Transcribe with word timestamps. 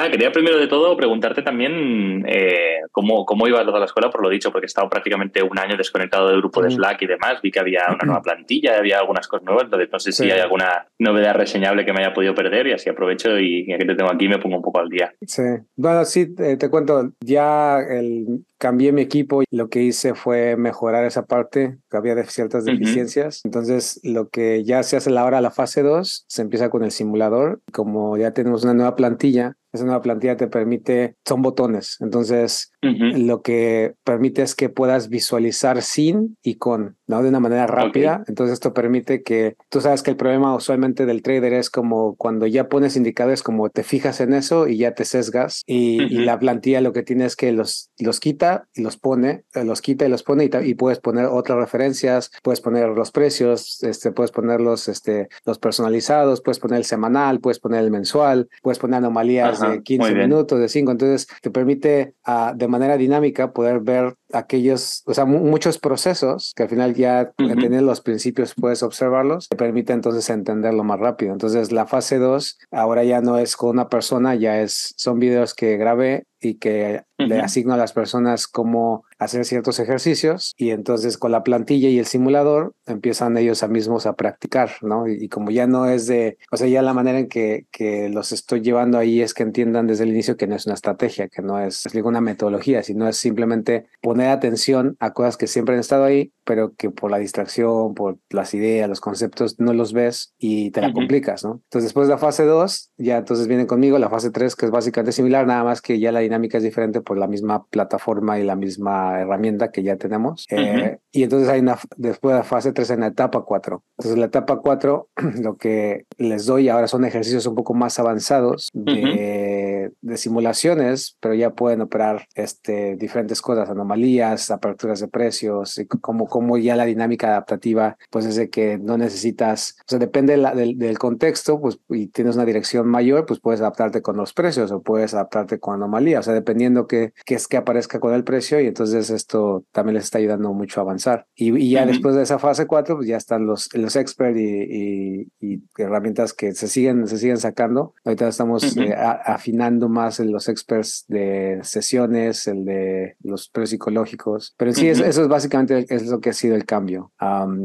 Nada, 0.00 0.12
quería 0.12 0.32
primero 0.32 0.58
de 0.58 0.66
todo 0.66 0.96
preguntarte 0.96 1.42
también 1.42 2.24
eh, 2.26 2.80
cómo, 2.90 3.26
cómo 3.26 3.46
iba 3.46 3.62
toda 3.66 3.80
la 3.80 3.84
escuela, 3.84 4.08
por 4.08 4.22
lo 4.22 4.30
dicho, 4.30 4.50
porque 4.50 4.64
he 4.64 4.66
estado 4.66 4.88
prácticamente 4.88 5.42
un 5.42 5.58
año 5.58 5.76
desconectado 5.76 6.28
del 6.28 6.38
grupo 6.38 6.62
de 6.62 6.70
Slack 6.70 7.02
y 7.02 7.06
demás. 7.06 7.42
Vi 7.42 7.50
que 7.50 7.60
había 7.60 7.82
una 7.88 8.06
nueva 8.06 8.22
plantilla, 8.22 8.78
había 8.78 8.98
algunas 8.98 9.28
cosas 9.28 9.44
nuevas, 9.44 9.64
entonces 9.64 9.90
no 9.92 9.98
sé 9.98 10.12
si 10.12 10.30
hay 10.30 10.40
alguna 10.40 10.86
novedad 10.98 11.34
reseñable 11.34 11.84
que 11.84 11.92
me 11.92 12.02
haya 12.02 12.14
podido 12.14 12.34
perder 12.34 12.68
y 12.68 12.72
así 12.72 12.88
aprovecho 12.88 13.38
y 13.38 13.66
ya 13.66 13.76
que 13.76 13.84
te 13.84 13.94
tengo 13.94 14.10
aquí 14.10 14.26
me 14.26 14.38
pongo 14.38 14.56
un 14.56 14.62
poco 14.62 14.80
al 14.80 14.88
día. 14.88 15.12
Sí, 15.20 15.42
bueno, 15.76 16.06
sí, 16.06 16.34
te, 16.34 16.56
te 16.56 16.70
cuento, 16.70 17.10
ya 17.20 17.80
el, 17.80 18.46
cambié 18.60 18.92
mi 18.92 19.00
equipo 19.00 19.42
y 19.42 19.46
lo 19.50 19.68
que 19.68 19.82
hice 19.82 20.14
fue 20.14 20.56
mejorar 20.56 21.04
esa 21.04 21.24
parte, 21.24 21.78
que 21.90 21.96
había 21.96 22.14
ciertas 22.24 22.64
deficiencias. 22.64 23.40
Entonces, 23.44 24.00
lo 24.04 24.28
que 24.28 24.62
ya 24.64 24.82
se 24.82 24.96
hace 24.96 25.16
ahora 25.18 25.40
la 25.40 25.50
fase 25.50 25.82
2, 25.82 26.26
se 26.28 26.42
empieza 26.42 26.68
con 26.68 26.84
el 26.84 26.90
simulador. 26.90 27.60
Como 27.72 28.16
ya 28.18 28.32
tenemos 28.32 28.62
una 28.62 28.74
nueva 28.74 28.96
plantilla, 28.96 29.56
esa 29.72 29.84
nueva 29.84 30.02
plantilla 30.02 30.36
te 30.36 30.48
permite, 30.48 31.16
son 31.24 31.42
botones, 31.42 31.96
entonces 32.00 32.72
lo 32.82 33.42
que 33.42 33.94
permite 34.04 34.42
es 34.42 34.54
que 34.54 34.68
puedas 34.70 35.08
visualizar 35.08 35.82
sin 35.82 36.36
y 36.42 36.54
con, 36.54 36.96
¿no? 37.06 37.22
De 37.22 37.28
una 37.28 37.40
manera 37.40 37.66
rápida. 37.66 38.24
Entonces 38.26 38.54
esto 38.54 38.72
permite 38.72 39.22
que, 39.22 39.56
tú 39.68 39.80
sabes 39.80 40.02
que 40.02 40.10
el 40.10 40.16
problema 40.16 40.54
usualmente 40.54 41.04
del 41.04 41.22
trader 41.22 41.52
es 41.52 41.68
como 41.68 42.16
cuando 42.16 42.46
ya 42.46 42.68
pones 42.68 42.96
indicadores, 42.96 43.42
como 43.42 43.68
te 43.68 43.82
fijas 43.82 44.20
en 44.20 44.32
eso 44.32 44.66
y 44.66 44.78
ya 44.78 44.94
te 44.94 45.04
sesgas 45.04 45.62
y, 45.66 46.00
la 46.20 46.38
plantilla 46.38 46.80
lo 46.80 46.92
que 46.92 47.02
tiene 47.02 47.24
es 47.24 47.36
que 47.36 47.52
los, 47.52 47.90
los 47.98 48.20
quita 48.20 48.68
y 48.74 48.82
los 48.82 48.96
pone, 48.96 49.44
eh, 49.54 49.64
los 49.64 49.80
quita 49.80 50.06
y 50.06 50.08
los 50.08 50.22
pone 50.22 50.50
y, 50.62 50.74
puedes 50.74 50.98
poner 50.98 51.26
otras 51.26 51.58
referencias, 51.58 52.30
puedes 52.42 52.60
poner 52.60 52.88
los 52.88 53.10
precios, 53.10 53.82
este, 53.82 54.12
puedes 54.12 54.30
poner 54.30 54.60
los, 54.60 54.88
este, 54.88 55.28
los 55.44 55.58
personalizados, 55.58 56.40
puedes 56.40 56.58
poner 56.58 56.78
el 56.78 56.84
semanal, 56.84 57.40
puedes 57.40 57.58
poner 57.58 57.84
el 57.84 57.90
mensual, 57.90 58.48
puedes 58.62 58.78
poner 58.78 58.98
anomalías 58.98 59.59
de 59.60 59.82
15 59.82 60.14
minutos, 60.14 60.58
de 60.58 60.68
5. 60.68 60.92
Entonces, 60.92 61.26
te 61.42 61.50
permite 61.50 62.14
uh, 62.26 62.56
de 62.56 62.68
manera 62.68 62.96
dinámica 62.96 63.52
poder 63.52 63.80
ver 63.80 64.14
aquellos, 64.32 65.02
o 65.06 65.14
sea, 65.14 65.24
muchos 65.24 65.78
procesos 65.78 66.52
que 66.54 66.64
al 66.64 66.68
final 66.68 66.94
ya 66.94 67.32
uh 67.38 67.50
teniendo 67.60 67.82
los 67.82 68.00
principios 68.00 68.54
puedes 68.54 68.82
observarlos, 68.82 69.48
te 69.48 69.56
permite 69.56 69.92
entonces 69.92 70.30
entenderlo 70.30 70.82
más 70.84 70.98
rápido. 70.98 71.32
Entonces, 71.32 71.72
la 71.72 71.86
fase 71.86 72.18
2 72.18 72.58
ahora 72.70 73.04
ya 73.04 73.20
no 73.20 73.38
es 73.38 73.56
con 73.56 73.70
una 73.70 73.88
persona, 73.88 74.34
ya 74.34 74.60
es, 74.60 74.94
son 74.96 75.18
videos 75.18 75.54
que 75.54 75.76
grabé 75.76 76.24
y 76.40 76.54
que 76.54 77.02
le 77.18 77.40
asigno 77.40 77.74
a 77.74 77.76
las 77.76 77.92
personas 77.92 78.46
cómo 78.46 79.04
hacer 79.20 79.44
ciertos 79.44 79.78
ejercicios 79.78 80.54
y 80.56 80.70
entonces 80.70 81.18
con 81.18 81.30
la 81.30 81.44
plantilla 81.44 81.90
y 81.90 81.98
el 81.98 82.06
simulador 82.06 82.74
empiezan 82.86 83.36
ellos 83.36 83.62
a 83.62 83.68
mismos 83.68 84.06
a 84.06 84.14
practicar, 84.14 84.70
¿no? 84.80 85.06
Y, 85.06 85.28
como 85.28 85.50
ya 85.50 85.66
no 85.66 85.86
es 85.86 86.06
de, 86.06 86.38
o 86.50 86.56
sea, 86.56 86.66
ya 86.66 86.82
la 86.82 86.94
manera 86.94 87.18
en 87.20 87.28
que, 87.28 87.66
que 87.70 88.08
los 88.08 88.32
estoy 88.32 88.62
llevando 88.62 88.98
ahí 88.98 89.20
es 89.20 89.34
que 89.34 89.42
entiendan 89.42 89.86
desde 89.86 90.04
el 90.04 90.10
inicio 90.10 90.36
que 90.36 90.46
no 90.46 90.56
es 90.56 90.66
una 90.66 90.74
estrategia, 90.74 91.28
que 91.28 91.42
no 91.42 91.60
es, 91.60 91.84
es 91.86 91.94
ninguna 91.94 92.20
metodología, 92.20 92.82
sino 92.82 93.06
es 93.06 93.18
simplemente 93.18 93.86
poner 94.00 94.30
atención 94.30 94.96
a 95.00 95.12
cosas 95.12 95.36
que 95.36 95.46
siempre 95.46 95.74
han 95.74 95.80
estado 95.80 96.04
ahí, 96.04 96.32
pero 96.44 96.74
que 96.74 96.90
por 96.90 97.10
la 97.10 97.18
distracción, 97.18 97.94
por 97.94 98.18
las 98.30 98.54
ideas, 98.54 98.88
los 98.88 99.00
conceptos, 99.00 99.60
no 99.60 99.74
los 99.74 99.92
ves 99.92 100.34
y 100.38 100.70
te 100.70 100.80
la 100.80 100.92
complicas, 100.92 101.44
¿no? 101.44 101.60
Entonces 101.64 101.84
después 101.84 102.08
de 102.08 102.14
la 102.14 102.18
fase 102.18 102.44
2, 102.44 102.92
ya 102.96 103.18
entonces 103.18 103.46
vienen 103.46 103.66
conmigo 103.66 103.98
la 103.98 104.08
fase 104.08 104.30
3, 104.30 104.56
que 104.56 104.66
es 104.66 104.72
básicamente 104.72 105.12
similar, 105.12 105.46
nada 105.46 105.62
más 105.62 105.82
que 105.82 106.00
ya 106.00 106.10
la 106.10 106.20
dinámica 106.20 106.56
es 106.56 106.64
diferente 106.64 107.02
por 107.02 107.18
la 107.18 107.26
misma 107.26 107.66
plataforma 107.66 108.38
y 108.38 108.44
la 108.44 108.56
misma 108.56 109.09
herramienta 109.18 109.70
que 109.70 109.82
ya 109.82 109.96
tenemos. 109.96 110.46
Eh, 110.50 110.98
y 111.12 111.22
entonces 111.22 111.48
hay 111.48 111.60
una, 111.60 111.78
después 111.96 112.34
de 112.34 112.38
la 112.38 112.44
fase 112.44 112.72
3 112.72 112.90
en 112.90 113.00
la 113.00 113.06
etapa 113.08 113.42
4. 113.42 113.82
Entonces 113.98 114.18
la 114.18 114.26
etapa 114.26 114.58
4, 114.58 115.08
lo 115.42 115.56
que 115.56 116.04
les 116.18 116.46
doy 116.46 116.68
ahora 116.68 116.86
son 116.86 117.04
ejercicios 117.04 117.46
un 117.46 117.54
poco 117.54 117.74
más 117.74 117.98
avanzados 117.98 118.68
de, 118.72 119.59
de 120.00 120.16
simulaciones, 120.16 121.16
pero 121.20 121.34
ya 121.34 121.50
pueden 121.50 121.80
operar 121.80 122.26
este, 122.34 122.96
diferentes 122.96 123.40
cosas, 123.40 123.70
anomalías, 123.70 124.50
aperturas 124.50 125.00
de 125.00 125.08
precios, 125.08 125.78
y 125.78 125.86
como, 125.86 126.26
como 126.26 126.58
ya 126.58 126.76
la 126.76 126.84
dinámica 126.84 127.28
adaptativa, 127.28 127.96
pues 128.10 128.26
es 128.26 128.36
de 128.36 128.50
que 128.50 128.78
no 128.78 128.98
necesitas, 128.98 129.76
o 129.80 129.84
sea, 129.86 129.98
depende 129.98 130.36
del, 130.36 130.78
del 130.78 130.98
contexto, 130.98 131.60
pues 131.60 131.78
y 131.88 132.08
tienes 132.08 132.36
una 132.36 132.44
dirección 132.44 132.86
mayor, 132.88 133.26
pues 133.26 133.40
puedes 133.40 133.60
adaptarte 133.60 134.02
con 134.02 134.16
los 134.16 134.32
precios 134.32 134.70
o 134.70 134.82
puedes 134.82 135.14
adaptarte 135.14 135.58
con 135.58 135.74
anomalías 135.74 136.20
o 136.20 136.22
sea, 136.22 136.34
dependiendo 136.34 136.86
qué 136.86 137.12
que 137.24 137.34
es 137.34 137.46
que 137.46 137.56
aparezca 137.56 138.00
con 138.00 138.14
el 138.14 138.24
precio 138.24 138.60
y 138.60 138.66
entonces 138.66 139.10
esto 139.10 139.64
también 139.72 139.94
les 139.94 140.04
está 140.04 140.18
ayudando 140.18 140.52
mucho 140.52 140.80
a 140.80 140.82
avanzar. 140.82 141.26
Y, 141.34 141.70
ya 141.70 141.86
después 141.86 142.14
de 142.14 142.22
esa 142.22 142.38
fase 142.38 142.66
4, 142.66 142.96
pues 142.96 143.08
ya 143.08 143.16
están 143.16 143.46
los, 143.46 143.68
los 143.74 143.96
experts 143.96 144.38
y, 144.38 145.28
y, 145.40 145.62
herramientas 145.78 146.32
que 146.32 146.52
se 146.52 146.68
siguen, 146.68 147.06
se 147.06 147.18
siguen 147.18 147.38
sacando. 147.38 147.94
Ahorita 148.04 148.28
estamos 148.28 148.76
eh, 148.76 148.94
afinando 148.96 149.88
más 149.90 150.20
en 150.20 150.32
los 150.32 150.48
experts 150.48 151.04
de 151.08 151.60
sesiones, 151.62 152.46
el 152.46 152.64
de 152.64 153.16
los 153.22 153.50
psicológicos, 153.64 154.54
pero 154.56 154.72
sí, 154.72 154.88
eso, 154.88 155.04
es 155.04 155.28
básicamente 155.28 155.86
es 155.88 156.06
lo 156.06 156.20
que 156.20 156.30
ha 156.30 156.32
sido 156.32 156.56
el 156.56 156.64
cambio. 156.64 157.12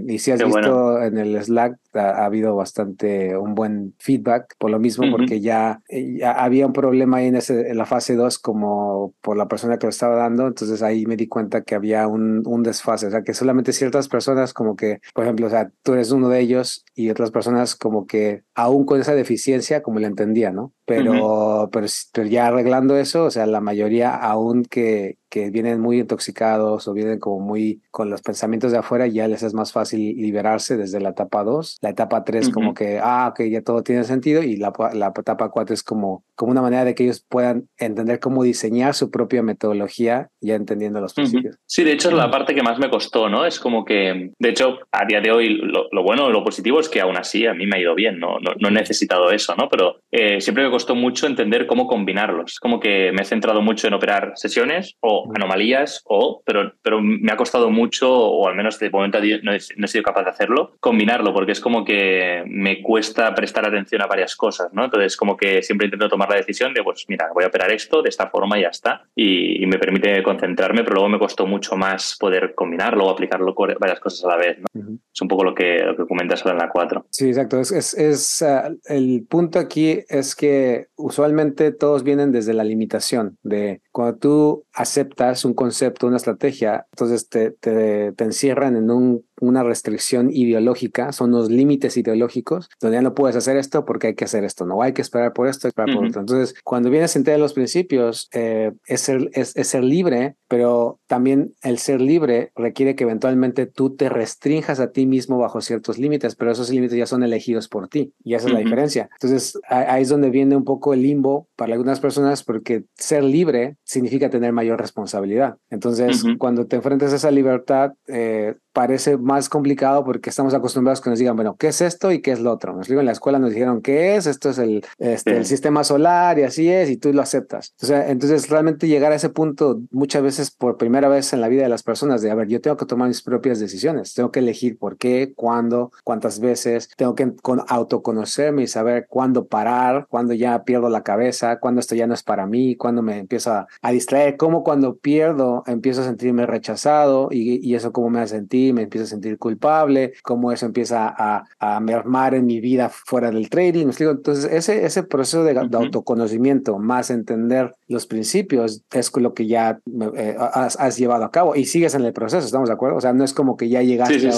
y 0.08 0.20
si 0.20 0.32
has 0.32 0.44
visto 0.44 1.02
en 1.02 1.18
el 1.18 1.42
Slack, 1.42 1.78
ha, 1.96 2.26
habido 2.26 2.56
bastante 2.56 3.38
un 3.38 3.56
buen 3.56 3.94
feedback 4.00 4.56
por 4.58 4.72
lo 4.72 4.80
mismo, 4.80 5.10
porque 5.12 5.42
ya, 5.42 5.82
ya, 5.90 6.32
había 6.32 6.66
un 6.66 6.74
problema 6.74 7.18
ahí 7.18 7.28
en, 7.28 7.36
ese, 7.36 7.70
en 7.70 7.78
la 7.78 7.86
fase 7.86 8.16
2 8.16 8.40
como 8.40 9.14
por 9.22 9.38
la 9.38 9.48
persona 9.48 9.78
que 9.78 9.88
lo 9.88 9.92
estaba 9.92 10.16
dando, 10.16 10.48
entonces 10.48 10.82
ahí 10.82 11.06
me 11.06 11.18
di 11.18 11.28
cuenta 11.28 11.62
que 11.62 11.76
había 11.76 12.08
un, 12.08 12.44
un 12.46 12.64
desfase, 12.64 13.08
o 13.08 13.12
sea, 13.12 13.24
que 13.24 13.34
solamente 13.34 13.74
ciertas 13.74 14.08
personas 14.08 14.54
como 14.54 14.76
que, 14.76 15.00
por 15.14 15.24
ejemplo, 15.24 15.48
o 15.48 15.50
sea, 15.50 15.72
tú 15.84 15.94
eres 15.94 16.12
uno 16.12 16.30
de 16.30 16.40
ellos 16.40 16.86
y 16.94 17.10
otras 17.10 17.32
personas 17.32 17.76
como 17.76 18.06
que 18.06 18.44
aún 18.54 18.86
con 18.86 19.00
esa 19.02 19.16
deficiencia 19.16 19.82
como 19.82 20.00
la 20.00 20.08
entendía, 20.08 20.52
¿no? 20.52 20.74
Pero, 20.86 21.70
pero, 21.72 21.88
pero, 22.14 22.28
ya 22.28 22.48
arreglando 22.48 22.98
eso, 22.98 23.26
o 23.26 23.32
sea, 23.32 23.46
la 23.48 23.60
mayoría 23.60 24.16
aún 24.16 24.64
que, 24.64 25.18
que 25.30 25.50
vienen 25.50 25.80
muy 25.80 26.00
intoxicados 26.00 26.88
o 26.88 26.94
vienen 26.94 27.20
como 27.20 27.40
muy 27.40 27.82
con 27.92 28.10
los 28.10 28.22
pensamientos 28.22 28.72
de 28.72 28.78
afuera, 28.78 29.08
ya 29.08 29.28
les 29.28 29.44
es 29.44 29.54
más 29.54 29.72
fácil 29.72 30.16
liberarse 30.18 30.78
desde 30.78 31.00
la 31.00 31.10
etapa 31.10 31.44
2. 31.44 31.80
La 31.82 31.90
etapa 31.90 32.24
3 32.24 32.50
como 32.50 32.74
que, 32.74 33.00
ah, 33.02 33.30
ok, 33.30 33.44
ya 33.50 33.62
todo 33.62 33.84
tiene 33.84 34.04
sentido 34.04 34.44
y 34.44 34.58
la, 34.58 34.74
la 34.94 35.14
etapa 35.16 35.50
4 35.50 35.74
es 35.74 35.84
como, 35.84 36.24
como 36.36 36.52
una 36.52 36.62
manera 36.62 36.86
de 36.86 36.96
que 36.96 37.04
ellos 37.04 37.26
puedan 37.28 37.68
entender 37.78 38.20
cómo 38.20 38.44
diseñar 38.44 38.94
su 38.94 39.12
propia 39.12 39.44
metodología 39.44 40.30
ya 40.42 40.56
entendiendo 40.56 41.02
los 41.02 41.14
principios. 41.14 41.58
Sí, 41.66 41.84
de 41.84 41.94
hecho 41.94 42.10
es 42.10 42.16
la 42.16 42.30
parte 42.30 42.54
que 42.54 42.64
más 42.64 42.80
me 42.80 42.90
costó, 42.90 43.30
¿no? 43.30 43.46
Es 43.46 43.60
como 43.60 43.86
que, 43.86 44.32
de 44.38 44.50
hecho, 44.50 44.80
a 44.92 45.06
día 45.06 45.22
de 45.22 45.32
hoy 45.32 45.50
lo, 45.50 45.88
lo 45.92 46.04
bueno, 46.04 46.30
lo 46.30 46.44
positivo 46.44 46.80
es 46.80 46.90
que 46.90 47.02
aún 47.02 47.18
así 47.18 47.46
a 47.46 47.54
mí 47.54 47.66
me 47.66 47.78
ha 47.78 47.82
ido 47.82 47.96
bien, 47.96 48.20
no, 48.20 48.40
no, 48.40 48.52
no 48.60 48.68
he 48.68 48.72
necesitado 48.72 49.32
eso, 49.32 49.56
¿no? 49.56 49.70
Pero 49.70 49.98
eh, 50.12 50.42
siempre 50.42 50.64
me 50.64 50.72
costó 50.72 50.96
mucho 50.96 51.28
entender 51.28 51.68
cómo 51.68 51.88
combinarlos. 51.88 52.60
Como 52.60 52.80
que 52.80 53.12
me 53.12 53.22
he 53.22 53.26
centrado 53.26 53.62
mucho 53.62 53.88
en 53.88 53.94
operar 53.94 54.34
sesiones 54.36 54.96
o 55.02 55.15
anomalías, 55.36 56.02
o, 56.06 56.42
pero, 56.46 56.74
pero 56.82 57.02
me 57.02 57.32
ha 57.32 57.38
costado 57.38 57.70
mucho, 57.70 58.12
o 58.12 58.48
al 58.48 58.56
menos 58.56 58.80
de 58.80 58.90
momento 58.90 59.20
no 59.44 59.54
he, 59.54 59.60
no 59.78 59.86
he 59.86 59.88
sido 59.88 60.04
capaz 60.04 60.24
de 60.24 60.30
hacerlo, 60.30 60.76
combinarlo, 60.80 61.34
porque 61.34 61.52
es 61.52 61.60
como 61.60 61.84
que 61.84 62.44
me 62.48 62.82
cuesta 62.82 63.34
prestar 63.34 63.66
atención 63.66 64.02
a 64.02 64.08
varias 64.08 64.36
cosas, 64.36 64.74
¿no? 64.74 64.86
Entonces, 64.86 65.16
como 65.18 65.38
que 65.38 65.62
siempre 65.62 65.88
intento 65.88 66.10
tomar 66.10 66.30
la 66.30 66.38
decisión 66.38 66.74
de, 66.74 66.84
pues 66.84 67.06
mira, 67.08 67.30
voy 67.34 67.44
a 67.44 67.48
operar 67.48 67.72
esto 67.72 68.02
de 68.02 68.10
esta 68.10 68.28
forma 68.28 68.58
y 68.58 68.64
ya 68.64 68.70
está. 68.70 69.04
Y, 69.16 69.66
me 69.66 69.80
permite 69.80 70.22
concentrarme, 70.22 70.84
pero 70.84 70.96
luego 70.96 71.10
me 71.10 71.18
costó 71.18 71.48
mucho 71.48 71.76
más 71.76 72.16
poder 72.20 72.54
combinarlo 72.54 73.06
o 73.06 73.10
aplicarlo 73.10 73.56
varias 73.80 74.00
cosas 74.00 74.24
a 74.26 74.30
la 74.30 74.38
vez, 74.38 74.60
¿no? 74.60 75.00
Es 75.16 75.22
un 75.22 75.30
poco 75.30 75.46
lo 75.46 75.56
que, 75.56 75.78
lo 75.80 75.96
que 75.96 76.06
comentas 76.06 76.46
en 76.46 76.58
la 76.58 76.70
4. 76.70 77.06
Sí, 77.10 77.30
exacto. 77.30 77.58
Es, 77.62 77.72
es, 77.72 78.42
uh, 78.42 78.78
el 78.84 79.26
punto 79.30 79.60
aquí 79.60 80.04
es 80.10 80.36
que 80.36 80.88
usualmente 80.98 81.72
todos 81.72 82.04
vienen 82.04 82.34
desde 82.34 82.54
la 82.54 82.66
limitación 82.66 83.38
de 83.42 83.82
cuando 83.94 84.18
tú 84.18 84.66
aceptas 84.74 85.46
un 85.46 85.54
concepto, 85.54 86.08
una 86.08 86.18
estrategia, 86.18 86.86
entonces 86.92 87.30
te, 87.30 87.52
te 87.52 88.24
encierran 88.24 88.76
en 88.76 88.92
un 88.92 89.26
una 89.40 89.64
restricción 89.64 90.30
ideológica, 90.32 91.12
son 91.12 91.32
los 91.32 91.50
límites 91.50 91.98
ideológicos, 91.98 92.70
donde 92.80 92.98
ya 92.98 93.02
no 93.02 93.14
puedes 93.14 93.36
hacer 93.36 93.58
esto 93.58 93.86
porque 93.86 94.08
hay 94.08 94.16
que 94.16 94.26
hacer 94.26 94.44
esto, 94.44 94.66
no 94.66 94.82
hay 94.82 94.94
que 94.94 95.02
esperar 95.02 95.34
por 95.34 95.48
esto, 95.48 95.68
esperar 95.68 95.96
por 95.96 96.06
otro. 96.06 96.22
Entonces, 96.22 96.56
cuando 96.64 96.90
vienes 96.90 97.16
a 97.16 97.20
entender 97.20 97.40
los 97.40 97.54
principios, 97.54 98.30
eh, 98.34 98.72
es, 98.88 99.02
ser, 99.02 99.30
es, 99.34 99.54
ser 99.54 99.84
libre, 99.84 100.36
pero 100.48 101.00
también 101.08 101.54
el 101.62 101.78
ser 101.80 102.02
libre 102.02 102.52
requiere 102.56 102.96
que 102.96 103.04
eventualmente 103.04 103.66
tú 103.66 103.96
te 103.96 104.10
restrinjas 104.10 104.80
a 104.80 104.92
ti 104.92 105.06
mismo 105.06 105.38
bajo 105.38 105.62
ciertos 105.62 105.98
límites, 105.98 106.36
pero 106.36 106.52
esos 106.52 106.70
límites 106.70 106.98
ya 106.98 107.06
son 107.06 107.24
elegidos 107.24 107.68
por 107.68 107.88
ti 107.88 108.14
y 108.24 108.36
esa 108.36 108.48
es 108.48 108.54
la 108.54 108.60
diferencia. 108.60 109.10
Entonces, 109.14 109.60
ahí 109.70 110.04
es 110.04 110.10
donde 110.10 110.30
viene 110.30 110.56
un 110.56 110.64
poco 110.64 110.94
el 110.94 111.02
limbo 111.02 111.48
para 111.56 111.74
algunas 111.74 112.00
personas 112.00 112.44
porque 112.44 112.86
ser 112.96 113.24
libre 113.24 113.78
significa 113.84 114.30
tener 114.30 114.54
mayor 114.54 114.80
responsabilidad. 114.80 115.58
Entonces, 115.70 116.24
cuando 116.38 116.68
te 116.68 116.78
enfrentas 116.78 117.14
a 117.14 117.18
esa 117.18 117.32
libertad, 117.32 117.94
eh, 118.08 118.56
parece 118.76 119.18
más 119.18 119.48
complicado 119.48 120.04
porque 120.04 120.30
estamos 120.30 120.54
acostumbrados 120.54 121.00
que 121.00 121.10
nos 121.10 121.18
digan, 121.18 121.38
bueno, 121.38 121.56
¿qué 121.58 121.70
es 121.70 121.80
esto 121.80 122.12
y 122.12 122.22
qué 122.22 122.34
es 122.34 122.42
lo 122.42 122.52
otro? 122.52 122.76
Nos 122.76 122.90
digo, 122.90 123.00
en 123.00 123.06
la 123.06 123.14
escuela 123.14 123.40
nos 123.40 123.52
dijeron 123.52 123.82
qué 123.82 124.18
es, 124.18 124.28
esto 124.28 124.50
es 124.50 124.58
el, 124.58 124.86
este, 125.00 125.38
el 125.38 125.46
sistema 125.46 125.86
solar 125.86 126.38
y 126.38 126.44
así 126.44 126.70
es, 126.70 126.90
y 126.90 126.98
tú 126.98 127.14
lo 127.14 127.22
aceptas. 127.22 127.74
O 127.82 127.86
sea, 127.86 128.10
entonces 128.10 128.50
realmente 128.50 128.90
llegar 128.90 129.14
a 129.14 129.16
ese 129.16 129.30
punto 129.30 129.82
muchas 129.92 130.22
veces 130.22 130.52
por 130.52 130.76
primera 130.76 131.08
vez 131.08 131.32
en 131.32 131.40
la 131.40 131.48
vida 131.48 131.64
de 131.64 131.70
las 131.70 131.84
personas 131.84 132.22
de, 132.22 132.32
a 132.32 132.36
ver, 132.36 132.50
yo 132.50 132.60
tengo 132.60 132.76
que 132.76 132.86
tomar 132.86 133.08
mis 133.08 133.22
propias 133.22 133.62
decisiones, 133.62 134.14
tengo 134.14 134.30
que 134.30 134.40
elegir 134.40 134.78
por 134.78 134.98
qué, 134.98 135.32
cuándo, 135.34 135.92
cuántas 136.04 136.42
veces, 136.42 136.90
tengo 136.98 137.16
que 137.16 137.34
con, 137.42 137.62
autoconocerme 137.70 138.64
y 138.64 138.68
saber 138.68 139.08
cuándo 139.08 139.48
parar, 139.48 140.06
cuándo 140.10 140.34
ya 140.34 140.66
pierdo 140.66 140.90
la 140.90 141.02
cabeza, 141.02 141.60
cuándo 141.62 141.80
esto 141.80 141.96
ya 141.96 142.08
no 142.08 142.14
es 142.14 142.24
para 142.24 142.46
mí, 142.46 142.76
cuándo 142.76 143.02
me 143.02 143.20
empiezo 143.20 143.54
a, 143.54 143.68
a 143.82 143.92
distraer, 143.92 144.36
cómo 144.36 144.64
cuando 144.64 144.98
pierdo 144.98 145.64
empiezo 145.66 146.02
a 146.02 146.06
sentirme 146.06 146.46
rechazado 146.46 147.30
y, 147.32 147.66
y 147.66 147.76
eso 147.76 147.94
cómo 147.94 148.10
me 148.10 148.20
hace 148.20 148.36
sentir, 148.36 148.65
me 148.74 148.84
empiezo 148.84 149.06
a 149.06 149.08
sentir 149.08 149.38
culpable, 149.38 150.14
cómo 150.24 150.52
eso 150.52 150.66
empieza 150.66 151.14
a, 151.18 151.44
a 151.60 151.80
mermar 151.80 152.34
en 152.34 152.46
mi 152.46 152.60
vida 152.60 152.90
fuera 152.90 153.32
del 153.32 153.50
trading. 153.50 153.88
Entonces, 153.98 154.46
ese, 154.52 154.86
ese 154.86 155.04
proceso 155.04 155.44
de, 155.44 155.56
autoconocimiento 155.58 156.78
más 156.78 157.10
entender 157.10 157.74
los 157.88 158.06
principios 158.08 158.84
es 158.92 159.16
lo 159.16 159.34
que 159.34 159.48
ya 159.48 159.80
eh, 160.16 160.36
has, 160.40 160.98
llevado 160.98 161.24
a 161.26 161.32
cabo 161.32 161.56
y 161.56 161.66
sigues 161.66 161.96
en 161.96 162.04
el 162.06 162.14
proceso, 162.14 162.46
¿estamos 162.46 162.70
de 162.70 162.74
acuerdo? 162.74 162.98
O 162.98 163.02
sea, 163.02 163.14
no 163.14 163.24
es 163.24 163.34
como 163.34 163.58
que 163.58 163.70
ya 163.70 163.82
llegaste 163.82 164.30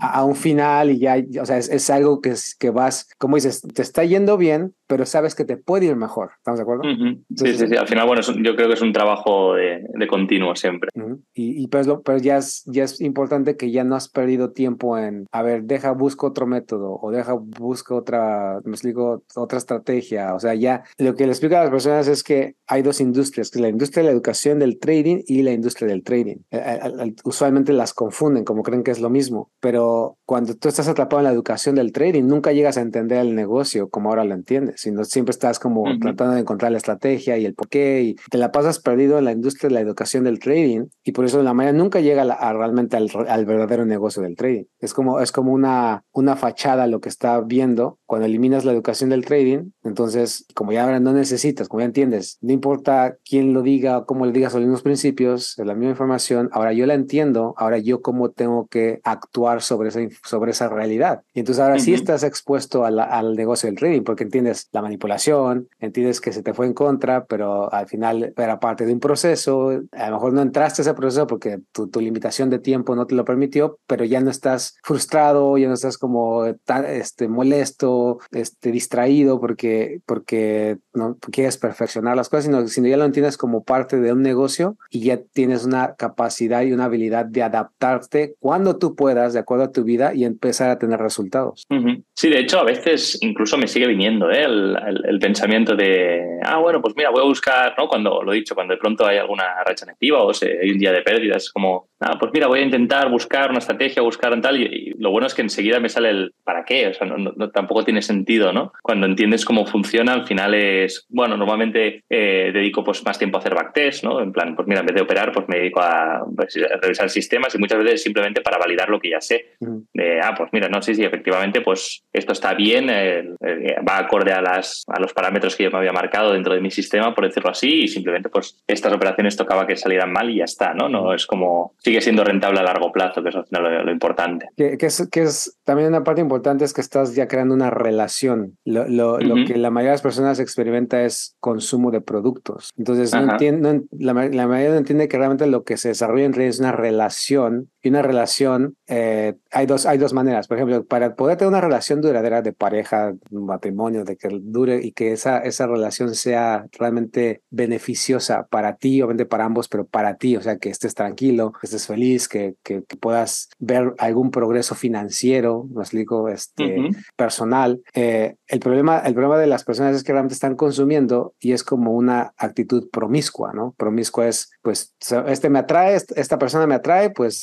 a, 0.00 0.24
un, 0.24 0.34
final 0.34 0.90
y 0.90 0.98
ya, 0.98 1.16
o 1.40 1.46
sea, 1.46 1.58
es, 1.58 1.90
algo 1.90 2.20
que, 2.20 2.34
que 2.58 2.70
vas, 2.70 3.08
como 3.18 3.36
dices, 3.36 3.62
te 3.62 3.82
está 3.82 4.04
yendo 4.04 4.36
bien, 4.36 4.74
pero 4.88 5.06
sabes 5.06 5.34
que 5.34 5.44
te 5.44 5.56
puede 5.56 5.86
ir 5.86 5.96
mejor, 5.96 6.30
¿estamos 6.38 6.58
de 6.58 6.62
acuerdo? 6.62 6.82
sí, 6.82 7.54
sí, 7.54 7.68
sí, 7.68 7.76
al 7.76 7.86
final, 7.86 8.06
bueno, 8.06 8.22
yo 8.22 8.56
creo 8.56 8.68
que 8.68 8.74
es 8.74 8.82
un 8.82 8.92
trabajo 8.92 9.54
de, 9.54 9.84
de 9.86 10.06
continuo 10.06 10.56
siempre. 10.56 10.90
Y, 11.34 11.62
y 11.62 11.68
pues, 11.68 11.86
lo, 11.86 12.02
pero 12.02 12.18
ya 12.18 12.38
es, 12.38 12.64
ya 12.66 12.84
es 12.84 13.00
importante 13.00 13.56
que 13.56 13.70
ya 13.70 13.84
no 13.84 13.94
has 13.94 14.08
perdido 14.08 14.50
tiempo 14.50 14.98
en, 14.98 15.26
a 15.30 15.42
ver, 15.42 15.64
deja, 15.64 15.92
busco 15.92 16.26
otro 16.26 16.46
método 16.46 16.98
o 17.00 17.10
deja, 17.10 17.34
busco 17.34 17.96
otra, 17.96 18.60
me 18.64 18.72
explico, 18.72 19.22
otra 19.34 19.58
estrategia. 19.58 20.34
O 20.34 20.40
sea, 20.40 20.54
ya 20.54 20.84
lo 20.96 21.14
que 21.14 21.26
le 21.26 21.32
explico 21.32 21.56
a 21.56 21.60
las 21.60 21.70
personas 21.70 22.08
es 22.08 22.22
que 22.22 22.56
hay 22.66 22.82
dos 22.82 23.00
industrias, 23.00 23.50
que 23.50 23.58
es 23.58 23.62
la 23.62 23.68
industria 23.68 24.02
de 24.02 24.08
la 24.08 24.12
educación 24.12 24.58
del 24.58 24.78
trading 24.78 25.22
y 25.26 25.42
la 25.42 25.52
industria 25.52 25.88
del 25.88 26.02
trading. 26.02 26.36
Eh, 26.50 26.80
eh, 26.82 27.14
usualmente 27.24 27.72
las 27.72 27.92
confunden 27.92 28.44
como 28.44 28.62
creen 28.62 28.82
que 28.82 28.90
es 28.90 29.00
lo 29.00 29.10
mismo, 29.10 29.50
pero 29.60 30.16
cuando 30.24 30.54
tú 30.54 30.68
estás 30.68 30.88
atrapado 30.88 31.20
en 31.20 31.24
la 31.24 31.32
educación 31.32 31.74
del 31.74 31.92
trading, 31.92 32.24
nunca 32.24 32.52
llegas 32.52 32.78
a 32.78 32.80
entender 32.80 33.18
el 33.18 33.34
negocio 33.34 33.88
como 33.90 34.08
ahora 34.08 34.24
lo 34.24 34.34
entiendes, 34.34 34.77
sino 34.78 35.04
siempre 35.04 35.32
estás 35.32 35.58
como 35.58 35.84
tratando 36.00 36.34
de 36.34 36.40
encontrar 36.40 36.70
la 36.70 36.78
estrategia 36.78 37.36
y 37.36 37.44
el 37.44 37.54
por 37.54 37.68
qué 37.68 38.02
y 38.02 38.16
te 38.30 38.38
la 38.38 38.52
pasas 38.52 38.78
perdido 38.78 39.18
en 39.18 39.24
la 39.24 39.32
industria 39.32 39.68
de 39.68 39.74
la 39.74 39.80
educación 39.80 40.22
del 40.24 40.38
trading 40.38 40.86
y 41.02 41.12
por 41.12 41.24
eso 41.24 41.42
la 41.42 41.52
mayoría 41.52 41.78
nunca 41.78 42.00
llega 42.00 42.22
a, 42.22 42.52
realmente 42.52 42.96
al, 42.96 43.10
al, 43.28 43.44
verdadero 43.44 43.84
negocio 43.84 44.22
del 44.22 44.36
trading. 44.36 44.64
Es 44.78 44.94
como, 44.94 45.20
es 45.20 45.32
como 45.32 45.52
una, 45.52 46.04
una 46.12 46.36
fachada 46.36 46.86
lo 46.86 47.00
que 47.00 47.08
está 47.08 47.40
viendo 47.40 47.98
cuando 48.06 48.26
eliminas 48.26 48.64
la 48.64 48.72
educación 48.72 49.10
del 49.10 49.24
trading. 49.24 49.70
Entonces, 49.82 50.46
como 50.54 50.72
ya 50.72 50.84
ahora 50.84 51.00
no 51.00 51.12
necesitas, 51.12 51.68
como 51.68 51.80
ya 51.80 51.86
entiendes, 51.86 52.38
no 52.40 52.52
importa 52.52 53.16
quién 53.28 53.52
lo 53.52 53.62
diga, 53.62 54.04
cómo 54.04 54.26
lo 54.26 54.32
digas, 54.32 54.52
los 54.54 54.62
mismos 54.62 54.82
principios, 54.82 55.54
la 55.58 55.74
misma 55.74 55.90
información. 55.90 56.50
Ahora 56.52 56.72
yo 56.72 56.86
la 56.86 56.94
entiendo, 56.94 57.54
ahora 57.56 57.78
yo 57.78 58.00
cómo 58.00 58.30
tengo 58.30 58.68
que 58.68 59.00
actuar 59.02 59.62
sobre 59.62 59.88
esa, 59.88 60.00
sobre 60.24 60.52
esa 60.52 60.68
realidad. 60.68 61.22
Y 61.34 61.40
entonces 61.40 61.62
ahora 61.62 61.78
sí 61.78 61.94
estás 61.94 62.22
expuesto 62.22 62.84
al 62.84 63.34
negocio 63.34 63.68
del 63.68 63.76
trading 63.76 64.02
porque 64.02 64.24
entiendes 64.24 64.67
la 64.72 64.82
manipulación, 64.82 65.68
entiendes 65.78 66.20
que 66.20 66.32
se 66.32 66.42
te 66.42 66.54
fue 66.54 66.66
en 66.66 66.74
contra, 66.74 67.24
pero 67.24 67.72
al 67.72 67.86
final 67.86 68.32
era 68.36 68.60
parte 68.60 68.86
de 68.86 68.92
un 68.92 69.00
proceso. 69.00 69.82
A 69.92 70.10
lo 70.10 70.16
mejor 70.16 70.32
no 70.32 70.42
entraste 70.42 70.82
a 70.82 70.84
ese 70.84 70.94
proceso 70.94 71.26
porque 71.26 71.58
tu, 71.72 71.88
tu 71.88 72.00
limitación 72.00 72.50
de 72.50 72.58
tiempo 72.58 72.94
no 72.94 73.06
te 73.06 73.14
lo 73.14 73.24
permitió, 73.24 73.78
pero 73.86 74.04
ya 74.04 74.20
no 74.20 74.30
estás 74.30 74.76
frustrado, 74.82 75.56
ya 75.58 75.68
no 75.68 75.74
estás 75.74 75.98
como 75.98 76.44
tan, 76.64 76.84
este, 76.84 77.28
molesto, 77.28 78.18
este, 78.30 78.72
distraído 78.72 79.40
porque, 79.40 80.00
porque 80.06 80.78
no 80.92 81.16
quieres 81.18 81.56
perfeccionar 81.56 82.16
las 82.16 82.28
cosas, 82.28 82.44
sino, 82.44 82.66
sino 82.68 82.88
ya 82.88 82.96
lo 82.96 83.04
entiendes 83.04 83.36
como 83.36 83.64
parte 83.64 83.98
de 84.00 84.12
un 84.12 84.22
negocio 84.22 84.76
y 84.90 85.00
ya 85.00 85.20
tienes 85.32 85.64
una 85.64 85.94
capacidad 85.94 86.62
y 86.62 86.72
una 86.72 86.84
habilidad 86.84 87.24
de 87.24 87.42
adaptarte 87.42 88.34
cuando 88.38 88.76
tú 88.76 88.94
puedas, 88.94 89.32
de 89.32 89.40
acuerdo 89.40 89.64
a 89.64 89.72
tu 89.72 89.84
vida, 89.84 90.14
y 90.14 90.24
empezar 90.24 90.70
a 90.70 90.78
tener 90.78 91.00
resultados. 91.00 91.66
Sí, 92.14 92.28
de 92.28 92.40
hecho, 92.40 92.58
a 92.58 92.64
veces 92.64 93.18
incluso 93.20 93.56
me 93.56 93.68
sigue 93.68 93.86
viniendo 93.86 94.30
¿eh? 94.30 94.44
el, 94.44 94.57
el, 94.58 95.18
pensamiento 95.18 95.74
de, 95.74 96.40
ah, 96.42 96.58
bueno, 96.58 96.80
pues 96.80 96.94
mira, 96.96 97.10
voy 97.10 97.22
a 97.22 97.26
buscar, 97.26 97.74
¿no? 97.76 97.88
Cuando 97.88 98.22
lo 98.22 98.32
he 98.32 98.36
dicho, 98.36 98.54
cuando 98.54 98.74
de 98.74 98.78
pronto 98.78 99.06
hay 99.06 99.18
alguna 99.18 99.62
racha 99.64 99.86
negativa 99.86 100.22
o 100.22 100.32
se, 100.32 100.58
hay 100.60 100.70
un 100.70 100.78
día 100.78 100.92
de 100.92 101.02
pérdidas, 101.02 101.50
como, 101.50 101.88
ah, 102.00 102.16
pues 102.18 102.32
mira, 102.32 102.46
voy 102.46 102.60
a 102.60 102.64
intentar 102.64 103.10
buscar 103.10 103.50
una 103.50 103.58
estrategia, 103.58 104.02
buscar 104.02 104.32
un 104.32 104.40
tal, 104.40 104.60
y, 104.60 104.94
lo 104.98 105.10
bueno 105.10 105.26
es 105.26 105.34
que 105.34 105.42
enseguida 105.42 105.80
me 105.80 105.88
sale 105.88 106.10
el 106.10 106.34
para 106.44 106.64
qué, 106.64 106.88
o 106.88 106.94
sea, 106.94 107.06
no, 107.06 107.50
tampoco 107.50 107.84
tiene 107.84 108.02
sentido, 108.02 108.52
¿no? 108.52 108.72
Cuando 108.82 109.06
entiendes 109.06 109.44
cómo 109.44 109.66
funciona, 109.66 110.12
al 110.12 110.26
final 110.26 110.54
es, 110.54 111.06
bueno, 111.08 111.36
normalmente 111.36 112.04
eh, 112.08 112.50
dedico 112.52 112.84
pues 112.84 113.04
más 113.04 113.18
tiempo 113.18 113.38
a 113.38 113.40
hacer 113.40 113.54
backtest, 113.54 114.04
¿no? 114.04 114.20
En 114.20 114.32
plan, 114.32 114.54
pues 114.54 114.66
mira, 114.66 114.80
en 114.80 114.86
vez 114.86 114.94
de 114.96 115.02
operar, 115.02 115.32
pues 115.32 115.48
me 115.48 115.58
dedico 115.58 115.80
a, 115.80 116.24
pues, 116.36 116.58
revisar 116.80 117.10
sistemas 117.10 117.54
y 117.54 117.58
muchas 117.58 117.78
veces 117.78 118.02
simplemente 118.02 118.40
para 118.40 118.58
validar 118.58 118.88
lo 118.88 119.00
que 119.00 119.10
ya 119.10 119.20
sé. 119.20 119.56
De, 119.92 120.20
ah, 120.20 120.34
pues 120.36 120.50
mira, 120.52 120.68
no 120.68 120.80
sé 120.82 120.94
si 120.94 121.04
efectivamente, 121.04 121.60
pues 121.60 122.04
esto 122.12 122.32
está 122.32 122.54
bien, 122.54 122.88
va 122.88 123.98
acorde 123.98 124.32
a, 124.32 124.40
las, 124.56 124.84
a 124.88 125.00
los 125.00 125.12
parámetros 125.12 125.56
que 125.56 125.64
yo 125.64 125.70
me 125.70 125.78
había 125.78 125.92
marcado 125.92 126.32
dentro 126.32 126.54
de 126.54 126.60
mi 126.60 126.70
sistema, 126.70 127.14
por 127.14 127.26
decirlo 127.26 127.50
así, 127.50 127.82
y 127.82 127.88
simplemente 127.88 128.28
pues 128.28 128.62
estas 128.66 128.92
operaciones 128.92 129.36
tocaba 129.36 129.66
que 129.66 129.76
salieran 129.76 130.12
mal 130.12 130.30
y 130.30 130.38
ya 130.38 130.44
está, 130.44 130.74
¿no? 130.74 130.88
No 130.88 131.14
es 131.14 131.26
como, 131.26 131.74
sigue 131.78 132.00
siendo 132.00 132.24
rentable 132.24 132.60
a 132.60 132.62
largo 132.62 132.92
plazo, 132.92 133.22
que 133.22 133.30
es 133.30 133.34
lo, 133.34 133.44
lo 133.50 133.92
importante. 133.92 134.48
Que, 134.56 134.78
que, 134.78 134.86
es, 134.86 135.08
que 135.10 135.22
es 135.22 135.58
también 135.64 135.88
una 135.88 136.04
parte 136.04 136.20
importante 136.20 136.64
es 136.64 136.72
que 136.72 136.80
estás 136.80 137.14
ya 137.14 137.28
creando 137.28 137.54
una 137.54 137.70
relación. 137.70 138.56
Lo, 138.64 138.86
lo, 138.88 139.18
lo 139.18 139.46
que 139.46 139.56
la 139.56 139.70
mayoría 139.70 139.90
de 139.90 139.94
las 139.94 140.02
personas 140.02 140.40
experimenta 140.40 141.02
es 141.02 141.36
consumo 141.40 141.90
de 141.90 142.00
productos. 142.00 142.70
Entonces, 142.76 143.14
no 143.14 143.32
entiendo, 143.32 143.82
la, 143.90 144.12
la, 144.12 144.46
mayoría 144.46 144.70
no 144.70 144.78
entiende 144.78 145.08
que 145.08 145.18
realmente 145.18 145.46
lo 145.46 145.64
que 145.64 145.76
se 145.76 145.88
desarrolla 145.88 146.24
en 146.24 146.32
realidad 146.32 146.54
es 146.54 146.60
una 146.60 146.72
relación 146.72 147.70
y 147.88 147.90
una 147.90 148.02
relación, 148.02 148.76
eh, 148.86 149.36
hay, 149.50 149.64
dos, 149.64 149.86
hay 149.86 149.96
dos 149.96 150.12
maneras. 150.12 150.46
Por 150.46 150.58
ejemplo, 150.58 150.84
para 150.84 151.14
poder 151.14 151.38
tener 151.38 151.48
una 151.48 151.62
relación 151.62 152.02
duradera 152.02 152.42
de 152.42 152.52
pareja, 152.52 153.14
matrimonio, 153.30 154.04
de 154.04 154.16
que 154.16 154.28
dure 154.42 154.84
y 154.84 154.92
que 154.92 155.12
esa, 155.12 155.38
esa 155.38 155.66
relación 155.66 156.14
sea 156.14 156.66
realmente 156.72 157.40
beneficiosa 157.48 158.46
para 158.50 158.76
ti, 158.76 159.00
obviamente 159.00 159.24
para 159.24 159.46
ambos, 159.46 159.68
pero 159.68 159.86
para 159.86 160.16
ti, 160.16 160.36
o 160.36 160.42
sea, 160.42 160.58
que 160.58 160.68
estés 160.68 160.94
tranquilo, 160.94 161.52
que 161.52 161.66
estés 161.66 161.86
feliz, 161.86 162.28
que, 162.28 162.56
que, 162.62 162.82
puedas 163.00 163.48
ver 163.58 163.94
algún 163.96 164.30
progreso 164.30 164.74
financiero, 164.74 165.66
me 165.74 165.80
explico, 165.80 166.28
este, 166.28 166.90
personal. 167.16 167.80
Eh, 167.94 168.36
el, 168.48 168.60
problema, 168.60 168.98
el 168.98 169.14
problema 169.14 169.38
de 169.38 169.46
las 169.46 169.64
personas 169.64 169.96
es 169.96 170.04
que 170.04 170.12
realmente 170.12 170.34
están 170.34 170.56
consumiendo 170.56 171.32
y 171.40 171.52
es 171.52 171.64
como 171.64 171.92
una 171.92 172.34
actitud 172.36 172.90
promiscua, 172.90 173.54
¿no? 173.54 173.74
Promiscua 173.78 174.28
es, 174.28 174.50
pues, 174.60 174.94
este 175.26 175.48
me 175.48 175.60
atrae, 175.60 175.94
esta 175.94 176.38
persona 176.38 176.66
me 176.66 176.74
atrae, 176.74 177.08
pues 177.10 177.38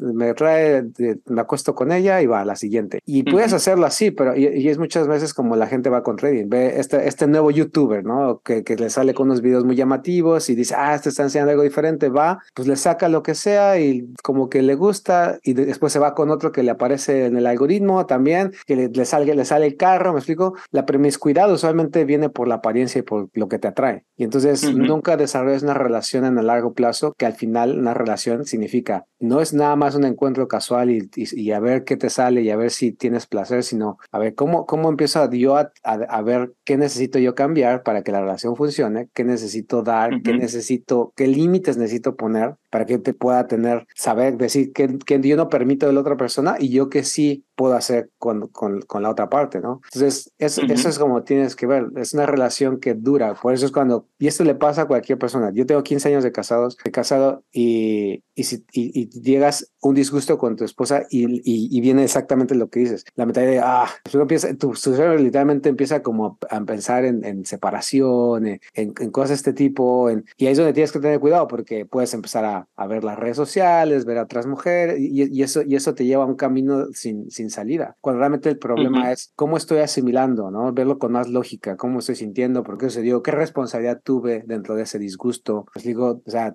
me 0.00 0.34
trae, 0.34 0.84
me 1.26 1.40
acuesto 1.40 1.74
con 1.74 1.92
ella 1.92 2.20
y 2.22 2.26
va 2.26 2.40
a 2.40 2.44
la 2.44 2.56
siguiente. 2.56 3.00
Y 3.06 3.22
puedes 3.22 3.52
hacerlo 3.52 3.86
así, 3.86 4.10
pero 4.10 4.36
y, 4.36 4.68
es 4.68 4.78
muchas 4.78 5.08
veces 5.08 5.34
como 5.34 5.56
la 5.56 5.66
gente 5.66 5.90
va 5.90 6.02
con 6.02 6.16
trading, 6.16 6.48
ve 6.48 6.78
este, 6.78 7.06
este 7.08 7.26
nuevo 7.26 7.50
youtuber, 7.50 8.04
¿no? 8.04 8.40
Que, 8.44 8.64
que 8.64 8.76
le 8.76 8.90
sale 8.90 9.14
con 9.14 9.28
unos 9.28 9.40
videos 9.40 9.64
muy 9.64 9.76
llamativos 9.76 10.48
y 10.50 10.54
dice, 10.54 10.74
ah, 10.76 10.94
este 10.94 11.08
está 11.08 11.22
enseñando 11.22 11.52
algo 11.52 11.62
diferente, 11.62 12.08
va, 12.08 12.38
pues 12.54 12.68
le 12.68 12.76
saca 12.76 13.08
lo 13.08 13.22
que 13.22 13.34
sea 13.34 13.78
y 13.78 14.12
como 14.22 14.48
que 14.48 14.62
le 14.62 14.74
gusta 14.74 15.38
y 15.42 15.54
después 15.54 15.92
se 15.92 15.98
va 15.98 16.14
con 16.14 16.30
otro 16.30 16.52
que 16.52 16.62
le 16.62 16.70
aparece 16.70 17.26
en 17.26 17.36
el 17.36 17.46
algoritmo 17.46 18.06
también, 18.06 18.52
que 18.66 18.76
le, 18.76 18.88
le, 18.88 19.04
sale, 19.04 19.34
le 19.34 19.44
sale 19.44 19.66
el 19.66 19.76
carro, 19.76 20.12
me 20.12 20.18
explico, 20.18 20.54
la 20.70 20.86
promiscuidad 20.86 21.52
usualmente 21.52 22.04
viene 22.04 22.28
por 22.28 22.48
la 22.48 22.56
apariencia 22.56 22.98
y 22.98 23.02
por 23.02 23.28
lo 23.32 23.48
que 23.48 23.58
te 23.58 23.68
atrae. 23.68 24.04
Y 24.16 24.24
entonces 24.24 24.74
nunca 24.74 25.16
desarrollas 25.16 25.62
una 25.62 25.74
relación 25.74 26.24
en 26.24 26.38
el 26.38 26.46
largo 26.46 26.74
plazo 26.74 27.14
que 27.16 27.26
al 27.26 27.34
final 27.34 27.78
una 27.78 27.94
relación 27.94 28.44
significa 28.44 29.06
no 29.18 29.33
es 29.40 29.52
nada 29.54 29.76
más 29.76 29.94
un 29.94 30.04
encuentro 30.04 30.48
casual 30.48 30.90
y, 30.90 31.08
y, 31.14 31.52
a 31.52 31.60
ver 31.60 31.84
qué 31.84 31.96
te 31.96 32.10
sale 32.10 32.42
y 32.42 32.50
a 32.50 32.56
ver 32.56 32.70
si 32.70 32.92
tienes 32.92 33.26
placer, 33.26 33.62
sino 33.62 33.98
a 34.10 34.18
ver 34.18 34.34
cómo, 34.34 34.66
cómo 34.66 34.88
empiezo 34.88 35.30
yo 35.30 35.56
a, 35.56 35.72
a, 35.82 36.22
ver 36.22 36.52
qué 36.64 36.76
necesito 36.76 37.18
yo 37.18 37.34
cambiar 37.34 37.82
para 37.82 38.02
que 38.02 38.12
la 38.12 38.20
relación 38.20 38.56
funcione, 38.56 39.08
qué 39.14 39.24
necesito 39.24 39.82
dar, 39.82 40.22
qué 40.22 40.34
necesito, 40.34 41.12
qué 41.16 41.26
límites 41.26 41.76
necesito 41.76 42.16
poner 42.16 42.56
para 42.74 42.86
que 42.86 42.98
te 42.98 43.14
pueda 43.14 43.46
tener, 43.46 43.86
saber, 43.94 44.36
decir 44.36 44.72
que, 44.72 44.98
que 44.98 45.20
yo 45.20 45.36
no 45.36 45.48
permito 45.48 45.86
de 45.86 45.92
la 45.92 46.00
otra 46.00 46.16
persona 46.16 46.56
y 46.58 46.70
yo 46.70 46.90
que 46.90 47.04
sí 47.04 47.44
puedo 47.54 47.76
hacer 47.76 48.10
con, 48.18 48.48
con, 48.48 48.80
con 48.80 49.04
la 49.04 49.10
otra 49.10 49.28
parte, 49.28 49.60
¿no? 49.60 49.80
Entonces, 49.92 50.32
eso 50.38 50.60
es 50.66 50.98
como 50.98 51.22
tienes 51.22 51.54
que 51.54 51.68
ver, 51.68 51.86
es 51.94 52.14
una 52.14 52.26
relación 52.26 52.80
que 52.80 52.94
dura, 52.94 53.34
por 53.34 53.54
eso 53.54 53.66
es 53.66 53.70
cuando, 53.70 54.08
y 54.18 54.26
esto 54.26 54.42
le 54.42 54.56
pasa 54.56 54.82
a 54.82 54.86
cualquier 54.86 55.18
persona, 55.18 55.52
yo 55.54 55.66
tengo 55.66 55.84
15 55.84 56.08
años 56.08 56.24
de 56.24 56.32
casados, 56.32 56.76
de 56.84 56.90
casado 56.90 57.44
y, 57.52 58.24
y, 58.34 58.42
si, 58.42 58.64
y, 58.72 59.08
llegas 59.20 59.72
un 59.80 59.94
disgusto 59.94 60.36
con 60.36 60.56
tu 60.56 60.64
esposa 60.64 61.04
y, 61.08 61.42
y, 61.44 61.80
viene 61.80 62.02
exactamente 62.02 62.56
lo 62.56 62.70
que 62.70 62.80
dices, 62.80 63.04
la 63.14 63.24
mitad 63.24 63.42
de, 63.42 63.60
ah, 63.60 63.86
empieza, 64.12 64.52
tu, 64.56 64.74
cerebro 64.74 65.16
literalmente 65.16 65.68
empieza 65.68 66.02
como 66.02 66.38
a 66.50 66.60
pensar 66.62 67.04
en, 67.04 67.24
en 67.24 67.44
separación, 67.44 68.48
en, 68.48 68.60
en, 68.74 69.10
cosas 69.12 69.28
de 69.28 69.34
este 69.36 69.52
tipo, 69.52 70.10
en, 70.10 70.24
y 70.36 70.46
ahí 70.46 70.52
es 70.52 70.58
donde 70.58 70.72
tienes 70.72 70.90
que 70.90 70.98
tener 70.98 71.20
cuidado 71.20 71.46
porque 71.46 71.86
puedes 71.86 72.12
empezar 72.14 72.44
a 72.44 72.63
a, 72.76 72.84
a 72.84 72.86
ver 72.86 73.04
las 73.04 73.18
redes 73.18 73.36
sociales, 73.36 74.04
ver 74.04 74.18
a 74.18 74.22
otras 74.22 74.46
mujeres, 74.46 74.96
y, 74.98 75.42
eso, 75.42 75.62
y 75.62 75.76
eso 75.76 75.94
te 75.94 76.04
lleva 76.04 76.24
a 76.24 76.26
un 76.26 76.36
camino 76.36 76.86
sin, 76.92 77.30
sin 77.30 77.50
salida. 77.50 77.96
Cuando 78.00 78.20
realmente 78.20 78.48
el 78.48 78.58
problema 78.58 79.12
es 79.12 79.32
cómo 79.36 79.56
estoy 79.56 79.78
asimilando, 79.78 80.50
¿no? 80.50 80.72
Verlo 80.72 80.98
con 80.98 81.12
más 81.12 81.28
lógica, 81.28 81.76
cómo 81.76 81.98
estoy 81.98 82.16
sintiendo, 82.16 82.62
por 82.62 82.78
qué 82.78 82.86
sucedió, 82.86 83.22
qué 83.22 83.30
responsabilidad 83.30 84.00
tuve 84.02 84.44
dentro 84.46 84.74
de 84.74 84.82
ese 84.82 84.98
disgusto. 84.98 85.66
Pues 85.72 85.84
digo, 85.84 86.22
o 86.24 86.30
sea, 86.30 86.54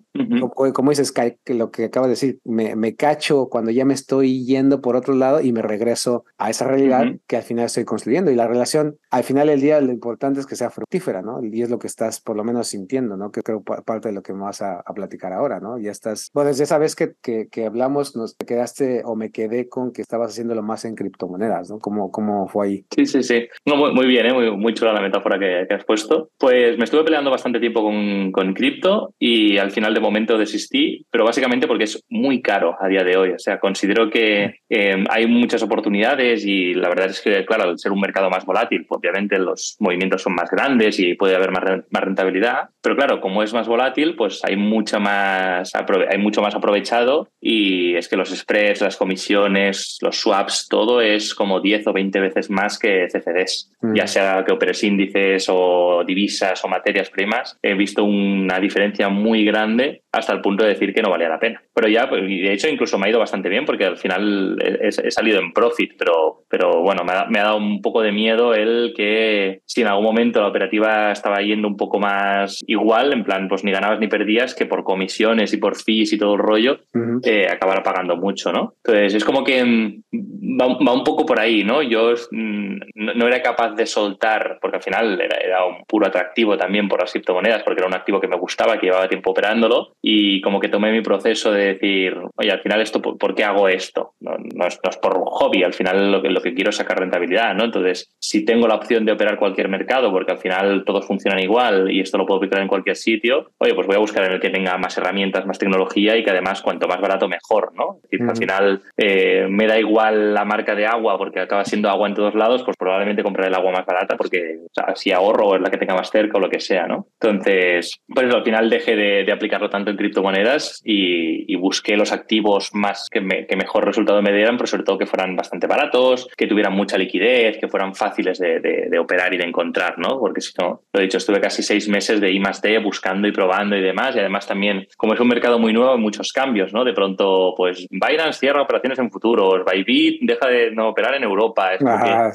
como, 0.73 0.91
dices, 0.91 1.11
que 1.11 1.53
lo 1.53 1.71
que 1.71 1.85
acabo 1.85 2.05
de 2.05 2.11
decir, 2.11 2.39
me, 2.43 2.75
me, 2.75 2.95
cacho 2.95 3.47
cuando 3.47 3.71
ya 3.71 3.85
me 3.85 3.93
estoy 3.93 4.45
yendo 4.45 4.81
por 4.81 4.95
otro 4.95 5.13
lado 5.13 5.41
y 5.41 5.53
me 5.53 5.61
regreso 5.61 6.25
a 6.37 6.49
esa 6.49 6.65
realidad 6.65 7.05
que 7.27 7.37
al 7.37 7.43
final 7.43 7.65
estoy 7.65 7.85
construyendo. 7.85 8.31
Y 8.31 8.35
la 8.35 8.47
relación, 8.47 8.97
al 9.11 9.23
final 9.23 9.47
del 9.47 9.61
día, 9.61 9.79
lo 9.81 9.91
importante 9.91 10.39
es 10.39 10.45
que 10.45 10.55
sea 10.55 10.69
fructífera, 10.69 11.21
¿no? 11.21 11.43
Y 11.43 11.61
es 11.61 11.69
lo 11.69 11.79
que 11.79 11.87
estás 11.87 12.19
por 12.19 12.35
lo 12.35 12.43
menos 12.43 12.67
sintiendo, 12.67 13.17
¿no? 13.17 13.31
Que 13.31 13.41
creo 13.41 13.63
parte 13.63 14.09
de 14.09 14.13
lo 14.13 14.21
que 14.21 14.33
me 14.33 14.41
vas 14.41 14.61
a, 14.61 14.83
platicar 14.95 15.33
ahora, 15.33 15.59
¿no? 15.59 15.77
Ya 15.77 15.91
estás, 15.99 16.29
bueno, 16.33 16.49
desde 16.49 16.63
esa 16.63 16.77
vez 16.77 16.95
que, 16.95 17.11
que, 17.21 17.47
que, 17.51 17.65
hablamos, 17.65 18.15
nos 18.15 18.35
quedaste 18.35 19.01
o 19.05 19.15
me 19.15 19.31
quedé 19.31 19.67
con 19.67 19.91
que 19.91 20.01
estabas 20.01 20.31
haciéndolo 20.31 20.63
más 20.63 20.85
en 20.85 20.95
criptomonedas, 20.95 21.69
¿no? 21.69 21.79
¿Cómo, 21.79 22.11
cómo 22.11 22.47
fue 22.47 22.67
ahí? 22.67 22.85
Sí, 22.95 23.05
sí, 23.05 23.23
sí. 23.23 23.47
No, 23.65 23.75
muy, 23.75 23.93
muy 23.93 24.07
bien, 24.07 24.25
¿eh? 24.25 24.33
muy, 24.33 24.51
muy 24.51 24.73
chula 24.73 24.93
la 24.93 25.01
metáfora 25.01 25.37
que, 25.37 25.65
que, 25.67 25.73
has 25.73 25.85
puesto. 25.85 26.31
Pues 26.37 26.77
me 26.77 26.85
estuve 26.85 27.03
peleando 27.03 27.29
bastante 27.29 27.59
tiempo 27.59 27.83
con, 27.83 28.31
con 28.31 28.53
cripto 28.53 29.13
y 29.19 29.57
al 29.57 29.71
final 29.71 29.93
de 29.93 29.99
momento 29.99 30.37
desistí, 30.37 31.05
pero 31.11 31.25
básicamente 31.25 31.67
porque 31.67 31.83
es 31.83 32.03
muy 32.09 32.41
caro 32.41 32.75
a 32.79 32.87
día 32.87 33.03
de 33.03 33.17
hoy. 33.17 33.31
O 33.31 33.39
sea, 33.39 33.59
considero 33.59 34.09
que 34.09 34.61
eh, 34.69 35.03
hay 35.09 35.27
muchas 35.27 35.61
oportunidades 35.63 36.45
y 36.45 36.73
la 36.73 36.89
verdad 36.89 37.07
es 37.07 37.21
que, 37.21 37.45
claro, 37.45 37.63
al 37.63 37.79
ser 37.79 37.91
un 37.91 37.99
mercado 37.99 38.29
más 38.29 38.45
volátil, 38.45 38.85
pues 38.87 38.99
obviamente 38.99 39.37
los 39.37 39.75
movimientos 39.79 40.21
son 40.21 40.33
más 40.35 40.49
grandes 40.49 40.99
y 40.99 41.15
puede 41.15 41.35
haber 41.35 41.51
más, 41.51 41.63
más 41.89 42.03
rentabilidad. 42.03 42.69
Pero 42.81 42.95
claro, 42.95 43.19
como 43.19 43.43
es 43.43 43.53
más 43.53 43.67
volátil, 43.67 44.15
pues 44.15 44.41
hay, 44.43 44.55
mucha 44.55 44.99
más, 44.99 45.73
hay 46.09 46.17
mucho 46.17 46.41
más 46.41 46.55
aprovechado 46.55 47.29
y 47.41 47.95
es 47.95 48.07
que 48.07 48.15
los 48.15 48.29
spreads, 48.29 48.81
las 48.81 48.97
comisiones, 48.97 49.97
los 50.01 50.17
swaps, 50.17 50.67
todo 50.69 51.01
es 51.01 51.33
como 51.33 51.59
10 51.59 51.87
o 51.87 51.93
20 51.93 52.19
veces 52.19 52.49
más 52.49 52.77
que 52.77 53.07
CFDs. 53.07 53.71
Mm. 53.81 53.95
Ya 53.95 54.07
sea 54.07 54.43
que 54.45 54.53
operes 54.53 54.83
índices 54.83 55.47
o 55.49 56.03
divisas 56.05 56.63
o 56.63 56.67
materias 56.67 57.09
primas, 57.09 57.57
he 57.61 57.73
visto 57.73 58.03
una 58.03 58.59
diferencia 58.59 59.09
muy 59.09 59.45
grande 59.45 60.03
hasta 60.11 60.33
el 60.33 60.41
punto 60.41 60.63
de 60.63 60.71
decir 60.71 60.93
que 60.93 61.01
no 61.01 61.11
valía 61.11 61.29
la 61.29 61.39
pena. 61.39 61.61
Pero 61.73 61.87
ya, 61.87 62.09
pues, 62.09 62.21
de 62.23 62.53
hecho, 62.53 62.67
incluso 62.67 62.97
me 62.97 63.07
ha 63.07 63.09
ido 63.09 63.19
bastante 63.19 63.49
bien 63.49 63.65
porque 63.65 63.85
al 63.85 63.97
final 63.97 64.57
he, 64.59 65.11
salido 65.11 65.39
en 65.39 65.53
profit, 65.53 65.93
pero, 65.97 66.43
pero 66.49 66.81
bueno, 66.81 67.03
me 67.03 67.13
ha, 67.13 67.25
me 67.25 67.39
ha, 67.39 67.43
dado 67.43 67.57
un 67.57 67.81
poco 67.81 68.01
de 68.01 68.11
miedo 68.11 68.53
el 68.53 68.93
que 68.95 69.61
si 69.65 69.81
en 69.81 69.87
algún 69.87 70.05
momento 70.05 70.41
la 70.41 70.47
operativa 70.47 71.11
estaba 71.11 71.41
yendo 71.41 71.67
un 71.67 71.77
poco 71.77 71.99
más 71.99 72.59
igual, 72.65 73.13
en 73.13 73.23
plan, 73.23 73.47
pues 73.47 73.63
ni 73.63 73.71
ganabas 73.71 73.99
ni 73.99 74.07
perdías, 74.07 74.55
que 74.55 74.65
por 74.65 74.83
comisiones 74.83 75.53
y 75.53 75.57
por 75.57 75.75
fees 75.75 76.11
y 76.13 76.17
todo 76.17 76.33
el 76.33 76.39
rollo, 76.39 76.79
eh, 77.23 77.47
acabara 77.49 77.83
pagando 77.83 78.15
mucho, 78.15 78.51
¿no? 78.51 78.73
Entonces, 78.83 79.13
es 79.15 79.23
como 79.23 79.43
que 79.43 79.63
mm, 79.63 80.59
va, 80.59 80.93
un 80.93 81.03
poco 81.03 81.25
por 81.25 81.39
ahí, 81.39 81.63
¿no? 81.63 81.83
Yo 81.83 82.13
mm, 82.31 82.77
no, 82.95 83.27
era 83.27 83.41
capaz 83.41 83.75
de 83.75 83.85
soltar, 83.85 84.57
porque 84.61 84.77
al 84.77 84.83
final 84.83 85.21
era, 85.21 85.37
era 85.37 85.65
un 85.65 85.85
puro 85.85 86.07
atractivo 86.07 86.57
también 86.57 86.87
por 86.87 86.99
las 86.99 87.11
criptomonedas, 87.11 87.63
porque 87.63 87.81
era 87.81 87.87
un 87.87 87.95
activo 87.95 88.19
que 88.19 88.27
me 88.27 88.37
gustaba, 88.37 88.79
que 88.79 88.87
llevaba 88.87 89.07
tiempo 89.07 89.31
operándolo 89.31 89.93
y 90.01 90.41
como 90.41 90.59
que 90.59 90.69
tomé 90.69 90.91
mi 90.91 91.01
proceso 91.01 91.51
de 91.51 91.73
decir, 91.73 92.15
oye, 92.35 92.51
al 92.51 92.61
final 92.61 92.81
esto, 92.81 93.01
¿por, 93.01 93.35
qué 93.35 93.43
hago 93.43 93.67
esto? 93.67 94.13
No, 94.21 94.37
es, 94.65 94.79
por 94.97 95.19
hobby, 95.25 95.63
al 95.63 95.73
final 95.73 96.11
lo 96.11 96.21
que, 96.21 96.29
lo 96.29 96.41
que 96.41 96.53
quiero 96.53 96.69
es 96.69 96.77
sacar 96.77 96.99
rentabilidad, 96.99 97.53
¿no? 97.53 97.65
Entonces, 97.65 98.15
si 98.19 98.45
tengo 98.45 98.67
la 98.67 98.75
opción 98.75 99.05
de 99.05 99.11
operar 99.11 99.37
cualquier 99.37 99.67
mercado, 99.67 100.11
porque 100.11 100.31
al 100.31 100.37
final 100.37 100.83
todos 100.85 101.05
funcionan 101.05 101.39
igual 101.39 101.91
y 101.91 101.99
esto 101.99 102.17
lo 102.17 102.25
puedo 102.25 102.37
aplicar 102.37 102.61
en 102.61 102.67
cualquier 102.67 102.95
sitio, 102.95 103.51
oye, 103.57 103.73
pues 103.73 103.87
voy 103.87 103.97
a 103.97 103.99
buscar 103.99 104.25
en 104.25 104.33
el 104.33 104.39
que 104.39 104.49
tenga 104.49 104.77
más 104.77 104.97
herramientas, 104.97 105.45
más 105.45 105.59
tecnología 105.59 106.15
y 106.15 106.23
que 106.23 106.31
además 106.31 106.61
cuanto 106.61 106.87
más 106.87 107.01
barato 107.01 107.27
mejor, 107.27 107.73
¿no? 107.75 107.99
Es 108.09 108.19
decir, 108.19 108.29
al 108.29 108.37
final 108.37 108.81
eh, 108.97 109.47
me 109.49 109.67
da 109.67 109.77
igual 109.77 110.33
la 110.33 110.45
marca 110.45 110.75
de 110.75 110.85
agua 110.85 111.17
porque 111.17 111.41
acaba 111.41 111.65
siendo 111.65 111.89
agua 111.89 112.07
en 112.07 112.15
todos 112.15 112.35
lados, 112.35 112.63
pues 112.63 112.77
probablemente 112.77 113.23
compraré 113.23 113.49
el 113.49 113.55
agua 113.55 113.71
más 113.71 113.85
barata 113.85 114.15
porque 114.15 114.59
si 114.95 115.11
ahorro 115.11 115.55
es 115.55 115.61
la 115.61 115.69
que 115.69 115.77
tenga 115.77 115.95
más 115.95 116.09
cerca 116.09 116.37
o 116.37 116.41
lo 116.41 116.49
que 116.49 116.59
sea, 116.59 116.87
¿no? 116.87 117.07
Entonces, 117.19 117.99
pues 118.07 118.33
al 118.33 118.43
final 118.43 118.69
dejé 118.69 118.95
de 118.95 119.31
aplicarlo 119.31 119.69
tanto 119.69 119.88
en 119.89 119.97
criptomonedas 119.97 120.81
y, 120.83 121.55
busqué 121.59 121.97
los 121.97 122.13
activos 122.13 122.69
más 122.73 123.09
que, 123.11 123.19
mejor 123.19 123.85
resultado 123.85 124.21
me 124.21 124.31
dieran, 124.31 124.55
pero 124.55 124.67
sobre 124.67 124.83
todo 124.83 124.97
que 124.97 125.05
fueran 125.05 125.35
bastante 125.35 125.67
baratos, 125.67 126.29
que 126.37 126.47
tuvieran 126.47 126.73
mucha 126.73 126.97
liquidez, 126.97 127.57
que 127.57 127.67
fueran 127.67 127.93
fáciles 127.95 128.39
de, 128.39 128.97
operar 128.97 129.33
y 129.33 129.37
de 129.37 129.43
encontrar, 129.43 129.99
¿no? 129.99 130.17
Porque 130.19 130.39
si 130.39 130.53
no, 130.57 130.83
lo 130.93 130.99
he 130.99 131.03
dicho, 131.03 131.17
estuve 131.17 131.41
casi 131.41 131.61
seis 131.61 131.89
meses 131.89 132.21
de 132.21 132.31
I 132.31 132.39
más 132.39 132.61
D 132.61 132.79
buscando 132.79 133.27
y 133.27 133.33
probando 133.33 133.75
y 133.75 133.81
demás, 133.81 134.15
y 134.15 134.19
además 134.19 134.47
también, 134.47 134.87
como 134.95 135.13
es 135.13 135.19
un 135.19 135.27
mercado 135.27 135.59
muy 135.59 135.73
nuevo, 135.73 135.91
hay 135.91 135.99
muchos 135.99 136.31
cambios, 136.31 136.73
¿no? 136.73 136.85
De 136.85 136.93
pronto, 136.93 137.53
pues 137.57 137.85
Binance 137.89 138.39
cierra 138.39 138.61
operaciones 138.61 138.99
en 138.99 139.11
futuros, 139.11 139.65
Bybit 139.65 140.21
deja 140.21 140.47
de 140.47 140.71
no 140.71 140.89
operar 140.89 141.15
en 141.15 141.23
Europa. 141.23 141.71
Ajá, 141.85 142.31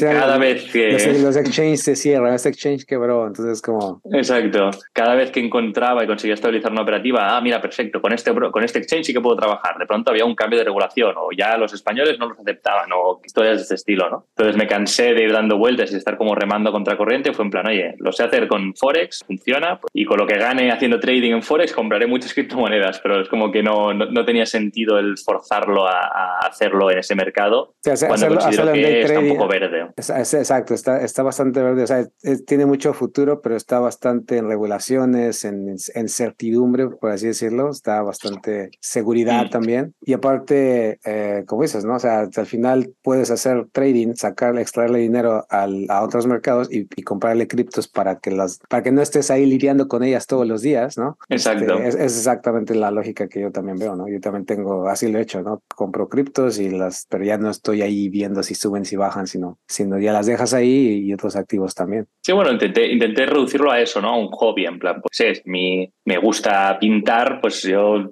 cada 0.00 0.38
vez 0.38 0.70
que... 0.72 1.18
Los, 1.20 1.36
exchanges 1.36 1.82
se 1.82 1.96
cierran, 1.96 2.34
este 2.34 2.48
exchange 2.48 2.84
quebró, 2.84 3.26
entonces 3.26 3.60
como... 3.60 4.00
Exacto, 4.12 4.70
cada 4.92 5.14
vez 5.14 5.30
que 5.30 5.40
encontraba 5.40 6.04
y 6.04 6.06
conseguía 6.06 6.34
estabilizar 6.36 6.72
una 6.72 6.82
operativa, 6.82 7.36
ah, 7.36 7.40
mira, 7.40 7.60
perfecto, 7.60 8.00
con 8.00 8.12
este, 8.12 8.32
con 8.34 8.64
este 8.64 8.78
exchange 8.78 9.06
sí 9.06 9.12
que 9.12 9.20
puedo 9.20 9.36
trabajar. 9.36 9.78
De 9.78 9.86
pronto 9.86 10.10
había 10.10 10.24
un 10.24 10.34
cambio 10.34 10.58
de 10.58 10.64
regulación 10.64 11.14
o 11.16 11.28
ya 11.36 11.56
los 11.56 11.72
españoles 11.72 12.18
no 12.18 12.28
los 12.28 12.38
aceptaban 12.38 12.90
o 12.94 13.20
historias 13.24 13.56
de 13.56 13.62
este 13.62 13.74
estilo, 13.74 14.10
¿no? 14.10 14.26
Entonces 14.30 14.56
me 14.56 14.66
cansé 14.66 15.14
de 15.14 15.24
ir 15.24 15.32
dando 15.32 15.58
vueltas 15.58 15.92
y 15.92 15.96
estar 15.96 16.16
como 16.16 16.34
remando 16.34 16.72
contra 16.72 16.96
corriente. 16.96 17.32
Fue 17.32 17.44
en 17.44 17.50
plan, 17.50 17.66
oye, 17.66 17.94
lo 17.98 18.12
sé 18.12 18.22
hacer 18.22 18.48
con 18.48 18.74
Forex, 18.74 19.24
funciona, 19.26 19.80
y 19.92 20.04
con 20.04 20.18
lo 20.18 20.26
que 20.26 20.38
gane 20.38 20.70
haciendo 20.70 21.00
trading 21.00 21.32
en 21.32 21.42
Forex 21.42 21.72
compraré 21.72 22.06
muchas 22.06 22.34
criptomonedas, 22.34 23.00
pero 23.00 23.20
es 23.20 23.28
como 23.28 23.50
que 23.50 23.62
no, 23.62 23.92
no, 23.94 24.24
tenía 24.24 24.46
sentido 24.46 24.98
el 24.98 25.16
forzarlo 25.18 25.86
a, 25.86 26.38
hacerlo 26.40 26.90
en 26.90 26.98
ese 26.98 27.14
mercado 27.14 27.74
cuando 27.82 28.28
considero 28.28 28.72
que 28.72 29.02
está 29.02 29.18
un 29.18 29.28
poco 29.28 29.48
verde. 29.48 29.88
exacto, 29.96 30.74
está, 30.74 31.00
está 31.02 31.22
bastante 31.22 31.62
verde. 31.62 31.82
O 31.82 31.86
sea, 31.86 32.04
tiene 32.46 32.66
mucho 32.66 32.92
futuro, 32.92 33.40
pero 33.40 33.56
está 33.56 33.78
bastante 33.78 34.38
en 34.38 34.48
regulaciones, 34.48 35.44
en, 35.44 35.76
en 35.94 36.08
certidumbre, 36.26 36.88
por 36.88 37.10
así 37.10 37.26
decirlo, 37.26 37.70
está 37.70 38.02
bastante 38.02 38.70
seguridad 38.80 39.48
también. 39.50 39.94
Y 40.04 40.12
aparte, 40.12 40.98
eh, 41.04 41.44
como 41.46 41.62
dices, 41.62 41.84
¿no? 41.84 41.94
O 41.94 41.98
sea, 41.98 42.28
al 42.34 42.46
final 42.46 42.92
puedes 43.02 43.30
hacer 43.30 43.66
trading, 43.72 44.14
sacarle, 44.14 44.62
extraerle 44.62 44.98
dinero 44.98 45.46
al, 45.48 45.86
a 45.88 46.02
otros 46.02 46.26
mercados 46.26 46.68
y, 46.70 46.86
comprarle 47.02 47.46
criptos 47.46 47.86
para 47.86 48.18
que 48.18 48.32
las, 48.32 48.58
para 48.68 48.82
que 48.82 48.90
no 48.90 49.00
estés 49.00 49.30
ahí 49.30 49.46
lidiando 49.46 49.86
con 49.86 50.02
ellas 50.02 50.26
todos 50.26 50.46
los 50.46 50.60
días, 50.60 50.98
¿no? 50.98 51.16
Exacto. 51.28 51.74
Este, 51.74 51.88
es, 51.88 51.94
es, 51.94 52.16
exactamente 52.18 52.74
la 52.74 52.90
lógica 52.90 53.28
que 53.28 53.40
yo 53.40 53.52
también 53.52 53.78
veo, 53.78 53.94
¿no? 53.94 54.08
Yo 54.08 54.20
también 54.20 54.44
tengo, 54.44 54.88
así 54.88 55.10
lo 55.10 55.18
he 55.18 55.22
hecho, 55.22 55.42
¿no? 55.42 55.62
Compro 55.74 56.08
criptos 56.08 56.58
y 56.58 56.70
las, 56.70 57.06
pero 57.08 57.24
ya 57.24 57.38
no 57.38 57.48
estoy 57.48 57.82
ahí 57.82 58.08
viendo 58.08 58.42
si 58.42 58.54
suben, 58.54 58.84
si 58.84 58.96
bajan, 58.96 59.28
sino, 59.28 59.58
sino 59.68 59.98
ya 59.98 60.12
las 60.12 60.26
dejas 60.26 60.52
ahí 60.52 61.04
y 61.04 61.12
otros 61.12 61.36
activos 61.36 61.74
también. 61.74 62.06
Sí, 62.22 62.32
bueno, 62.32 62.50
intenté, 62.50 62.90
intenté 62.92 63.26
reducirlo 63.26 63.70
a 63.70 63.80
eso, 63.80 64.00
¿no? 64.00 64.08
A 64.08 64.18
un 64.18 64.28
hobby, 64.32 64.66
en 64.66 64.78
plan, 64.78 65.00
pues 65.00 65.20
es 65.20 65.42
mi, 65.44 65.92
me 66.16 66.22
gusta 66.22 66.78
pintar, 66.78 67.40
pues 67.42 67.62
yo 67.62 68.10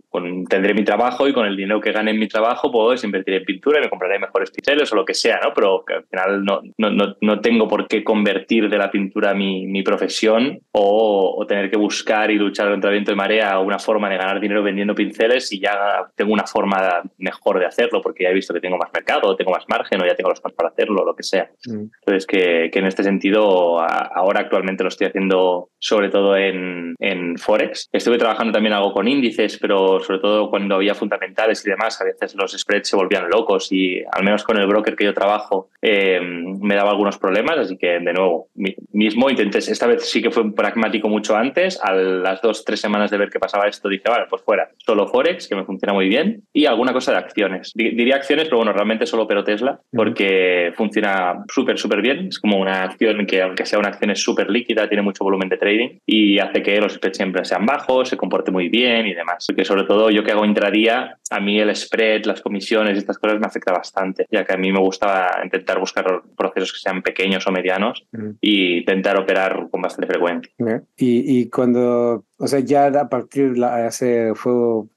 tendré 0.49 0.75
mi 0.75 0.85
trabajo 0.85 1.27
y 1.27 1.33
con 1.33 1.47
el 1.47 1.57
dinero 1.57 1.81
que 1.81 1.91
gane 1.91 2.11
en 2.11 2.19
mi 2.19 2.29
trabajo 2.29 2.71
pues 2.71 3.03
invertiré 3.03 3.39
en 3.39 3.45
pintura 3.45 3.79
y 3.79 3.83
me 3.83 3.89
compraré 3.89 4.19
mejores 4.19 4.51
pinceles 4.51 4.93
o 4.93 4.97
lo 4.97 5.07
que 5.07 5.15
sea, 5.15 5.41
¿no? 5.43 5.55
Pero 5.55 5.85
que 5.87 5.95
al 5.95 6.05
final 6.05 6.45
no, 6.45 6.61
no, 6.77 7.17
no, 7.19 7.41
tengo 7.41 7.67
por 7.67 7.89
qué 7.89 8.05
convertir 8.05 8.69
de 8.69 8.77
la 8.77 8.91
pintura 8.91 9.33
mi, 9.33 9.67
mi 9.67 9.83
profesión 9.83 10.61
o, 10.73 11.45
tener 11.49 11.71
que 11.71 11.77
buscar 11.77 12.31
y 12.31 12.37
luchar 12.37 12.71
contra 12.71 12.91
el 12.91 12.95
viento 12.95 13.13
de 13.13 13.17
marea 13.17 13.59
una 13.59 13.79
forma 13.79 14.09
de 14.09 14.17
ganar 14.17 14.41
dinero 14.41 14.63
vendiendo 14.63 14.95
pinceles 14.95 15.53
y 15.53 15.61
ya 15.61 16.07
tengo 16.15 16.33
una 16.33 16.47
forma 16.47 17.03
mejor 17.19 17.59
de 17.59 17.67
hacerlo 17.67 18.01
porque 18.01 18.25
ya 18.25 18.31
he 18.31 18.35
visto 18.35 18.55
que 18.55 18.61
tengo 18.61 18.79
más 18.79 18.91
mercado, 18.95 19.37
tengo 19.37 19.51
más 19.51 19.65
margen 19.69 20.01
o 20.01 20.07
ya 20.07 20.15
tengo 20.15 20.31
los 20.31 20.43
más 20.43 20.53
para 20.55 20.71
hacerlo 20.71 21.03
o 21.03 21.05
lo 21.05 21.15
que 21.15 21.23
sea. 21.23 21.51
Mm. 21.67 21.85
Entonces 22.01 22.27
que, 22.27 22.71
que, 22.73 22.79
en 22.79 22.87
este 22.87 23.03
sentido 23.03 23.79
ahora 23.81 24.41
actualmente 24.41 24.83
lo 24.83 24.89
estoy 24.89 25.07
haciendo 25.09 25.69
sobre 25.79 26.09
todo 26.09 26.35
en, 26.37 26.95
en 26.99 27.37
Forex. 27.37 27.91
Estuve 27.95 28.19
trabajando 28.19 28.53
también 28.53 28.73
algo 28.73 28.93
con 28.93 29.07
índices, 29.07 29.57
pero 29.57 30.01
sobre 30.01 30.19
todo 30.19 30.51
cuando 30.51 30.75
había 30.75 30.97
fundamentales 30.97 31.65
y 31.65 31.71
demás, 31.71 32.01
a 32.01 32.05
veces 32.05 32.35
los 32.35 32.51
spreads 32.51 32.89
se 32.89 32.97
volvían 32.97 33.31
locos 33.31 33.71
y 33.71 34.03
al 34.11 34.25
menos 34.25 34.43
con 34.43 34.59
el 34.59 34.67
broker 34.67 34.97
que 34.97 35.05
yo 35.05 35.15
trabajo 35.15 35.69
eh, 35.81 36.19
me 36.21 36.75
daba 36.75 36.91
algunos 36.91 37.19
problemas, 37.19 37.57
así 37.57 37.77
que 37.77 38.01
de 38.01 38.13
nuevo, 38.13 38.49
mismo 38.93 39.31
intenté, 39.31 39.59
esta 39.59 39.87
vez 39.87 40.11
sí 40.11 40.21
que 40.21 40.33
fue 40.33 40.53
pragmático 40.53 41.09
mucho 41.09 41.37
antes, 41.37 41.79
a 41.81 41.93
las 41.93 42.43
dos, 42.43 42.65
tres 42.65 42.81
semanas 42.81 43.13
de 43.13 43.19
ver 43.19 43.31
qué 43.31 43.39
pasaba 43.39 43.69
esto, 43.69 43.89
dije, 43.89 44.03
vale, 44.09 44.27
pues 44.29 44.43
fuera, 44.43 44.71
solo 44.79 45.07
Forex, 45.07 45.47
que 45.47 45.55
me 45.55 45.65
funciona 45.65 45.93
muy 45.93 46.09
bien, 46.09 46.43
y 46.53 46.67
alguna 46.67 46.93
cosa 46.93 47.13
de 47.13 47.19
acciones. 47.19 47.71
Diría 47.77 48.17
acciones, 48.17 48.47
pero 48.47 48.57
bueno, 48.57 48.73
realmente 48.73 49.07
solo 49.07 49.23
opero 49.23 49.45
Tesla, 49.45 49.79
porque 49.93 50.73
funciona 50.75 51.45
súper, 51.47 51.79
súper 51.79 52.03
bien, 52.03 52.27
es 52.27 52.41
como 52.41 52.59
una 52.59 52.83
acción 52.83 53.25
que 53.25 53.41
aunque 53.41 53.67
sea 53.67 53.79
una 53.79 53.91
acción 53.91 54.11
es 54.11 54.21
súper 54.21 54.51
líquida, 54.51 54.89
tiene 54.89 55.03
mucho 55.03 55.23
volumen 55.23 55.49
de 55.49 55.59
trading 55.59 55.99
y 56.05 56.41
hace 56.41 56.61
que 56.61 56.81
los 56.81 56.95
spreads 56.95 57.19
siempre 57.19 57.45
sean 57.45 57.65
bajos, 57.65 57.84
se 58.05 58.17
comporte 58.17 58.51
muy 58.51 58.69
bien 58.69 59.07
y 59.07 59.15
demás. 59.15 59.45
Porque 59.47 59.65
sobre 59.65 59.85
todo 59.85 60.11
yo 60.11 60.25
que 60.25 60.33
hago 60.33 60.45
intradía, 60.45 61.19
a 61.31 61.41
mí 61.41 61.59
el 61.59 61.75
spread, 61.75 62.25
las 62.25 62.41
comisiones, 62.41 62.99
estas 62.99 63.19
cosas 63.19 63.39
me 63.39 63.47
afecta 63.47 63.73
bastante, 63.73 64.27
ya 64.31 64.45
que 64.45 64.55
a 64.55 64.57
mí 64.57 64.73
me 64.73 64.81
gusta 64.81 65.41
intentar 65.43 65.79
buscar 65.79 66.23
procesos 66.37 66.73
que 66.73 66.79
sean 66.79 67.03
pequeños 67.03 67.47
o 67.47 67.53
medianos 67.53 68.07
y 68.41 68.79
intentar 68.79 69.19
operar 69.19 69.69
con 69.71 69.83
bastante 69.83 70.07
frecuencia. 70.07 70.53
Y, 70.97 71.41
y, 71.41 71.51
cuando 71.51 72.25
O 72.39 72.49
sea, 72.49 72.61
ya 72.61 72.87
a 72.87 73.09
partir 73.09 73.53
de 73.53 73.65
hace, 73.65 74.35
fue 74.35 74.53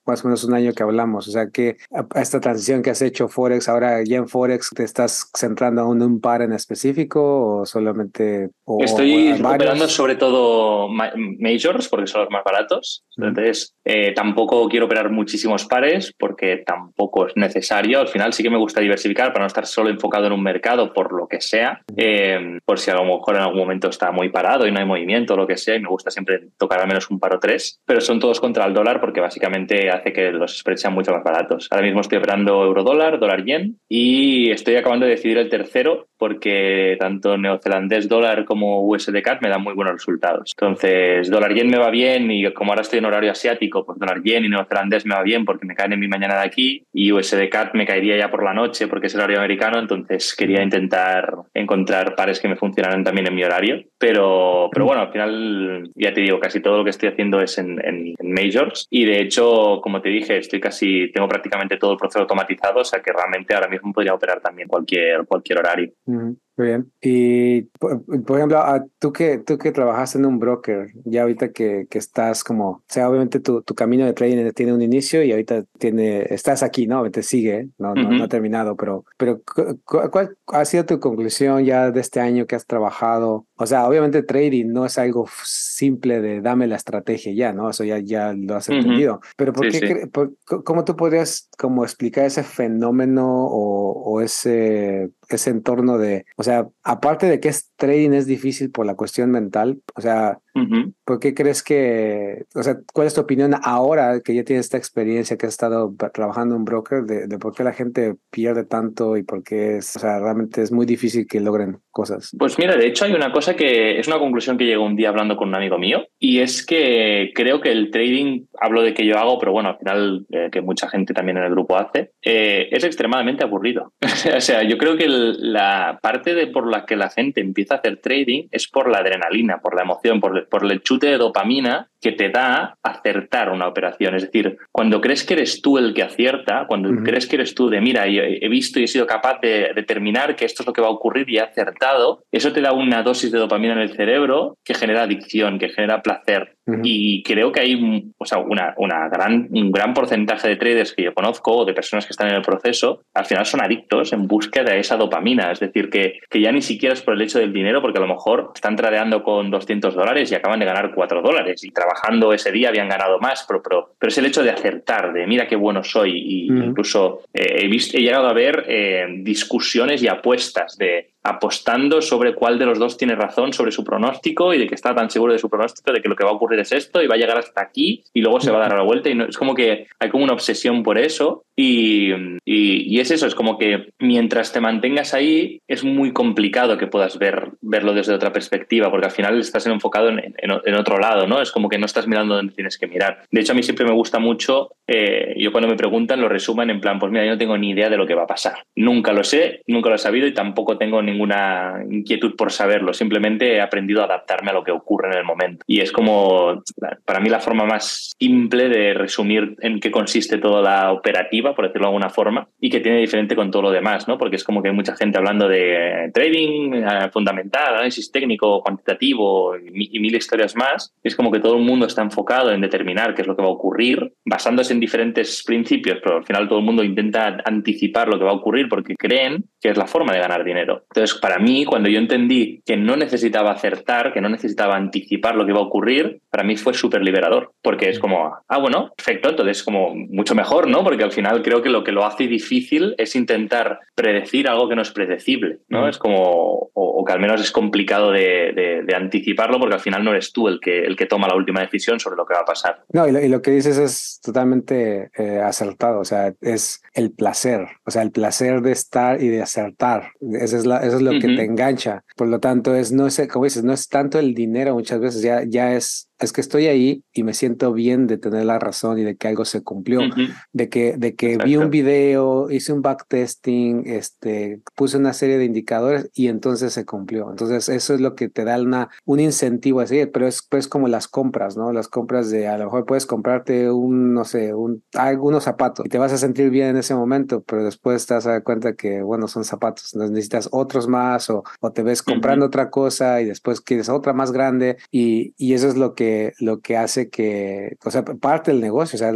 más 0.05 0.23
o 0.23 0.27
menos 0.27 0.43
un 0.43 0.53
año 0.53 0.73
que 0.73 0.83
hablamos, 0.83 1.27
o 1.27 1.31
sea, 1.31 1.49
que 1.49 1.77
esta 2.15 2.39
transición 2.39 2.81
que 2.81 2.89
has 2.89 3.01
hecho 3.01 3.27
Forex, 3.27 3.69
ahora 3.69 4.03
ya 4.03 4.17
en 4.17 4.27
Forex, 4.27 4.71
¿te 4.75 4.83
estás 4.83 5.29
centrando 5.37 5.81
en 5.91 6.01
un 6.01 6.19
par 6.19 6.41
en 6.41 6.53
específico 6.53 7.59
o 7.59 7.65
solamente... 7.65 8.49
Estoy 8.79 9.33
operando 9.33 9.87
sobre 9.87 10.15
todo 10.15 10.87
majors 10.89 11.89
porque 11.89 12.07
son 12.07 12.21
los 12.21 12.31
más 12.31 12.43
baratos, 12.43 13.03
entonces 13.17 13.75
eh, 13.85 14.13
tampoco 14.13 14.67
quiero 14.69 14.85
operar 14.85 15.11
muchísimos 15.11 15.65
pares 15.65 16.13
porque 16.17 16.63
tampoco 16.65 17.27
es 17.27 17.33
necesario, 17.35 17.99
al 17.99 18.07
final 18.07 18.33
sí 18.33 18.43
que 18.43 18.49
me 18.49 18.57
gusta 18.57 18.81
diversificar 18.81 19.33
para 19.33 19.43
no 19.43 19.47
estar 19.47 19.65
solo 19.65 19.89
enfocado 19.89 20.27
en 20.27 20.33
un 20.33 20.43
mercado 20.43 20.93
por 20.93 21.13
lo 21.13 21.27
que 21.27 21.41
sea, 21.41 21.81
eh, 21.95 22.59
por 22.65 22.79
si 22.79 22.91
a 22.91 22.95
lo 22.95 23.03
mejor 23.03 23.35
en 23.35 23.41
algún 23.41 23.59
momento 23.59 23.89
está 23.89 24.11
muy 24.11 24.29
parado 24.29 24.65
y 24.65 24.71
no 24.71 24.79
hay 24.79 24.85
movimiento 24.85 25.33
o 25.33 25.37
lo 25.37 25.47
que 25.47 25.57
sea, 25.57 25.75
y 25.75 25.81
me 25.81 25.89
gusta 25.89 26.11
siempre 26.11 26.49
tocar 26.57 26.81
al 26.81 26.87
menos 26.87 27.09
un 27.09 27.19
par 27.19 27.36
tres, 27.39 27.81
pero 27.85 28.01
son 28.01 28.19
todos 28.19 28.39
contra 28.39 28.65
el 28.65 28.73
dólar 28.73 28.99
porque 28.99 29.19
básicamente 29.19 29.89
hace 29.89 30.13
que 30.13 30.31
los 30.31 30.57
spreads 30.57 30.81
sean 30.81 30.93
mucho 30.93 31.11
más 31.11 31.23
baratos. 31.23 31.67
Ahora 31.71 31.85
mismo 31.85 32.01
estoy 32.01 32.17
operando 32.17 32.63
euro-dólar, 32.63 33.19
dólar-yen 33.19 33.79
y 33.87 34.51
estoy 34.51 34.75
acabando 34.75 35.05
de 35.05 35.11
decidir 35.11 35.37
el 35.37 35.49
tercero 35.49 36.07
porque 36.17 36.97
tanto 36.99 37.37
neozelandés 37.37 38.07
dólar 38.07 38.45
como 38.45 38.81
USD 38.87 39.21
CAD 39.21 39.41
me 39.41 39.49
dan 39.49 39.63
muy 39.63 39.73
buenos 39.73 39.93
resultados. 39.93 40.53
Entonces, 40.59 41.29
dólar 41.29 41.53
yen 41.53 41.69
me 41.69 41.77
va 41.77 41.89
bien 41.89 42.29
y 42.31 42.51
como 42.53 42.71
ahora 42.71 42.81
estoy 42.81 42.99
en 42.99 43.05
horario 43.05 43.31
asiático, 43.31 43.85
pues 43.85 43.99
dólar 43.99 44.21
yen 44.23 44.45
y 44.45 44.49
neozelandés 44.49 45.05
me 45.05 45.15
va 45.15 45.23
bien 45.23 45.45
porque 45.45 45.65
me 45.65 45.75
caen 45.75 45.93
en 45.93 45.99
mi 45.99 46.07
mañana 46.07 46.35
de 46.35 46.45
aquí 46.45 46.83
y 46.93 47.11
USD 47.11 47.49
CAD 47.49 47.73
me 47.73 47.85
caería 47.85 48.17
ya 48.17 48.31
por 48.31 48.43
la 48.43 48.53
noche 48.53 48.87
porque 48.87 49.07
es 49.07 49.15
el 49.15 49.21
horario 49.21 49.39
americano, 49.39 49.79
entonces 49.79 50.35
quería 50.35 50.63
intentar 50.63 51.33
encontrar 51.53 52.15
pares 52.15 52.39
que 52.39 52.47
me 52.47 52.55
funcionaran 52.55 53.03
también 53.03 53.27
en 53.27 53.35
mi 53.35 53.43
horario. 53.43 53.83
Pero, 53.97 54.69
pero 54.71 54.85
bueno, 54.85 55.01
al 55.01 55.11
final, 55.11 55.89
ya 55.95 56.13
te 56.13 56.21
digo, 56.21 56.39
casi 56.39 56.59
todo 56.61 56.77
lo 56.77 56.83
que 56.83 56.91
estoy 56.91 57.09
haciendo 57.09 57.41
es 57.41 57.57
en, 57.57 57.79
en, 57.85 58.13
en 58.17 58.31
majors 58.31 58.87
y 58.89 59.05
de 59.05 59.21
hecho, 59.21 59.79
como 59.81 60.01
te 60.01 60.09
dije, 60.09 60.37
estoy 60.37 60.59
casi, 60.59 61.11
tengo 61.11 61.27
prácticamente 61.27 61.77
todo 61.77 61.93
el 61.93 61.97
proceso 61.97 62.21
automatizado, 62.21 62.79
o 62.79 62.83
sea 62.83 63.01
que 63.01 63.11
realmente 63.11 63.53
ahora 63.53 63.67
mismo 63.67 63.93
podría 63.93 64.13
operar 64.13 64.41
también 64.41 64.67
cualquier, 64.67 65.25
cualquier 65.25 65.59
horario. 65.59 65.91
Muy 66.07 66.37
bien. 66.57 66.91
Y, 67.01 67.61
por, 67.79 68.01
ejemplo, 68.37 68.57
ah, 68.59 68.83
tú 68.97 69.11
que, 69.11 69.37
tú 69.37 69.59
que 69.59 69.71
trabajas 69.71 70.15
en 70.15 70.25
un 70.25 70.39
broker, 70.39 70.87
ya 71.05 71.21
ahorita 71.21 71.51
que, 71.51 71.85
que 71.87 71.99
estás 71.99 72.43
como, 72.43 72.69
o 72.69 72.83
sea, 72.87 73.09
obviamente 73.09 73.39
tu, 73.39 73.61
tu, 73.61 73.75
camino 73.75 74.05
de 74.05 74.13
trading 74.13 74.51
tiene 74.53 74.73
un 74.73 74.81
inicio 74.81 75.21
y 75.21 75.31
ahorita 75.31 75.65
tiene, 75.77 76.21
estás 76.33 76.63
aquí, 76.63 76.87
¿no? 76.87 77.09
Te 77.11 77.21
sigue, 77.21 77.69
no, 77.77 77.93
no, 77.93 78.11
no 78.11 78.23
ha 78.23 78.27
terminado, 78.27 78.75
pero, 78.75 79.05
pero 79.17 79.41
¿cuál 79.85 80.35
ha 80.47 80.65
sido 80.65 80.85
tu 80.85 80.99
conclusión 80.99 81.63
ya 81.63 81.91
de 81.91 81.99
este 81.99 82.21
año 82.21 82.47
que 82.47 82.55
has 82.55 82.65
trabajado? 82.65 83.45
O 83.55 83.67
sea, 83.67 83.87
obviamente 83.87 84.23
trading 84.23 84.67
no 84.71 84.85
es 84.85 84.97
algo 84.97 85.27
simple 85.43 86.21
de 86.21 86.41
dame 86.41 86.65
la 86.65 86.77
estrategia 86.77 87.33
ya, 87.33 87.53
¿no? 87.53 87.69
Eso 87.69 87.83
ya, 87.83 87.99
ya 87.99 88.33
lo 88.33 88.55
has 88.55 88.67
entendido. 88.69 89.19
Pero 89.35 89.53
¿por 89.53 89.71
Sí, 89.71 89.79
qué, 89.81 89.87
sí. 90.01 90.05
por- 90.07 90.33
¿cómo 90.63 90.85
tú 90.85 90.95
podrías 90.95 91.49
como 91.57 91.83
explicar 91.83 92.25
ese 92.25 92.41
fenómeno 92.43 93.45
o, 93.45 93.91
o 93.91 94.21
ese, 94.21 95.11
ese 95.29 95.49
entorno 95.49 95.97
de, 95.97 96.25
o 96.35 96.43
sea, 96.43 96.67
aparte 96.83 97.27
de 97.27 97.39
que 97.39 97.49
es 97.49 97.71
trading 97.75 98.11
es 98.11 98.25
difícil 98.25 98.71
por 98.71 98.85
la 98.85 98.95
cuestión 98.95 99.31
mental, 99.31 99.81
o 99.95 100.01
sea, 100.01 100.39
Ujú. 100.61 100.93
¿por 101.05 101.19
qué 101.19 101.33
crees 101.33 101.63
que, 101.63 102.45
o 102.55 102.63
sea, 102.63 102.77
cuál 102.93 103.07
es 103.07 103.13
tu 103.13 103.21
opinión 103.21 103.53
ahora 103.63 104.19
que 104.21 104.33
ya 104.35 104.43
tienes 104.43 104.65
esta 104.65 104.77
experiencia 104.77 105.37
que 105.37 105.45
has 105.45 105.53
estado 105.53 105.91
ba- 105.91 106.09
trabajando 106.09 106.55
en 106.55 106.65
broker 106.65 107.03
de, 107.03 107.27
de 107.27 107.37
por 107.39 107.53
qué 107.55 107.63
la 107.63 107.73
gente 107.73 108.15
pierde 108.31 108.65
tanto 108.65 109.15
y 109.17 109.23
por 109.23 109.43
qué 109.43 109.77
es, 109.77 109.95
o 109.95 109.99
sea, 109.99 110.19
realmente 110.19 110.61
es 110.61 110.71
muy 110.71 110.85
difícil 110.85 111.27
que 111.27 111.39
logren 111.39 111.77
cosas? 111.91 112.31
Pues 112.37 112.57
mira, 112.59 112.75
de 112.75 112.87
hecho 112.87 113.05
hay 113.05 113.13
una 113.13 113.31
cosa 113.31 113.55
que 113.55 113.99
es 113.99 114.07
una 114.07 114.19
conclusión 114.19 114.57
que 114.57 114.65
llegó 114.65 114.83
un 114.85 114.95
día 114.95 115.09
hablando 115.09 115.37
con 115.37 115.49
un 115.49 115.55
amigo 115.55 115.77
mío 115.77 116.05
y 116.19 116.39
es 116.39 116.65
que 116.65 117.31
creo 117.33 117.61
que 117.61 117.71
el 117.71 117.91
trading, 117.91 118.45
hablo 118.59 118.81
de 118.81 118.93
que 118.93 119.05
yo 119.05 119.17
hago, 119.17 119.39
pero 119.39 119.51
bueno, 119.51 119.69
al 119.69 119.77
final 119.77 120.25
eh, 120.31 120.49
que 120.51 120.61
mucha 120.61 120.89
gente 120.89 121.13
también 121.13 121.37
en 121.37 121.43
el 121.45 121.51
grupo 121.51 121.77
hace, 121.77 122.11
eh, 122.23 122.67
es 122.71 122.83
extremadamente 122.83 123.43
aburrido. 123.43 123.93
o 124.35 124.41
sea, 124.41 124.63
yo 124.63 124.77
creo 124.77 124.97
que 124.97 125.05
el- 125.05 125.53
la 125.53 125.99
parte 126.01 126.33
de 126.35 126.47
por 126.47 126.67
la 126.69 126.85
que 126.85 126.95
la 126.95 127.09
gente 127.09 127.41
empieza 127.41 127.75
a 127.75 127.77
hacer 127.77 127.97
trading 128.01 128.47
es 128.51 128.67
por 128.67 128.89
la 128.89 128.99
adrenalina, 128.99 129.59
por 129.59 129.75
la 129.75 129.83
emoción, 129.83 130.19
por, 130.19 130.46
por 130.49 130.69
el 130.71 130.81
chute 130.81 131.07
de 131.07 131.17
dopamina 131.17 131.89
que 132.01 132.11
te 132.11 132.29
da 132.29 132.77
acertar 132.83 133.49
una 133.51 133.67
operación. 133.67 134.15
Es 134.15 134.23
decir, 134.23 134.57
cuando 134.71 135.01
crees 135.01 135.25
que 135.25 135.33
eres 135.33 135.61
tú 135.61 135.77
el 135.77 135.93
que 135.93 136.03
acierta, 136.03 136.65
cuando 136.67 136.89
crees 137.03 137.27
que 137.27 137.37
eres 137.37 137.55
tú 137.55 137.69
de, 137.69 137.81
mira, 137.81 138.05
he 138.07 138.47
visto 138.49 138.79
y 138.79 138.83
he 138.83 138.87
sido 138.87 139.07
capaz 139.07 139.39
de 139.41 139.71
determinar 139.75 140.35
que 140.35 140.45
esto 140.45 140.63
es 140.63 140.67
lo 140.67 140.73
que 140.73 140.81
va 140.81 140.87
a 140.87 140.91
ocurrir 140.91 141.29
y 141.29 141.37
he 141.37 141.41
acertado, 141.41 142.23
eso 142.31 142.53
te 142.53 142.61
da 142.61 142.73
una 142.73 143.03
dosis 143.03 143.31
de 143.31 143.39
dopamina 143.39 143.73
en 143.73 143.79
el 143.79 143.95
cerebro 143.95 144.57
que 144.63 144.73
genera 144.73 145.03
adicción, 145.03 145.59
que 145.59 145.69
genera 145.69 146.01
placer. 146.01 146.57
Y 146.83 147.23
creo 147.23 147.53
que 147.53 147.61
hay 147.61 148.11
o 148.17 148.25
sea, 148.25 148.39
una, 148.39 148.73
una 148.77 149.07
gran, 149.07 149.47
un 149.51 149.71
gran 149.71 149.93
porcentaje 149.93 150.49
de 150.49 150.57
traders 150.57 150.93
que 150.93 151.03
yo 151.03 151.13
conozco 151.13 151.55
o 151.55 151.65
de 151.65 151.73
personas 151.73 152.05
que 152.05 152.11
están 152.11 152.27
en 152.27 152.35
el 152.35 152.41
proceso, 152.41 153.03
al 153.13 153.25
final 153.25 153.45
son 153.45 153.63
adictos 153.63 154.11
en 154.11 154.27
búsqueda 154.27 154.73
de 154.73 154.79
esa 154.79 154.97
dopamina. 154.97 155.49
Es 155.51 155.61
decir, 155.61 155.89
que, 155.89 156.19
que 156.29 156.41
ya 156.41 156.51
ni 156.51 156.61
siquiera 156.61 156.93
es 156.93 157.01
por 157.01 157.13
el 157.13 157.21
hecho 157.21 157.39
del 157.39 157.53
dinero, 157.53 157.81
porque 157.81 157.99
a 157.99 158.01
lo 158.01 158.13
mejor 158.13 158.51
están 158.53 158.75
tradeando 158.75 159.23
con 159.23 159.49
200 159.49 159.95
dólares 159.95 160.29
y 160.29 160.35
acaban 160.35 160.59
de 160.59 160.65
ganar 160.65 160.91
4 160.93 161.21
dólares 161.21 161.63
y 161.63 161.71
trabajando 161.87 162.33
ese 162.33 162.51
día 162.51 162.69
habían 162.69 162.89
ganado 162.89 163.19
más, 163.19 163.45
pero, 163.47 163.61
pero, 163.61 163.93
pero 163.97 164.09
es 164.09 164.17
el 164.17 164.25
hecho 164.25 164.43
de 164.43 164.51
acertar, 164.51 165.13
de 165.13 165.25
mira 165.25 165.47
qué 165.47 165.55
bueno 165.55 165.83
soy. 165.83 166.11
Y 166.15 166.47
incluso 166.47 167.21
eh, 167.33 167.61
he, 167.63 167.67
visto, 167.67 167.97
he 167.97 168.01
llegado 168.01 168.27
a 168.27 168.33
ver 168.33 168.65
eh, 168.67 169.05
discusiones 169.19 170.03
y 170.03 170.07
apuestas 170.07 170.77
de 170.77 171.11
apostando 171.27 172.01
sobre 172.01 172.33
cuál 172.33 172.57
de 172.57 172.65
los 172.65 172.79
dos 172.79 172.97
tiene 172.97 173.15
razón 173.15 173.53
sobre 173.53 173.71
su 173.71 173.83
pronóstico 173.83 174.53
y 174.53 174.59
de 174.59 174.67
que 174.67 174.75
está 174.75 174.95
tan 174.95 175.09
seguro 175.09 175.33
de 175.33 175.39
su 175.39 175.49
pronóstico 175.49 175.91
de 175.91 176.01
que 176.01 176.09
lo 176.09 176.15
que 176.15 176.23
va 176.23 176.29
a 176.29 176.33
ocurrir 176.33 176.59
es 176.59 176.71
esto 176.71 177.01
y 177.01 177.07
va 177.07 177.15
a 177.15 177.17
llegar 177.17 177.37
hasta 177.37 177.61
aquí 177.61 178.03
y 178.13 178.21
luego 178.21 178.39
se 178.39 178.51
va 178.51 178.57
a 178.57 178.61
dar 178.61 178.77
la 178.77 178.83
vuelta 178.83 179.09
y 179.09 179.15
no, 179.15 179.25
es 179.25 179.37
como 179.37 179.53
que 179.53 179.87
hay 179.99 180.09
como 180.09 180.23
una 180.23 180.33
obsesión 180.33 180.83
por 180.83 180.97
eso 180.97 181.43
y, 181.55 182.11
y, 182.45 182.95
y, 182.95 182.99
es 182.99 183.11
eso, 183.11 183.25
es 183.25 183.33
como 183.33 183.57
que 183.57 183.89
mientras 183.99 184.53
te 184.53 184.61
mantengas 184.61 185.13
ahí 185.13 185.59
es 185.67 185.83
muy 185.83 186.13
complicado 186.13 186.77
que 186.77 186.87
puedas 186.87 187.17
ver, 187.17 187.51
verlo 187.61 187.93
desde 187.93 188.13
otra 188.13 188.31
perspectiva 188.31 188.91
porque 188.91 189.07
al 189.07 189.11
final 189.11 189.39
estás 189.39 189.65
enfocado 189.65 190.09
en, 190.09 190.19
en, 190.19 190.51
en 190.63 190.75
otro 190.75 190.99
lado, 190.99 191.27
¿no? 191.27 191.41
Es 191.41 191.51
como 191.51 191.67
que 191.67 191.79
no 191.79 191.87
estás 191.87 192.07
mirando 192.07 192.35
donde 192.35 192.53
tienes 192.53 192.77
que 192.77 192.87
mirar. 192.87 193.23
De 193.31 193.41
hecho, 193.41 193.53
a 193.53 193.55
mí 193.55 193.63
siempre 193.63 193.85
me 193.85 193.93
gusta 193.93 194.19
mucho, 194.19 194.69
eh, 194.87 195.33
yo 195.37 195.51
cuando 195.51 195.67
me 195.67 195.75
preguntan 195.75 196.21
lo 196.21 196.29
resumen 196.29 196.69
en 196.69 196.79
plan, 196.79 196.99
pues 196.99 197.11
mira, 197.11 197.25
yo 197.25 197.31
no 197.31 197.37
tengo 197.37 197.57
ni 197.57 197.71
idea 197.71 197.89
de 197.89 197.97
lo 197.97 198.05
que 198.05 198.15
va 198.15 198.23
a 198.23 198.27
pasar. 198.27 198.63
Nunca 198.75 199.11
lo 199.11 199.23
sé, 199.23 199.61
nunca 199.67 199.89
lo 199.89 199.95
he 199.95 199.99
sabido 199.99 200.27
y 200.27 200.33
tampoco 200.33 200.77
tengo 200.77 201.01
ninguna 201.17 201.83
inquietud 201.89 202.35
por 202.35 202.51
saberlo. 202.51 202.93
Simplemente 202.93 203.55
he 203.55 203.61
aprendido 203.61 204.01
a 204.01 204.05
adaptarme 204.05 204.51
a 204.51 204.53
lo 204.53 204.63
que 204.63 204.71
ocurre 204.71 205.09
en 205.11 205.17
el 205.17 205.25
momento. 205.25 205.63
Y 205.67 205.81
es 205.81 205.91
como, 205.91 206.63
para 207.05 207.19
mí, 207.19 207.29
la 207.29 207.39
forma 207.39 207.65
más 207.65 208.13
simple 208.19 208.69
de 208.69 208.93
resumir 208.93 209.55
en 209.61 209.79
qué 209.79 209.91
consiste 209.91 210.37
toda 210.37 210.61
la 210.61 210.91
operativa, 210.91 211.55
por 211.55 211.65
decirlo 211.65 211.87
de 211.87 211.89
alguna 211.89 212.09
forma, 212.09 212.47
y 212.59 212.69
que 212.69 212.79
tiene 212.79 212.99
diferente 212.99 213.35
con 213.35 213.51
todo 213.51 213.63
lo 213.63 213.71
demás, 213.71 214.07
¿no? 214.07 214.17
Porque 214.17 214.35
es 214.35 214.43
como 214.43 214.61
que 214.61 214.69
hay 214.69 214.75
mucha 214.75 214.95
gente 214.95 215.17
hablando 215.17 215.47
de 215.47 216.11
trading 216.13 216.73
eh, 216.73 217.09
fundamental, 217.11 217.75
análisis 217.75 218.11
técnico, 218.11 218.61
cuantitativo 218.61 219.57
y, 219.57 219.99
mil 219.99 220.15
historias 220.15 220.55
más. 220.55 220.93
Es 221.03 221.15
como 221.15 221.31
que 221.31 221.39
todo 221.39 221.57
el 221.57 221.63
mundo 221.63 221.85
está 221.85 222.01
enfocado 222.01 222.51
en 222.51 222.61
determinar 222.61 223.15
qué 223.15 223.21
es 223.21 223.27
lo 223.27 223.35
que 223.35 223.41
va 223.41 223.47
a 223.47 223.51
ocurrir, 223.51 224.13
basándose 224.25 224.73
en 224.73 224.79
diferentes 224.79 225.43
principios, 225.43 225.99
pero 226.03 226.17
al 226.17 226.25
final 226.25 226.47
todo 226.47 226.59
el 226.59 226.65
mundo 226.65 226.83
intenta 226.83 227.37
anticipar 227.45 228.07
lo 228.07 228.17
que 228.17 228.25
va 228.25 228.31
a 228.31 228.35
ocurrir 228.35 228.69
porque 228.69 228.95
creen 228.95 229.45
que 229.59 229.69
es 229.69 229.77
la 229.77 229.87
forma 229.87 230.13
de 230.13 230.19
ganar 230.19 230.43
dinero. 230.43 230.83
Entonces, 230.89 231.06
para 231.15 231.39
mí, 231.39 231.65
cuando 231.65 231.89
yo 231.89 231.99
entendí 231.99 232.61
que 232.65 232.77
no 232.77 232.95
necesitaba 232.95 233.51
acertar, 233.51 234.13
que 234.13 234.21
no 234.21 234.29
necesitaba 234.29 234.75
anticipar 234.75 235.35
lo 235.35 235.45
que 235.45 235.51
iba 235.51 235.59
a 235.59 235.63
ocurrir, 235.63 236.21
para 236.29 236.43
mí 236.43 236.55
fue 236.57 236.73
súper 236.73 237.01
liberador, 237.01 237.51
porque 237.61 237.89
es 237.89 237.99
como, 237.99 238.35
ah, 238.47 238.57
bueno, 238.57 238.91
perfecto, 238.95 239.29
entonces 239.29 239.63
como 239.63 239.95
mucho 239.95 240.35
mejor, 240.35 240.67
¿no? 240.67 240.83
Porque 240.83 241.03
al 241.03 241.11
final 241.11 241.41
creo 241.41 241.61
que 241.61 241.69
lo 241.69 241.83
que 241.83 241.91
lo 241.91 242.05
hace 242.05 242.27
difícil 242.27 242.95
es 242.97 243.15
intentar 243.15 243.79
predecir 243.95 244.47
algo 244.47 244.69
que 244.69 244.75
no 244.75 244.81
es 244.81 244.91
predecible, 244.91 245.59
¿no? 245.69 245.85
Mm. 245.85 245.89
Es 245.89 245.97
como, 245.97 246.15
o, 246.15 246.71
o, 246.73 247.05
que 247.05 247.13
al 247.13 247.19
menos 247.19 247.41
es 247.41 247.51
complicado 247.51 248.11
de, 248.11 248.51
de, 248.53 248.83
de, 248.85 248.95
anticiparlo, 248.95 249.59
porque 249.59 249.75
al 249.75 249.81
final 249.81 250.03
no 250.03 250.11
eres 250.11 250.31
tú 250.31 250.47
el 250.47 250.59
que, 250.59 250.83
el 250.83 250.95
que 250.95 251.05
toma 251.05 251.27
la 251.27 251.35
última 251.35 251.61
decisión 251.61 251.99
sobre 251.99 252.17
lo 252.17 252.25
que 252.25 252.33
va 252.33 252.41
a 252.41 252.45
pasar. 252.45 252.83
No, 252.93 253.07
y 253.07 253.11
lo, 253.11 253.19
y 253.19 253.29
lo 253.29 253.41
que 253.41 253.51
dices 253.51 253.77
es 253.77 254.19
totalmente 254.23 255.09
eh, 255.17 255.39
acertado, 255.39 255.99
o 255.99 256.05
sea, 256.05 256.33
es 256.41 256.83
el 256.93 257.11
placer, 257.11 257.67
o 257.85 257.91
sea, 257.91 258.01
el 258.01 258.11
placer 258.11 258.61
de 258.61 258.71
estar 258.71 259.21
y 259.21 259.29
de 259.29 259.41
acertar, 259.41 260.11
eso 260.39 260.57
es, 260.57 260.65
la, 260.65 260.79
eso 260.79 260.96
es 260.97 261.03
lo 261.03 261.11
uh 261.11 261.15
-huh. 261.15 261.21
que 261.21 261.35
te 261.35 261.43
engancha, 261.43 262.03
por 262.15 262.27
lo 262.27 262.39
tanto, 262.39 262.75
es, 262.75 262.91
no 262.91 263.07
es, 263.07 263.21
como 263.31 263.45
dices, 263.45 263.63
no 263.63 263.73
es 263.73 263.87
tanto 263.87 264.19
el 264.19 264.33
dinero 264.33 264.73
muchas 264.73 264.99
veces, 264.99 265.21
ya, 265.21 265.43
ya 265.43 265.73
es 265.75 266.06
es 266.19 266.33
que 266.33 266.41
estoy 266.41 266.67
ahí 266.67 267.03
y 267.13 267.23
me 267.23 267.33
siento 267.33 267.73
bien 267.73 268.07
de 268.07 268.17
tener 268.17 268.45
la 268.45 268.59
razón 268.59 268.97
y 268.99 269.03
de 269.03 269.15
que 269.15 269.27
algo 269.27 269.45
se 269.45 269.63
cumplió, 269.63 269.99
uh 269.99 270.03
-huh. 270.03 270.33
de 270.53 270.69
que, 270.69 270.97
de 270.97 271.15
que 271.15 271.33
Exacto. 271.33 271.45
vi 271.45 271.57
un 271.57 271.69
video, 271.69 272.49
hice 272.49 272.73
un 272.73 272.81
backtesting, 272.81 273.83
este, 273.85 274.61
puse 274.75 274.97
una 274.97 275.13
serie 275.13 275.37
de 275.37 275.45
indicadores 275.45 276.09
y 276.13 276.27
entonces 276.27 276.73
se 276.73 276.85
cumplió. 276.85 277.29
Entonces 277.29 277.69
eso 277.69 277.93
es 277.93 278.01
lo 278.01 278.15
que 278.15 278.29
te 278.29 278.43
da 278.45 278.59
una, 278.61 278.89
un 279.05 279.19
incentivo 279.19 279.79
a 279.81 279.87
seguir, 279.87 280.11
pero 280.11 280.27
es 280.27 280.41
pues 280.49 280.67
como 280.67 280.87
las 280.87 281.07
compras, 281.07 281.55
¿no? 281.57 281.71
Las 281.71 281.87
compras 281.87 282.29
de 282.29 282.47
a 282.47 282.57
lo 282.57 282.65
mejor 282.65 282.85
puedes 282.85 283.05
comprarte 283.05 283.69
un, 283.71 284.13
no 284.13 284.23
sé, 284.25 284.53
un, 284.53 284.83
algunos 284.93 285.43
zapatos 285.43 285.85
y 285.85 285.89
te 285.89 285.97
vas 285.97 286.13
a 286.13 286.17
sentir 286.17 286.49
bien 286.49 286.69
en 286.69 286.77
ese 286.77 286.95
momento, 286.95 287.43
pero 287.45 287.63
después 287.63 288.05
te 288.05 288.13
vas 288.13 288.25
a 288.27 288.31
dar 288.31 288.43
cuenta 288.43 288.73
que, 288.73 289.01
bueno, 289.01 289.27
son 289.27 289.43
zapatos, 289.43 289.93
entonces 289.93 290.11
necesitas 290.11 290.49
otros 290.51 290.87
más 290.87 291.29
o, 291.29 291.43
o 291.61 291.71
te 291.71 291.83
ves 291.83 292.01
comprando 292.01 292.45
uh 292.45 292.47
-huh. 292.47 292.49
otra 292.49 292.69
cosa 292.69 293.21
y 293.21 293.25
después 293.25 293.61
quieres 293.61 293.89
otra 293.89 294.13
más 294.13 294.31
grande 294.31 294.77
y, 294.91 295.33
y 295.37 295.53
eso 295.53 295.67
es 295.67 295.75
lo 295.77 295.93
que 295.93 296.06
lo 296.39 296.59
que 296.59 296.77
hace 296.77 297.09
que, 297.09 297.77
o 297.83 297.91
sea, 297.91 298.03
parte 298.03 298.51
del 298.51 298.61
negocio, 298.61 298.97
o 298.97 298.99
sea, 298.99 299.13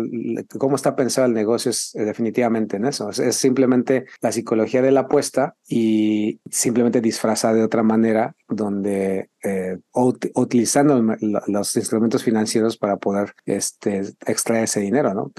cómo 0.57 0.75
está 0.75 0.95
pensado 0.95 1.27
el 1.27 1.33
negocio 1.33 1.71
es 1.71 1.91
definitivamente 1.93 2.77
en 2.77 2.85
eso. 2.85 3.09
Es, 3.09 3.35
simplemente 3.35 4.05
la 4.21 4.31
psicología 4.31 4.81
de 4.81 4.91
la 4.91 5.01
apuesta 5.01 5.55
y 5.67 6.39
simplemente 6.49 7.01
disfrazada 7.01 7.55
de 7.55 7.63
otra 7.63 7.83
manera 7.83 8.35
donde 8.47 9.29
eh, 9.43 9.77
utilizando 9.93 11.01
los 11.47 11.75
instrumentos 11.75 12.23
financieros 12.23 12.77
para 12.77 12.97
poder 12.97 13.33
este, 13.45 14.01
extraer 14.25 14.65
ese 14.65 14.79
dinero, 14.81 15.13
¿no? 15.13 15.31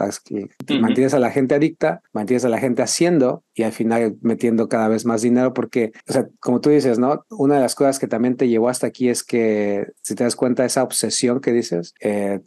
Mantienes 0.81 1.15
a 1.15 1.19
la 1.19 1.31
gente 1.31 1.55
adicta, 1.55 2.03
mantienes 2.13 2.45
a 2.45 2.49
la 2.49 2.59
gente 2.59 2.83
haciendo 2.83 3.45
y 3.55 3.63
al 3.63 3.73
final 3.73 4.17
metiendo 4.21 4.69
cada 4.69 4.89
vez 4.89 5.05
más 5.05 5.23
dinero 5.23 5.53
porque, 5.55 5.93
o 6.09 6.13
sea, 6.13 6.27
como 6.41 6.61
tú 6.61 6.71
dices, 6.71 6.99
¿no? 6.99 7.25
Una 7.31 7.57
de 7.57 7.61
las 7.61 7.75
cosas 7.75 7.99
que 7.99 8.09
también 8.09 8.37
te 8.37 8.49
llevó 8.49 8.69
hasta 8.69 8.87
aquí 8.87 9.09
es 9.09 9.23
que, 9.23 9.89
si 10.03 10.15
te 10.15 10.25
das 10.25 10.37
cuenta, 10.37 10.65
esa 10.65 10.83
obsesión 10.83 11.41
que 11.41 11.53
dices, 11.53 11.95
eh, 12.01 12.41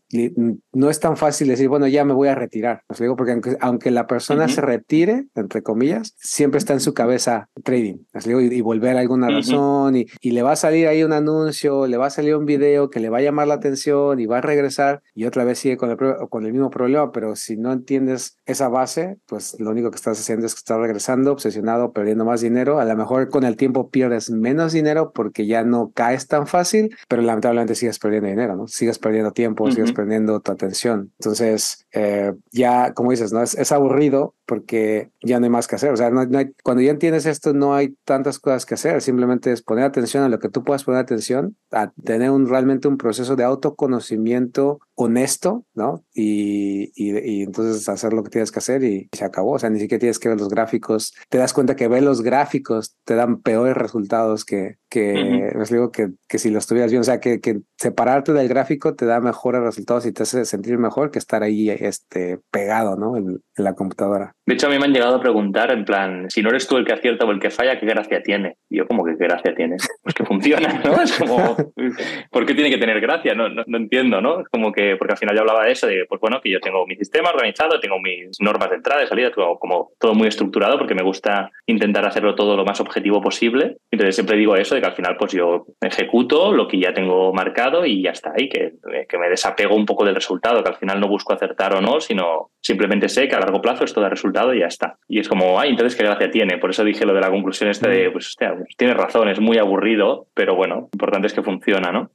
no 0.74 0.90
es 0.90 1.00
tan 1.00 1.16
fácil 1.16 1.48
decir, 1.48 1.70
bueno, 1.70 1.88
ya 1.88 2.04
me 2.06 2.14
voy 2.14 2.28
a 2.28 2.36
retirar. 2.36 2.82
Digo 3.00 3.16
porque 3.16 3.40
aunque, 3.60 3.92
la 3.92 4.08
persona 4.08 4.48
se 4.50 4.62
retire, 4.62 5.28
entre 5.36 5.62
comillas, 5.62 6.16
siempre 6.18 6.58
está 6.58 6.74
en 6.74 6.80
su 6.80 6.94
cabeza 6.94 7.50
trading, 7.64 7.98
digo, 8.26 8.42
y, 8.42 8.62
volver 8.62 8.98
a 8.98 9.00
alguna 9.00 9.30
razón 9.30 9.96
y, 9.96 10.08
y 10.22 10.32
le 10.32 10.42
va 10.42 10.54
a 10.54 10.56
salir 10.56 10.88
ahí 10.88 11.04
un 11.04 11.14
anuncio, 11.14 11.45
le 11.54 11.98
va 11.98 12.08
a 12.08 12.10
salir 12.10 12.36
un 12.36 12.46
video 12.46 12.90
que 12.90 13.00
le 13.00 13.10
va 13.10 13.20
a 13.20 13.22
llamar 13.22 13.48
la 13.48 13.56
atención 13.56 14.20
y 14.20 14.26
va 14.26 14.40
a 14.40 14.42
regresar 14.42 15.02
y 15.14 15.26
otra 15.26 15.44
vez 15.44 15.60
sigue 15.60 15.78
con 15.78 15.90
el, 15.92 15.98
con 16.30 16.46
el 16.46 16.52
mismo 16.52 16.70
problema, 16.70 17.12
pero 17.12 17.36
si 17.36 17.58
no 17.58 17.72
entiendes 17.72 18.38
esa 18.46 18.70
base, 18.70 19.18
pues 19.26 19.60
lo 19.60 19.72
único 19.72 19.90
que 19.92 19.96
estás 19.96 20.20
haciendo 20.20 20.46
es 20.46 20.54
que 20.54 20.60
estás 20.60 20.80
regresando, 20.80 21.32
obsesionado, 21.32 21.92
perdiendo 21.94 22.26
más 22.26 22.42
dinero. 22.42 22.80
A 22.80 22.86
lo 22.86 22.96
mejor 22.96 23.30
con 23.30 23.44
el 23.44 23.58
tiempo 23.58 23.90
pierdes 23.90 24.30
menos 24.30 24.74
dinero 24.74 25.12
porque 25.14 25.46
ya 25.46 25.64
no 25.64 25.92
caes 25.94 26.28
tan 26.28 26.48
fácil, 26.48 26.96
pero 27.08 27.22
lamentablemente 27.22 27.76
sigues 27.76 28.00
perdiendo 28.00 28.30
dinero, 28.30 28.56
¿no? 28.56 28.68
Sigues 28.68 29.00
perdiendo 29.00 29.32
tiempo, 29.32 29.70
sigues 29.72 29.92
perdiendo 29.92 30.40
tu 30.40 30.52
atención. 30.52 31.12
Entonces, 31.20 31.86
eh, 31.94 32.34
ya, 32.52 32.94
como 32.94 33.12
dices, 33.12 33.34
¿no? 33.34 33.42
Es, 33.42 33.56
es 33.56 33.72
aburrido 33.72 34.36
porque 34.46 35.10
ya 35.22 35.40
no 35.40 35.46
hay 35.46 35.50
más 35.50 35.68
que 35.68 35.76
hacer. 35.76 35.92
O 35.92 35.98
sea, 35.98 36.10
no, 36.10 36.22
hay, 36.38 36.54
cuando 36.64 36.82
ya 36.82 36.92
entiendes 36.92 37.26
esto, 37.26 37.54
no 37.54 37.76
hay 37.76 37.96
tantas 38.06 38.40
cosas 38.40 38.66
que 38.66 38.76
hacer. 38.76 39.02
Simplemente 39.02 39.52
es 39.52 39.62
poner 39.62 39.86
atención 39.86 40.24
a 40.24 40.30
lo 40.30 40.40
que 40.40 40.50
tú 40.50 40.64
puedas 40.64 40.84
poner 40.84 41.02
atención, 41.02 41.35
a 41.72 41.92
tener 42.04 42.32
un, 42.32 42.48
realmente 42.48 42.88
un 42.88 42.98
proceso 42.98 43.36
de 43.36 43.44
autoconocimiento 43.44 44.80
honesto, 44.96 45.66
¿no? 45.74 46.04
Y, 46.14 46.92
y, 46.96 47.44
entonces 47.44 47.88
hacer 47.90 48.14
lo 48.14 48.24
que 48.24 48.30
tienes 48.30 48.52
que 48.52 48.60
hacer 48.60 48.84
y, 48.84 49.10
se 49.12 49.26
acabó. 49.26 49.54
O 49.54 49.60
sea, 49.60 49.70
ni 49.70 49.80
siquiera 49.80 50.00
tienes 50.00 50.20
que 50.20 50.30
ver 50.30 50.40
los 50.40 50.50
gráficos. 50.50 51.14
Te 51.30 51.38
das 51.38 51.54
cuenta 51.54 51.76
que 51.76 51.88
ver 51.88 52.04
los 52.04 52.22
gráficos 52.22 52.96
te 53.04 53.16
dan 53.16 53.42
peores 53.42 53.76
resultados 53.76 54.46
que, 54.46 54.78
que 54.90 55.52
les 55.58 55.70
digo 55.70 55.92
que, 55.92 56.10
que 56.28 56.40
si 56.40 56.50
lo 56.50 56.60
estuvieras 56.60 56.92
viendo. 56.92 57.02
O 57.02 57.06
sea, 57.06 57.20
que, 57.20 57.40
que 57.40 57.60
separarte 57.78 58.34
del 58.34 58.48
gráfico 58.48 58.96
te 58.96 59.06
da 59.06 59.20
mejores 59.20 59.62
resultados 59.62 60.06
y 60.06 60.12
te 60.12 60.24
hace 60.24 60.46
sentir 60.46 60.78
mejor 60.78 61.12
que 61.12 61.20
estar 61.20 61.44
ahí 61.44 61.70
este, 61.70 62.40
pegado, 62.52 62.96
¿no? 62.96 63.18
en 63.18 63.40
la 63.58 63.74
computadora. 63.74 64.34
De 64.46 64.54
hecho, 64.54 64.68
a 64.68 64.70
mí 64.70 64.78
me 64.78 64.86
han 64.86 64.94
llegado 64.94 65.16
a 65.16 65.22
preguntar 65.22 65.72
en 65.72 65.86
plan, 65.86 66.30
si 66.30 66.44
no 66.44 66.50
eres 66.50 66.68
tú 66.68 66.78
el 66.78 66.86
que 66.86 66.94
acierta 66.94 67.26
o 67.26 67.32
el 67.32 67.40
que 67.40 67.50
falla, 67.50 67.80
¿qué 67.80 67.86
gracia 67.88 68.22
tiene? 68.22 68.58
Y 68.70 68.78
yo, 68.78 68.88
como 68.88 69.04
que 69.04 69.18
qué 69.18 69.26
gracia 69.26 69.54
tiene? 69.56 69.78
Pues 70.04 70.14
que 70.14 70.26
funciona, 70.26 70.82
¿no? 70.84 71.02
Es 71.02 71.18
como, 71.18 71.56
¿por 72.32 72.46
qué 72.46 72.54
tiene 72.54 72.70
que 72.70 72.78
tener 72.78 73.02
gracia? 73.02 73.34
No, 73.34 73.50
no, 73.50 73.78
entiendo, 73.78 74.22
¿no? 74.22 74.42
Es 74.42 74.48
como 74.50 74.72
que, 74.72 74.85
porque 74.98 75.14
al 75.14 75.18
final 75.18 75.36
yo 75.36 75.42
hablaba 75.42 75.66
de 75.66 75.72
eso, 75.72 75.88
de, 75.88 76.06
pues 76.08 76.22
bueno, 76.22 76.40
que 76.42 76.52
yo 76.52 76.60
tengo 76.60 76.86
mi 76.86 76.96
sistema 76.96 77.30
organizado, 77.30 77.80
tengo 77.80 78.00
mis 78.00 78.40
normas 78.40 78.70
de 78.70 78.76
entrada 78.78 79.04
y 79.04 79.08
salida, 79.08 79.32
todo, 79.32 79.58
como 79.58 79.92
todo 80.00 80.14
muy 80.14 80.28
estructurado, 80.28 80.78
porque 80.78 80.96
me 80.96 81.04
gusta 81.04 81.52
intentar 81.66 82.06
hacerlo 82.06 82.36
todo 82.36 82.56
lo 82.56 82.66
más 82.66 82.80
objetivo 82.80 83.22
posible. 83.22 83.78
Entonces 83.92 84.16
siempre 84.16 84.38
digo 84.38 84.56
eso, 84.56 84.76
de 84.76 84.82
que 84.82 84.88
al 84.88 84.96
final 84.96 85.18
pues 85.18 85.32
yo 85.34 85.66
ejecuto 85.82 86.52
lo 86.52 86.68
que 86.68 86.80
ya 86.80 86.94
tengo 86.94 87.34
marcado 87.34 87.86
y 87.86 88.04
ya 88.04 88.12
está 88.12 88.34
ahí, 88.38 88.50
que, 88.50 88.74
que 89.08 89.18
me 89.18 89.30
desapego 89.30 89.76
un 89.76 89.86
poco 89.86 90.06
del 90.06 90.16
resultado, 90.16 90.64
que 90.64 90.70
al 90.70 90.78
final 90.78 91.00
no 91.00 91.08
busco 91.08 91.34
acertar 91.34 91.76
o 91.76 91.82
no, 91.82 92.00
sino 92.00 92.52
simplemente 92.62 93.10
sé 93.10 93.28
que 93.28 93.36
a 93.36 93.40
largo 93.40 93.62
plazo 93.62 93.84
esto 93.84 94.02
da 94.02 94.10
resultado 94.10 94.54
y 94.54 94.60
ya 94.60 94.68
está. 94.68 94.98
Y 95.08 95.20
es 95.20 95.30
como, 95.30 95.60
ay, 95.60 95.70
entonces 95.70 95.96
qué 95.96 96.04
gracia 96.04 96.32
tiene. 96.32 96.58
Por 96.58 96.72
eso 96.72 96.84
dije 96.84 97.06
lo 97.06 97.14
de 97.14 97.22
la 97.22 97.30
conclusión 97.30 97.70
esta 97.70 97.90
de, 97.90 98.10
mm. 98.10 98.12
pues, 98.12 98.28
hostia, 98.28 98.56
pues, 98.56 98.76
tienes 98.78 98.98
razón, 98.98 99.30
es 99.30 99.40
muy 99.40 99.58
aburrido, 99.58 100.28
pero 100.34 100.56
bueno, 100.56 100.76
lo 100.76 100.90
importante 100.94 101.28
es 101.28 101.34
que 101.34 101.44
funciona, 101.44 101.92
¿no? 101.92 102.10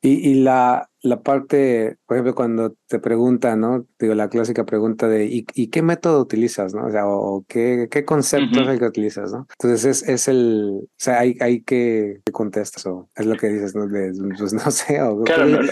Y, 0.00 0.30
y 0.30 0.34
la, 0.42 0.88
la 1.02 1.20
parte, 1.20 1.96
por 2.06 2.16
ejemplo, 2.16 2.34
cuando 2.34 2.74
te 2.86 3.00
preguntan, 3.00 3.60
¿no? 3.60 3.86
Digo, 3.98 4.14
la 4.14 4.28
clásica 4.28 4.64
pregunta 4.64 5.08
de 5.08 5.26
¿y, 5.26 5.66
qué 5.66 5.82
método 5.82 6.20
utilizas, 6.20 6.74
¿no? 6.74 6.86
O 6.86 6.90
sea, 6.90 7.06
o, 7.06 7.44
qué, 7.48 7.88
qué 7.90 8.04
concepto 8.04 8.60
es 8.60 8.68
el 8.68 8.78
que 8.78 8.86
utilizas, 8.86 9.32
¿no? 9.32 9.46
Entonces 9.58 9.84
es, 9.84 10.08
es 10.08 10.28
el, 10.28 10.82
o 10.84 10.88
sea, 10.96 11.18
hay, 11.18 11.36
hay 11.40 11.62
que, 11.62 12.20
contestas 12.32 12.86
o 12.86 13.08
es 13.16 13.26
lo 13.26 13.36
que 13.36 13.48
dices, 13.48 13.74
¿no? 13.74 13.88
pues 13.88 14.52
no 14.52 14.70
sé, 14.70 15.02
o, 15.02 15.24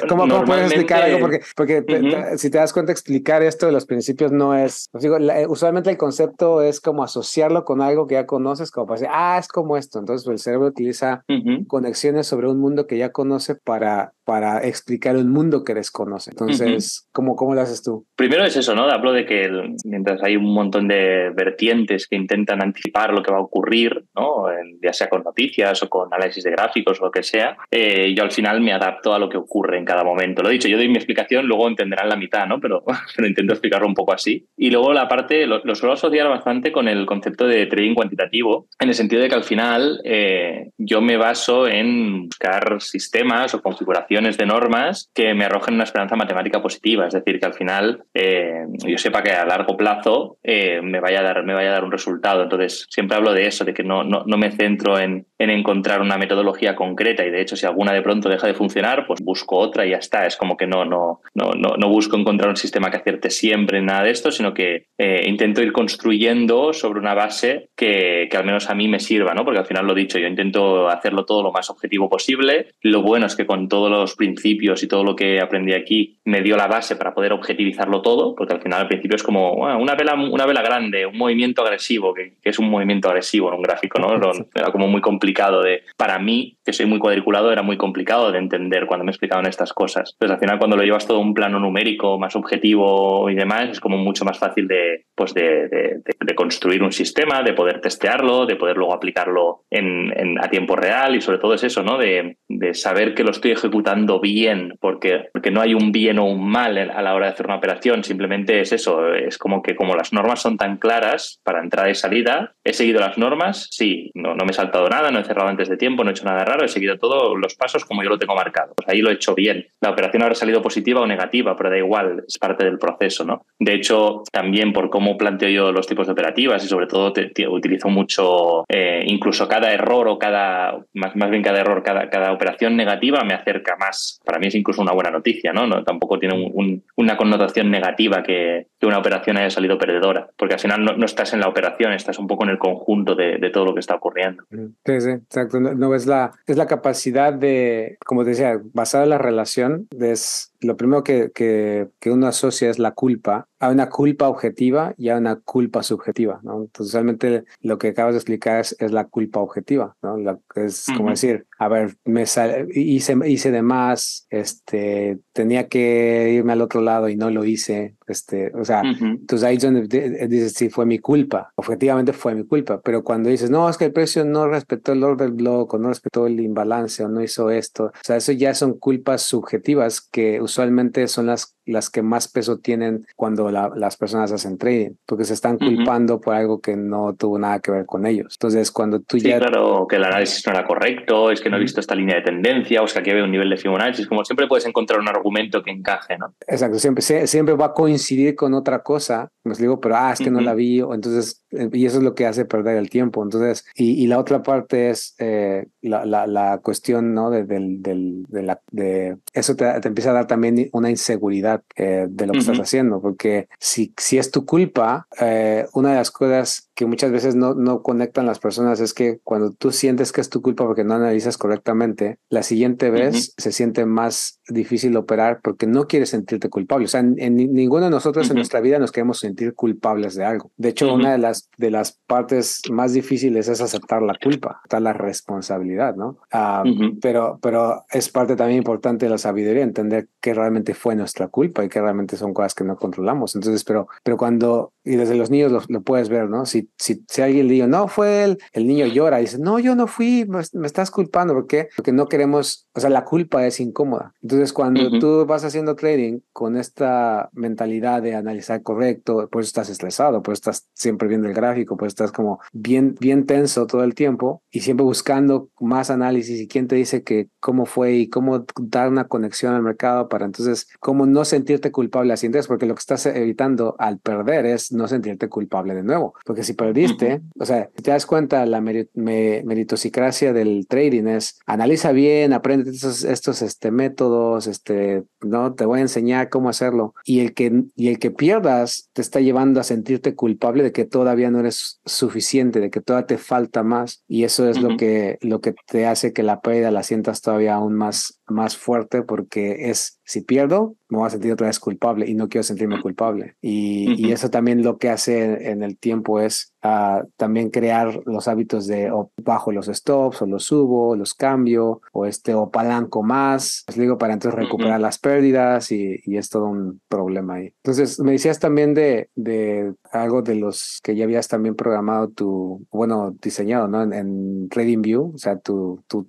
¿cómo, 0.09 0.29
¿cómo, 0.29 0.45
puedes 0.45 0.67
explicar 0.67 1.03
algo? 1.03 1.21
Porque, 1.21 1.41
porque 1.57 2.35
si 2.37 2.51
te 2.51 2.59
das 2.59 2.73
cuenta, 2.73 2.93
explicar 2.93 3.43
esto 3.43 3.67
de 3.67 3.73
los 3.73 3.87
principios 3.87 4.33
no 4.33 4.57
es, 4.57 4.89
pues 4.91 5.03
digo, 5.03 5.17
usualmente 5.49 5.91
el 5.91 5.97
concepto 5.97 6.63
es 6.63 6.81
como 6.81 7.05
asociarlo 7.05 7.65
con 7.65 7.83
algo 7.83 8.07
que 8.07 8.15
ya 8.15 8.27
conoces, 8.27 8.71
como 8.71 8.87
para 8.87 9.01
decir, 9.01 9.13
ah, 9.13 9.39
es 9.39 9.47
como 9.47 9.77
esto. 9.77 10.01
Entonces 10.01 10.27
el 10.27 10.39
cerebro 10.39 10.67
utiliza 10.67 11.25
conexiones 11.69 12.27
sobre 12.27 12.49
un 12.49 12.59
mundo 12.59 12.87
que 12.87 12.99
ya 12.99 13.13
conoce 13.13 13.55
para 13.55 14.13
para 14.31 14.65
explicar 14.65 15.17
un 15.17 15.29
mundo 15.29 15.65
que 15.65 15.75
desconoce. 15.75 16.31
Entonces, 16.31 17.09
¿cómo, 17.11 17.35
¿cómo 17.35 17.53
lo 17.53 17.63
haces 17.63 17.83
tú? 17.83 18.07
Primero 18.15 18.45
es 18.45 18.57
eso, 18.57 18.77
¿no? 18.77 18.85
Hablo 18.85 19.13
de 19.13 19.27
que 19.27 19.51
mientras 19.85 20.23
hay 20.23 20.37
un 20.37 20.55
montón 20.55 20.87
de 20.87 21.33
vertientes 21.35 22.07
que 22.07 22.15
intentan 22.15 22.63
anticipar 22.63 23.13
lo 23.13 23.25
que 23.25 23.33
va 23.33 23.39
a 23.39 23.43
ocurrir, 23.43 24.05
¿no? 24.15 24.45
ya 24.81 24.93
sea 24.93 25.09
con 25.09 25.25
noticias 25.25 25.83
o 25.83 25.89
con 25.89 26.15
análisis 26.15 26.45
de 26.45 26.53
gráficos 26.53 27.01
o 27.01 27.07
lo 27.07 27.11
que 27.11 27.25
sea, 27.25 27.57
eh, 27.73 28.15
yo 28.17 28.23
al 28.23 28.31
final 28.31 28.61
me 28.61 28.73
adapto 28.73 29.13
a 29.13 29.19
lo 29.19 29.29
que 29.29 29.37
ocurre 29.37 29.79
en 29.79 29.85
cada 29.85 30.05
momento. 30.05 30.43
Lo 30.43 30.49
he 30.49 30.53
dicho, 30.53 30.69
yo 30.69 30.77
doy 30.77 30.89
mi 30.89 30.95
explicación, 30.95 31.47
luego 31.47 31.67
entenderán 31.67 32.09
la 32.09 32.15
mitad, 32.15 32.47
¿no? 32.47 32.61
Pero, 32.61 32.85
pero 33.17 33.27
intento 33.27 33.53
explicarlo 33.53 33.89
un 33.89 33.95
poco 33.95 34.13
así. 34.13 34.47
Y 34.57 34.71
luego 34.71 34.93
la 34.93 35.09
parte, 35.09 35.45
lo, 35.45 35.75
suelo 35.75 35.95
asociar 35.95 36.29
bastante 36.29 36.71
con 36.71 36.87
el 36.87 37.05
concepto 37.05 37.49
de 37.49 37.67
trading 37.67 37.95
cuantitativo, 37.95 38.69
en 38.79 38.91
el 38.91 38.95
sentido 38.95 39.23
de 39.23 39.29
que 39.29 39.35
al 39.35 39.45
final 39.45 40.01
eh, 40.05 40.71
yo 40.79 41.01
me 41.01 41.17
baso 41.17 41.67
en 41.67 42.27
buscar 42.27 42.81
sistemas 42.81 43.55
o 43.55 43.61
configuraciones 43.61 44.20
de 44.21 44.47
normas 44.47 45.11
que 45.15 45.35
me 45.35 45.45
arrojen 45.45 45.75
una 45.75 45.85
esperanza 45.85 46.15
matemática 46.15 46.63
positiva, 46.63 47.07
es 47.07 47.15
decir, 47.15 47.41
que 47.41 47.47
al 47.47 47.55
final 47.55 48.05
eh, 48.15 48.67
yo 48.87 48.99
sepa 48.99 49.23
que 49.23 49.31
a 49.31 49.47
largo 49.47 49.77
plazo 49.77 50.39
eh, 50.43 50.81
me, 50.83 51.01
vaya 51.01 51.21
a 51.21 51.23
dar, 51.23 51.45
me 51.45 51.55
vaya 51.55 51.71
a 51.71 51.73
dar 51.73 51.85
un 51.85 51.93
resultado. 51.93 52.43
Entonces, 52.43 52.87
siempre 52.91 53.17
hablo 53.17 53.33
de 53.33 53.47
eso, 53.47 53.65
de 53.65 53.73
que 53.73 53.83
no, 53.83 54.05
no, 54.05 54.25
no 54.27 54.37
me 54.37 54.51
centro 54.53 54.99
en, 54.99 55.27
en, 55.39 55.51
encontrar 55.51 56.03
una 56.03 56.19
metodología 56.19 56.77
concreta 56.77 57.25
y 57.25 57.31
de 57.31 57.41
hecho 57.41 57.57
si 57.57 57.67
alguna 57.67 57.93
de 57.93 58.03
pronto 58.03 58.29
deja 58.29 58.47
de 58.47 58.55
funcionar, 58.55 59.07
pues 59.07 59.21
busco 59.23 59.57
otra 59.57 59.87
y 59.87 59.91
ya 59.91 59.97
está. 59.97 60.27
Es 60.27 60.37
como 60.37 60.57
que 60.57 60.67
no, 60.67 60.85
no, 60.85 61.21
no, 61.35 61.53
no, 61.55 61.89
busco 61.89 62.17
encontrar 62.17 62.51
un 62.51 62.57
sistema 62.57 62.91
que 62.91 62.99
acierte 62.99 63.31
siempre 63.31 63.79
en 63.79 63.87
nada 63.87 64.05
de 64.05 64.11
esto, 64.11 64.31
sino 64.31 64.53
que 64.53 64.87
eh, 64.99 65.25
intento 65.27 65.63
ir 65.63 65.73
construyendo 65.73 66.73
sobre 66.73 67.01
una 67.01 67.15
base 67.15 67.70
que, 67.81 68.29
que 68.31 68.37
al 68.37 68.45
menos 68.45 68.69
a 68.69 68.75
mí 68.75 68.89
me 68.89 69.01
sirva, 69.01 69.33
¿no? 69.33 69.43
Porque 69.43 69.61
al 69.61 69.65
final 69.65 69.87
lo 69.87 69.95
he 69.95 70.01
dicho, 70.01 70.19
yo 70.19 70.27
intento 70.27 70.91
hacerlo 70.91 71.25
todo 71.25 71.43
lo 71.43 71.51
más 71.51 71.71
objetivo 71.71 72.11
posible. 72.11 72.67
Lo 72.83 73.01
bueno 73.01 73.25
es 73.25 73.35
que 73.37 73.47
con 73.47 73.69
todos 73.69 73.91
los 73.91 74.17
principios 74.17 74.83
y 74.83 74.87
todo 74.89 75.03
lo 75.03 75.17
que 75.17 75.41
aprendí 75.41 75.73
aquí 75.73 76.19
me 76.25 76.43
dio 76.43 76.59
la 76.59 76.67
base 76.67 76.97
para 76.97 77.15
poder 77.15 77.33
objetivizarlo 77.33 78.03
todo, 78.03 78.35
porque 78.35 78.53
al 78.53 78.61
final 78.61 78.83
al 78.83 78.89
principio 78.89 79.17
es 79.17 79.23
como 79.23 79.55
una, 79.55 79.95
vela, 79.95 80.15
una 80.15 80.45
vela 80.45 80.61
grande, 80.61 81.07
un 81.07 81.17
movimiento 81.17 81.63
agresivo, 81.63 82.13
que, 82.13 82.35
es 82.43 82.59
un 82.59 82.69
movimiento 82.69 83.09
agresivo 83.09 83.49
en 83.49 83.55
un 83.55 83.63
gráfico, 83.63 83.99
¿no? 83.99 84.13
Era 84.55 84.71
como 84.73 84.87
muy 84.87 85.01
complicado 85.01 85.63
de, 85.63 85.85
para 85.97 86.19
mí, 86.19 86.59
que 86.63 86.75
soy 86.75 86.85
muy 86.85 86.99
cuadriculado, 86.99 87.51
era 87.51 87.63
muy 87.63 87.79
complicado 87.79 88.31
de 88.31 88.39
entender 88.39 88.85
cuando 88.85 89.05
me 89.05 89.11
explicaban 89.11 89.47
estas 89.47 89.73
cosas. 89.73 90.13
Entonces 90.13 90.35
al 90.35 90.41
final 90.41 90.59
cuando 90.59 90.77
lo 90.77 90.83
llevas 90.83 91.07
todo 91.07 91.17
a 91.17 91.23
un 91.23 91.33
plano 91.33 91.59
numérico, 91.59 92.19
más 92.19 92.37
objetivo 92.37 93.31
y 93.31 93.35
demás, 93.35 93.71
es 93.71 93.81
como 93.81 93.97
mucho 93.97 94.27
más 94.27 94.39
fácil 94.39 94.69
de, 94.69 95.07
pues 95.15 95.35
de, 95.35 95.69
de, 95.69 96.35
construir 96.35 96.83
un 96.83 96.93
sistema, 96.93 97.43
de 97.43 97.53
poder 97.53 97.70
testearlo, 97.75 98.47
de 98.47 98.57
poder 98.57 98.77
luego 98.77 98.95
aplicarlo 98.95 99.65
en, 99.71 100.39
a 100.39 100.49
tiempo 100.49 100.77
real 100.77 101.15
y 101.15 101.21
sobre 101.21 101.39
todo 101.39 101.55
es 101.55 101.65
eso, 101.65 101.83
¿no? 101.83 101.99
De, 101.99 102.37
de 102.49 102.75
saber 102.75 103.15
que 103.15 103.25
lo 103.25 103.31
estoy 103.31 103.53
ejecutando 103.53 104.21
bien, 104.21 104.77
porque, 104.81 105.29
porque 105.33 105.51
no 105.51 105.61
hay 105.61 105.75
un 105.75 105.93
bien 105.93 106.19
o 106.19 106.25
un 106.25 106.49
mal 106.49 106.79
a 106.79 107.03
la 107.03 107.15
hora 107.15 107.27
de 107.27 107.33
hacer 107.33 107.47
una 107.47 107.57
operación, 107.57 108.05
simplemente 108.05 108.61
es 108.61 108.73
eso, 108.73 109.15
es 109.15 109.39
como 109.39 109.63
que 109.63 109.77
como 109.77 109.95
las 109.95 110.13
normas 110.13 110.41
son 110.41 110.57
tan 110.57 110.79
claras 110.79 111.41
para 111.45 111.61
entrada 111.61 111.91
y 111.91 111.95
salida, 111.95 112.55
he 112.65 112.73
seguido 112.73 113.01
las 113.01 113.19
normas, 113.19 113.69
sí, 113.71 114.11
no, 114.15 114.35
no 114.35 114.45
me 114.45 114.51
he 114.51 114.55
saltado 114.55 114.89
nada, 114.89 115.11
no 115.11 115.19
he 115.19 115.25
cerrado 115.25 115.49
antes 115.49 115.69
de 115.69 115.77
tiempo, 115.77 116.03
no 116.03 116.11
he 116.11 116.13
hecho 116.13 116.25
nada 116.25 116.45
raro, 116.45 116.65
he 116.65 116.69
seguido 116.69 116.99
todos 116.99 117.39
los 117.39 117.55
pasos 117.55 117.85
como 117.85 118.03
yo 118.03 118.11
lo 118.11 118.19
tengo 118.19 118.35
marcado, 118.35 118.73
pues 118.75 118.89
ahí 118.89 119.01
lo 119.01 119.11
he 119.11 119.15
hecho 119.15 119.35
bien. 119.35 119.67
La 119.81 119.91
operación 119.91 120.23
habrá 120.23 120.35
salido 120.35 120.63
positiva 120.63 121.01
o 121.01 121.07
negativa, 121.07 121.57
pero 121.57 121.71
da 121.71 121.79
igual, 121.79 122.25
es 122.27 122.39
parte 122.39 122.65
del 122.65 122.79
proceso, 122.79 123.25
¿no? 123.25 123.47
De 123.59 123.75
hecho, 123.75 124.23
también 124.33 124.73
por 124.73 124.91
cómo 124.91 125.17
planteo 125.17 125.49
yo 125.49 125.73
los 125.73 125.87
tipos 125.87 126.07
de 126.07 126.13
operativas 126.13 126.65
y 126.65 126.69
sobre 126.69 126.87
todo 126.87 127.13
utilizo 127.61 127.89
mucho, 127.89 128.65
eh, 128.69 129.05
incluso 129.07 129.49
cada 129.49 129.73
error 129.73 130.09
o 130.09 130.19
cada, 130.19 130.85
más, 130.95 131.15
más 131.17 131.31
bien 131.31 131.43
cada 131.43 131.61
error, 131.61 131.83
cada, 131.83 132.11
cada 132.11 132.33
operación 132.33 132.77
negativa 132.77 133.23
me 133.25 133.35
acerca 133.35 133.77
más 133.77 134.21
para 134.25 134.39
mí 134.39 134.49
es 134.49 134.55
incluso 134.55 134.83
una 134.83 134.93
buena 134.93 135.11
noticia, 135.11 135.53
¿no? 135.53 135.67
no 135.67 135.83
tampoco 135.85 136.19
tiene 136.19 136.53
una 136.97 137.17
connotación 137.17 137.71
negativa 137.71 138.23
que, 138.23 138.69
una 138.83 138.99
operación 138.99 139.37
haya 139.37 139.51
salido 139.51 139.79
perdedora, 139.79 140.31
porque 140.37 140.55
al 140.55 140.61
final 140.61 140.85
no, 140.85 141.05
estás 141.05 141.33
en 141.33 141.41
la 141.41 141.49
operación, 141.49 141.93
estás 141.93 142.19
un 142.19 142.27
poco 142.27 142.45
en 142.45 142.51
el 142.51 142.59
conjunto 142.59 143.15
de, 143.15 143.51
todo 143.53 143.67
lo 143.67 143.75
que 143.75 143.81
está 143.81 143.97
ocurriendo. 143.97 144.45
Sí, 144.51 145.01
sí, 145.01 145.11
exacto. 145.11 145.61
No, 145.61 145.95
es, 145.95 146.07
la, 146.07 146.33
es 146.47 146.57
la 146.57 146.67
capacidad 146.67 147.33
de, 147.33 147.99
como 148.05 148.25
decía, 148.25 148.59
basada 148.73 149.05
en 149.05 149.11
la 149.11 149.19
relación, 149.19 149.87
es 150.01 150.50
lo 150.61 150.77
primero 150.77 151.03
que, 151.03 151.31
que, 151.33 151.89
que, 151.99 152.11
uno 152.11 152.27
asocia 152.27 152.71
es 152.71 152.79
la 152.79 152.93
culpa 152.93 153.49
a 153.59 153.71
una 153.71 153.89
culpa 153.89 154.29
objetiva 154.29 154.95
y 154.97 155.09
a 155.09 155.17
una 155.17 155.37
culpa 155.37 155.83
subjetiva, 155.83 156.41
¿no? 156.43 156.63
Entonces, 156.63 156.93
realmente 156.93 157.45
lo 157.61 157.79
que 157.79 157.89
acabas 157.89 158.15
de 158.15 158.19
explicar 158.19 158.61
es, 158.61 158.77
es 158.79 158.93
la 158.93 159.05
culpa 159.05 159.41
objetiva, 159.41 159.97
¿no? 160.03 160.17
es 160.55 160.87
como 160.97 161.11
decir, 161.11 161.47
a 161.61 161.69
ver, 161.69 161.95
me 162.07 162.23
hice, 162.23 163.15
hice 163.27 163.51
de 163.51 163.61
más, 163.61 164.27
este, 164.31 165.19
tenía 165.35 165.69
que 165.69 166.33
irme 166.33 166.55
al 166.55 166.63
otro 166.63 166.81
lado 166.81 167.11
y 167.11 167.17
no 167.17 167.29
lo 167.29 167.45
hice, 167.45 167.97
este, 168.07 168.51
o 168.57 168.65
sea, 168.65 168.81
entonces 168.81 169.47
ahí 169.47 169.57
es 169.57 169.63
donde 169.63 170.27
dices, 170.27 170.55
sí, 170.55 170.71
fue 170.71 170.87
mi 170.87 171.01
culpa, 171.01 171.53
objetivamente 171.57 172.15
fue 172.15 172.35
mi 172.35 172.47
culpa, 172.47 172.81
pero 172.81 173.05
cuando 173.05 173.29
dices, 173.29 173.51
no, 173.51 173.69
es 173.69 173.77
que 173.77 173.85
el 173.85 173.93
precio 173.93 174.25
no 174.25 174.49
respetó 174.49 174.93
el 174.93 175.05
orden 175.05 175.27
del 175.27 175.37
bloque, 175.37 175.77
no 175.79 175.91
respetó 175.91 176.27
el 176.27 176.41
imbalance, 176.41 177.05
o 177.05 177.11
no 177.11 177.23
hizo 177.23 177.51
esto, 177.51 177.85
o 177.89 178.05
sea, 178.05 178.17
eso 178.17 178.33
ya 178.33 178.55
son 178.55 178.79
culpas 178.79 179.21
subjetivas 179.21 180.01
que 180.01 180.41
usualmente 180.41 181.09
son 181.09 181.27
las 181.27 181.59
las 181.67 181.91
que 181.91 182.03
más 182.03 182.29
peso 182.29 182.59
tienen 182.59 183.07
cuando 183.17 183.51
las 183.51 183.97
personas 183.97 184.33
hacen 184.33 184.59
trading, 184.59 184.93
porque 185.07 185.25
se 185.25 185.35
están 185.35 185.59
culpando 185.59 186.21
por 186.21 186.35
algo 186.35 186.61
que 186.61 186.77
no 186.77 187.15
tuvo 187.15 187.39
nada 187.39 187.61
que 187.61 187.71
ver 187.71 187.87
con 187.87 188.07
ellos. 188.07 188.37
Entonces, 188.39 188.71
cuando 188.71 189.01
tú 189.01 189.19
sí, 189.19 189.29
ya... 189.29 189.39
claro, 189.39 189.87
que 189.89 189.97
el 189.97 190.05
análisis 190.05 190.47
no 190.47 190.53
era 190.53 190.65
correcto, 190.65 191.31
es 191.31 191.41
que 191.41 191.51
no 191.51 191.57
he 191.57 191.61
visto 191.61 191.81
esta 191.81 191.95
línea 191.95 192.17
de 192.17 192.23
tendencia, 192.23 192.83
o 192.83 192.85
es 192.85 192.93
que 192.93 193.01
aquí 193.01 193.11
había 193.11 193.25
un 193.25 193.31
nivel 193.31 193.51
de 193.51 193.57
Fibonacci, 193.57 194.07
como 194.07 194.25
siempre 194.25 194.47
puedes 194.47 194.67
encontrar 194.67 195.01
un 195.01 195.09
argumento 195.09 195.63
que 195.63 195.71
encaje, 195.71 196.17
¿no? 196.19 196.35
Exacto, 196.47 196.79
siempre, 196.79 197.03
siempre 197.27 197.55
va 197.55 197.67
a 197.67 197.73
coincidir 197.73 198.35
con 198.35 198.55
otra 198.55 198.83
cosa, 198.83 199.31
me 199.45 199.55
digo, 199.55 199.81
pero 199.81 199.97
ah, 199.97 200.13
es 200.13 200.21
que 200.21 200.31
no 200.31 200.41
la 200.41 200.55
vi, 200.55 200.81
o 200.81 200.95
entonces, 200.95 201.45
eh, 201.51 201.69
y 201.73 201.87
eso 201.87 201.99
es 201.99 202.05
lo 202.05 202.15
que 202.15 202.27
hace 202.27 202.45
perder 202.45 202.77
el 202.77 202.91
tiempo. 202.91 203.23
Entonces, 203.23 203.67
y, 203.75 204.07
la 204.07 204.19
otra 204.19 204.43
parte 204.43 204.91
es 204.91 205.15
eh, 205.19 205.67
la, 205.83 206.05
la, 206.05 206.59
cuestión, 206.59 207.15
¿no? 207.15 207.31
De, 207.31 207.45
de, 207.45 208.43
la, 208.43 208.61
de 208.71 209.17
eso 209.33 209.57
te, 209.57 209.81
te 209.81 209.89
empieza 209.89 210.11
a 210.11 210.15
dar 210.15 210.27
también 210.27 210.69
una 210.73 210.91
inseguridad 210.91 211.60
eh, 211.77 212.07
de 212.09 212.27
lo 212.27 212.33
que 212.33 212.41
estás 212.41 212.59
haciendo, 212.59 213.01
porque 213.01 213.49
si, 213.59 213.93
si 213.97 214.19
es 214.19 214.31
tu 214.31 214.45
culpa, 214.45 215.07
eh, 215.21 215.67
una 215.75 215.91
de 215.91 215.97
las 215.97 216.11
cosas 216.11 216.71
que 216.75 216.87
muchas 216.87 217.13
veces 217.13 217.35
no, 217.35 217.55
no 217.55 217.83
conectan 217.83 218.25
las 218.25 218.39
personas 218.39 218.81
es 218.81 218.95
que 218.95 219.21
cuando 219.23 219.53
tú 219.53 219.71
sientes 219.71 220.13
que 220.13 220.23
es 220.23 220.31
tu 220.31 220.41
culpa 220.41 220.65
porque 220.65 220.83
no 220.83 220.95
analizas 220.95 221.37
correctamente, 221.37 222.19
la 222.31 222.43
siguiente 222.43 222.91
vez 222.91 223.35
se 223.37 223.53
siente 223.53 223.85
más 223.85 224.41
difícil 224.49 224.97
operar 224.97 225.41
porque 225.43 225.67
no 225.67 225.87
quieres 225.87 226.11
sentirte 226.11 226.49
culpable. 226.49 226.87
O 226.87 226.89
sea, 226.89 227.01
en, 227.01 227.37
ninguno 227.37 227.85
de 227.85 227.91
nosotros 227.91 228.31
en 228.31 228.37
nuestra 228.37 228.61
vida 228.61 228.79
nos 228.79 228.93
queremos 228.93 229.19
sentir 229.21 229.55
culpables 229.55 230.15
de 230.15 230.25
algo. 230.25 230.53
De 230.57 230.71
hecho, 230.71 230.95
una 230.95 231.13
de 231.13 231.19
las, 231.19 231.51
de 231.59 231.71
las 231.71 231.99
partes 232.07 232.63
más 232.71 232.93
difíciles 232.95 233.49
es 233.49 233.61
aceptar 233.61 234.03
la 234.03 234.15
culpa, 234.15 234.61
aceptar 234.61 234.83
la 234.83 234.93
responsabilidad, 234.93 235.95
¿no? 235.97 236.19
Ah, 236.33 236.65
pero, 237.03 237.39
pero 237.43 237.85
es 237.91 238.09
parte 238.09 238.37
también 238.37 238.59
importante 238.59 239.07
de 239.07 239.11
la 239.11 239.19
sabiduría, 239.19 239.63
entender 239.63 240.09
que 240.21 240.35
realmente 240.35 240.75
fue 240.75 240.97
nuestra 240.97 241.29
culpa 241.29 241.40
y 241.45 241.69
que 241.69 241.81
realmente 241.81 242.17
son 242.17 242.35
cosas 242.35 242.55
que 242.55 242.65
no 242.65 242.77
controlamos. 242.77 243.35
Entonces, 243.35 243.65
pero, 243.65 243.89
pero 244.03 244.17
cuando, 244.17 244.73
y 244.91 244.97
desde 244.97 245.17
los 245.17 245.31
niños 245.31 245.53
lo, 245.53 245.63
lo 245.69 245.83
puedes 245.83 246.09
ver, 246.09 246.29
¿no? 246.29 246.47
Si 246.47 246.71
si, 246.81 247.05
si 247.09 247.23
alguien 247.23 247.47
le 247.47 247.55
dice, 247.55 247.67
no, 247.69 247.89
fue 247.89 248.25
él, 248.25 248.39
el 248.53 248.67
niño 248.67 248.87
llora 248.87 249.21
y 249.21 249.25
dice, 249.25 249.39
no, 249.39 249.59
yo 249.59 249.75
no 249.75 249.87
fui, 249.87 250.27
me, 250.27 250.67
estás 250.67 250.91
culpando. 250.91 251.35
¿Por 251.35 251.47
qué? 251.47 251.69
Porque 251.77 251.93
no 251.93 252.09
queremos, 252.09 252.67
o 252.75 252.81
sea, 252.81 252.91
la 252.91 253.05
culpa 253.05 253.47
es 253.47 253.61
incómoda. 253.61 254.15
Entonces, 254.23 254.53
cuando 254.53 254.99
tú 254.99 255.27
vas 255.27 255.45
haciendo 255.45 255.77
trading 255.77 256.21
con 256.33 256.57
esta 256.57 257.31
mentalidad 257.33 258.03
de 258.03 258.15
analizar 258.15 258.63
correcto, 258.63 259.29
pues 259.31 259.47
estás 259.47 259.69
estresado, 259.69 260.23
pues 260.23 260.39
estás 260.39 260.69
siempre 260.75 261.09
viendo 261.09 261.29
el 261.29 261.35
gráfico, 261.35 261.77
pues 261.77 261.91
estás 261.91 262.13
como 262.13 262.41
bien, 262.53 262.97
bien 262.99 263.27
tenso 263.27 263.67
todo 263.67 263.85
el 263.85 263.95
tiempo 263.95 264.43
y 264.51 264.61
siempre 264.61 264.85
buscando 264.85 265.51
más 265.61 265.91
análisis 265.91 266.41
y 266.41 266.49
quién 266.49 266.67
te 266.67 266.77
dice 266.77 267.03
que 267.03 267.29
cómo 267.41 267.67
fue 267.67 267.93
y 267.93 268.09
cómo 268.09 268.47
dar 268.59 268.89
una 268.89 269.07
conexión 269.07 269.55
al 269.55 269.63
mercado 269.63 270.09
para 270.09 270.25
entonces, 270.25 270.69
cómo 270.81 271.07
no 271.07 271.25
sentirte 271.25 271.71
culpable 271.71 272.13
así. 272.13 272.27
Entonces, 272.27 272.49
porque 272.49 272.67
lo 272.67 272.75
que 272.75 272.81
estás 272.81 273.07
evitando 273.07 273.77
al 273.79 273.99
perder 273.99 274.47
es 274.47 274.73
no 274.73 274.80
sentirte 274.89 275.29
culpable 275.29 275.75
de 275.75 275.83
nuevo. 275.83 276.15
Porque 276.25 276.45
si 276.45 276.55
perdiste, 276.55 277.21
o 277.39 277.45
sea, 277.45 277.71
si 277.75 277.83
te 277.83 277.91
das 277.91 278.07
cuenta, 278.07 278.45
la 278.47 278.61
meritocracia 278.61 280.33
del 280.33 280.67
trading 280.69 281.07
es 281.07 281.39
analiza 281.47 281.93
bien, 281.93 282.33
aprende 282.33 282.71
estos, 282.71 283.05
estos 283.05 283.43
este, 283.43 283.71
métodos, 283.71 284.47
este, 284.47 285.05
no 285.23 285.55
te 285.55 285.65
voy 285.65 285.79
a 285.79 285.83
enseñar 285.83 286.29
cómo 286.29 286.49
hacerlo. 286.49 286.95
Y 287.05 287.21
el 287.21 287.35
que, 287.35 287.65
y 287.77 287.89
el 287.89 287.99
que 287.99 288.11
pierdas 288.11 288.89
te 288.93 289.03
está 289.03 289.21
llevando 289.21 289.61
a 289.61 289.65
sentirte 289.65 290.15
culpable 290.15 290.63
de 290.63 290.73
que 290.73 290.85
todavía 290.85 291.31
no 291.31 291.41
eres 291.41 291.81
suficiente, 291.85 292.61
de 292.61 292.71
que 292.71 292.81
todavía 292.81 293.07
te 293.07 293.19
falta 293.19 293.63
más. 293.63 294.03
Y 294.09 294.25
eso 294.25 294.49
es 294.49 294.61
lo, 294.61 294.77
que, 294.77 295.19
lo 295.23 295.41
que 295.41 295.55
te 295.67 295.87
hace 295.87 296.13
que 296.13 296.23
la 296.23 296.41
pérdida 296.41 296.71
la 296.71 296.83
sientas 296.83 297.21
todavía 297.21 297.55
aún 297.55 297.75
más, 297.75 298.21
más 298.27 298.57
fuerte 298.57 299.03
porque 299.03 299.71
es 299.71 300.00
si 300.11 300.23
pierdo, 300.23 300.75
me 300.89 300.99
voy 300.99 301.07
a 301.07 301.11
sentir 301.11 301.33
otra 301.33 301.47
vez 301.47 301.61
culpable 301.61 302.05
y 302.05 302.15
no 302.15 302.29
quiero 302.29 302.43
sentirme 302.43 302.81
culpable. 302.81 303.37
Y, 303.41 303.95
y 303.97 304.11
eso 304.11 304.29
también 304.29 304.65
lo 304.65 304.77
que 304.77 304.89
hace 304.89 305.51
en 305.53 305.63
el 305.63 305.79
tiempo 305.79 306.19
es 306.19 306.53
uh, 306.65 307.07
también 307.17 307.51
crear 307.51 308.03
los 308.07 308.27
hábitos 308.27 308.67
de 308.67 308.91
o 308.91 309.13
bajo 309.23 309.53
los 309.53 309.67
stops 309.67 310.23
o 310.23 310.27
los 310.27 310.43
subo, 310.43 310.97
los 310.97 311.15
cambio 311.15 311.81
o 311.93 312.07
este 312.07 312.35
o 312.35 312.51
palanco 312.51 313.05
más, 313.05 313.65
les 313.69 313.79
digo, 313.79 313.99
para 313.99 314.15
entonces 314.15 314.37
recuperar 314.41 314.81
las 314.81 314.99
pérdidas 314.99 315.71
y, 315.71 316.01
y, 316.05 316.17
es 316.17 316.29
todo 316.29 316.47
un 316.47 316.81
problema 316.89 317.35
ahí. 317.35 317.55
Entonces, 317.63 318.01
me 318.01 318.11
decías 318.11 318.41
también 318.41 318.75
de, 318.75 319.11
de 319.15 319.73
algo 319.93 320.23
de 320.23 320.37
los 320.37 320.81
que 320.83 320.95
ya 320.95 321.05
habías 321.05 321.29
también 321.29 321.55
programado 321.55 322.09
tu, 322.09 322.67
bueno, 322.71 323.15
diseñado, 323.21 323.69
¿no? 323.69 323.83
En, 323.83 323.93
en 323.93 324.83
View, 324.83 325.13
o 325.15 325.19
sea, 325.19 325.39
tu, 325.39 325.83
tu, 325.89 326.09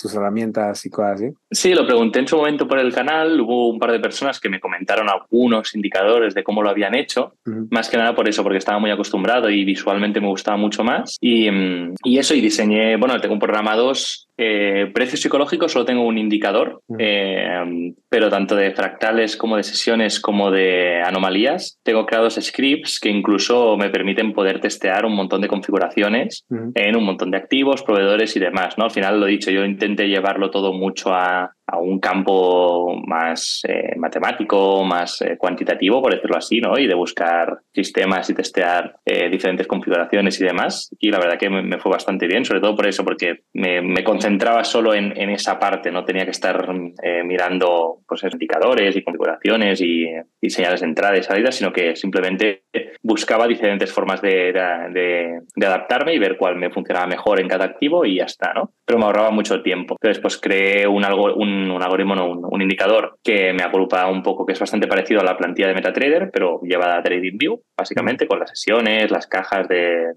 tus 0.00 0.14
herramientas 0.14 0.84
y 0.86 0.90
cosas 0.90 1.20
así. 1.20 1.30
Sí, 1.50 1.74
lo 1.74 1.86
pregunté 1.86 2.20
en 2.20 2.28
su 2.28 2.36
momento 2.36 2.66
por 2.66 2.78
el 2.78 2.92
canal 2.92 3.40
hubo 3.40 3.68
un 3.68 3.78
par 3.78 3.92
de 3.92 4.00
personas 4.00 4.40
que 4.40 4.48
me 4.48 4.60
comentaron 4.60 5.08
algunos 5.08 5.74
indicadores 5.74 6.34
de 6.34 6.44
cómo 6.44 6.62
lo 6.62 6.70
habían 6.70 6.94
hecho, 6.94 7.34
más 7.70 7.88
que 7.88 7.96
nada 7.96 8.14
por 8.14 8.28
eso, 8.28 8.42
porque 8.42 8.58
estaba 8.58 8.78
muy 8.78 8.90
acostumbrado 8.90 9.50
y 9.50 9.64
visualmente 9.64 10.20
me 10.20 10.28
gustaba 10.28 10.56
mucho 10.56 10.84
más. 10.84 11.16
Y, 11.20 11.50
mm, 11.50 11.94
y 12.04 12.18
eso, 12.18 12.34
y 12.34 12.40
diseñé, 12.40 12.96
bueno, 12.96 13.20
tengo 13.20 13.34
un 13.34 13.40
programa 13.40 13.76
2 13.76 14.27
eh, 14.40 14.88
precios 14.94 15.20
psicológicos 15.20 15.72
solo 15.72 15.84
tengo 15.84 16.06
un 16.06 16.16
indicador, 16.16 16.80
eh, 16.96 17.92
pero 18.08 18.30
tanto 18.30 18.54
de 18.54 18.70
fractales 18.70 19.36
como 19.36 19.56
de 19.56 19.64
sesiones 19.64 20.20
como 20.20 20.52
de 20.52 21.02
anomalías. 21.02 21.80
Tengo 21.82 22.06
creados 22.06 22.38
scripts 22.40 23.00
que 23.00 23.08
incluso 23.08 23.76
me 23.76 23.90
permiten 23.90 24.32
poder 24.32 24.60
testear 24.60 25.04
un 25.04 25.16
montón 25.16 25.40
de 25.40 25.48
configuraciones 25.48 26.44
en 26.50 26.96
un 26.96 27.04
montón 27.04 27.32
de 27.32 27.36
activos, 27.36 27.82
proveedores 27.82 28.36
y 28.36 28.40
demás. 28.40 28.78
¿no? 28.78 28.84
Al 28.84 28.92
final 28.92 29.18
lo 29.18 29.26
he 29.26 29.30
dicho, 29.32 29.50
yo 29.50 29.64
intenté 29.64 30.06
llevarlo 30.06 30.50
todo 30.50 30.72
mucho 30.72 31.12
a, 31.12 31.52
a 31.70 31.78
un 31.78 32.00
campo 32.00 32.96
más 33.06 33.62
eh, 33.68 33.94
matemático, 33.96 34.82
más 34.84 35.22
cuantitativo, 35.36 36.00
por 36.00 36.14
decirlo 36.14 36.36
así, 36.38 36.60
¿no? 36.60 36.78
y 36.78 36.86
de 36.86 36.94
buscar 36.94 37.58
sistemas 37.72 38.30
y 38.30 38.34
testear 38.34 38.96
diferentes 39.30 39.66
configuraciones 39.66 40.40
y 40.40 40.44
demás. 40.44 40.94
Y 40.98 41.10
la 41.10 41.18
verdad 41.18 41.38
que 41.38 41.50
me, 41.50 41.78
fue 41.78 41.92
bastante 41.92 42.26
bien, 42.26 42.44
sobre 42.44 42.60
todo 42.60 42.74
por 42.76 42.86
eso, 42.86 43.04
porque 43.04 43.40
me, 43.52 43.80
me 43.82 44.04
concentré 44.04 44.38
entraba 44.38 44.62
solo 44.62 44.94
en, 44.94 45.12
esa 45.30 45.58
parte, 45.58 45.90
no 45.90 46.04
tenía 46.04 46.24
que 46.24 46.30
estar 46.30 46.68
eh, 47.02 47.24
mirando 47.24 48.02
pues, 48.06 48.22
indicadores 48.22 48.94
y 48.94 49.02
configuraciones 49.02 49.80
y, 49.80 50.06
señales 50.48 50.80
de 50.80 50.86
entrada 50.86 51.18
y 51.18 51.22
salida, 51.22 51.50
sino 51.50 51.72
que 51.72 51.96
simplemente 51.96 52.62
buscaba 53.02 53.48
diferentes 53.48 53.92
formas 53.92 54.22
de, 54.22 55.42
adaptarme 55.56 56.14
y 56.14 56.18
ver 56.18 56.36
cuál 56.36 56.56
me 56.56 56.70
funcionaba 56.70 57.06
mejor 57.06 57.40
en 57.40 57.48
cada 57.48 57.64
activo 57.64 58.04
y 58.04 58.16
ya 58.16 58.24
está, 58.24 58.54
¿no? 58.54 58.72
Pero 58.86 58.98
me 58.98 59.06
ahorraba 59.06 59.30
mucho 59.30 59.60
tiempo. 59.60 59.96
Entonces, 60.00 60.22
pues 60.22 60.38
creé 60.40 60.86
un, 60.86 61.04
algo, 61.04 61.34
un, 61.34 61.57
algoritmo, 61.82 62.14
un, 62.50 62.62
indicador 62.62 63.18
que 63.22 63.52
me 63.52 63.62
agrupa 63.62 64.08
un 64.08 64.22
poco, 64.22 64.44
que 64.44 64.52
es 64.52 64.58
bastante 64.58 64.86
parecido 64.86 65.20
a 65.20 65.24
la 65.24 65.36
plantilla 65.36 65.68
de 65.68 65.74
MetaTrader, 65.74 66.30
pero 66.32 66.60
llevada 66.62 66.98
a 66.98 67.02
TradingView, 67.02 67.60
básicamente, 67.76 68.26
con 68.26 68.40
las 68.40 68.50
sesiones, 68.50 69.10
las 69.10 69.26
cajas 69.26 69.68
de, 69.68 70.12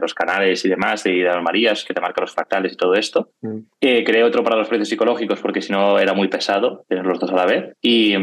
los 0.00 0.14
canales 0.14 0.64
y 0.64 0.68
demás, 0.68 1.04
de, 1.04 1.12
de 1.12 1.40
Marías, 1.40 1.84
que 1.84 1.94
te 1.94 2.00
marca 2.00 2.20
los 2.20 2.32
fractales 2.32 2.72
y 2.72 2.76
todo 2.76 2.94
esto. 2.94 3.30
Mm. 3.42 3.58
Eh, 3.80 4.04
creé 4.04 4.24
otro 4.24 4.42
para 4.42 4.56
los 4.56 4.68
precios 4.68 4.88
psicológicos 4.88 5.40
porque 5.40 5.60
si 5.60 5.72
no 5.72 5.98
era 5.98 6.14
muy 6.14 6.28
pesado 6.28 6.84
tener 6.88 7.04
los 7.04 7.18
dos 7.18 7.30
a 7.30 7.36
la 7.36 7.46
vez. 7.46 7.74
Y, 7.80 8.14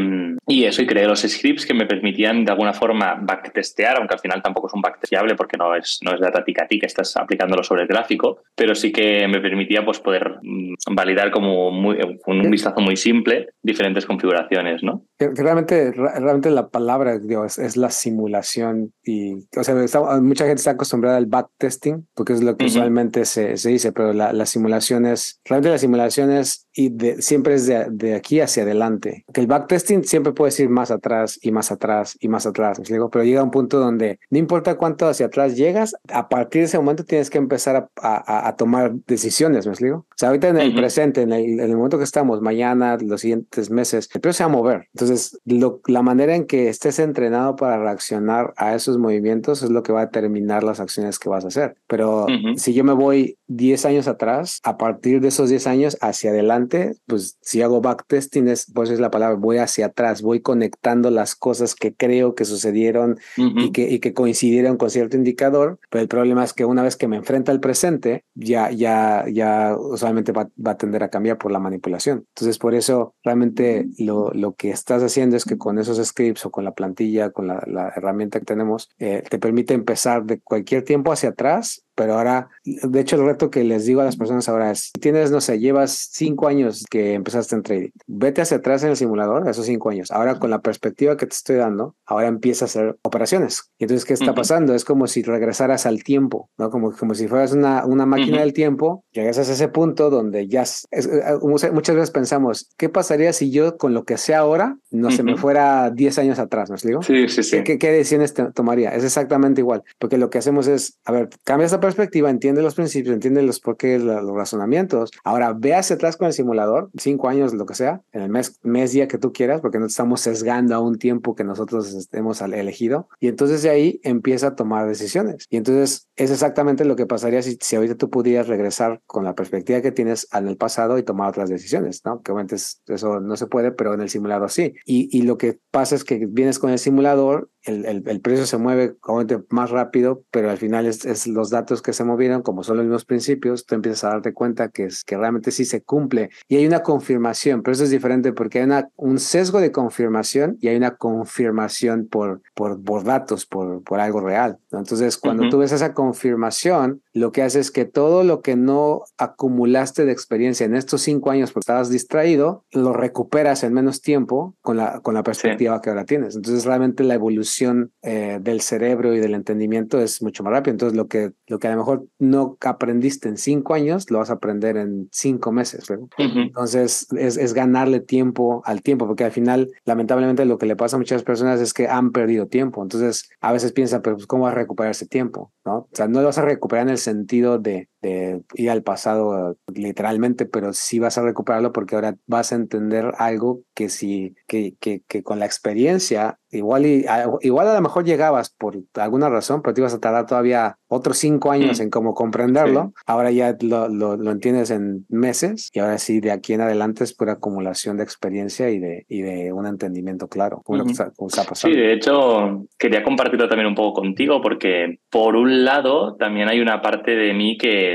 y, 0.46 0.64
eso, 0.64 0.82
y 0.82 0.86
creé 0.86 1.06
los 1.06 1.20
scripts 1.20 1.66
que 1.66 1.74
me 1.74 1.86
permitían 1.86 2.44
de 2.44 2.52
alguna 2.52 2.72
forma 2.72 3.18
backtestear 3.20 3.98
aunque 3.98 4.14
al 4.14 4.20
final 4.20 4.42
tampoco 4.42 4.68
es 4.68 4.74
un 4.74 4.80
backtesteable 4.80 5.34
porque 5.34 5.56
no 5.56 5.74
es, 5.74 6.00
no 6.02 6.14
es 6.14 6.20
data 6.20 6.44
tic 6.44 6.62
a 6.62 6.66
ti 6.66 6.78
que 6.78 6.86
estás 6.86 7.16
aplicándolo 7.16 7.62
sobre 7.62 7.82
el 7.82 7.88
gráfico, 7.88 8.42
pero 8.54 8.74
sí 8.74 8.92
que 8.92 9.26
me 9.28 9.40
permitía 9.40 9.84
pues, 9.84 10.00
poder 10.00 10.38
mm, 10.42 10.74
validar 10.92 11.30
como 11.30 11.70
muy, 11.70 11.98
con 12.22 12.49
un 12.50 12.52
vistazo 12.52 12.80
muy 12.80 12.96
simple 12.96 13.48
diferentes 13.62 14.04
configuraciones, 14.04 14.82
¿no? 14.82 15.04
realmente, 15.18 15.92
realmente 15.92 16.50
la 16.50 16.68
palabra 16.68 17.18
Dios, 17.18 17.58
es, 17.58 17.76
la 17.76 17.90
simulación 17.90 18.92
y, 19.04 19.34
o 19.56 19.62
sea, 19.62 19.74
mucha 20.20 20.46
gente 20.46 20.60
está 20.60 20.72
acostumbrada 20.72 21.18
al 21.18 21.26
backtesting 21.26 22.06
porque 22.14 22.32
es 22.32 22.42
lo 22.42 22.56
que 22.56 22.66
usualmente 22.66 23.24
se, 23.24 23.56
se, 23.56 23.68
dice, 23.68 23.92
pero 23.92 24.12
la, 24.12 24.32
la 24.32 24.46
simulación 24.46 25.06
es, 25.06 25.40
realmente 25.44 25.70
la 25.70 25.78
simulación 25.78 26.30
es 26.30 26.66
y 26.72 26.88
de, 26.88 27.20
siempre 27.20 27.54
es 27.54 27.66
de, 27.66 27.86
de, 27.90 28.14
aquí 28.14 28.40
hacia 28.40 28.62
adelante. 28.62 29.24
Que 29.32 29.40
el 29.40 29.46
backtesting 29.46 30.04
siempre 30.04 30.32
puede 30.32 30.50
ir 30.62 30.70
más 30.70 30.90
atrás 30.90 31.38
y 31.42 31.52
más 31.52 31.70
atrás 31.70 32.16
y 32.20 32.28
más 32.28 32.46
atrás, 32.46 32.78
¿me 32.78 32.82
explico? 32.82 33.10
Pero 33.10 33.24
llega 33.24 33.42
un 33.42 33.50
punto 33.50 33.78
donde 33.78 34.18
no 34.30 34.38
importa 34.38 34.76
cuánto 34.76 35.06
hacia 35.06 35.26
atrás 35.26 35.56
llegas, 35.56 35.94
a 36.08 36.28
partir 36.28 36.62
de 36.62 36.66
ese 36.66 36.78
momento 36.78 37.04
tienes 37.04 37.28
que 37.28 37.38
empezar 37.38 37.90
a, 37.96 38.48
a, 38.48 38.56
tomar 38.56 38.92
decisiones, 39.06 39.66
¿me 39.66 39.72
explico? 39.72 40.06
Sea, 40.20 40.28
ahorita 40.28 40.48
en 40.48 40.58
el 40.58 40.74
presente, 40.74 41.22
en 41.22 41.32
el, 41.32 41.44
en 41.44 41.60
el, 41.60 41.76
momento 41.76 41.96
que 41.96 42.04
estamos, 42.04 42.42
mañana, 42.42 42.98
los 43.00 43.22
siguientes 43.22 43.70
meses, 43.70 44.06
el 44.12 44.20
precio 44.20 44.36
se 44.36 44.44
va 44.44 44.50
a 44.50 44.54
mover. 44.54 44.88
Entonces, 44.92 45.40
lo, 45.46 45.80
la 45.86 46.02
manera 46.02 46.36
en 46.36 46.46
que 46.46 46.68
estés 46.68 46.98
entrenado 46.98 47.56
para 47.56 47.78
reaccionar 47.78 48.52
a 48.58 48.74
esos 48.74 48.98
movimientos 48.98 49.62
es 49.62 49.70
lo 49.70 49.82
que 49.82 49.94
va 49.94 50.02
a 50.02 50.06
determinar 50.06 50.62
las 50.62 50.78
acciones 50.78 51.18
que 51.18 51.30
vas 51.30 51.46
a 51.46 51.48
hacer. 51.48 51.76
Pero 51.86 52.26
si 52.56 52.74
yo 52.74 52.84
me 52.84 52.92
voy 52.92 53.38
10 53.50 53.84
años 53.84 54.06
atrás, 54.06 54.60
a 54.62 54.78
partir 54.78 55.20
de 55.20 55.28
esos 55.28 55.50
10 55.50 55.66
años 55.66 55.98
hacia 56.00 56.30
adelante, 56.30 56.94
pues 57.06 57.36
si 57.40 57.62
hago 57.62 57.80
backtesting, 57.80 58.48
es, 58.48 58.70
pues 58.72 58.90
es 58.90 59.00
la 59.00 59.10
palabra, 59.10 59.36
voy 59.36 59.58
hacia 59.58 59.86
atrás, 59.86 60.22
voy 60.22 60.40
conectando 60.40 61.10
las 61.10 61.34
cosas 61.34 61.74
que 61.74 61.92
creo 61.92 62.36
que 62.36 62.44
sucedieron 62.44 63.18
y, 63.36 63.72
que, 63.72 63.90
y 63.90 63.98
que 63.98 64.14
coincidieron 64.14 64.76
con 64.76 64.88
cierto 64.88 65.16
indicador, 65.16 65.80
pero 65.90 66.02
el 66.02 66.08
problema 66.08 66.44
es 66.44 66.52
que 66.52 66.64
una 66.64 66.84
vez 66.84 66.96
que 66.96 67.08
me 67.08 67.16
enfrenta 67.16 67.50
al 67.50 67.58
presente, 67.58 68.24
ya, 68.34 68.70
ya, 68.70 69.24
ya 69.28 69.76
usualmente 69.76 70.30
va, 70.30 70.48
va, 70.64 70.72
a 70.72 70.76
tender 70.76 71.02
a 71.02 71.10
cambiar 71.10 71.36
por 71.36 71.50
la 71.50 71.58
manipulación. 71.58 72.26
Entonces, 72.28 72.56
por 72.56 72.74
eso 72.74 73.14
realmente 73.24 73.86
lo, 73.98 74.30
lo 74.32 74.54
que 74.54 74.70
estás 74.70 75.02
haciendo 75.02 75.36
es 75.36 75.44
que 75.44 75.58
con 75.58 75.80
esos 75.80 76.04
scripts 76.06 76.46
o 76.46 76.50
con 76.52 76.64
la 76.64 76.72
plantilla, 76.72 77.30
con 77.30 77.48
la, 77.48 77.62
la 77.66 77.88
herramienta 77.88 78.38
que 78.38 78.44
tenemos, 78.46 78.88
eh, 78.98 79.24
te 79.28 79.40
permite 79.40 79.74
empezar 79.74 80.24
de 80.24 80.40
cualquier 80.40 80.84
tiempo 80.84 81.12
hacia 81.12 81.30
atrás 81.30 81.84
pero 82.00 82.14
ahora, 82.14 82.48
de 82.64 82.98
hecho, 82.98 83.16
el 83.16 83.26
reto 83.26 83.50
que 83.50 83.62
les 83.62 83.84
digo 83.84 84.00
a 84.00 84.04
las 84.04 84.16
personas 84.16 84.48
ahora 84.48 84.70
es, 84.70 84.90
tienes, 85.02 85.30
no 85.30 85.42
sé, 85.42 85.58
llevas 85.58 86.08
cinco 86.10 86.48
años 86.48 86.86
que 86.88 87.12
empezaste 87.12 87.54
en 87.54 87.62
trading, 87.62 87.90
vete 88.06 88.40
hacia 88.40 88.56
atrás 88.56 88.82
en 88.84 88.88
el 88.88 88.96
simulador, 88.96 89.46
esos 89.46 89.66
cinco 89.66 89.90
años. 89.90 90.10
Ahora, 90.10 90.38
con 90.38 90.48
la 90.48 90.62
perspectiva 90.62 91.18
que 91.18 91.26
te 91.26 91.34
estoy 91.34 91.56
dando, 91.56 91.96
ahora 92.06 92.28
empieza 92.28 92.64
a 92.64 92.68
hacer 92.68 92.96
operaciones. 93.02 93.70
Y 93.78 93.84
entonces, 93.84 94.06
¿qué 94.06 94.14
está 94.14 94.34
pasando? 94.34 94.74
Es 94.74 94.86
como 94.86 95.08
si 95.08 95.22
regresaras 95.22 95.84
al 95.84 96.02
tiempo, 96.02 96.48
¿no? 96.56 96.70
Como, 96.70 96.92
como 96.92 97.14
si 97.14 97.28
fueras 97.28 97.52
una, 97.52 97.84
una 97.84 98.06
máquina 98.06 98.40
del 98.40 98.54
tiempo, 98.54 99.04
llegas 99.12 99.36
a 99.36 99.42
ese 99.42 99.68
punto 99.68 100.08
donde 100.08 100.48
ya, 100.48 100.62
eh, 100.92 101.02
muchas 101.42 101.96
veces 101.96 102.10
pensamos, 102.10 102.70
¿qué 102.78 102.88
pasaría 102.88 103.34
si 103.34 103.50
yo 103.50 103.76
con 103.76 103.92
lo 103.92 104.04
que 104.04 104.16
sé 104.16 104.34
ahora, 104.34 104.78
no 104.90 105.10
se 105.10 105.22
me 105.22 105.36
fuera 105.36 105.90
10 105.90 106.18
años 106.18 106.38
atrás, 106.38 106.70
¿me 106.70 106.76
explico? 106.76 107.02
Sí, 107.02 107.28
sí, 107.28 107.42
sí. 107.42 107.62
¿Qué, 107.62 107.76
qué, 107.78 107.92
decisiones 107.92 108.32
tomaría? 108.54 108.88
Es 108.94 109.04
exactamente 109.04 109.60
igual, 109.60 109.82
porque 109.98 110.16
lo 110.16 110.30
que 110.30 110.38
hacemos 110.38 110.66
es, 110.66 110.98
a 111.04 111.12
ver, 111.12 111.28
cambia 111.44 111.66
esta 111.66 111.78
perspectiva, 111.78 111.89
entiende 112.28 112.62
los 112.62 112.74
principios, 112.74 113.14
entiende 113.14 113.42
los 113.42 113.60
porqués, 113.60 114.02
los 114.02 114.34
razonamientos. 114.34 115.10
Ahora 115.24 115.52
ve 115.52 115.74
hacia 115.74 115.96
atrás 115.96 116.16
con 116.16 116.26
el 116.26 116.32
simulador, 116.32 116.90
cinco 116.96 117.28
años, 117.28 117.54
lo 117.54 117.66
que 117.66 117.74
sea, 117.74 118.02
en 118.12 118.22
el 118.22 118.30
mes, 118.30 118.58
mes 118.62 118.92
día 118.92 119.08
que 119.08 119.18
tú 119.18 119.32
quieras, 119.32 119.60
porque 119.60 119.78
no 119.78 119.86
estamos 119.86 120.20
sesgando 120.20 120.74
a 120.74 120.80
un 120.80 120.98
tiempo 120.98 121.34
que 121.34 121.44
nosotros 121.44 122.08
hemos 122.12 122.40
elegido. 122.40 123.08
Y 123.18 123.28
entonces 123.28 123.62
de 123.62 123.70
ahí 123.70 124.00
empieza 124.02 124.48
a 124.48 124.54
tomar 124.54 124.86
decisiones. 124.86 125.46
Y 125.50 125.56
entonces 125.56 126.08
es 126.16 126.30
exactamente 126.30 126.84
lo 126.84 126.96
que 126.96 127.06
pasaría 127.06 127.42
si, 127.42 127.56
si 127.60 127.76
ahorita 127.76 127.96
tú 127.96 128.10
pudieras 128.10 128.48
regresar 128.48 129.00
con 129.06 129.24
la 129.24 129.34
perspectiva 129.34 129.80
que 129.80 129.92
tienes 129.92 130.28
en 130.32 130.48
el 130.48 130.56
pasado 130.56 130.98
y 130.98 131.02
tomar 131.02 131.28
otras 131.28 131.48
decisiones, 131.48 132.02
¿no? 132.04 132.22
Que 132.22 132.32
obviamente 132.32 132.56
eso 132.56 133.20
no 133.20 133.36
se 133.36 133.46
puede, 133.46 133.72
pero 133.72 133.94
en 133.94 134.00
el 134.00 134.10
simulador 134.10 134.50
sí. 134.50 134.74
Y, 134.84 135.08
y 135.16 135.22
lo 135.22 135.38
que 135.38 135.58
pasa 135.70 135.94
es 135.94 136.04
que 136.04 136.26
vienes 136.26 136.58
con 136.58 136.70
el 136.70 136.78
simulador 136.78 137.50
el, 137.64 137.84
el, 137.84 138.02
el, 138.06 138.20
precio 138.20 138.46
se 138.46 138.56
mueve 138.56 138.96
obviamente 139.02 139.44
más 139.50 139.70
rápido, 139.70 140.24
pero 140.30 140.50
al 140.50 140.56
final 140.56 140.86
es, 140.86 141.04
es, 141.04 141.26
los 141.26 141.50
datos 141.50 141.79
que 141.82 141.92
se 141.92 142.04
movieron, 142.04 142.42
como 142.42 142.62
son 142.62 142.76
los 142.76 142.86
mismos 142.86 143.04
principios, 143.04 143.66
tú 143.66 143.74
empiezas 143.74 144.04
a 144.04 144.08
darte 144.08 144.32
cuenta 144.32 144.68
que, 144.68 144.84
es, 144.84 145.04
que 145.04 145.16
realmente 145.16 145.50
sí 145.50 145.64
se 145.64 145.82
cumple. 145.82 146.30
Y 146.48 146.56
hay 146.56 146.66
una 146.66 146.82
confirmación, 146.82 147.62
pero 147.62 147.74
eso 147.74 147.84
es 147.84 147.90
diferente 147.90 148.32
porque 148.32 148.58
hay 148.58 148.64
una, 148.64 148.88
un 148.96 149.18
sesgo 149.18 149.60
de 149.60 149.72
confirmación 149.72 150.56
y 150.60 150.68
hay 150.68 150.76
una 150.76 150.96
confirmación 150.96 152.06
por, 152.06 152.42
por, 152.54 152.82
por 152.82 153.04
datos, 153.04 153.46
por, 153.46 153.82
por 153.82 154.00
algo 154.00 154.20
real. 154.20 154.58
¿no? 154.70 154.78
Entonces, 154.78 155.16
cuando 155.16 155.44
uh 155.44 155.46
-huh. 155.46 155.50
tú 155.50 155.58
ves 155.58 155.72
esa 155.72 155.94
confirmación, 155.94 157.02
lo 157.12 157.32
que 157.32 157.42
hace 157.42 157.60
es 157.60 157.70
que 157.70 157.84
todo 157.84 158.22
lo 158.24 158.40
que 158.40 158.56
no 158.56 159.02
acumulaste 159.18 160.04
de 160.04 160.12
experiencia 160.12 160.64
en 160.66 160.76
estos 160.76 161.02
cinco 161.02 161.30
años 161.30 161.50
porque 161.52 161.64
estabas 161.64 161.90
distraído, 161.90 162.64
lo 162.72 162.92
recuperas 162.92 163.64
en 163.64 163.72
menos 163.72 164.00
tiempo 164.00 164.54
con 164.60 164.76
la, 164.76 165.00
con 165.00 165.14
la 165.14 165.22
perspectiva 165.22 165.76
sí. 165.76 165.80
que 165.82 165.90
ahora 165.90 166.04
tienes. 166.04 166.36
Entonces, 166.36 166.64
realmente 166.64 167.02
la 167.02 167.14
evolución 167.14 167.92
eh, 168.02 168.38
del 168.40 168.60
cerebro 168.60 169.14
y 169.14 169.20
del 169.20 169.34
entendimiento 169.34 170.00
es 170.00 170.22
mucho 170.22 170.44
más 170.44 170.52
rápido. 170.52 170.72
Entonces, 170.72 170.96
lo 170.96 171.08
que, 171.08 171.32
lo 171.46 171.58
que 171.58 171.68
a 171.68 171.72
lo 171.72 171.78
mejor 171.78 172.06
no 172.18 172.56
aprendiste 172.60 173.28
en 173.28 173.36
cinco 173.36 173.74
años, 173.74 174.10
lo 174.10 174.18
vas 174.18 174.30
a 174.30 174.34
aprender 174.34 174.76
en 174.76 175.08
cinco 175.10 175.52
meses. 175.52 175.90
Uh 175.90 175.94
-huh. 175.94 176.46
Entonces, 176.46 177.08
es, 177.16 177.36
es, 177.36 177.54
ganarle 177.54 178.00
tiempo 178.00 178.62
al 178.64 178.82
tiempo, 178.82 179.06
porque 179.06 179.24
al 179.24 179.32
final, 179.32 179.70
lamentablemente, 179.84 180.44
lo 180.44 180.58
que 180.58 180.66
le 180.66 180.76
pasa 180.76 180.96
a 180.96 180.98
muchas 180.98 181.22
personas 181.22 181.60
es 181.60 181.74
que 181.74 181.88
han 181.88 182.12
perdido 182.12 182.46
tiempo. 182.46 182.82
Entonces, 182.82 183.28
a 183.40 183.52
veces 183.52 183.72
piensan, 183.72 184.02
pero 184.02 184.16
pues, 184.16 184.26
¿cómo 184.26 184.44
vas 184.44 184.52
a 184.52 184.56
recuperar 184.56 184.92
ese 184.92 185.06
tiempo? 185.06 185.52
¿no? 185.64 185.78
O 185.78 185.88
sea, 185.92 186.06
no 186.06 186.20
lo 186.20 186.26
vas 186.26 186.38
a 186.38 186.42
recuperar 186.42 186.86
en 186.86 186.90
el 186.90 186.98
sentido 187.00 187.58
de, 187.58 187.88
de 188.00 188.40
ir 188.54 188.70
al 188.70 188.82
pasado 188.82 189.56
literalmente, 189.72 190.46
pero 190.46 190.72
sí 190.72 190.98
vas 190.98 191.18
a 191.18 191.22
recuperarlo 191.22 191.72
porque 191.72 191.94
ahora 191.94 192.16
vas 192.26 192.52
a 192.52 192.56
entender 192.56 193.12
algo 193.18 193.60
que 193.74 193.88
sí, 193.88 194.34
que, 194.46 194.74
que, 194.80 195.02
que 195.06 195.22
con 195.22 195.38
la 195.38 195.46
experiencia, 195.46 196.38
igual, 196.50 196.86
y, 196.86 197.04
igual 197.42 197.68
a 197.68 197.74
lo 197.74 197.80
mejor 197.80 198.04
llegabas 198.04 198.50
por 198.50 198.78
alguna 198.94 199.28
razón, 199.28 199.62
pero 199.62 199.74
te 199.74 199.80
ibas 199.80 199.94
a 199.94 200.00
tardar 200.00 200.26
todavía 200.26 200.76
otros 200.88 201.18
cinco 201.18 201.50
años 201.50 201.78
mm. 201.78 201.82
en 201.82 201.90
cómo 201.90 202.14
comprenderlo. 202.14 202.92
Sí. 202.96 203.02
Ahora 203.06 203.30
ya 203.30 203.56
lo, 203.60 203.88
lo, 203.88 204.16
lo, 204.16 204.30
entiendes 204.30 204.70
en 204.70 205.06
meses 205.08 205.70
y 205.72 205.78
ahora 205.78 205.98
sí, 205.98 206.20
de 206.20 206.32
aquí 206.32 206.52
en 206.52 206.62
adelante 206.62 207.04
es 207.04 207.14
pura 207.14 207.34
acumulación 207.34 207.96
de 207.96 208.02
experiencia 208.02 208.70
y 208.70 208.78
de, 208.78 209.04
y 209.08 209.22
de 209.22 209.52
un 209.52 209.66
entendimiento 209.66 210.28
claro, 210.28 210.62
como, 210.64 210.78
uh 210.78 210.84
-huh. 210.84 210.98
lo 210.98 211.04
que 211.10 211.14
como 211.16 211.28
está 211.28 211.44
pasando. 211.44 211.74
Sí, 211.74 211.80
de 211.80 211.92
hecho, 211.92 212.66
quería 212.78 213.02
compartirlo 213.02 213.48
también 213.48 213.68
un 213.68 213.74
poco 213.74 214.00
contigo 214.00 214.40
porque 214.42 214.98
por 215.10 215.36
un 215.36 215.64
lado 215.64 216.16
también 216.16 216.48
hay 216.48 216.60
una 216.60 216.82
parte 216.82 217.14
de 217.14 217.34
mí 217.34 217.56
que 217.56 217.89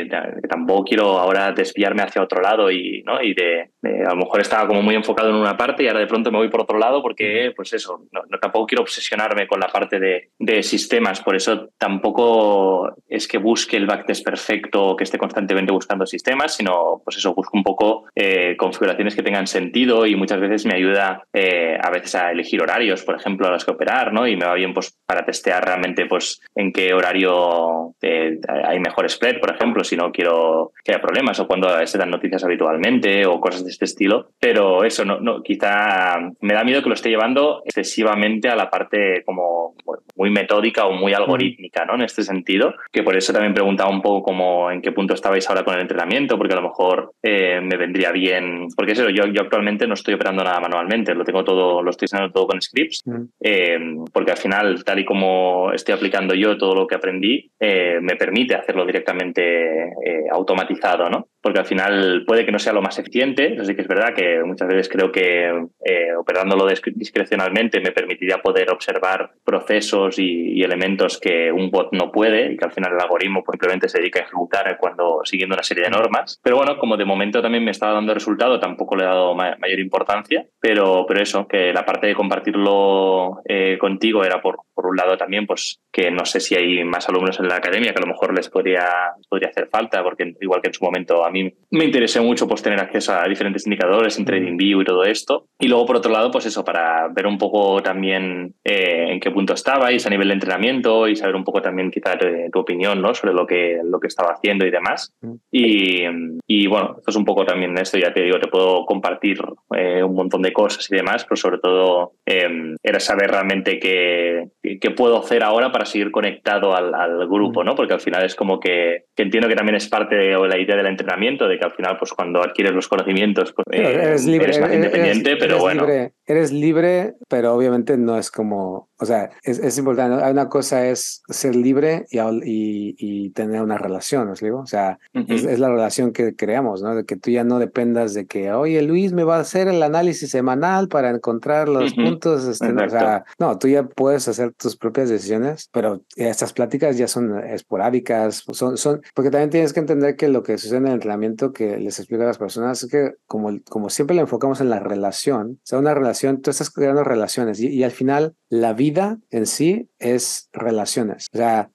tampoco 0.50 0.84
quiero 0.84 1.18
ahora 1.18 1.52
desviarme 1.52 2.04
hacia 2.04 2.22
otro 2.22 2.42
lado 2.42 2.72
y, 2.72 3.04
¿no? 3.04 3.22
y 3.22 3.34
de, 3.34 3.72
de, 3.86 4.04
a 4.04 4.10
lo 4.10 4.18
mejor 4.18 4.42
estaba 4.42 4.68
como 4.68 4.82
muy 4.82 4.96
enfocado 4.96 5.30
en 5.30 5.36
una 5.36 5.58
parte 5.58 5.84
y 5.84 5.88
ahora 5.88 6.00
de 6.00 6.08
pronto 6.08 6.32
me 6.32 6.38
voy 6.38 6.50
por 6.50 6.62
otro 6.62 6.78
lado 6.78 7.02
porque, 7.02 7.54
pues 7.56 7.74
eso, 7.74 8.02
no, 8.12 8.22
no, 8.30 8.40
tampoco 8.40 8.68
quiero 8.68 8.84
obsesionarme 8.84 9.48
con 9.48 9.60
la 9.60 9.68
parte 9.68 10.00
de, 10.00 10.30
de, 10.40 10.64
sistemas, 10.64 11.22
por 11.22 11.36
eso 11.36 11.70
tampoco 11.78 12.94
es 13.08 13.28
que 13.28 13.38
busque 13.38 13.78
el 13.78 13.86
backtest 13.86 14.26
perfecto, 14.26 14.96
que 14.96 15.04
esté 15.04 15.18
constantemente 15.18 15.72
buscando 15.72 16.06
sistemas, 16.06 16.56
sino, 16.56 17.02
pues 17.04 17.18
eso, 17.18 17.34
busco 17.34 17.58
un 17.58 17.64
poco 17.64 18.06
eh, 18.16 18.56
configuraciones 18.58 19.16
que 19.16 19.24
tengan 19.24 19.48
sentido 19.48 20.06
y 20.06 20.16
muchas 20.16 20.40
veces 20.40 20.66
me 20.66 20.76
ayuda 20.76 21.24
eh, 21.34 21.78
a 21.82 21.90
veces 21.90 22.16
a 22.16 22.32
elegir 22.32 22.62
horarios, 22.62 23.04
por 23.04 23.16
ejemplo, 23.16 23.48
a 23.48 23.52
los 23.52 23.66
que 23.66 23.72
operar, 23.72 24.14
¿no? 24.14 24.28
Y 24.28 24.36
me 24.36 24.46
va 24.46 24.56
bien 24.56 24.74
pues 24.74 24.98
para 25.06 25.26
testear 25.26 25.64
realmente 25.64 26.06
pues 26.06 26.42
en 26.56 26.72
qué 26.72 26.94
horario 26.94 27.94
eh, 28.02 28.40
hay 28.66 28.80
mejor 28.80 29.10
spread, 29.10 29.40
por 29.40 29.54
ejemplo, 29.54 29.84
si 29.84 29.96
no 29.96 30.12
quiero 30.12 30.72
que 30.84 30.94
haya 30.94 31.02
problemas 31.02 31.40
o 31.40 31.48
cuando 31.48 31.86
se 31.86 31.98
dan 31.98 32.10
noticias 32.10 32.44
habitualmente 32.44 33.26
o 33.26 33.40
cosas 33.40 33.64
de 33.64 33.72
este 33.76 33.86
estilo. 33.86 34.30
Pero 34.40 34.84
eso, 34.84 35.06
no, 35.06 35.20
no, 35.20 35.44
quizá 35.44 36.18
me 36.42 36.54
da 36.54 36.64
miedo 36.64 36.82
que 36.82 36.90
lo 36.90 36.96
esté 36.96 37.10
llevando 37.10 37.62
excesivamente 37.66 38.50
a 38.50 38.56
la 38.56 38.70
parte 38.70 39.24
como 39.26 39.76
muy 40.16 40.30
metódica 40.30 40.86
o 40.86 40.94
muy 40.94 41.14
algorítmica, 41.14 41.86
¿no? 41.86 41.96
En 41.96 42.02
este 42.02 42.24
sentido, 42.24 42.74
que 42.92 43.04
por 43.04 43.16
eso 43.16 43.34
también 43.34 43.54
preguntaba 43.54 43.90
un 43.90 44.02
poco 44.02 44.24
como 44.24 44.72
en 44.72 44.82
qué 44.82 44.92
punto 44.92 45.14
estabais 45.14 45.48
ahora 45.50 45.64
con 45.64 45.76
el 45.76 45.82
entrenamiento, 45.82 46.38
porque 46.38 46.54
a 46.54 46.58
lo 46.58 46.70
mejor 46.70 47.14
eh, 47.22 47.60
me 47.62 47.78
vendría 47.78 48.12
bien, 48.12 48.68
porque 48.76 48.94
eso, 48.94 49.10
yo, 49.10 49.26
yo 49.28 49.42
actualmente 49.42 49.88
no 49.88 49.94
estoy 49.94 50.14
operando 50.14 50.44
nada 50.44 50.60
manualmente, 50.60 51.14
lo 51.14 51.24
tengo 51.24 51.44
todo, 51.44 51.82
lo 51.82 51.90
estoy 51.90 52.06
haciendo 52.06 52.32
todo 52.32 52.48
con 52.48 52.62
scripts, 52.62 53.04
eh, 53.42 53.78
porque 54.12 54.32
al 54.32 54.38
final, 54.38 54.84
tal 54.84 55.00
y 55.00 55.06
como 55.06 55.72
estoy 55.74 55.94
aplicando 55.94 56.34
yo 56.34 56.58
todo 56.58 56.76
lo 56.76 56.88
que 56.88 56.96
aprendí, 56.96 57.52
eh, 57.60 58.00
me 58.02 58.16
permite 58.16 58.56
hacerlo 58.56 58.86
directamente 58.86 59.92
automatizado, 60.32 61.10
¿no? 61.10 61.28
Porque 61.46 61.60
al 61.60 61.68
final 61.68 62.24
puede 62.26 62.44
que 62.44 62.52
no 62.52 62.58
sea 62.58 62.74
lo 62.74 62.82
más 62.82 62.98
eficiente, 62.98 63.56
así 63.62 63.76
que 63.76 63.84
es 63.84 63.88
verdad 63.88 64.16
que 64.16 64.44
muchas 64.44 64.68
veces 64.68 64.90
creo 64.90 65.12
que 65.12 65.46
eh, 65.86 66.16
operándolo 66.18 66.66
discrecionalmente 66.96 67.82
me 67.82 67.92
permitiría 67.92 68.42
poder 68.42 68.72
observar 68.72 69.30
procesos 69.44 70.18
y, 70.18 70.54
y, 70.58 70.64
elementos 70.64 71.20
que 71.20 71.52
un 71.52 71.70
bot 71.70 71.90
no 71.92 72.12
puede 72.12 72.52
y 72.52 72.58
que 72.58 72.66
al 72.66 72.72
final 72.72 72.94
el 72.94 73.00
algoritmo 73.00 73.44
simplemente 73.48 73.88
se 73.88 74.00
dedica 74.00 74.22
a 74.22 74.24
ejecutar 74.24 74.76
cuando 74.80 75.20
siguiendo 75.24 75.54
una 75.54 75.62
serie 75.62 75.84
de 75.84 75.92
normas. 75.92 76.40
Pero 76.42 76.58
bueno, 76.58 76.80
como 76.80 76.98
de 76.98 77.06
momento 77.06 77.44
también 77.44 77.64
me 77.64 77.70
estaba 77.70 77.94
dando 77.94 78.16
resultado, 78.16 78.60
tampoco 78.60 78.96
le 78.96 79.04
he 79.04 79.08
dado 79.08 79.36
mayor 79.36 79.80
importancia, 79.80 80.48
pero, 80.60 81.06
pero 81.08 81.22
eso, 81.22 81.48
que 81.48 81.72
la 81.72 81.86
parte 81.86 82.08
de 82.08 82.16
compartirlo 82.16 83.42
eh, 83.48 83.78
contigo 83.80 84.24
era 84.24 84.42
por, 84.42 84.62
por 84.74 84.88
un 84.88 84.96
lado 84.96 85.16
también, 85.16 85.46
pues 85.46 85.80
que 85.92 86.12
no 86.12 86.26
sé 86.26 86.40
si 86.40 86.56
hay 86.56 86.84
más 86.84 87.08
alumnos 87.08 87.40
en 87.40 87.48
la 87.48 87.58
academia 87.58 87.94
que 87.94 88.00
a 88.00 88.06
lo 88.06 88.12
mejor 88.12 88.36
les 88.36 88.50
podría, 88.50 88.88
podría 89.30 89.50
hacer 89.50 89.68
falta, 89.68 90.04
porque 90.04 90.34
igual 90.42 90.62
que 90.62 90.70
en 90.70 90.74
su 90.74 90.84
momento 90.84 91.26
a 91.26 91.32
mí 91.32 91.35
me 91.44 91.86
interesé 91.86 92.22
mucho 92.22 92.48
pues 92.48 92.62
tener 92.62 92.80
acceso 92.80 93.14
a 93.14 93.28
diferentes 93.28 93.66
indicadores 93.66 94.18
en 94.18 94.26
TradingView 94.26 94.82
y 94.82 94.86
todo 94.86 95.04
esto. 95.04 95.48
Y 95.60 95.68
luego 95.68 95.86
por 95.86 95.98
otro 95.98 96.12
lado, 96.12 96.32
pues 96.32 96.46
eso, 96.46 96.64
para 96.64 97.08
ver 97.10 97.28
un 97.28 97.38
poco 97.38 97.82
también 97.82 98.54
eh, 98.64 99.08
en 99.10 99.20
qué 99.20 99.32
punto 99.32 99.54
estabais 99.54 100.06
a 100.06 100.10
nivel 100.10 100.30
de 100.30 100.36
entrenamiento 100.36 101.08
y 101.08 101.16
saber 101.16 101.36
un 101.36 101.44
poco 101.44 101.62
también 101.62 101.92
quizá 101.92 102.18
tu, 102.18 102.60
opinión 102.60 103.02
¿no? 103.02 103.14
sobre 103.14 103.34
lo 103.34 103.46
que, 103.46 103.80
lo 103.84 104.00
que 104.00 104.08
estaba 104.08 104.34
haciendo 104.34 104.66
y 104.66 104.72
demás. 104.72 105.14
Y, 105.52 106.04
y 106.48 106.68
bueno, 106.68 106.96
esto 106.98 107.12
es 107.12 107.16
un 107.16 107.26
poco 107.26 107.46
también 107.46 107.78
esto, 107.78 107.98
ya 107.98 108.14
te 108.14 108.22
digo, 108.24 108.40
te 108.40 108.48
puedo 108.48 108.86
compartir 108.86 109.40
eh, 109.76 110.04
un 110.04 110.16
montón 110.16 110.42
de 110.42 110.54
cosas 110.54 110.90
y 110.90 110.96
demás, 110.96 111.26
pero 111.26 111.36
sobre 111.36 111.60
todo 111.60 112.14
eh, 112.26 112.76
era 112.82 113.00
saber 113.00 113.32
realmente 113.32 113.80
qué, 113.80 114.48
qué, 114.80 114.92
puedo 114.92 115.20
hacer 115.20 115.44
ahora 115.44 115.72
para 115.72 115.86
seguir 115.86 116.12
conectado 116.12 116.76
al, 116.76 116.94
al 116.94 117.28
grupo, 117.28 117.64
¿no? 117.64 117.76
Porque 117.76 117.94
al 117.94 118.00
final 118.00 118.24
es 118.24 118.36
como 118.36 118.60
que, 118.60 119.06
que, 119.16 119.24
entiendo 119.24 119.50
que 119.50 119.56
también 119.56 119.76
es 119.76 119.90
parte 119.90 120.16
de 120.16 120.48
la 120.48 120.58
idea 120.58 120.76
del 120.76 120.88
entrenamiento, 120.88 121.16
de 121.26 121.58
que 121.58 121.66
al 121.66 121.74
final, 121.74 121.98
pues 121.98 122.14
cuando 122.14 122.42
adquieres 122.42 122.74
los 122.74 122.88
conocimientos, 122.88 123.54
pues 123.54 123.66
eres, 123.72 124.26
libre, 124.26 124.46
eres 124.46 124.62
más 124.62 124.74
independiente, 124.74 125.36
pero 125.38 125.60
bueno. 125.60 125.82
Libre, 125.82 126.14
eres 126.26 126.52
libre, 126.52 127.14
pero 127.28 127.54
obviamente 127.54 127.98
no 127.98 128.18
es 128.18 128.32
como 128.32 128.90
o 128.98 129.06
sea, 129.06 129.30
es, 129.44 129.60
es 129.60 129.78
importante. 129.78 130.24
Una 130.30 130.48
cosa 130.48 130.88
es 130.88 131.22
ser 131.28 131.56
libre 131.56 132.06
y, 132.10 132.20
y, 132.20 132.96
y 132.98 133.30
tener 133.32 133.62
una 133.62 133.78
relación, 133.78 134.30
¿os 134.30 134.40
digo? 134.40 134.60
O 134.60 134.68
sea, 134.68 135.00
es, 135.14 135.44
es, 135.44 135.60
la 135.60 135.70
relación 135.70 136.14
que 136.14 136.34
creamos, 136.36 136.82
¿no? 136.82 136.96
De 136.96 137.04
que 137.04 137.18
tú 137.18 137.30
ya 137.30 137.44
no 137.44 137.60
dependas 137.60 138.14
de 138.14 138.26
que, 138.26 138.54
oye, 138.54 138.82
Luis 138.84 139.12
me 139.12 139.26
va 139.26 139.36
a 139.36 139.42
hacer 139.42 139.68
el 139.68 139.84
análisis 139.84 140.30
semanal 140.30 140.88
para 140.88 141.10
encontrar 141.10 141.68
los 141.68 141.94
puntos. 141.94 142.46
Este, 142.46 142.72
o 142.72 142.90
sea, 142.90 143.26
no, 143.38 143.58
tú 143.60 143.68
ya 143.68 143.84
puedes 143.84 144.30
hacer 144.30 144.54
tus 144.54 144.78
propias 144.78 145.10
decisiones, 145.10 145.70
pero 145.74 146.02
estas 146.16 146.54
pláticas 146.54 146.98
ya 146.98 147.10
son 147.10 147.38
esporádicas, 147.44 148.46
son, 148.54 148.78
son, 148.78 149.02
porque 149.14 149.30
también 149.30 149.50
tienes 149.50 149.74
que 149.74 149.82
entender 149.82 150.16
que 150.16 150.30
lo 150.30 150.42
que 150.42 150.58
sucede 150.58 150.78
en 150.78 150.88
el 150.88 150.94
entrenamiento 150.94 151.15
que 151.54 151.78
les 151.78 152.00
explico 152.00 152.24
a 152.24 152.28
las 152.28 152.38
personas 152.38 152.84
es 152.84 152.90
que, 152.90 153.14
como, 153.26 153.60
como 153.70 153.90
siempre 153.90 154.16
le 154.16 154.22
enfocamos 154.22 154.62
en 154.62 154.70
la 154.70 154.80
relación, 154.80 155.60
o 155.64 155.66
sea, 155.66 155.80
una 155.80 155.94
relación, 155.94 156.42
tú 156.42 156.50
estás 156.50 156.70
creando 156.70 157.04
relaciones 157.04 157.60
y, 157.60 157.84
al 157.84 157.92
final 157.92 158.36
la 158.50 158.74
vida 158.74 158.86
vida 158.86 159.20
en 159.32 159.46
sí 159.46 159.90
es 160.00 160.50
relaciones. 160.54 161.28
O 161.34 161.38
sea, 161.38 161.72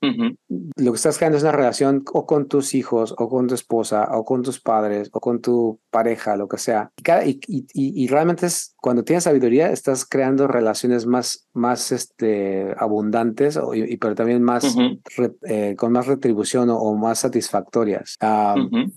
lo 0.50 0.92
que 0.92 0.96
estás 0.96 1.16
creando 1.16 1.38
es 1.38 1.44
una 1.44 1.52
relación 1.52 2.02
o 2.12 2.26
con 2.26 2.48
tus 2.48 2.74
hijos, 2.74 3.14
o 3.16 3.28
con 3.28 3.46
tu 3.46 3.54
esposa, 3.54 4.08
o 4.12 4.24
con 4.24 4.42
tus 4.42 4.60
padres, 4.60 5.08
o 5.12 5.20
con 5.20 5.40
tu 5.40 5.78
pareja, 5.90 6.36
lo 6.36 6.48
que 6.48 6.58
sea. 6.58 6.90
Y, 7.24 7.40
y, 7.46 7.66
y, 7.72 8.08
realmente 8.08 8.46
es 8.46 8.74
cuando 8.76 9.04
tienes 9.04 9.24
sabiduría, 9.24 9.70
estás 9.70 10.04
creando 10.04 10.48
relaciones 10.48 11.06
más, 11.06 11.46
más 11.52 11.92
este, 11.92 12.74
abundantes, 12.78 13.58
y, 13.74 13.96
pero 13.98 14.14
también 14.14 14.42
más 14.42 14.76
eh, 15.42 15.76
con 15.76 15.92
más 15.92 16.06
retribución 16.06 16.68
o, 16.70 16.94
más 16.94 17.20
satisfactorias. 17.20 18.16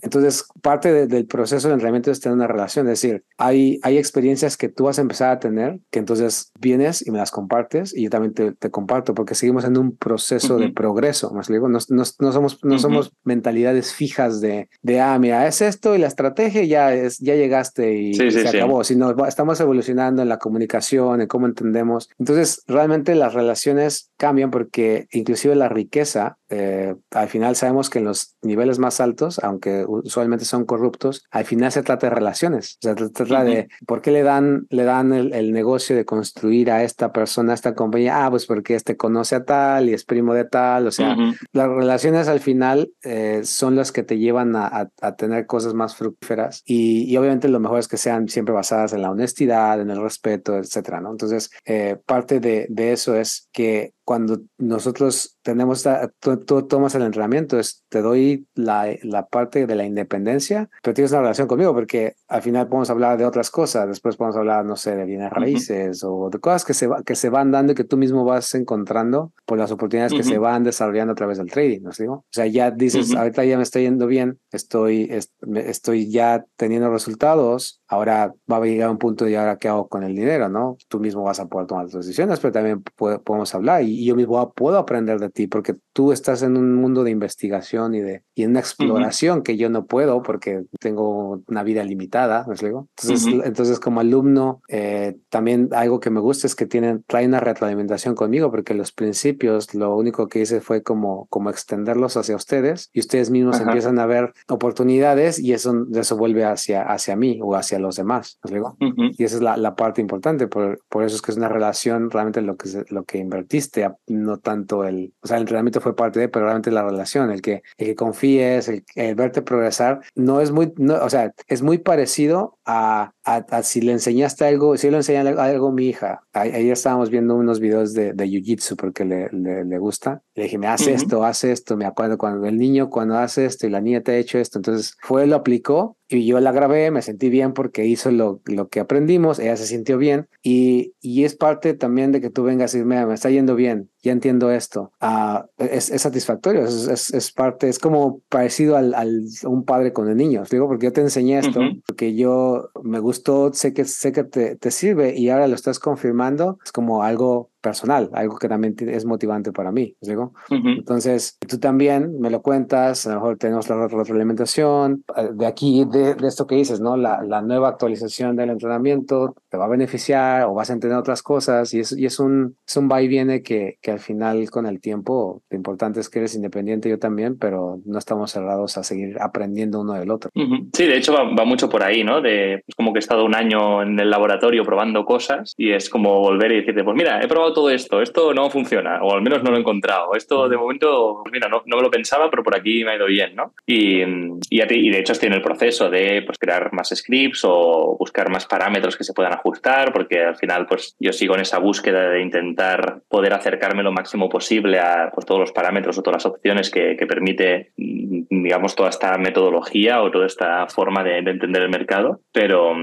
Entonces, 0.02 0.46
parte 0.60 1.06
del 1.06 1.26
proceso 1.26 1.68
de 1.68 1.74
entrenamiento 1.74 2.10
es 2.10 2.20
tener 2.20 2.34
una 2.34 2.48
relación. 2.48 2.88
Es 2.88 3.00
decir, 3.00 3.24
hay, 3.38 3.78
hay 3.82 3.98
experiencias 3.98 4.56
que 4.56 4.68
tú 4.68 4.84
vas 4.84 4.98
a 4.98 5.02
empezar 5.02 5.30
a 5.30 5.38
tener 5.38 5.78
que 5.90 6.00
entonces 6.00 6.52
vienes 6.60 7.06
y 7.06 7.10
me 7.10 7.18
las 7.18 7.30
compartes 7.30 7.96
y 7.96 8.04
yo 8.04 8.10
también 8.10 8.34
te, 8.34 8.52
te 8.52 8.70
comparto 8.70 9.14
porque 9.14 9.34
seguimos 9.34 9.64
en 9.64 9.78
un 9.78 9.96
proceso 9.96 10.58
de 10.58 10.70
progreso. 10.70 11.30
Digo, 11.52 11.68
no, 11.68 11.78
no, 11.88 12.02
no 12.18 12.32
somos, 12.32 12.64
no 12.64 12.78
somos 12.78 13.12
mentalidades 13.22 13.92
fijas 13.92 14.40
de, 14.40 14.68
de, 14.82 15.00
ah, 15.00 15.18
mira, 15.18 15.46
es 15.46 15.60
esto 15.60 15.94
y 15.94 15.98
la 15.98 16.06
estrategia 16.06 16.64
ya, 16.64 16.94
es, 16.94 17.18
ya 17.18 17.34
llegaste 17.34 17.94
y, 17.94 18.14
se 18.14 18.48
acabó, 18.48 18.84
sino 18.84 19.14
estamos 19.26 19.60
evolucionando 19.60 20.22
en 20.22 20.28
la 20.28 20.38
comunicación, 20.38 21.20
en 21.20 21.28
cómo 21.28 21.46
entendemos. 21.46 22.10
Entonces, 22.18 22.62
realmente 22.66 23.14
las 23.14 23.34
relaciones 23.34 24.10
cambian 24.16 24.50
porque 24.50 25.06
inclusive 25.12 25.54
la 25.54 25.68
riqueza, 25.68 26.38
eh, 26.48 26.94
al 27.10 27.28
final 27.28 27.56
sabemos 27.56 27.90
que 27.90 27.98
en 27.98 28.04
los 28.04 28.36
niveles 28.42 28.78
más 28.78 29.00
altos, 29.00 29.38
aunque 29.42 29.84
usualmente 29.86 30.44
son 30.44 30.64
corruptos, 30.64 31.24
al 31.30 31.44
final 31.44 31.72
se 31.72 31.82
trata 31.82 32.08
de 32.08 32.14
relaciones. 32.14 32.78
Se 32.80 32.94
trata 32.94 33.44
de 33.44 33.68
por 33.86 34.02
qué 34.02 34.10
le 34.10 34.22
dan, 34.22 34.66
le 34.70 34.84
dan 34.84 35.12
el, 35.12 35.32
el, 35.34 35.52
negocio 35.52 35.96
de 35.96 36.04
construir 36.04 36.70
a 36.70 36.82
esta 36.82 37.12
persona, 37.12 37.52
a 37.52 37.54
esta 37.54 37.74
compañía. 37.74 38.24
Ah, 38.24 38.30
pues 38.30 38.46
porque 38.46 38.74
este 38.74 38.96
conoce 38.96 39.34
a 39.36 39.44
tal 39.44 39.88
y 39.88 39.94
es 39.94 40.04
primo 40.04 40.34
de 40.34 40.44
tal. 40.44 40.86
O 40.86 40.90
sea, 40.90 41.16
las 41.52 41.68
relaciones 41.68 42.28
al 42.28 42.40
final 42.40 42.92
eh, 43.02 43.40
son 43.44 43.76
las 43.76 43.92
que 43.92 44.02
te 44.02 44.18
llevan 44.18 44.54
a, 44.56 44.90
tener 45.16 45.46
cosas 45.46 45.74
más 45.74 45.96
fructíferas 45.96 46.62
y, 46.64 47.16
obviamente 47.16 47.48
lo 47.48 47.60
mejor 47.60 47.78
es 47.78 47.88
que 47.88 47.96
sean 47.96 48.28
siempre 48.28 48.54
basadas 48.54 48.92
en 48.92 49.02
la 49.02 49.10
honestidad, 49.10 49.80
en 49.80 49.90
el 49.90 50.02
respeto, 50.02 50.56
etcétera, 50.56 51.00
¿no? 51.00 51.10
Entonces, 51.10 51.50
eh, 51.64 51.96
parte 52.04 52.40
de 52.40 52.92
eso 52.92 53.16
es 53.16 53.48
que 53.52 53.94
cuando 54.04 54.40
nosotros 54.58 55.38
tenemos, 55.42 55.86
tú, 56.20 56.62
tomas 56.66 56.94
el 56.94 57.02
entrenamiento, 57.02 57.58
es, 57.58 57.84
te 57.88 58.02
doy 58.02 58.46
la, 58.54 58.94
la, 59.02 59.26
parte 59.26 59.66
de 59.66 59.74
la 59.74 59.84
independencia, 59.84 60.68
pero 60.82 60.94
tienes 60.94 61.12
una 61.12 61.22
relación 61.22 61.48
conmigo 61.48 61.72
porque 61.72 62.16
al 62.28 62.42
final 62.42 62.68
podemos 62.68 62.90
hablar 62.90 63.18
de 63.18 63.24
otras 63.24 63.50
cosas, 63.50 63.88
después 63.88 64.16
podemos 64.16 64.36
hablar, 64.36 64.64
no 64.64 64.76
sé, 64.76 64.94
de 64.94 65.04
bienes 65.04 65.30
raíces 65.30 66.04
o 66.04 66.28
de 66.30 66.38
cosas 66.38 66.64
que 66.64 66.74
se, 66.74 66.88
que 67.04 67.14
se 67.14 67.30
van 67.30 67.50
dando 67.50 67.72
y 67.72 67.74
que 67.74 67.84
tú 67.84 67.96
mismo 67.96 68.24
vas 68.24 68.54
encontrando 68.54 69.32
por 69.46 69.58
las 69.58 69.70
oportunidades 69.70 70.12
que 70.12 70.22
se 70.22 70.38
van 70.38 70.64
desarrollando 70.64 71.12
a 71.12 71.16
través 71.16 71.38
del 71.38 71.50
trading, 71.50 71.80
¿no 71.82 71.90
digo? 71.98 72.14
O 72.14 72.24
sea, 72.30 72.46
ya 72.46 72.70
dices, 72.70 73.14
ahorita 73.14 73.44
ya 73.44 73.56
me 73.56 73.62
estoy 73.62 73.82
yendo 73.82 74.06
bien, 74.06 74.38
estoy, 74.50 75.10
estoy 75.56 76.10
ya 76.10 76.44
teniendo 76.56 76.90
resultados, 76.90 77.82
ahora 77.94 78.32
va 78.50 78.58
a 78.58 78.60
llegar 78.60 78.90
un 78.90 78.98
punto 78.98 79.24
de 79.24 79.36
ahora 79.36 79.56
qué 79.56 79.68
hago 79.68 79.88
con 79.88 80.02
el 80.02 80.14
dinero, 80.14 80.48
¿no? 80.48 80.76
Tú 80.88 81.00
mismo 81.00 81.22
vas 81.22 81.40
a 81.40 81.46
poder 81.46 81.66
tomar 81.66 81.86
tus 81.86 82.06
decisiones, 82.06 82.38
pero 82.40 82.52
también 82.52 82.82
podemos 82.96 83.54
hablar 83.54 83.82
y 83.82 84.04
y 84.04 84.06
yo 84.06 84.16
mismo 84.16 84.52
puedo 84.52 84.78
aprender 84.78 85.18
de 85.18 85.30
ti 85.30 85.46
porque 85.46 85.76
tú 85.92 86.12
estás 86.12 86.42
en 86.42 86.56
un 86.56 86.74
mundo 86.74 87.04
de 87.04 87.10
investigación 87.10 87.94
y 87.94 88.00
de 88.00 88.22
y 88.34 88.42
en 88.42 88.50
una 88.50 88.60
exploración 88.60 89.42
que 89.42 89.56
yo 89.56 89.70
no 89.70 89.86
puedo 89.86 90.22
porque 90.22 90.64
tengo 90.80 91.40
una 91.46 91.62
vida 91.62 91.84
limitada, 91.84 92.44
¿me 92.46 92.54
explico? 92.54 92.88
Entonces, 92.98 93.32
entonces 93.44 93.80
como 93.80 94.00
alumno, 94.00 94.60
eh, 94.68 95.16
también 95.28 95.68
algo 95.72 96.00
que 96.00 96.10
me 96.10 96.20
gusta 96.20 96.46
es 96.46 96.54
que 96.54 96.66
tienen, 96.66 97.04
trae 97.06 97.26
una 97.26 97.40
retroalimentación 97.40 98.14
conmigo 98.14 98.50
porque 98.50 98.74
los 98.74 98.92
principios, 98.92 99.72
lo 99.74 99.96
único 99.96 100.28
que 100.28 100.40
hice 100.40 100.60
fue 100.60 100.82
como, 100.82 101.26
como 101.30 101.50
extenderlos 101.50 102.16
hacia 102.16 102.34
ustedes 102.36 102.90
y 102.92 103.00
ustedes 103.00 103.30
mismos 103.30 103.60
empiezan 103.60 103.98
a 104.00 104.06
ver 104.06 104.34
oportunidades 104.48 105.38
y 105.38 105.52
eso, 105.52 105.86
eso 105.94 106.16
vuelve 106.16 106.44
hacia, 106.44 106.82
hacia 106.82 107.14
mí 107.14 107.38
o 107.40 107.54
hacia 107.54 107.78
los 107.84 107.96
demás, 107.96 108.38
¿me 108.42 108.50
explico? 108.50 108.76
Y 109.16 109.24
esa 109.24 109.36
es 109.36 109.42
la, 109.42 109.56
la 109.56 109.74
parte 109.74 110.00
importante, 110.00 110.46
por, 110.48 110.80
por, 110.88 111.04
eso 111.04 111.16
es 111.16 111.22
que 111.22 111.30
es 111.30 111.36
una 111.36 111.48
relación 111.48 112.10
realmente 112.10 112.42
lo 112.42 112.56
que, 112.56 112.84
lo 112.88 113.04
que 113.04 113.18
invertiste 113.18 113.88
no 114.06 114.38
tanto 114.38 114.84
el, 114.84 115.14
o 115.22 115.26
sea, 115.26 115.36
el 115.36 115.42
entrenamiento 115.42 115.80
fue 115.80 115.94
parte 115.96 116.20
de, 116.20 116.28
pero 116.28 116.46
realmente 116.46 116.70
la 116.70 116.82
relación, 116.82 117.30
el 117.30 117.42
que, 117.42 117.62
el 117.78 117.86
que 117.86 117.94
confíes, 117.94 118.68
el, 118.68 119.14
verte 119.14 119.42
progresar, 119.42 120.00
no 120.14 120.40
es 120.40 120.50
muy, 120.50 120.72
no, 120.76 120.94
o 120.96 121.10
sea, 121.10 121.32
es 121.46 121.62
muy 121.62 121.78
parecido 121.78 122.58
a, 122.64 123.13
a, 123.24 123.62
si 123.62 123.80
le 123.80 123.92
enseñaste 123.92 124.44
algo, 124.44 124.76
si 124.76 124.90
le 124.90 124.98
enseñé 124.98 125.18
algo 125.18 125.68
a 125.68 125.72
mi 125.72 125.86
hija, 125.86 126.22
ayer 126.32 126.72
estábamos 126.72 127.10
viendo 127.10 127.34
unos 127.34 127.58
videos 127.58 127.94
de, 127.94 128.12
de 128.12 128.26
Jiu-Jitsu 128.26 128.76
porque 128.76 129.04
le, 129.04 129.28
le, 129.32 129.78
gusta, 129.78 130.22
le 130.34 130.44
dije, 130.44 130.58
me 130.58 130.66
hace 130.66 130.92
esto, 130.92 131.24
hace 131.24 131.52
esto, 131.52 131.76
me 131.76 131.86
acuerdo 131.86 132.18
cuando 132.18 132.46
el 132.46 132.58
niño, 132.58 132.90
cuando 132.90 133.16
hace 133.16 133.46
esto 133.46 133.66
y 133.66 133.70
la 133.70 133.80
niña 133.80 134.02
te 134.02 134.12
ha 134.12 134.18
hecho 134.18 134.38
esto, 134.38 134.58
entonces 134.58 134.96
fue, 135.00 135.26
lo 135.26 135.36
aplicó 135.36 135.96
y 136.08 136.26
yo 136.26 136.38
la 136.40 136.52
grabé, 136.52 136.90
me 136.90 137.02
sentí 137.02 137.30
bien 137.30 137.54
porque 137.54 137.86
hizo 137.86 138.10
lo, 138.10 138.40
lo 138.44 138.68
que 138.68 138.80
aprendimos, 138.80 139.38
ella 139.38 139.56
se 139.56 139.66
sintió 139.66 139.96
bien. 139.96 140.28
Y, 140.42 140.94
y 141.00 141.24
es 141.24 141.34
parte 141.34 141.74
también 141.74 142.12
de 142.12 142.20
que 142.20 142.30
tú 142.30 142.42
vengas 142.42 142.74
y 142.74 142.84
me, 142.84 143.04
me 143.06 143.14
está 143.14 143.30
yendo 143.30 143.56
bien, 143.56 143.90
ya 144.04 144.12
entiendo 144.12 144.50
esto. 144.50 144.92
Uh, 145.00 145.40
es, 145.58 145.90
es, 145.90 146.02
satisfactorio, 146.02 146.64
es, 146.64 146.86
es, 146.88 147.12
es, 147.12 147.32
parte, 147.32 147.68
es 147.68 147.78
como 147.78 148.20
parecido 148.28 148.76
al, 148.76 148.94
al, 148.94 149.22
un 149.44 149.64
padre 149.64 149.92
con 149.92 150.08
el 150.08 150.16
niño, 150.16 150.44
digo, 150.50 150.68
porque 150.68 150.86
yo 150.86 150.92
te 150.92 151.00
enseñé 151.00 151.38
esto, 151.38 151.60
uh 151.60 151.62
-huh. 151.62 151.82
porque 151.86 152.14
yo 152.14 152.68
me 152.82 153.00
gustó, 153.00 153.52
sé 153.52 153.72
que, 153.72 153.84
sé 153.84 154.12
que 154.12 154.24
te, 154.24 154.56
te 154.56 154.70
sirve 154.70 155.18
y 155.18 155.30
ahora 155.30 155.48
lo 155.48 155.54
estás 155.54 155.78
confirmando, 155.78 156.58
es 156.64 156.70
como 156.70 157.02
algo 157.02 157.50
personal, 157.64 158.10
algo 158.12 158.36
que 158.36 158.46
también 158.46 158.76
es 158.78 159.06
motivante 159.06 159.50
para 159.52 159.72
mí, 159.72 159.96
digo? 160.02 160.34
Uh 160.50 160.54
-huh. 160.54 160.78
Entonces, 160.78 161.38
tú 161.48 161.58
también 161.58 162.20
me 162.20 162.30
lo 162.30 162.42
cuentas, 162.42 163.06
a 163.06 163.10
lo 163.10 163.14
mejor 163.16 163.38
tenemos 163.38 163.68
la 163.70 163.88
retroalimentación, 163.88 165.02
eh, 165.16 165.30
de 165.32 165.46
aquí, 165.46 165.86
de, 165.90 166.14
de, 166.14 166.28
esto 166.28 166.46
que 166.46 166.56
dices, 166.56 166.80
¿no? 166.80 166.96
La, 166.96 167.22
la, 167.22 167.40
nueva 167.40 167.68
actualización 167.68 168.36
del 168.36 168.50
entrenamiento 168.50 169.34
te 169.50 169.56
va 169.56 169.64
a 169.64 169.68
beneficiar 169.68 170.44
o 170.44 170.54
vas 170.54 170.68
a 170.70 170.74
entender 170.74 170.98
otras 170.98 171.22
cosas 171.22 171.72
y 171.74 171.80
es, 171.80 171.92
y 171.96 172.04
es 172.04 172.20
un, 172.20 172.56
es 172.66 172.76
un 172.76 172.88
va 172.90 173.00
y 173.00 173.08
viene 173.08 173.42
que, 173.42 173.78
que 173.80 173.90
al 173.90 173.98
final 173.98 174.50
con 174.50 174.66
el 174.66 174.80
tiempo, 174.80 175.42
lo 175.50 175.56
importante 175.56 176.00
es 176.00 176.08
que 176.10 176.18
eres 176.18 176.34
independiente, 176.34 176.90
yo 176.90 176.98
también, 176.98 177.38
pero 177.38 177.80
no 177.86 177.98
estamos 177.98 178.30
cerrados 178.30 178.76
a 178.76 178.82
seguir 178.82 179.16
aprendiendo 179.20 179.80
uno 179.80 179.94
del 179.94 180.10
otro. 180.10 180.30
Uh 180.34 180.42
-huh. 180.42 180.68
Sí, 180.76 180.84
de 180.84 180.96
hecho 180.98 181.12
va, 181.14 181.22
va, 181.34 181.44
mucho 181.44 181.68
por 181.68 181.82
ahí, 181.82 182.04
¿no? 182.04 182.20
De, 182.20 182.62
pues 182.66 182.74
como 182.76 182.92
que 182.92 182.98
he 182.98 183.04
estado 183.06 183.24
un 183.24 183.34
año 183.34 183.82
en 183.82 183.98
el 183.98 184.10
laboratorio 184.10 184.64
probando 184.64 185.04
cosas 185.04 185.54
y 185.56 185.72
es 185.72 185.88
como 185.88 186.20
volver 186.20 186.52
y 186.52 186.56
decirte, 186.56 186.84
pues 186.84 186.96
mira, 186.96 187.20
he 187.22 187.28
probado 187.28 187.53
todo 187.54 187.70
esto, 187.70 188.02
esto 188.02 188.34
no 188.34 188.50
funciona, 188.50 189.02
o 189.02 189.14
al 189.14 189.22
menos 189.22 189.42
no 189.42 189.50
lo 189.50 189.56
he 189.56 189.60
encontrado. 189.60 190.14
Esto 190.14 190.48
de 190.48 190.56
momento, 190.56 191.22
mira, 191.32 191.48
no, 191.48 191.62
no 191.64 191.76
me 191.76 191.82
lo 191.82 191.90
pensaba, 191.90 192.28
pero 192.30 192.42
por 192.42 192.56
aquí 192.56 192.84
me 192.84 192.92
ha 192.92 192.96
ido 192.96 193.06
bien, 193.06 193.34
¿no? 193.34 193.54
Y, 193.66 194.02
y, 194.50 194.90
de 194.90 194.98
hecho 194.98 195.12
estoy 195.12 195.28
en 195.28 195.34
el 195.34 195.42
proceso 195.42 195.88
de 195.88 196.22
pues, 196.26 196.38
crear 196.38 196.72
más 196.72 196.90
scripts 196.94 197.42
o 197.44 197.96
buscar 197.98 198.30
más 198.30 198.46
parámetros 198.46 198.96
que 198.96 199.04
se 199.04 199.14
puedan 199.14 199.32
ajustar, 199.32 199.92
porque 199.92 200.22
al 200.22 200.36
final 200.36 200.66
pues 200.66 200.96
yo 200.98 201.12
sigo 201.12 201.34
en 201.34 201.40
esa 201.40 201.58
búsqueda 201.58 202.10
de 202.10 202.20
intentar 202.20 203.00
poder 203.08 203.32
acercarme 203.32 203.82
lo 203.82 203.92
máximo 203.92 204.28
posible 204.28 204.80
a 204.80 205.10
pues, 205.14 205.26
todos 205.26 205.40
los 205.40 205.52
parámetros 205.52 205.96
o 205.98 206.02
todas 206.02 206.24
las 206.24 206.32
opciones 206.32 206.70
que, 206.70 206.96
que 206.96 207.06
permite, 207.06 207.72
digamos, 207.76 208.74
toda 208.74 208.90
esta 208.90 209.16
metodología 209.18 210.02
o 210.02 210.10
toda 210.10 210.26
esta 210.26 210.66
forma 210.66 211.02
de, 211.04 211.18
entender 211.18 211.62
el 211.62 211.70
mercado. 211.70 212.20
Pero, 212.32 212.74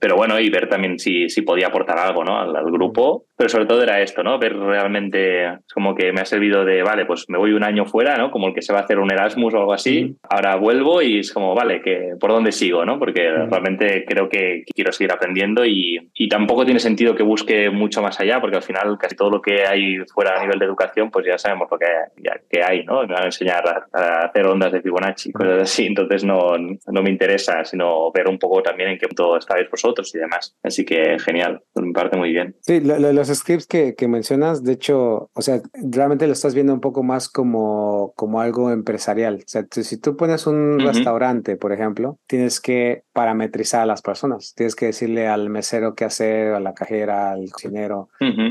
pero 0.00 0.16
bueno, 0.16 0.38
y 0.38 0.50
ver 0.50 0.68
también 0.68 0.98
si, 0.98 1.28
si 1.28 1.42
podía 1.42 1.68
aportar 1.68 1.98
algo 1.98 2.24
¿no? 2.24 2.38
al, 2.38 2.54
al 2.54 2.70
grupo 2.70 3.25
pero 3.36 3.48
sobre 3.48 3.66
todo 3.66 3.82
era 3.82 4.00
esto, 4.00 4.22
¿no? 4.22 4.38
Ver 4.38 4.56
realmente, 4.56 5.58
como 5.72 5.94
que 5.94 6.12
me 6.12 6.22
ha 6.22 6.24
servido 6.24 6.64
de, 6.64 6.82
vale, 6.82 7.04
pues 7.04 7.26
me 7.28 7.38
voy 7.38 7.52
un 7.52 7.64
año 7.64 7.84
fuera, 7.84 8.16
¿no? 8.16 8.30
Como 8.30 8.48
el 8.48 8.54
que 8.54 8.62
se 8.62 8.72
va 8.72 8.80
a 8.80 8.82
hacer 8.82 8.98
un 8.98 9.12
Erasmus 9.12 9.54
o 9.54 9.58
algo 9.58 9.72
así, 9.72 10.16
ahora 10.28 10.56
vuelvo 10.56 11.02
y 11.02 11.20
es 11.20 11.32
como, 11.32 11.54
vale, 11.54 11.82
que 11.82 12.14
¿por 12.18 12.30
dónde 12.30 12.52
sigo, 12.52 12.84
no? 12.84 12.98
Porque 12.98 13.30
realmente 13.30 14.04
creo 14.06 14.28
que 14.28 14.64
quiero 14.74 14.92
seguir 14.92 15.12
aprendiendo 15.12 15.64
y, 15.64 16.10
y, 16.14 16.28
tampoco 16.28 16.64
tiene 16.64 16.80
sentido 16.80 17.14
que 17.14 17.22
busque 17.22 17.70
mucho 17.70 18.02
más 18.02 18.18
allá, 18.20 18.40
porque 18.40 18.56
al 18.56 18.62
final 18.62 18.96
casi 18.98 19.14
todo 19.14 19.30
lo 19.30 19.42
que 19.42 19.66
hay 19.66 19.98
fuera 20.12 20.38
a 20.38 20.42
nivel 20.42 20.58
de 20.58 20.64
educación, 20.64 21.10
pues 21.10 21.26
ya 21.26 21.38
sabemos 21.38 21.68
lo 21.70 21.78
que, 21.78 21.86
ya, 22.16 22.40
que 22.48 22.62
hay, 22.62 22.84
¿no? 22.84 23.02
Me 23.02 23.14
van 23.14 23.22
a 23.22 23.26
enseñar 23.26 23.86
a, 23.92 24.26
hacer 24.26 24.46
ondas 24.46 24.72
de 24.72 24.80
Fibonacci, 24.80 25.32
cosas 25.32 25.62
así, 25.62 25.86
entonces 25.86 26.24
no, 26.24 26.56
no 26.58 27.02
me 27.02 27.10
interesa, 27.10 27.64
sino 27.64 28.10
ver 28.12 28.28
un 28.28 28.38
poco 28.38 28.62
también 28.62 28.90
en 28.90 28.98
qué 28.98 29.08
punto 29.08 29.36
estáis 29.36 29.70
vosotros 29.70 30.14
y 30.14 30.18
demás. 30.18 30.56
Así 30.62 30.84
que 30.84 31.18
genial, 31.18 31.62
me 31.74 31.92
parece 31.92 32.16
muy 32.16 32.32
bien. 32.32 32.54
Sí, 32.60 32.80
lo, 32.80 33.25
lo, 33.28 33.34
scripts 33.34 33.66
que, 33.66 33.94
que, 33.94 34.08
mencionas, 34.08 34.62
de 34.62 34.72
hecho, 34.72 35.30
o 35.32 35.42
sea, 35.42 35.60
realmente 35.74 36.26
lo 36.26 36.32
estás 36.32 36.54
viendo 36.54 36.72
un 36.72 36.80
poco 36.80 37.02
más 37.02 37.28
como, 37.28 38.12
como 38.16 38.40
algo 38.40 38.70
empresarial. 38.70 39.36
O 39.36 39.48
sea, 39.48 39.66
si 39.70 39.96
tú 39.98 40.16
pones 40.16 40.46
un 40.46 40.78
restaurante, 40.80 41.56
por 41.56 41.72
ejemplo, 41.72 42.18
tienes 42.26 42.60
que 42.60 43.04
parametrizar 43.12 43.82
a 43.82 43.86
las 43.86 44.02
personas. 44.02 44.54
Tienes 44.54 44.74
que 44.74 44.86
decirle 44.86 45.26
al 45.26 45.48
mesero 45.48 45.94
qué 45.94 46.04
hacer, 46.04 46.54
a 46.54 46.60
la 46.60 46.74
cajera, 46.74 47.32
al 47.32 47.50
cocinero. 47.50 48.08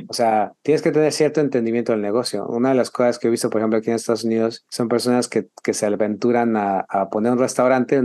O 0.07 0.13
sea, 0.13 0.53
tienes 0.63 0.81
que 0.81 0.91
tener 0.91 1.11
cierto 1.11 1.41
entendimiento 1.41 1.91
del 1.91 2.01
negocio. 2.01 2.45
Una 2.47 2.69
de 2.69 2.75
las 2.75 2.91
cosas 2.91 3.19
que 3.19 3.27
he 3.27 3.31
visto, 3.31 3.49
por 3.49 3.61
ejemplo, 3.61 3.79
aquí 3.79 3.89
en 3.89 3.95
Estados 3.95 4.23
Unidos, 4.23 4.65
son 4.69 4.87
personas 4.87 5.27
que, 5.27 5.47
que 5.63 5.73
se 5.73 5.85
aventuran 5.85 6.57
a, 6.57 6.85
a 6.89 7.09
poner 7.09 7.31
un 7.31 7.39
restaurante, 7.39 8.01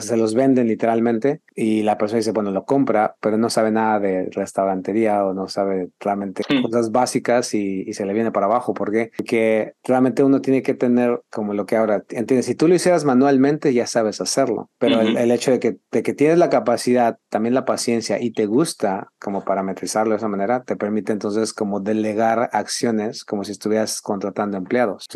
se 0.00 0.16
los 0.16 0.34
venden 0.34 0.68
literalmente 0.68 1.42
y 1.54 1.82
la 1.82 1.98
persona 1.98 2.18
dice, 2.18 2.32
bueno, 2.32 2.50
lo 2.50 2.64
compra, 2.64 3.16
pero 3.20 3.36
no 3.36 3.50
sabe 3.50 3.70
nada 3.70 4.00
de 4.00 4.28
restaurantería 4.30 5.24
o 5.24 5.34
no 5.34 5.48
sabe 5.48 5.90
realmente 6.00 6.13
Hmm. 6.16 6.62
cosas 6.62 6.90
básicas 6.90 7.54
y, 7.54 7.92
se 7.94 8.04
le 8.06 8.12
viene 8.12 8.32
para 8.32 8.46
abajo. 8.46 8.74
¿Por 8.74 8.90
qué? 8.90 9.12
Porque 9.16 9.74
realmente 9.84 10.24
uno 10.24 10.40
tiene 10.40 10.62
que 10.62 10.74
tener 10.74 11.20
como 11.30 11.54
lo 11.54 11.64
que 11.64 11.76
ahora, 11.76 12.04
¿entiendes? 12.10 12.46
Si 12.46 12.54
tú 12.54 12.66
lo 12.66 12.74
hicieras 12.74 13.04
manualmente 13.04 13.72
ya 13.72 13.86
sabes 13.86 14.20
hacerlo, 14.20 14.70
pero 14.78 15.00
el, 15.00 15.30
hecho 15.30 15.52
de 15.52 15.60
que, 15.60 15.76
de 15.92 16.02
que 16.02 16.12
tienes 16.12 16.38
la 16.38 16.50
capacidad, 16.50 17.18
también 17.28 17.54
la 17.54 17.64
paciencia 17.64 18.20
y 18.20 18.32
te 18.32 18.46
gusta 18.46 19.08
como 19.20 19.44
parametrizarlo 19.44 20.10
de 20.10 20.16
esa 20.16 20.28
manera, 20.28 20.64
te 20.64 20.76
permite 20.76 21.12
entonces 21.12 21.52
como 21.52 21.80
delegar 21.80 22.50
acciones 22.52 23.24
como 23.24 23.44
si 23.44 23.52
estuvieras 23.52 24.00
contratando 24.00 24.56
empleados. 24.56 25.06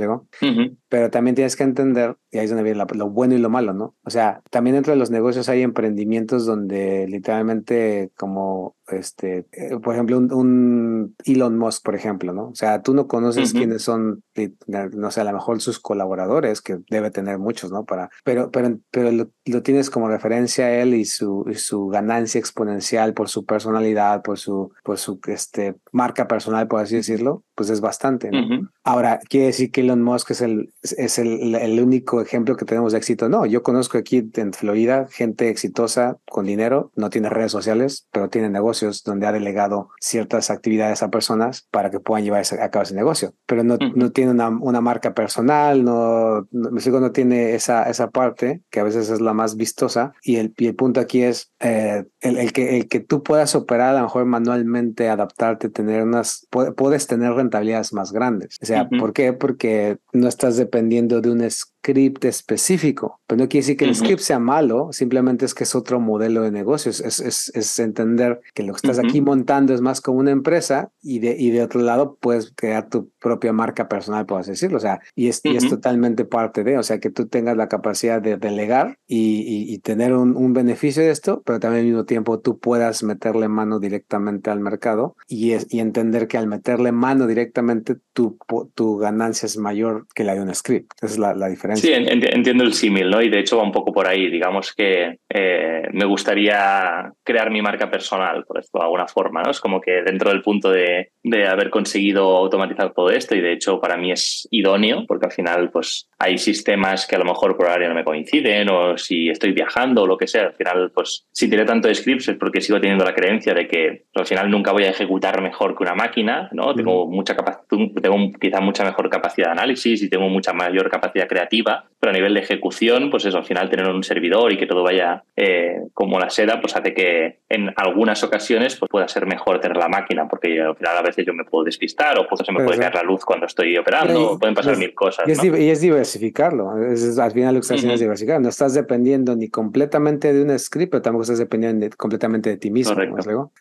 Pero 0.89 1.11
también 1.11 1.35
tienes 1.35 1.57
que 1.57 1.65
entender, 1.65 2.17
y 2.31 2.39
ahí 2.39 2.45
es 2.45 2.51
donde 2.51 2.63
viene 2.63 2.83
lo 2.95 3.11
bueno 3.11 3.35
y 3.35 3.39
lo 3.39 3.51
malo, 3.51 3.75
¿no? 3.75 3.95
O 4.05 4.11
sea, 4.11 4.43
también 4.51 4.75
dentro 4.75 4.93
de 4.93 4.99
los 4.99 5.11
negocios 5.11 5.49
hay 5.49 5.63
emprendimientos 5.63 6.47
donde 6.47 7.07
literalmente 7.09 8.11
como 8.17 8.77
este, 8.93 9.47
eh, 9.53 9.79
por 9.83 9.95
ejemplo, 9.95 10.19
un, 10.19 11.15
Elon 11.25 11.59
Musk, 11.59 11.85
por 11.85 11.95
ejemplo, 11.95 12.33
¿no? 12.33 12.49
O 12.49 12.55
sea, 12.55 12.83
tú 12.83 12.95
no 12.95 13.07
conoces 13.07 13.53
quiénes 13.53 13.83
son, 13.83 14.23
no 14.67 15.11
sé, 15.11 15.21
a 15.21 15.25
lo 15.25 15.33
mejor 15.33 15.61
sus 15.61 15.79
colaboradores, 15.79 16.61
que 16.61 16.79
debe 16.89 17.11
tener 17.11 17.39
muchos, 17.39 17.71
¿no? 17.71 17.85
Para, 17.85 18.11
pero, 18.25 18.51
pero, 18.51 18.79
pero 18.91 19.11
lo, 19.13 19.63
tienes 19.63 19.91
como 19.91 20.09
referencia 20.09 20.67
a 20.67 20.75
él 20.75 20.95
y 20.95 21.05
su, 21.05 21.45
su 21.57 21.89
ganancia 21.89 22.39
exponencial 22.39 23.15
por 23.15 23.29
su 23.29 23.45
personalidad, 23.45 24.23
por 24.23 24.39
su, 24.39 24.73
por 24.83 24.99
su 24.99 25.21
este, 25.27 25.77
marca 25.93 26.29
personal, 26.29 26.69
por 26.69 26.81
así 26.81 26.97
decirlo, 26.97 27.45
pues 27.55 27.71
es 27.71 27.81
bastante, 27.81 28.31
¿no? 28.31 28.71
Ahora, 28.85 29.21
¿quiere 29.29 29.47
decir 29.47 29.71
que 29.71 29.81
Elon 29.81 30.03
Musk 30.03 30.31
es 30.31 30.41
el, 30.41 30.73
es 30.83 31.19
el, 31.19 31.55
el 31.55 31.81
único 31.81 32.21
ejemplo 32.21 32.57
que 32.57 32.65
tenemos 32.65 32.93
de 32.93 32.99
éxito? 32.99 33.29
No, 33.29 33.47
yo 33.47 33.63
conozco 33.63 33.99
aquí 33.99 34.31
en 34.35 34.53
Florida 34.53 35.07
gente 35.11 35.49
exitosa 35.49 36.19
con 36.31 36.47
dinero, 36.47 36.93
no 36.95 37.11
tiene 37.11 37.29
redes 37.29 37.53
sociales, 37.53 38.07
pero 38.13 38.29
tiene 38.29 38.49
negocios 38.51 39.03
donde 39.05 39.27
ha 39.27 39.33
delegado 39.33 39.91
ciertas 40.01 40.51
actividades 40.51 41.03
a 41.03 41.11
personas 41.11 41.67
para 41.71 41.91
que 41.91 42.01
puedan 42.01 42.25
llevar 42.25 42.45
a 42.61 42.71
cabo 42.71 42.83
ese 42.83 42.95
negocio. 42.95 43.35
Pero 43.47 43.65
no, 43.65 43.77
no 43.95 44.13
tiene 44.13 44.31
una, 44.31 44.49
una, 44.49 44.81
marca 44.81 45.15
personal, 45.15 45.85
no, 45.85 46.47
no, 46.53 46.71
no 46.71 47.13
tiene 47.13 47.55
esa, 47.55 47.85
esa 47.85 48.11
parte 48.11 48.63
que 48.71 48.81
a 48.81 48.85
veces 48.85 49.11
es 49.11 49.21
la 49.21 49.35
más 49.35 49.57
vistosa. 49.57 50.13
Y 50.23 50.37
el, 50.37 50.55
y 50.57 50.67
el 50.67 50.75
punto 50.75 51.01
aquí 51.01 51.23
es 51.23 51.53
eh, 51.61 52.05
el, 52.21 52.39
el, 52.39 52.53
que, 52.53 52.79
el 52.79 52.89
que 52.89 53.01
tú 53.01 53.23
puedas 53.23 53.55
operar 53.55 53.95
a 53.95 53.99
lo 53.99 54.05
mejor 54.05 54.25
manualmente, 54.27 55.09
adaptarte, 55.09 55.69
tener 55.69 55.88
unas, 56.03 56.47
puedes 56.51 57.07
tener 57.07 57.33
rentabilidades 57.33 57.93
más 57.93 58.13
grandes. 58.13 58.57
O 58.63 58.67
sea, 58.67 58.89
¿por 58.89 59.13
qué? 59.13 59.33
Porque 59.33 59.99
no 60.13 60.29
estás 60.29 60.57
dependiendo 60.57 61.21
de 61.21 61.31
un 61.31 61.43
script 61.89 62.25
específico. 62.25 63.21
Pero 63.27 63.43
no 63.43 63.49
quiere 63.49 63.63
decir 63.63 63.77
que 63.77 63.85
el 63.85 63.95
script 63.95 64.21
sea 64.21 64.39
malo, 64.39 64.93
simplemente 64.93 65.45
es 65.45 65.55
que 65.55 65.65
es 65.65 65.75
otro 65.75 66.01
modelo 66.01 66.43
de 66.43 66.51
negocios. 66.51 67.01
Es, 67.01 67.21
es, 67.21 67.51
es 67.55 67.79
entender 67.79 68.41
que 68.55 68.63
lo 68.63 68.73
que 68.73 68.77
estás 68.77 68.99
aquí 68.99 69.21
montando 69.21 69.75
es 69.75 69.81
más 69.81 70.01
como 70.01 70.19
una 70.19 70.31
empresa 70.31 70.91
y 71.03 71.19
de, 71.19 71.37
y 71.39 71.51
de 71.51 71.63
otro 71.63 71.81
lado 71.81 72.17
puedes 72.21 72.53
crear 72.55 72.89
tu 72.89 73.11
propia 73.21 73.53
marca 73.53 73.89
personal, 73.89 74.27
así 74.37 74.51
decirlo. 74.51 74.79
O 74.79 74.81
sea, 74.81 75.01
y 75.15 75.29
es, 75.29 75.41
y 75.45 75.57
es 75.57 75.69
totalmente 75.69 76.25
parte 76.25 76.65
de, 76.65 76.79
o 76.79 76.83
sea, 76.83 77.01
que 77.01 77.11
tú 77.11 77.27
tengas 77.27 77.57
la 77.57 77.69
capacidad 77.69 78.21
de 78.21 78.37
delegar 78.37 78.99
y, 79.07 79.73
y, 79.73 79.79
tener 79.79 80.13
un, 80.13 80.37
un, 80.37 80.53
beneficio 80.53 81.03
de 81.03 81.11
esto, 81.11 81.43
pero 81.45 81.61
también 81.61 81.81
al 81.81 81.87
mismo 81.87 82.05
tiempo 82.05 82.41
tú 82.41 82.59
puedas 82.59 83.03
meterle 83.03 83.49
mano 83.49 83.79
directamente 83.79 84.51
al 84.51 84.61
mercado 84.61 85.17
y, 85.29 85.53
es, 85.53 85.67
y 85.71 85.81
entender 85.81 86.29
que 86.29 86.37
al 86.37 86.47
meterle 86.47 86.93
mano 86.93 87.27
directamente 87.27 87.97
tu, 88.13 88.39
tu 88.75 88.97
ganancia 88.97 89.47
es 89.47 89.57
mayor 89.57 90.07
que 90.15 90.25
la 90.25 90.35
de 90.35 90.41
un 90.41 90.55
script. 90.55 90.93
Esa 91.01 91.13
es 91.13 91.19
la, 91.19 91.35
la 91.35 91.49
diferencia. 91.49 91.78
Sí, 91.81 91.93
entiendo 91.93 92.65
el 92.65 92.75
símil, 92.75 93.11
¿no? 93.11 93.23
Y 93.23 93.29
de 93.29 93.41
hecho 93.41 93.57
va 93.57 93.63
un 93.63 93.73
poco 93.73 93.93
por 93.93 94.07
ahí. 94.07 94.31
Digamos 94.31 94.73
que 94.75 95.19
eh, 95.29 95.83
me 95.93 96.05
gustaría 96.05 97.13
crear 97.23 97.51
mi 97.51 97.63
marca 97.63 97.91
personal, 97.91 98.45
por 98.45 98.59
esto 98.59 98.79
de 98.79 98.85
alguna 98.85 99.07
forma, 99.07 99.43
¿no? 99.43 99.51
Es 99.51 99.61
como 99.61 99.81
que 99.81 100.03
dentro 100.03 100.31
del 100.31 100.43
punto 100.43 100.71
de, 100.71 101.13
de 101.23 101.47
haber 101.47 101.71
conseguido 101.71 102.37
automatizar 102.37 102.93
todo 102.93 103.11
esto 103.11 103.35
y 103.35 103.41
de 103.41 103.53
hecho 103.53 103.81
para 103.81 103.97
mí 103.97 104.13
es 104.13 104.49
idóneo 104.51 105.05
porque 105.07 105.27
al 105.27 105.33
final 105.33 105.71
pues 105.71 106.09
hay 106.19 106.39
sistemas 106.39 107.07
que 107.07 107.17
a 107.17 107.19
lo 107.19 107.25
mejor 107.25 107.57
por 107.57 107.69
área 107.69 107.89
no 107.89 107.95
me 107.95 108.05
coinciden 108.05 108.69
o 108.71 108.97
si 108.97 109.29
estoy 109.29 109.53
viajando 109.53 110.03
o 110.03 110.07
lo 110.07 110.17
que 110.17 110.27
sea, 110.27 110.45
al 110.45 110.55
final 110.55 110.91
pues 110.95 111.27
si 111.33 111.49
tiene 111.49 111.65
tanto 111.65 111.93
scripts 111.93 112.29
es 112.29 112.37
porque 112.37 112.61
sigo 112.61 112.81
teniendo 112.81 113.05
la 113.05 113.15
creencia 113.15 113.55
de 113.55 113.69
que 113.69 114.05
al 114.15 114.27
final 114.27 114.51
nunca 114.51 114.73
voy 114.73 114.85
a 114.85 114.91
ejecutar 114.91 115.41
mejor 115.43 115.77
que 115.77 115.83
una 115.83 115.95
máquina, 115.95 116.49
¿no? 116.53 116.75
Tengo 116.75 117.07
mucha 117.07 117.37
capacidad, 117.37 117.67
tengo 118.03 118.17
quizá 118.41 118.61
mucha 118.61 118.85
mejor 118.85 119.11
capacidad 119.11 119.49
de 119.49 119.53
análisis 119.53 120.03
y 120.03 120.09
tengo 120.09 120.29
mucha 120.29 120.53
mayor 120.53 120.89
capacidad 120.91 121.29
creativa, 121.29 121.58
pero 121.65 122.11
a 122.11 122.15
nivel 122.15 122.35
de 122.35 122.41
ejecución 122.41 123.11
pues 123.11 123.25
eso, 123.25 123.39
al 123.39 123.45
final 123.45 123.69
tener 123.69 123.89
un 123.89 124.05
servidor 124.05 124.53
y 124.53 124.57
que 124.57 124.67
todo 124.67 124.83
vaya 124.83 125.25
eh, 125.37 125.81
como 125.95 126.19
la 126.19 126.31
seda 126.31 126.61
pues 126.61 126.77
hace 126.77 126.95
que 126.95 127.39
en 127.49 127.73
algunas 127.77 128.23
ocasiones 128.23 128.77
pues 128.77 128.89
pueda 128.89 129.09
ser 129.09 129.27
mejor 129.27 129.61
tener 129.61 129.77
la 129.77 129.89
máquina 129.89 130.29
porque 130.29 130.61
al 130.61 130.77
final 130.77 130.97
a 130.97 131.03
veces 131.03 131.27
yo 131.27 131.35
me 131.35 131.45
puedo 131.45 131.65
despistar 131.65 132.19
o 132.19 132.29
pues, 132.29 132.43
se 132.45 132.53
me 132.53 132.65
puede 132.65 132.79
caer 132.79 132.95
la 132.95 133.03
luz 133.03 133.25
cuando 133.25 133.47
estoy 133.47 133.77
operando, 133.77 134.39
pueden 134.39 134.55
pasar 134.55 134.77
mil 134.77 134.95
cosas. 134.95 135.27
Y 135.27 135.33
es, 135.33 135.45
y 135.45 135.71
es 135.71 135.81
diversificarlo, 135.81 136.71
al 136.71 137.33
final 137.33 137.55
lo 137.55 137.61
que 137.61 137.65
estás 137.65 137.77
haciendo 137.79 137.95
es 137.95 138.01
diversificar, 138.01 138.41
no 138.41 138.49
estás 138.49 138.75
dependiendo 138.75 139.35
ni 139.35 139.49
completamente 139.49 140.33
de 140.33 140.43
un 140.43 140.57
script, 140.59 140.93
pero 140.93 141.03
tampoco 141.03 141.23
estás 141.23 141.39
dependiendo 141.39 141.89
completamente 141.97 142.51
de 142.51 142.57
ti 142.57 142.71
mismo. 142.71 142.95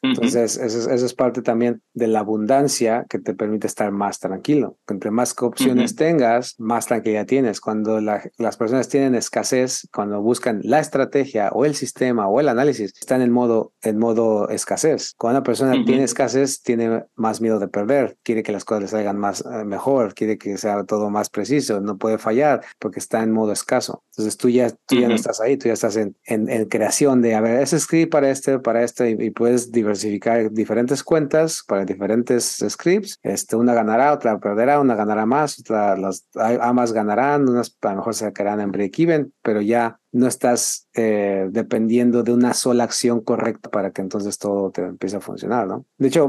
Entonces, 0.01 0.57
eso, 0.57 0.91
es 0.91 1.13
parte 1.13 1.41
también 1.41 1.81
de 1.93 2.07
la 2.07 2.19
abundancia 2.19 3.05
que 3.09 3.19
te 3.19 3.33
permite 3.33 3.67
estar 3.67 3.91
más 3.91 4.19
tranquilo. 4.19 4.77
Entre 4.87 5.11
más 5.11 5.35
opciones 5.41 5.95
tengas, 5.95 6.59
más 6.59 6.87
tranquilidad 6.87 7.25
tienes. 7.25 7.61
Cuando 7.61 7.86
las 8.01 8.57
personas 8.57 8.89
tienen 8.89 9.15
escasez, 9.15 9.87
cuando 9.93 10.21
buscan 10.21 10.61
la 10.63 10.79
estrategia 10.79 11.49
o 11.53 11.65
el 11.65 11.75
sistema 11.75 12.27
o 12.27 12.39
el 12.39 12.49
análisis, 12.49 12.93
están 12.99 13.21
en 13.21 13.31
modo, 13.31 13.73
en 13.81 13.97
modo 13.97 14.49
escasez. 14.49 15.13
Cuando 15.17 15.39
una 15.39 15.43
persona 15.43 15.73
tiene 15.85 16.03
escasez, 16.03 16.61
tiene 16.61 17.05
más 17.15 17.41
miedo 17.41 17.59
de 17.59 17.67
perder, 17.67 18.17
quiere 18.23 18.43
que 18.43 18.51
las 18.51 18.65
cosas 18.65 18.83
le 18.83 18.87
salgan 18.89 19.17
más 19.17 19.41
eh, 19.41 19.65
mejor, 19.65 20.13
quiere 20.13 20.37
que 20.37 20.57
sea 20.57 20.83
todo 20.83 21.09
más 21.09 21.29
preciso, 21.29 21.79
no 21.81 21.97
puede 21.97 22.17
fallar 22.17 22.63
porque 22.79 22.99
está 22.99 23.23
en 23.23 23.31
modo 23.31 23.51
escaso. 23.51 24.03
Entonces 24.11 24.37
tú 24.37 24.49
ya, 24.49 24.69
tú 24.69 24.95
ya 24.95 25.07
no 25.07 25.15
estás 25.15 25.39
ahí, 25.41 25.57
tú 25.57 25.67
ya 25.67 25.73
estás 25.73 25.95
en, 25.95 26.15
en, 26.25 26.65
creación 26.65 27.21
de, 27.21 27.35
a 27.35 27.41
ver, 27.41 27.61
ese 27.61 27.79
script 27.79 28.11
para 28.11 28.29
este, 28.29 28.59
para 28.59 28.83
este, 28.83 29.11
y, 29.11 29.29
puedes 29.29 29.71
diversificar 29.71 30.51
diferentes 30.51 31.03
cuentas 31.03 31.63
para 31.67 31.85
diferentes 31.85 32.63
scripts. 32.67 33.19
Este, 33.21 33.55
una 33.55 33.73
ganará, 33.73 34.13
otra 34.13 34.39
perderá, 34.39 34.79
una 34.79 34.95
ganará 34.95 35.25
más, 35.25 35.59
otra, 35.59 35.95
las 35.97 36.27
ambas 36.35 36.93
ganarán, 36.93 37.47
unas 37.47 37.69
a 37.81 37.89
lo 37.91 37.97
mejor 37.97 38.15
se 38.15 38.33
quedarán 38.33 38.61
en 38.61 38.71
break-even, 38.71 39.33
pero 39.41 39.61
ya 39.61 39.99
no 40.11 40.27
estás 40.27 40.87
eh, 40.95 41.47
dependiendo 41.49 42.23
de 42.23 42.33
una 42.33 42.53
sola 42.53 42.83
acción 42.85 43.21
correcta 43.23 43.69
para 43.69 43.91
que 43.91 44.01
entonces 44.01 44.39
todo 44.39 44.71
te 44.71 44.81
empiece 44.81 45.17
a 45.17 45.21
funcionar, 45.21 45.67
¿no? 45.67 45.85
De 45.97 46.07
hecho, 46.07 46.27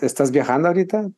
¿estás 0.00 0.30
viajando 0.30 0.68
ahorita? 0.68 1.08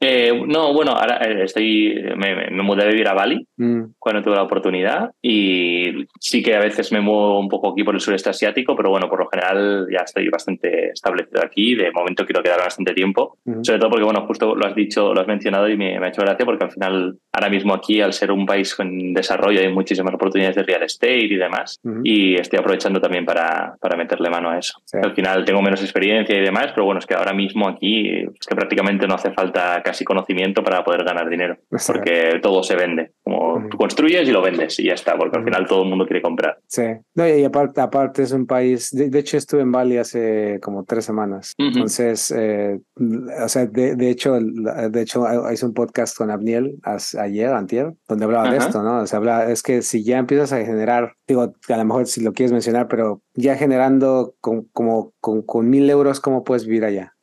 Eh, 0.00 0.32
no, 0.46 0.72
bueno, 0.74 0.92
ahora 0.92 1.18
eh, 1.24 1.44
estoy, 1.44 1.94
me, 2.16 2.50
mudé 2.62 2.84
a 2.84 2.88
vivir 2.88 3.08
a 3.08 3.14
Bali 3.14 3.46
mm. 3.56 3.82
cuando 3.98 4.22
tuve 4.22 4.36
la 4.36 4.42
oportunidad 4.42 5.10
y 5.22 6.06
sí 6.20 6.42
que 6.42 6.54
a 6.54 6.60
veces 6.60 6.90
me 6.92 7.00
muevo 7.00 7.38
un 7.38 7.48
poco 7.48 7.70
aquí 7.72 7.84
por 7.84 7.94
el 7.94 8.00
sureste 8.00 8.30
asiático, 8.30 8.74
pero 8.76 8.90
bueno, 8.90 9.08
por 9.08 9.20
lo 9.20 9.28
general 9.28 9.86
ya 9.90 10.00
estoy 10.00 10.28
bastante 10.28 10.90
establecido 10.90 11.42
aquí. 11.42 11.74
De 11.74 11.92
momento 11.92 12.26
quiero 12.26 12.42
quedar 12.42 12.58
bastante 12.58 12.94
tiempo, 12.94 13.38
sobre 13.62 13.78
todo 13.78 13.90
porque, 13.90 14.04
bueno, 14.04 14.26
justo 14.26 14.54
lo 14.54 14.66
has 14.66 14.74
dicho, 14.74 15.14
lo 15.14 15.20
has 15.20 15.26
mencionado 15.26 15.68
y 15.68 15.76
me, 15.76 15.98
me 16.00 16.06
ha 16.06 16.08
hecho 16.08 16.22
gracia 16.22 16.44
porque 16.44 16.64
al 16.64 16.72
final, 16.72 17.18
ahora 17.32 17.48
mismo 17.48 17.74
aquí, 17.74 18.00
al 18.00 18.12
ser 18.12 18.32
un 18.32 18.44
país 18.44 18.74
en 18.78 19.14
desarrollo, 19.14 19.60
hay 19.60 19.72
muchísimas 19.72 20.14
oportunidades 20.14 20.56
de 20.56 20.63
real 20.66 20.82
estate 20.82 21.26
y 21.26 21.36
demás. 21.36 21.80
Y 22.02 22.34
estoy 22.34 22.58
aprovechando 22.58 23.00
también 23.00 23.24
para, 23.24 23.76
para 23.80 23.96
meterle 23.96 24.30
mano 24.30 24.50
a 24.50 24.58
eso. 24.58 24.80
Al 24.92 25.14
final 25.14 25.44
tengo 25.44 25.62
menos 25.62 25.82
experiencia 25.82 26.36
y 26.36 26.42
demás, 26.42 26.68
pero 26.74 26.84
bueno, 26.84 26.98
es 26.98 27.06
que 27.06 27.14
ahora 27.14 27.32
mismo 27.32 27.68
aquí 27.68 28.08
es 28.08 28.46
que 28.46 28.54
prácticamente 28.54 29.06
no 29.06 29.14
hace 29.14 29.32
falta 29.32 29.82
casi 29.82 30.04
conocimiento 30.04 30.62
para 30.62 30.84
poder 30.84 31.04
ganar 31.04 31.28
dinero, 31.28 31.56
porque 31.86 32.40
todo 32.42 32.62
se 32.62 32.76
vende. 32.76 33.12
Como 33.22 33.68
tú 33.68 33.76
construyes 33.76 34.28
y 34.28 34.32
lo 34.32 34.42
vendes 34.42 34.78
y 34.78 34.84
ya 34.84 34.94
está, 34.94 35.16
porque 35.16 35.38
al 35.38 35.44
final 35.44 35.66
todo 35.66 35.82
el 35.82 35.88
mundo 35.88 36.06
quiere 36.06 36.22
comprar. 36.22 36.58
Sí, 36.66 36.84
no, 37.14 37.28
y 37.28 37.44
aparte, 37.44 37.80
aparte 37.80 38.22
es 38.22 38.32
un 38.32 38.46
país, 38.46 38.90
de, 38.90 39.18
hecho 39.18 39.36
estuve 39.36 39.62
en 39.62 39.72
Bali 39.72 39.96
hace 39.96 40.58
como 40.62 40.84
tres 40.84 41.04
semanas, 41.04 41.54
entonces, 41.58 42.30
eh, 42.36 42.80
o 42.96 43.48
sea, 43.48 43.66
de, 43.66 43.96
de, 43.96 44.10
hecho, 44.10 44.38
de 44.38 45.02
hecho 45.02 45.24
hice 45.52 45.66
un 45.66 45.74
podcast 45.74 46.16
con 46.16 46.30
Abniel 46.30 46.76
ayer, 47.18 47.50
antier, 47.50 47.94
donde 48.08 48.24
hablaba 48.24 48.50
de 48.50 48.58
esto, 48.58 48.82
¿no? 48.82 49.00
O 49.00 49.06
sea, 49.06 49.18
habla, 49.18 49.50
es 49.50 49.62
que 49.62 49.82
si 49.82 50.04
ya 50.04 50.18
empiezas 50.18 50.52
a 50.52 50.53
generar, 50.58 51.14
digo, 51.26 51.54
a 51.68 51.76
lo 51.76 51.84
mejor 51.84 52.06
si 52.06 52.22
lo 52.22 52.32
quieres 52.32 52.52
mencionar, 52.52 52.88
pero 52.88 53.22
ya 53.34 53.56
generando 53.56 54.34
con, 54.40 54.66
como 54.72 55.12
con, 55.20 55.42
con 55.42 55.68
mil 55.68 55.88
euros, 55.90 56.20
¿cómo 56.20 56.44
puedes 56.44 56.66
vivir 56.66 56.84
allá? 56.84 57.14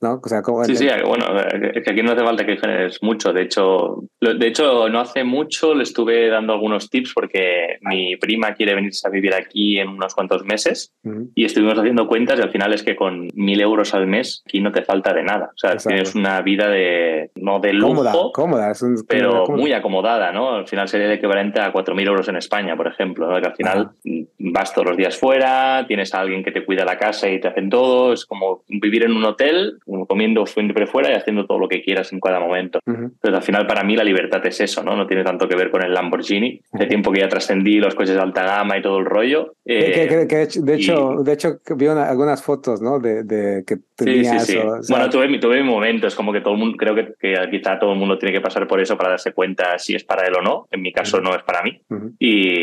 ¿No? 0.00 0.20
O 0.22 0.28
sea, 0.28 0.42
sí, 0.64 0.76
sí, 0.76 0.88
bueno, 1.06 1.26
es 1.74 1.82
que 1.82 1.90
aquí 1.90 2.02
no 2.02 2.12
hace 2.12 2.22
falta 2.22 2.46
que 2.46 2.56
generes 2.56 2.98
mucho. 3.02 3.32
De 3.32 3.42
hecho, 3.42 4.04
de 4.20 4.46
hecho, 4.46 4.88
no 4.88 5.00
hace 5.00 5.24
mucho 5.24 5.74
le 5.74 5.82
estuve 5.82 6.28
dando 6.28 6.52
algunos 6.52 6.90
tips 6.90 7.12
porque 7.14 7.78
mi 7.80 8.16
prima 8.16 8.54
quiere 8.54 8.74
venirse 8.74 9.06
a 9.08 9.10
vivir 9.10 9.34
aquí 9.34 9.78
en 9.78 9.88
unos 9.88 10.14
cuantos 10.14 10.44
meses 10.44 10.92
y 11.34 11.44
estuvimos 11.44 11.78
haciendo 11.78 12.06
cuentas 12.06 12.38
y 12.38 12.42
al 12.42 12.50
final 12.50 12.72
es 12.72 12.82
que 12.82 12.94
con 12.94 13.28
mil 13.34 13.60
euros 13.60 13.94
al 13.94 14.06
mes 14.06 14.42
aquí 14.46 14.60
no 14.60 14.72
te 14.72 14.82
falta 14.82 15.12
de 15.12 15.22
nada. 15.22 15.50
O 15.54 15.58
sea, 15.58 15.76
tienes 15.76 16.14
una 16.14 16.40
vida 16.42 16.68
de, 16.68 17.30
no 17.36 17.58
de 17.60 17.72
lujo, 17.72 18.32
cómoda, 18.32 18.72
cómoda 18.72 18.72
pero 19.08 19.46
muy 19.46 19.72
acomodada, 19.72 20.32
¿no? 20.32 20.56
Al 20.56 20.68
final 20.68 20.88
sería 20.88 21.08
de 21.08 21.14
equivalente 21.14 21.60
a 21.60 21.72
cuatro 21.72 21.94
mil 21.94 22.06
euros 22.06 22.28
en 22.28 22.36
España, 22.36 22.67
por 22.76 22.88
ejemplo, 22.88 23.28
que 23.40 23.46
al 23.46 23.54
final 23.54 23.90
vas 24.38 24.72
todos 24.72 24.88
los 24.88 24.96
días 24.96 25.16
fuera, 25.16 25.84
tienes 25.86 26.14
a 26.14 26.20
alguien 26.20 26.42
que 26.42 26.52
te 26.52 26.64
cuida 26.64 26.84
la 26.84 26.98
casa 26.98 27.28
y 27.28 27.40
te 27.40 27.48
hacen 27.48 27.70
todo, 27.70 28.12
es 28.12 28.24
como 28.24 28.62
vivir 28.68 29.04
en 29.04 29.12
un 29.12 29.24
hotel, 29.24 29.78
comiendo 30.06 30.46
siempre 30.46 30.86
fuera 30.86 31.10
y 31.10 31.14
haciendo 31.14 31.46
todo 31.46 31.58
lo 31.58 31.68
que 31.68 31.82
quieras 31.82 32.12
en 32.12 32.20
cada 32.20 32.40
momento. 32.40 32.80
Entonces 32.86 33.34
al 33.34 33.42
final 33.42 33.66
para 33.66 33.82
mí 33.84 33.96
la 33.96 34.04
libertad 34.04 34.44
es 34.46 34.60
eso, 34.60 34.82
¿no? 34.82 34.96
No 34.96 35.06
tiene 35.06 35.24
tanto 35.24 35.48
que 35.48 35.56
ver 35.56 35.70
con 35.70 35.82
el 35.82 35.92
Lamborghini, 35.92 36.60
de 36.72 36.86
tiempo 36.86 37.12
que 37.12 37.20
ya 37.20 37.28
trascendí 37.28 37.78
los 37.78 37.94
coches 37.94 38.14
de 38.14 38.20
alta 38.20 38.44
gama 38.44 38.78
y 38.78 38.82
todo 38.82 38.98
el 38.98 39.04
rollo. 39.04 39.54
Eh, 39.64 40.26
de 40.38 40.74
hecho, 40.74 41.22
de 41.22 41.32
hecho 41.32 41.60
vi 41.76 41.86
algunas 41.86 42.42
fotos, 42.42 42.80
¿no? 42.80 42.98
De, 42.98 43.22
de 43.24 43.64
que 43.66 43.76
tenías. 43.96 44.46
Sí, 44.46 44.54
sí, 44.54 44.60
sí. 44.82 44.92
bueno, 44.92 45.10
tuve, 45.10 45.38
tuve 45.38 45.62
momentos, 45.62 46.14
como 46.14 46.32
que 46.32 46.40
todo 46.40 46.54
el 46.54 46.60
mundo, 46.60 46.76
creo 46.76 46.94
que, 46.94 47.14
que 47.18 47.34
quizá 47.50 47.78
todo 47.78 47.92
el 47.92 47.98
mundo 47.98 48.18
tiene 48.18 48.32
que 48.32 48.40
pasar 48.40 48.66
por 48.66 48.80
eso 48.80 48.96
para 48.96 49.10
darse 49.10 49.32
cuenta 49.32 49.78
si 49.78 49.94
es 49.94 50.04
para 50.04 50.26
él 50.26 50.34
o 50.38 50.42
no. 50.42 50.68
En 50.70 50.82
mi 50.82 50.92
caso 50.92 51.20
no 51.20 51.34
es 51.34 51.42
para 51.42 51.62
mí. 51.62 51.80
y, 52.18 52.57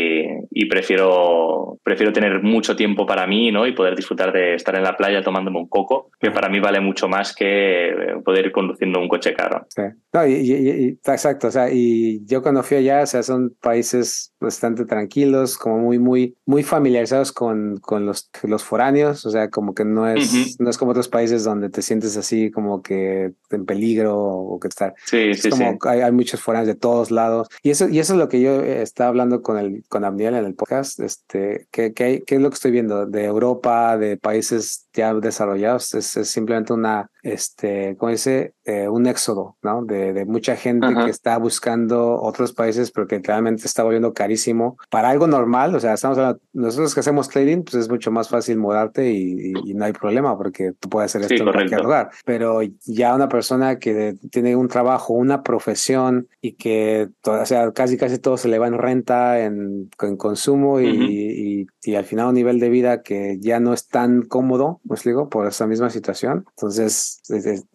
y 0.50 0.66
prefiero, 0.66 1.78
prefiero 1.82 2.12
tener 2.12 2.42
mucho 2.42 2.74
tiempo 2.76 3.06
para 3.06 3.26
mí 3.26 3.52
¿no? 3.52 3.66
y 3.66 3.72
poder 3.72 3.94
disfrutar 3.94 4.32
de 4.32 4.54
estar 4.54 4.74
en 4.74 4.82
la 4.82 4.96
playa 4.96 5.22
tomándome 5.22 5.58
un 5.58 5.68
coco, 5.68 6.10
que 6.18 6.30
para 6.30 6.48
mí 6.48 6.60
vale 6.60 6.80
mucho 6.80 7.08
más 7.08 7.34
que 7.34 7.92
poder 8.24 8.46
ir 8.46 8.52
conduciendo 8.52 9.00
un 9.00 9.08
coche 9.08 9.34
caro. 9.34 9.66
Sí. 9.68 9.82
No, 10.12 10.26
y, 10.26 10.98
exacto, 11.04 11.48
o 11.48 11.50
sea, 11.50 11.70
y 11.70 12.24
yo 12.26 12.42
cuando 12.42 12.62
fui 12.62 12.78
allá, 12.78 13.02
o 13.02 13.06
sea, 13.06 13.22
son 13.22 13.54
países 13.60 14.32
bastante 14.40 14.84
tranquilos, 14.84 15.58
como 15.58 15.78
muy, 15.78 15.98
muy, 15.98 16.36
muy 16.46 16.62
familiarizados 16.62 17.32
con, 17.32 17.76
con 17.78 18.06
los, 18.06 18.30
los 18.42 18.64
foráneos, 18.64 19.26
o 19.26 19.30
sea, 19.30 19.50
como 19.50 19.74
que 19.74 19.84
no 19.84 20.08
es, 20.08 20.58
no 20.58 20.70
es 20.70 20.78
como 20.78 20.92
otros 20.92 21.08
países 21.08 21.44
donde 21.44 21.68
te 21.68 21.82
sientes 21.82 22.16
así 22.16 22.50
como 22.50 22.82
que 22.82 23.32
en 23.50 23.66
peligro 23.66 24.16
o 24.18 24.58
que 24.58 24.68
estar. 24.68 24.94
Sí, 25.04 25.34
sí, 25.34 25.50
como 25.50 25.72
sí. 25.72 25.78
Hay, 25.82 26.00
hay, 26.00 26.12
muchos 26.12 26.40
foráneos 26.40 26.68
de 26.68 26.74
todos 26.74 27.10
lados. 27.10 27.48
Y 27.62 27.70
eso, 27.70 27.88
y 27.88 27.98
eso 27.98 28.14
es 28.14 28.18
lo 28.18 28.28
que 28.28 28.40
yo 28.40 28.62
estaba 28.62 29.08
hablando 29.08 29.42
con 29.42 29.58
el, 29.58 29.84
con 29.88 30.04
Abdiel 30.04 30.34
en 30.34 30.44
el 30.44 30.54
podcast, 30.54 31.00
este, 31.00 31.68
¿qué, 31.70 31.92
qué, 31.92 32.22
qué 32.26 32.34
es 32.36 32.40
lo 32.40 32.50
que 32.50 32.54
estoy 32.54 32.70
viendo? 32.70 33.06
De 33.06 33.24
Europa, 33.24 33.96
de 33.96 34.16
países 34.16 34.85
ya 34.96 35.14
desarrollados, 35.14 35.94
es, 35.94 36.06
simplemente 36.06 36.72
una, 36.72 37.10
este, 37.22 37.96
¿cómo 37.98 38.10
dice? 38.10 38.54
Eh, 38.64 38.88
un 38.88 39.06
éxodo, 39.06 39.56
¿no? 39.62 39.84
De, 39.84 40.12
de 40.12 40.24
mucha 40.24 40.56
gente 40.56 40.88
que 41.04 41.10
está 41.10 41.38
buscando 41.38 42.20
otros 42.20 42.52
países 42.52 42.90
porque 42.90 43.20
realmente 43.22 43.66
está 43.66 43.82
volviendo 43.82 44.12
carísimo 44.12 44.76
para 44.90 45.10
algo 45.10 45.26
normal, 45.26 45.74
o 45.74 45.80
sea, 45.80 45.94
estamos 45.94 46.18
hablando, 46.18 46.40
nosotros 46.52 46.94
que 46.94 47.00
hacemos 47.00 47.28
trading, 47.28 47.62
pues 47.62 47.74
es 47.74 47.88
mucho 47.88 48.10
más 48.10 48.28
fácil 48.28 48.58
mudarte 48.58 49.10
y, 49.10 49.52
y, 49.64 49.74
no 49.74 49.84
hay 49.84 49.92
problema 49.92 50.36
porque 50.36 50.72
tú 50.78 50.88
puedes 50.88 51.14
hacer 51.14 51.30
esto 51.30 51.44
en 51.44 51.52
cualquier 51.52 51.82
lugar, 51.82 52.10
pero 52.24 52.60
ya 52.86 53.14
una 53.14 53.28
persona 53.28 53.78
que 53.78 54.16
tiene 54.30 54.56
un 54.56 54.68
trabajo, 54.68 55.12
una 55.12 55.42
profesión 55.42 56.28
y 56.40 56.52
que, 56.52 57.08
o 57.24 57.44
sea, 57.44 57.72
casi 57.72 57.96
casi 57.96 58.18
todo 58.18 58.36
se 58.36 58.48
le 58.48 58.58
va 58.58 58.66
en 58.66 58.78
renta, 58.78 59.40
en, 59.40 59.90
en 60.00 60.16
consumo 60.16 60.80
y, 60.80 61.66
y, 61.84 61.94
al 61.94 62.04
final 62.04 62.28
un 62.28 62.34
nivel 62.34 62.58
de 62.58 62.68
vida 62.68 63.02
que 63.02 63.38
ya 63.40 63.60
no 63.60 63.72
es 63.72 63.86
tan 63.88 64.22
cómodo, 64.22 64.80
pues 64.86 65.02
digo, 65.04 65.28
por 65.28 65.46
esa 65.46 65.66
misma 65.66 65.90
situación. 65.90 66.44
Entonces, 66.50 67.22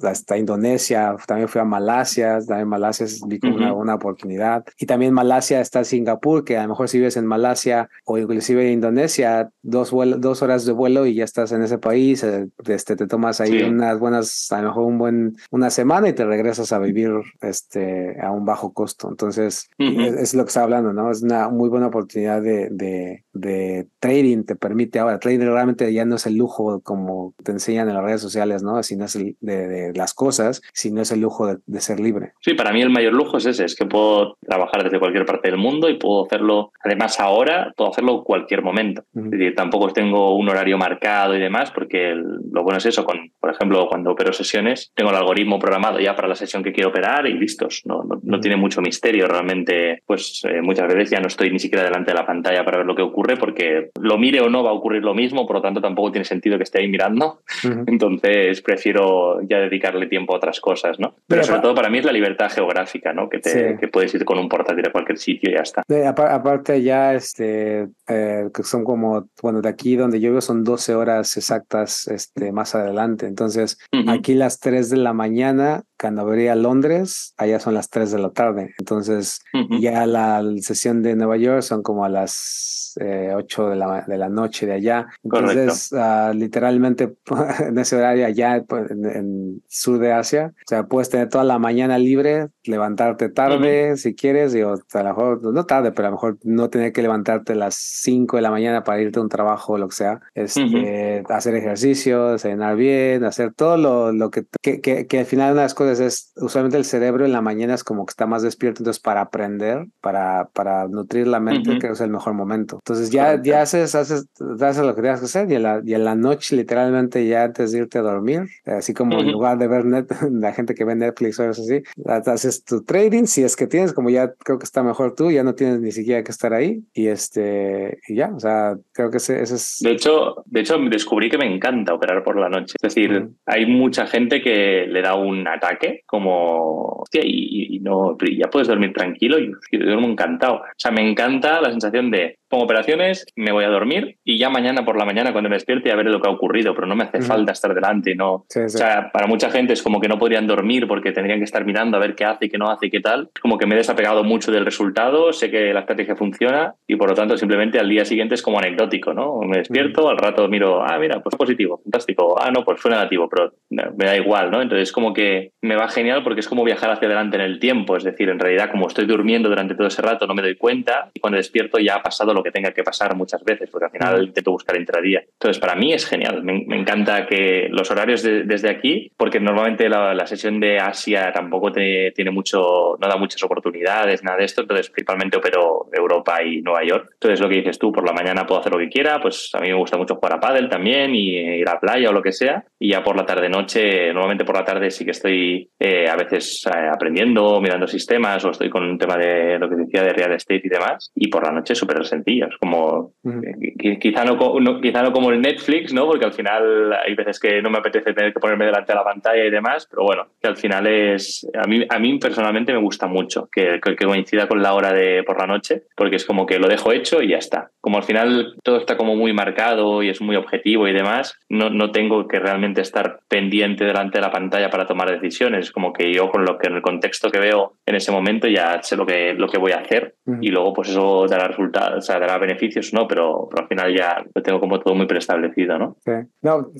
hasta 0.01 0.37
Indonesia, 0.37 1.15
también 1.27 1.47
fui 1.47 1.61
a 1.61 1.65
Malasia, 1.65 2.39
también 2.45 2.67
Malasia 2.67 3.05
vi 3.27 3.39
como 3.39 3.55
una, 3.55 3.73
una, 3.73 3.95
oportunidad. 3.95 4.65
Y 4.77 4.85
también 4.85 5.13
Malasia 5.13 5.61
está 5.61 5.83
Singapur, 5.83 6.43
que 6.43 6.57
a 6.57 6.63
lo 6.63 6.69
mejor 6.69 6.89
si 6.89 6.97
vives 6.97 7.17
en 7.17 7.25
Malasia 7.25 7.89
o 8.05 8.17
inclusive 8.17 8.65
en 8.67 8.73
Indonesia, 8.73 9.51
dos, 9.61 9.91
dos 10.17 10.41
horas 10.41 10.65
de 10.65 10.71
vuelo 10.71 11.05
y 11.05 11.15
ya 11.15 11.23
estás 11.23 11.51
en 11.51 11.61
ese 11.61 11.77
país, 11.77 12.23
eh, 12.23 12.49
este, 12.65 12.95
te 12.95 13.07
tomas 13.07 13.41
ahí 13.41 13.61
unas 13.63 13.99
buenas, 13.99 14.51
a 14.51 14.61
lo 14.61 14.69
mejor 14.69 14.83
un 14.85 14.97
buen, 14.97 15.37
una 15.49 15.69
semana 15.69 16.09
y 16.09 16.13
te 16.13 16.25
regresas 16.25 16.71
a 16.71 16.79
vivir 16.79 17.11
este, 17.41 18.19
a 18.21 18.31
un 18.31 18.45
bajo 18.45 18.73
costo. 18.73 19.09
Entonces, 19.09 19.69
es, 19.77 20.13
es, 20.13 20.33
lo 20.33 20.43
que 20.43 20.49
está 20.49 20.63
hablando, 20.63 20.93
¿no? 20.93 21.11
Es 21.11 21.21
una 21.21 21.49
muy 21.49 21.69
buena 21.69 21.87
oportunidad 21.87 22.41
de, 22.41 22.69
de, 22.69 23.23
de, 23.33 23.87
trading, 23.99 24.43
te 24.43 24.55
permite 24.55 24.99
ahora, 24.99 25.19
trading 25.19 25.39
realmente 25.39 25.91
ya 25.93 26.05
no 26.05 26.15
es 26.15 26.25
el 26.25 26.35
lujo 26.35 26.79
como 26.81 27.00
te 27.43 27.51
enseñan 27.51 27.87
en 27.89 27.95
las 27.95 28.03
redes 28.03 28.21
sociales, 28.21 28.63
¿no? 28.63 28.81
Sino 28.83 29.05
es 29.05 29.15
el, 29.15 29.35
de, 29.39 29.67
de, 29.67 29.93
las 29.93 30.13
cosas, 30.13 30.61
sino 30.73 31.01
es 31.01 31.11
el 31.11 31.21
lujo 31.21 31.47
de, 31.47 31.57
de, 31.65 31.81
ser 31.81 31.99
libre. 31.99 32.33
Sí, 32.41 32.53
para 32.53 32.71
mí 32.71 32.81
el 32.81 32.89
mayor 32.89 33.13
lujo 33.13 33.37
es 33.37 33.45
ese, 33.45 33.65
es 33.65 33.75
que 33.75 33.85
puedo 33.85 34.37
trabajar 34.41 34.83
desde 34.83 34.99
cualquier 34.99 35.25
parte 35.25 35.49
del 35.49 35.57
mundo 35.57 35.89
y 35.89 35.97
puedo 35.97 36.25
hacerlo, 36.25 36.71
además 36.83 37.19
ahora, 37.19 37.73
puedo 37.75 37.91
hacerlo 37.91 38.17
en 38.17 38.23
cualquier 38.23 38.61
momento. 38.61 39.03
Uh 39.13 39.21
-huh. 39.21 39.25
Es 39.25 39.31
decir, 39.31 39.55
tampoco 39.55 39.91
tengo 39.93 40.35
un 40.35 40.49
horario 40.49 40.77
marcado 40.77 41.35
y 41.35 41.39
demás, 41.39 41.71
porque 41.71 42.11
el, 42.11 42.23
lo 42.51 42.63
bueno 42.63 42.77
es 42.77 42.85
eso, 42.85 43.03
con, 43.05 43.31
por 43.39 43.51
ejemplo, 43.51 43.87
cuando 43.87 44.11
opero 44.11 44.33
sesiones, 44.33 44.91
tengo 44.95 45.11
el 45.11 45.17
algoritmo 45.17 45.59
programado 45.59 45.99
ya 45.99 46.15
para 46.15 46.27
la 46.27 46.35
sesión 46.35 46.63
que 46.63 46.71
quiero 46.71 46.89
operar 46.89 47.27
y 47.27 47.33
listos, 47.33 47.81
no, 47.85 48.03
no, 48.03 48.19
no 48.21 48.39
tiene 48.39 48.57
mucho 48.57 48.81
misterio 48.81 49.27
realmente, 49.27 50.01
pues 50.05 50.41
eh, 50.47 50.61
muchas 50.61 50.87
veces 50.87 51.09
ya 51.09 51.19
no 51.19 51.27
estoy 51.27 51.51
ni 51.51 51.59
siquiera 51.59 51.83
delante 51.83 52.11
de 52.11 52.17
la 52.17 52.25
pantalla 52.25 52.63
para 52.63 52.77
ver 52.77 52.87
lo 52.87 52.95
que 52.95 53.01
ocurre 53.01 53.37
porque 53.37 53.89
lo 53.99 54.17
mire 54.17 54.41
o 54.41 54.49
no 54.49 54.63
va 54.63 54.71
a 54.71 54.73
ocurrir 54.73 55.03
lo 55.03 55.13
mismo, 55.13 55.45
por 55.45 55.57
lo 55.57 55.61
tanto 55.61 55.81
tampoco 55.81 56.11
tiene 56.11 56.25
sentido 56.25 56.57
que 56.57 56.63
esté 56.63 56.80
ahí 56.81 56.87
mirando. 56.87 57.41
Uh 57.63 57.67
-huh. 57.67 57.83
Entonces 57.87 58.61
prefiero 58.61 59.41
ya 59.43 59.59
dedicarle 59.59 60.07
tiempo 60.07 60.33
a 60.33 60.37
otras 60.37 60.59
cosas, 60.59 60.99
¿no? 60.99 61.09
Pero, 61.09 61.25
Pero 61.27 61.43
sobre 61.43 61.61
todo 61.61 61.75
para 61.75 61.89
mí 61.89 61.99
es 61.99 62.05
la 62.05 62.11
libertad 62.11 62.49
geográfica, 62.49 63.13
¿no? 63.13 63.29
Que, 63.29 63.39
te, 63.39 63.49
sí. 63.49 63.77
que 63.79 63.87
puedes 63.87 64.13
ir 64.13 64.25
con 64.25 64.37
un 64.37 64.49
portátil 64.49 64.87
a 64.87 64.91
cualquier 64.91 65.17
sitio 65.17 65.49
y 65.49 65.53
ya 65.53 65.61
está. 65.61 65.83
De, 65.87 66.05
aparte 66.07 66.81
ya, 66.81 67.13
este, 67.13 67.87
eh, 68.07 68.49
que 68.53 68.63
son 68.63 68.83
como, 68.83 69.29
bueno, 69.41 69.61
de 69.61 69.69
aquí 69.69 69.95
donde 69.95 70.19
yo 70.19 70.29
vivo 70.29 70.41
son 70.41 70.63
12 70.63 70.95
horas 70.95 71.37
exactas 71.37 72.07
este, 72.07 72.51
más 72.51 72.75
adelante. 72.75 73.25
Entonces, 73.27 73.77
uh 73.91 73.97
-huh. 73.97 74.19
aquí 74.19 74.33
las 74.33 74.59
3 74.59 74.89
de 74.89 74.97
la 74.97 75.13
mañana 75.13 75.83
cuando 76.01 76.25
vería 76.25 76.55
Londres, 76.55 77.35
allá 77.37 77.59
son 77.59 77.75
las 77.75 77.89
3 77.91 78.11
de 78.11 78.19
la 78.19 78.31
tarde. 78.31 78.73
Entonces, 78.79 79.41
uh 79.53 79.59
-huh. 79.59 79.79
ya 79.79 80.05
la 80.07 80.43
sesión 80.59 81.03
de 81.03 81.15
Nueva 81.15 81.37
York 81.37 81.61
son 81.61 81.83
como 81.83 82.03
a 82.03 82.09
las 82.09 82.95
eh, 82.99 83.31
8 83.35 83.69
de 83.69 83.75
la, 83.75 84.03
de 84.07 84.17
la 84.17 84.27
noche 84.27 84.65
de 84.65 84.73
allá. 84.73 85.07
Entonces, 85.23 85.91
uh, 85.91 86.33
literalmente 86.33 87.15
en 87.67 87.77
ese 87.77 87.95
horario 87.95 88.25
allá 88.25 88.63
pues, 88.67 88.89
en, 88.91 89.05
en, 89.05 89.63
sur 89.67 89.99
de 89.99 90.11
Asia, 90.11 90.53
o 90.55 90.67
sea, 90.67 90.87
puedes 90.87 91.09
tener 91.09 91.29
toda 91.29 91.43
la 91.43 91.59
mañana 91.59 91.97
libre, 91.97 92.49
levantarte 92.63 93.29
tarde 93.29 93.91
uh 93.91 93.93
-huh. 93.93 93.97
si 93.97 94.15
quieres, 94.15 94.53
digo, 94.53 94.73
a 94.93 95.03
lo 95.03 95.09
mejor, 95.09 95.53
no 95.53 95.65
tarde, 95.65 95.91
pero 95.91 96.07
a 96.07 96.11
lo 96.11 96.17
mejor 96.17 96.37
no 96.43 96.69
tener 96.69 96.91
que 96.91 97.01
levantarte 97.01 97.53
a 97.53 97.55
las 97.55 97.75
5 97.75 98.37
de 98.37 98.41
la 98.41 98.51
mañana 98.51 98.83
para 98.83 99.01
irte 99.01 99.19
a 99.19 99.21
un 99.21 99.29
trabajo 99.29 99.73
o 99.73 99.77
lo 99.77 99.87
que 99.87 99.95
sea. 99.95 100.19
Este, 100.33 100.61
uh 100.61 100.65
-huh. 100.65 101.31
Hacer 101.31 101.55
ejercicio, 101.55 102.37
cenar 102.37 102.75
bien, 102.75 103.23
hacer 103.23 103.53
todo 103.53 103.77
lo, 103.77 104.11
lo 104.11 104.29
que, 104.31 104.45
que, 104.61 104.81
que, 104.81 105.07
que 105.07 105.19
al 105.19 105.25
final 105.25 105.51
una 105.51 105.61
de 105.61 105.65
las 105.65 105.73
cosas 105.73 105.90
sabes, 105.95 105.99
es 105.99 106.33
usualmente 106.35 106.77
el 106.77 106.85
cerebro 106.85 107.25
en 107.25 107.31
la 107.31 107.41
mañana 107.41 107.73
es 107.73 107.83
como 107.83 108.05
que 108.05 108.11
está 108.11 108.25
más 108.25 108.41
despierto, 108.41 108.81
entonces 108.81 109.01
para 109.01 109.21
aprender, 109.21 109.85
para, 110.01 110.49
para 110.53 110.87
nutrir 110.87 111.27
la 111.27 111.39
mente, 111.39 111.77
creo 111.77 111.79
que 111.79 111.87
es 111.93 112.01
el 112.01 112.11
mejor 112.11 112.33
momento. 112.33 112.79
Entonces 112.81 113.09
ya, 113.09 113.41
ya 113.41 113.61
haces, 113.61 113.95
haces, 113.95 114.27
haces 114.59 114.85
lo 114.85 114.95
que 114.95 115.01
tienes 115.01 115.19
que 115.19 115.25
hacer 115.25 115.51
y 115.51 115.55
en, 115.55 115.63
la, 115.63 115.81
y 115.83 115.93
en 115.93 116.05
la 116.05 116.15
noche 116.15 116.55
literalmente 116.55 117.25
ya 117.27 117.43
antes 117.43 117.71
de 117.71 117.79
irte 117.79 117.99
a 117.99 118.01
dormir, 118.01 118.43
así 118.65 118.93
como 118.93 119.19
en 119.19 119.31
lugar 119.31 119.57
de 119.57 119.67
ver 119.67 119.85
net, 119.85 120.07
la 120.31 120.53
gente 120.53 120.75
que 120.75 120.85
ve 120.85 120.95
Netflix 120.95 121.39
o 121.39 121.49
eso 121.49 121.61
así, 121.61 121.83
haces 122.05 122.63
tu 122.63 122.83
trading, 122.83 123.25
si 123.25 123.43
es 123.43 123.55
que 123.55 123.67
tienes, 123.67 123.93
como 123.93 124.09
ya 124.09 124.33
creo 124.33 124.59
que 124.59 124.65
está 124.65 124.83
mejor 124.83 125.15
tú, 125.15 125.31
ya 125.31 125.43
no 125.43 125.55
tienes 125.55 125.79
ni 125.79 125.91
siquiera 125.91 126.23
que 126.23 126.31
estar 126.31 126.53
ahí 126.53 126.83
y 126.93 127.07
este, 127.07 127.99
y 128.07 128.15
ya, 128.15 128.31
o 128.33 128.39
sea, 128.39 128.75
creo 128.93 129.09
que 129.11 129.17
ese, 129.17 129.41
es... 129.41 129.77
De 129.81 129.91
hecho, 129.91 130.43
de 130.45 130.61
hecho, 130.61 130.77
descubrí 130.89 131.29
que 131.29 131.37
me 131.37 131.51
encanta 131.51 131.93
operar 131.93 132.23
por 132.23 132.39
la 132.39 132.49
noche. 132.49 132.75
Es 132.81 132.93
decir, 132.93 133.29
hay 133.45 133.65
mucha 133.65 134.07
gente 134.07 134.41
que 134.41 134.85
le 134.87 135.01
da 135.01 135.15
un 135.15 135.47
ataque 135.47 135.80
como, 136.05 137.01
hostia, 137.01 137.21
y, 137.23 137.79
no, 137.81 138.17
ya 138.19 138.49
puedes 138.49 138.67
dormir 138.67 138.93
tranquilo 138.93 139.39
y 139.39 139.51
yo 139.71 139.79
duermo 139.79 140.07
encantado. 140.07 140.55
O 140.55 140.63
sea, 140.77 140.91
me 140.91 141.07
encanta 141.07 141.61
la 141.61 141.71
sensación 141.71 142.11
de 142.11 142.37
pongo 142.51 142.65
operaciones, 142.65 143.25
me 143.35 143.51
voy 143.51 143.63
a 143.63 143.69
dormir 143.69 144.17
y 144.23 144.37
ya 144.37 144.49
mañana 144.49 144.85
por 144.85 144.97
la 144.97 145.05
mañana 145.05 145.31
cuando 145.31 145.49
me 145.49 145.55
despierte 145.55 145.91
a 145.91 145.95
ver 145.95 146.05
lo 146.05 146.21
que 146.21 146.29
ha 146.29 146.31
ocurrido, 146.31 146.75
pero 146.75 146.85
no 146.85 146.95
me 146.95 147.05
hace 147.05 147.21
falta 147.21 147.53
estar 147.53 147.73
delante, 147.73 148.13
no. 148.13 148.45
O 148.55 148.69
sea, 148.69 149.09
para 149.11 149.25
mucha 149.25 149.49
gente 149.49 149.73
es 149.73 149.81
como 149.81 149.99
que 149.99 150.07
no 150.07 150.19
podrían 150.19 150.45
dormir 150.45 150.87
porque 150.87 151.11
tendrían 151.11 151.39
que 151.39 151.45
estar 151.45 151.65
mirando 151.65 151.97
a 151.97 151.99
ver 151.99 152.13
qué 152.13 152.25
hace 152.25 152.45
y 152.45 152.49
qué 152.49 152.57
no 152.57 152.69
hace 152.69 152.87
y 152.87 152.89
qué 152.91 152.99
tal. 152.99 153.29
Es 153.33 153.41
como 153.41 153.57
que 153.57 153.65
me 153.65 153.75
he 153.75 153.77
desapegado 153.77 154.23
mucho 154.23 154.51
del 154.51 154.65
resultado, 154.65 155.33
sé 155.33 155.49
que 155.49 155.73
la 155.73 155.79
estrategia 155.79 156.15
funciona 156.15 156.75
y 156.85 156.97
por 156.97 157.09
lo 157.09 157.15
tanto 157.15 157.37
simplemente 157.37 157.79
al 157.79 157.89
día 157.89 158.05
siguiente 158.05 158.35
es 158.35 158.41
como 158.41 158.59
anecdótico, 158.59 159.13
¿no? 159.13 159.39
Me 159.39 159.57
despierto, 159.57 160.09
al 160.09 160.17
rato 160.17 160.47
miro, 160.49 160.83
ah, 160.83 160.99
mira, 160.99 161.21
pues 161.21 161.35
positivo, 161.35 161.79
fantástico, 161.83 162.35
ah, 162.39 162.51
no, 162.51 162.65
pues 162.65 162.81
fue 162.81 162.91
negativo, 162.91 163.29
pero 163.29 163.53
me 163.69 164.05
da 164.05 164.17
igual, 164.17 164.51
¿no? 164.51 164.61
Entonces 164.61 164.91
como 164.91 165.13
que 165.13 165.53
me 165.61 165.75
va 165.75 165.87
genial 165.87 166.23
porque 166.23 166.41
es 166.41 166.47
como 166.49 166.65
viajar 166.65 166.91
hacia 166.91 167.07
adelante 167.07 167.37
en 167.37 167.43
el 167.43 167.59
tiempo, 167.59 167.95
es 167.95 168.03
decir, 168.03 168.29
en 168.29 168.39
realidad 168.39 168.69
como 168.71 168.87
estoy 168.87 169.05
durmiendo 169.05 169.47
durante 169.47 169.75
todo 169.75 169.87
ese 169.87 170.01
rato 170.01 170.27
no 170.27 170.33
me 170.33 170.41
doy 170.41 170.55
cuenta 170.55 171.09
y 171.13 171.19
cuando 171.19 171.37
despierto 171.37 171.79
ya 171.79 171.95
ha 171.95 172.03
pasado 172.03 172.33
lo 172.33 172.40
que 172.43 172.51
tenga 172.51 172.71
que 172.71 172.83
pasar 172.83 173.15
muchas 173.15 173.43
veces, 173.43 173.69
porque 173.69 173.85
al 173.85 173.91
final 173.91 174.23
intento 174.23 174.51
buscar 174.51 174.77
intradía. 174.77 175.21
Entonces, 175.21 175.59
para 175.59 175.75
mí 175.75 175.93
es 175.93 176.05
genial. 176.05 176.43
Me, 176.43 176.63
encanta 176.77 177.25
que 177.25 177.67
los 177.69 177.89
horarios 177.91 178.23
desde 178.23 178.69
aquí, 178.69 179.11
porque 179.17 179.39
normalmente 179.39 179.89
la, 179.89 180.25
sesión 180.25 180.59
de 180.59 180.77
Asia 180.77 181.31
tampoco 181.33 181.71
tiene 181.71 182.31
mucho, 182.31 182.97
no 182.99 183.07
da 183.07 183.17
muchas 183.17 183.43
oportunidades, 183.43 184.23
nada 184.23 184.37
de 184.37 184.45
esto. 184.45 184.61
Entonces, 184.61 184.89
principalmente 184.89 185.37
opero 185.37 185.87
Europa 185.91 186.41
y 186.43 186.61
Nueva 186.61 186.83
York. 186.83 187.09
Entonces, 187.13 187.39
lo 187.39 187.49
que 187.49 187.55
dices 187.55 187.77
tú, 187.77 187.91
por 187.91 188.05
la 188.05 188.13
mañana 188.13 188.45
puedo 188.45 188.61
hacer 188.61 188.71
lo 188.71 188.79
que 188.79 188.89
quiera. 188.89 189.21
Pues 189.21 189.49
a 189.53 189.59
mí 189.59 189.67
me 189.67 189.75
gusta 189.75 189.97
mucho 189.97 190.15
jugar 190.15 190.35
a 190.35 190.39
pádel 190.39 190.69
también 190.69 191.13
y 191.15 191.37
ir 191.37 191.67
a 191.67 191.73
la 191.73 191.79
playa 191.79 192.09
o 192.09 192.13
lo 192.13 192.21
que 192.21 192.31
sea. 192.31 192.63
Y 192.79 192.91
ya 192.91 193.03
por 193.03 193.15
la 193.15 193.25
tarde-noche, 193.25 194.07
normalmente 194.07 194.45
por 194.45 194.55
la 194.55 194.65
tarde 194.65 194.89
sí 194.91 195.05
que 195.05 195.11
estoy 195.11 195.69
eh, 195.79 196.07
a 196.09 196.15
veces 196.15 196.65
eh, 196.65 196.89
aprendiendo, 196.91 197.59
mirando 197.61 197.87
sistemas 197.87 198.43
o 198.45 198.51
estoy 198.51 198.69
con 198.69 198.83
un 198.83 198.97
tema 198.97 199.17
de 199.17 199.57
lo 199.59 199.69
que 199.69 199.75
decía 199.75 200.03
de 200.03 200.13
real 200.13 200.33
estate 200.33 200.61
y 200.63 200.69
demás. 200.69 201.11
Y 201.15 201.27
por 201.27 201.45
la 201.45 201.51
noche 201.51 201.75
súper 201.75 202.05
sencillo. 202.05 202.30
Es 202.39 202.55
como 202.59 202.71
como 202.71 203.13
eh, 203.23 203.99
quizá 203.99 204.23
no, 204.25 204.81
quizá 204.81 205.03
no 205.03 205.11
como 205.11 205.31
el 205.31 205.41
Netflix, 205.41 205.93
¿no? 205.93 206.07
Porque 206.07 206.25
al 206.25 206.33
final 206.33 206.93
hay 206.93 207.15
veces 207.15 207.39
que 207.39 207.61
no 207.61 207.69
me 207.69 207.79
apetece 207.79 208.13
tener 208.13 208.33
que 208.33 208.39
ponerme 208.39 208.65
delante 208.65 208.91
de 208.91 208.97
la 208.97 209.03
pantalla 209.03 209.45
y 209.45 209.49
demás, 209.49 209.87
pero 209.89 210.03
bueno, 210.03 210.27
que 210.41 210.47
al 210.47 210.57
final 210.57 210.87
es 210.87 211.47
a 211.53 211.67
mí 211.67 211.85
a 211.89 211.99
mí 211.99 212.17
personalmente 212.17 212.73
me 212.73 212.79
gusta 212.79 213.07
mucho 213.07 213.49
que, 213.51 213.79
que, 213.81 214.05
coincida 214.05 214.47
con 214.47 214.61
la 214.61 214.73
hora 214.73 214.93
de 214.93 215.23
por 215.23 215.39
la 215.39 215.47
noche, 215.47 215.83
porque 215.95 216.15
es 216.15 216.25
como 216.25 216.45
que 216.45 216.59
lo 216.59 216.67
dejo 216.67 216.91
hecho 216.91 217.21
y 217.21 217.29
ya 217.29 217.37
está. 217.37 217.71
Como 217.79 217.97
al 217.97 218.03
final 218.03 218.55
todo 218.63 218.77
está 218.77 218.97
como 218.97 219.15
muy 219.15 219.33
marcado 219.33 220.03
y 220.03 220.09
es 220.09 220.21
muy 220.21 220.35
objetivo 220.35 220.87
y 220.87 220.93
demás, 220.93 221.37
no, 221.49 221.69
no 221.69 221.91
tengo 221.91 222.27
que 222.27 222.39
realmente 222.39 222.81
estar 222.81 223.19
pendiente 223.27 223.85
delante 223.85 224.17
de 224.17 224.23
la 224.23 224.31
pantalla 224.31 224.69
para 224.69 224.85
tomar 224.85 225.09
decisiones, 225.11 225.71
como 225.71 225.93
que 225.93 226.13
yo 226.13 226.29
con 226.29 226.45
lo 226.45 226.57
que 226.57 226.67
en 226.67 226.75
el 226.75 226.81
contexto 226.81 227.29
que 227.29 227.39
veo 227.39 227.73
en 227.85 227.95
ese 227.95 228.11
momento 228.11 228.47
ya 228.47 228.81
sé 228.81 228.95
lo 228.95 229.05
que 229.05 229.33
lo 229.33 229.47
que 229.47 229.57
voy 229.57 229.71
a 229.71 229.79
hacer 229.79 230.15
y 230.41 230.49
luego 230.49 230.73
pues 230.73 230.89
eso 230.89 231.25
dará 231.27 231.47
resultados, 231.47 231.97
o 231.97 232.01
sea, 232.01 232.19
dará 232.21 232.37
beneficios 232.37 232.93
¿no? 232.93 233.07
Pero, 233.07 233.49
al 233.57 233.67
final 233.67 233.95
ya 233.95 234.23
lo 234.33 234.41
tengo 234.41 234.59
como 234.59 234.79
todo 234.79 234.95
muy 234.95 235.07
preestablecido, 235.07 235.77
¿no? 235.77 235.97
Sí. 236.05 236.11
No, 236.41 236.71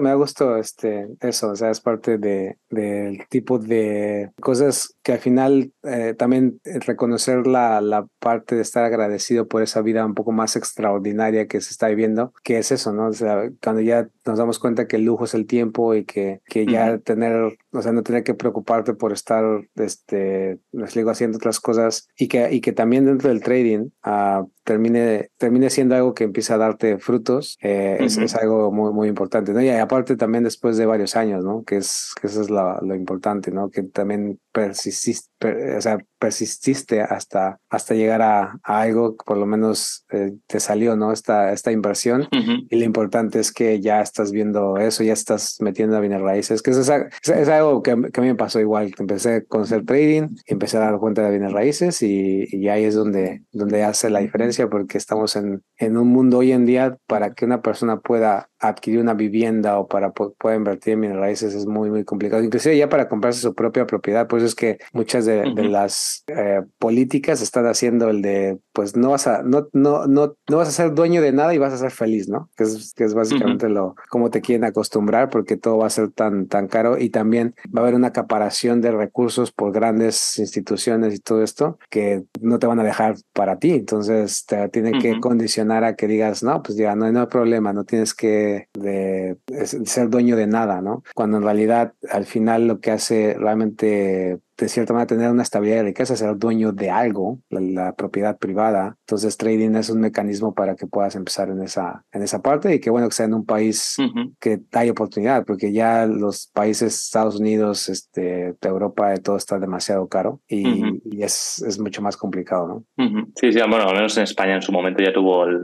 me 0.00 0.10
ha 0.10 0.14
gustado 0.14 0.56
este, 0.56 1.08
eso, 1.20 1.50
o 1.50 1.56
sea, 1.56 1.70
es 1.70 1.80
parte 1.80 2.18
de, 2.18 2.56
del 2.68 3.26
tipo 3.28 3.58
de 3.58 4.30
cosas 4.40 4.96
que 5.02 5.12
al 5.12 5.18
final 5.18 5.72
eh, 5.82 6.14
también 6.16 6.60
reconocer 6.64 7.46
la, 7.46 7.80
la 7.80 8.06
parte 8.18 8.54
de 8.54 8.62
estar 8.62 8.84
agradecido 8.84 9.48
por 9.48 9.62
esa 9.62 9.82
vida 9.82 10.04
un 10.04 10.14
poco 10.14 10.32
más 10.32 10.56
extraordinaria 10.56 11.46
que 11.46 11.60
se 11.60 11.70
está 11.70 11.88
viviendo, 11.88 12.32
que 12.42 12.58
es 12.58 12.70
eso, 12.70 12.92
¿no? 12.92 13.08
O 13.08 13.12
sea, 13.12 13.50
cuando 13.62 13.82
ya 13.82 14.08
nos 14.26 14.38
damos 14.38 14.58
cuenta 14.58 14.86
que 14.86 14.96
el 14.96 15.04
lujo 15.04 15.24
es 15.24 15.34
el 15.34 15.46
tiempo 15.46 15.94
y 15.94 16.04
que, 16.04 16.40
que 16.46 16.66
ya 16.66 16.98
tener, 16.98 17.58
o 17.72 17.82
sea, 17.82 17.92
no 17.92 18.02
tener 18.02 18.22
que 18.22 18.34
preocuparte 18.34 18.94
por 18.94 19.12
estar, 19.12 19.44
este, 19.76 20.58
les 20.72 20.94
digo, 20.94 21.10
haciendo 21.10 21.38
otras 21.38 21.60
cosas 21.60 22.08
y 22.16 22.28
que, 22.28 22.52
y 22.52 22.60
que 22.60 22.72
también 22.72 23.06
dentro 23.06 23.28
del 23.28 23.42
trading 23.42 23.90
uh, 24.04 24.48
termine, 24.70 25.30
termine 25.36 25.68
siendo 25.68 25.96
algo 25.96 26.14
que 26.14 26.22
empieza 26.22 26.54
a 26.54 26.58
darte 26.58 26.98
frutos, 26.98 27.58
eh, 27.60 27.96
es, 27.98 28.16
es, 28.18 28.36
algo 28.36 28.70
muy, 28.70 28.92
muy 28.92 29.08
importante, 29.08 29.52
¿no? 29.52 29.60
Y 29.60 29.68
aparte 29.68 30.16
también 30.16 30.44
después 30.44 30.76
de 30.76 30.86
varios 30.86 31.16
años, 31.16 31.42
¿no? 31.42 31.64
Que 31.64 31.78
es, 31.78 32.14
que 32.20 32.28
eso 32.28 32.40
es 32.40 32.50
lo, 32.50 32.80
lo 32.80 32.94
importante, 32.94 33.50
¿no? 33.50 33.68
Que 33.68 33.82
también 33.82 34.38
persististe, 34.52 35.76
o 35.76 35.80
sea, 35.80 35.98
persististe 36.18 37.00
hasta, 37.00 37.58
hasta 37.68 37.94
llegar 37.94 38.22
a, 38.22 38.58
algo 38.62 39.16
que 39.16 39.24
por 39.24 39.36
lo 39.36 39.46
menos 39.46 40.04
eh, 40.10 40.32
te 40.46 40.60
salió, 40.60 40.96
¿no? 40.96 41.12
Esta, 41.12 41.52
esta 41.52 41.72
inversión. 41.72 42.28
Y 42.30 42.76
lo 42.76 42.84
importante 42.84 43.40
es 43.40 43.52
que 43.52 43.80
ya 43.80 44.00
estás 44.00 44.32
viendo 44.32 44.76
eso, 44.78 45.02
ya 45.02 45.12
estás 45.12 45.56
metiendo 45.60 45.96
a 45.96 46.00
bienes 46.00 46.20
raíces, 46.20 46.62
que 46.62 46.70
eso 46.70 46.80
es, 46.80 46.90
es, 47.28 47.48
algo 47.48 47.82
que, 47.82 47.96
que, 48.12 48.20
a 48.20 48.22
mí 48.22 48.28
me 48.28 48.34
pasó 48.34 48.60
igual. 48.60 48.92
Empecé 48.98 49.34
a 49.36 49.44
conocer 49.44 49.84
trading, 49.84 50.28
empecé 50.46 50.76
a 50.76 50.80
dar 50.80 50.98
cuenta 50.98 51.22
de 51.22 51.30
bienes 51.30 51.52
raíces 51.52 52.02
y, 52.02 52.44
y 52.50 52.68
ahí 52.68 52.84
es 52.84 52.94
donde, 52.94 53.42
donde 53.52 53.82
hace 53.84 54.10
la 54.10 54.20
diferencia 54.20 54.68
porque 54.68 54.98
estamos 54.98 55.36
en, 55.36 55.62
en 55.78 55.96
un 55.96 56.08
mundo 56.08 56.38
hoy 56.38 56.52
en 56.52 56.66
día 56.66 56.96
para 57.06 57.34
que 57.34 57.44
una 57.44 57.62
persona 57.62 58.00
pueda 58.00 58.49
adquirir 58.60 59.00
una 59.00 59.14
vivienda 59.14 59.78
o 59.78 59.88
para 59.88 60.12
poder 60.12 60.56
invertir 60.56 60.92
en 60.92 61.00
bienes 61.00 61.18
raíces 61.18 61.54
es 61.54 61.66
muy, 61.66 61.90
muy 61.90 62.04
complicado. 62.04 62.42
Inclusive 62.42 62.76
ya 62.76 62.88
para 62.88 63.08
comprarse 63.08 63.40
su 63.40 63.54
propia 63.54 63.86
propiedad, 63.86 64.28
pues 64.28 64.42
es 64.42 64.54
que 64.54 64.78
muchas 64.92 65.24
de, 65.24 65.50
las 65.70 66.24
eh, 66.26 66.62
políticas 66.78 67.40
están 67.42 67.66
haciendo 67.66 68.10
el 68.10 68.22
de, 68.22 68.58
pues 68.72 68.96
no 68.96 69.10
vas 69.10 69.26
a, 69.26 69.42
no, 69.42 69.68
no, 69.72 70.06
no, 70.06 70.36
no 70.48 70.56
vas 70.56 70.68
a 70.68 70.72
ser 70.72 70.94
dueño 70.94 71.22
de 71.22 71.32
nada 71.32 71.54
y 71.54 71.58
vas 71.58 71.72
a 71.72 71.78
ser 71.78 71.90
feliz, 71.90 72.28
¿no? 72.28 72.50
Que 72.56 72.64
es, 72.64 72.92
que 72.94 73.04
es 73.04 73.14
básicamente 73.14 73.68
lo, 73.68 73.94
como 74.10 74.30
te 74.30 74.40
quieren 74.40 74.64
acostumbrar 74.64 75.30
porque 75.30 75.56
todo 75.56 75.78
va 75.78 75.86
a 75.86 75.90
ser 75.90 76.10
tan, 76.10 76.46
tan 76.46 76.68
caro 76.68 76.98
y 76.98 77.10
también 77.10 77.54
va 77.74 77.80
a 77.80 77.84
haber 77.84 77.94
una 77.94 78.08
acaparación 78.08 78.80
de 78.80 78.90
recursos 78.90 79.52
por 79.52 79.72
grandes 79.72 80.38
instituciones 80.38 81.14
y 81.14 81.18
todo 81.18 81.42
esto 81.42 81.78
que 81.88 82.24
no 82.40 82.58
te 82.58 82.66
van 82.66 82.80
a 82.80 82.84
dejar 82.84 83.16
para 83.32 83.58
ti. 83.58 83.72
Entonces 83.72 84.44
te 84.44 84.68
tiene 84.68 84.98
que 84.98 85.18
condicionar 85.20 85.84
a 85.84 85.96
que 85.96 86.06
digas, 86.06 86.42
no, 86.42 86.62
pues 86.62 86.76
ya 86.76 86.94
no, 86.94 87.10
no 87.10 87.20
hay 87.20 87.26
problema, 87.26 87.72
no 87.72 87.84
tienes 87.84 88.14
que 88.14 88.49
de, 88.74 89.38
ser 89.84 90.08
dueño 90.08 90.36
de 90.36 90.46
nada, 90.46 90.80
¿no? 90.80 91.02
Cuando 91.14 91.38
en 91.38 91.44
realidad 91.44 91.94
al 92.10 92.24
final 92.24 92.66
lo 92.66 92.80
que 92.80 92.90
hace 92.90 93.34
realmente 93.38 94.40
de 94.64 94.68
cierta 94.68 94.92
manera 94.92 95.06
tener 95.06 95.30
una 95.30 95.42
estabilidad 95.42 95.78
de 95.78 95.84
riqueza, 95.84 96.16
ser 96.16 96.36
dueño 96.36 96.72
de 96.72 96.90
algo, 96.90 97.38
la, 97.50 97.94
propiedad 97.94 98.38
privada. 98.38 98.96
Entonces 99.00 99.36
trading 99.36 99.74
es 99.74 99.90
un 99.90 100.00
mecanismo 100.00 100.54
para 100.54 100.76
que 100.76 100.86
puedas 100.86 101.16
empezar 101.16 101.48
en 101.48 101.62
esa, 101.62 102.04
en 102.12 102.22
esa 102.22 102.40
parte 102.40 102.74
y 102.74 102.80
que 102.80 102.90
bueno 102.90 103.08
que 103.08 103.14
sea 103.14 103.26
en 103.26 103.34
un 103.34 103.44
país 103.44 103.96
que 104.40 104.60
hay 104.72 104.90
oportunidad, 104.90 105.44
porque 105.44 105.72
ya 105.72 106.06
los 106.06 106.50
países 106.54 107.04
Estados 107.04 107.38
Unidos, 107.38 107.88
este, 107.88 108.54
Europa, 108.62 109.14
todo 109.16 109.36
está 109.36 109.58
demasiado 109.58 110.08
caro 110.08 110.40
y, 110.48 111.22
es, 111.22 111.62
es, 111.66 111.78
mucho 111.78 112.02
más 112.02 112.16
complicado, 112.16 112.84
¿no? 112.96 113.06
Sí, 113.36 113.52
sí, 113.52 113.58
bueno, 113.68 113.84
al 113.88 113.94
menos 113.94 114.16
en 114.16 114.24
España 114.24 114.54
en 114.54 114.62
su 114.62 114.72
momento 114.72 115.02
ya 115.02 115.12
tuvo 115.12 115.44
el, 115.44 115.60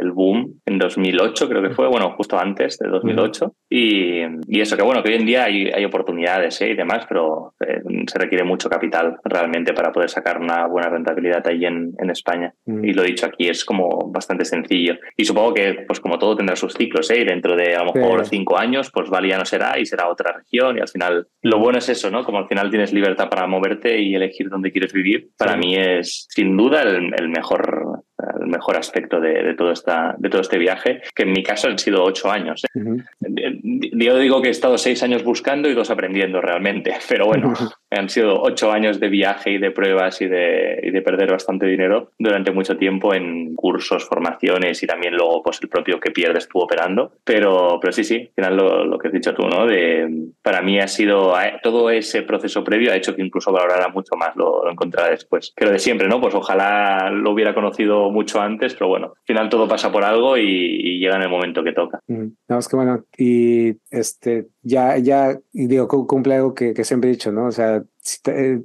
el, 0.00 0.12
boom 0.12 0.60
en 0.66 0.78
2008, 0.78 1.48
creo 1.48 1.62
que 1.62 1.74
fue, 1.74 1.88
bueno, 1.88 2.14
justo 2.16 2.38
antes 2.38 2.78
de 2.78 2.88
2008. 2.88 3.54
y, 3.70 4.22
y, 4.46 4.60
eso, 4.60 4.76
que 4.76 4.82
bueno, 4.82 5.02
que 5.02 5.10
hoy 5.10 5.16
en 5.16 5.26
día 5.26 5.44
hay, 5.44 5.68
hay 5.68 5.84
oportunidades 5.84 6.60
¿eh? 6.60 6.70
y 6.70 6.74
demás, 6.74 7.06
pero 7.08 7.54
eh, 7.60 7.80
se 8.06 8.18
requiere 8.18 8.37
mucho 8.44 8.68
capital 8.68 9.16
realmente 9.24 9.72
para 9.72 9.92
poder 9.92 10.10
sacar 10.10 10.40
una 10.40 10.66
buena 10.66 10.88
rentabilidad 10.88 11.46
ahí 11.46 11.64
en, 11.64 11.92
en 11.98 12.10
España. 12.10 12.52
Mm. 12.66 12.84
Y 12.84 12.92
lo 12.92 13.02
dicho 13.02 13.26
aquí 13.26 13.48
es 13.48 13.64
como 13.64 14.10
bastante 14.10 14.44
sencillo. 14.44 14.94
Y 15.16 15.24
supongo 15.24 15.54
que, 15.54 15.84
pues 15.86 16.00
como 16.00 16.18
todo, 16.18 16.36
tendrá 16.36 16.56
sus 16.56 16.74
ciclos, 16.74 17.10
¿eh? 17.10 17.24
dentro 17.24 17.56
de 17.56 17.76
a 17.76 17.84
lo 17.84 17.92
mejor 17.92 18.26
cinco 18.26 18.58
años, 18.58 18.90
pues 18.92 19.08
Valia 19.10 19.38
no 19.38 19.44
será 19.44 19.78
y 19.78 19.86
será 19.86 20.08
otra 20.08 20.32
región. 20.32 20.78
Y 20.78 20.80
al 20.80 20.88
final, 20.88 21.26
lo 21.42 21.58
bueno 21.58 21.78
es 21.78 21.88
eso, 21.88 22.10
¿no? 22.10 22.24
Como 22.24 22.38
al 22.38 22.48
final 22.48 22.70
tienes 22.70 22.92
libertad 22.92 23.28
para 23.28 23.46
moverte 23.46 24.00
y 24.00 24.14
elegir 24.14 24.48
dónde 24.48 24.72
quieres 24.72 24.92
vivir, 24.92 25.28
para 25.36 25.56
mí 25.56 25.76
es 25.76 26.26
sin 26.30 26.56
duda 26.56 26.82
el, 26.82 27.12
el 27.18 27.28
mejor 27.28 28.04
el 28.40 28.48
mejor 28.48 28.76
aspecto 28.76 29.20
de, 29.20 29.54
todo 29.54 29.70
esta, 29.70 30.14
de 30.18 30.28
todo 30.28 30.40
este 30.40 30.58
viaje, 30.58 31.02
que 31.14 31.22
en 31.22 31.32
mi 31.32 31.42
caso 31.42 31.68
han 31.68 31.78
sido 31.78 32.02
ocho 32.02 32.30
años. 32.30 32.62
¿eh? 32.64 33.60
Yo 33.92 34.18
digo 34.18 34.42
que 34.42 34.48
he 34.48 34.50
estado 34.50 34.76
seis 34.76 35.02
años 35.02 35.22
buscando 35.22 35.68
y 35.68 35.74
dos 35.74 35.90
aprendiendo 35.90 36.40
realmente, 36.40 36.94
pero 37.08 37.26
bueno, 37.26 37.52
han 37.90 38.08
sido 38.08 38.40
ocho 38.42 38.70
años 38.70 39.00
de 39.00 39.08
viaje 39.08 39.52
y 39.52 39.58
de 39.58 39.70
pruebas 39.70 40.20
y 40.20 40.26
de, 40.26 40.80
y 40.82 40.90
de 40.90 41.02
perder 41.02 41.30
bastante 41.30 41.66
dinero 41.66 42.12
durante 42.18 42.52
mucho 42.52 42.76
tiempo 42.76 43.14
en 43.14 43.54
cursos, 43.54 44.06
formaciones 44.06 44.82
y 44.82 44.86
también 44.86 45.14
luego 45.14 45.42
pues 45.42 45.58
el 45.62 45.68
propio 45.68 45.98
que 46.00 46.10
pierdes 46.10 46.48
tú 46.48 46.58
operando. 46.58 47.12
Pero, 47.24 47.78
pero 47.80 47.92
sí, 47.92 48.04
sí, 48.04 48.16
al 48.16 48.34
final 48.34 48.56
lo, 48.56 48.84
lo 48.84 48.98
que 48.98 49.08
has 49.08 49.14
dicho 49.14 49.34
tú, 49.34 49.46
¿no? 49.48 49.66
De, 49.66 50.28
para 50.42 50.62
mí 50.62 50.78
ha 50.78 50.88
sido 50.88 51.34
todo 51.62 51.90
ese 51.90 52.22
proceso 52.22 52.62
previo 52.64 52.92
ha 52.92 52.96
hecho 52.96 53.14
que 53.14 53.22
incluso 53.22 53.52
valorara 53.52 53.88
mucho 53.88 54.16
más 54.16 54.34
lo, 54.36 54.64
lo 54.64 54.74
después. 55.10 55.52
Pero 55.56 55.70
de 55.70 55.78
siempre, 55.78 56.08
¿no? 56.08 56.20
Pues 56.20 56.34
ojalá 56.34 57.10
lo 57.10 57.32
hubiera 57.32 57.54
conocido 57.54 58.10
mucho 58.10 58.40
antes, 58.40 58.74
pero 58.74 58.88
bueno, 58.88 59.06
al 59.08 59.24
final 59.24 59.48
todo 59.48 59.68
pasa 59.68 59.92
por 59.92 60.04
algo 60.04 60.36
y, 60.36 60.42
y 60.42 60.98
llega 60.98 61.16
en 61.16 61.22
el 61.22 61.28
momento 61.28 61.62
que 61.62 61.72
toca. 61.72 62.00
Mm, 62.06 62.28
no, 62.48 62.58
es 62.58 62.68
que 62.68 62.76
bueno, 62.76 63.04
y 63.16 63.76
este, 63.90 64.46
ya, 64.68 64.98
ya, 64.98 65.40
digo, 65.52 65.88
cumple 66.06 66.34
algo 66.36 66.54
que, 66.54 66.74
que 66.74 66.84
siempre 66.84 67.10
he 67.10 67.12
dicho, 67.12 67.32
¿no? 67.32 67.46
O 67.46 67.52
sea, 67.52 67.82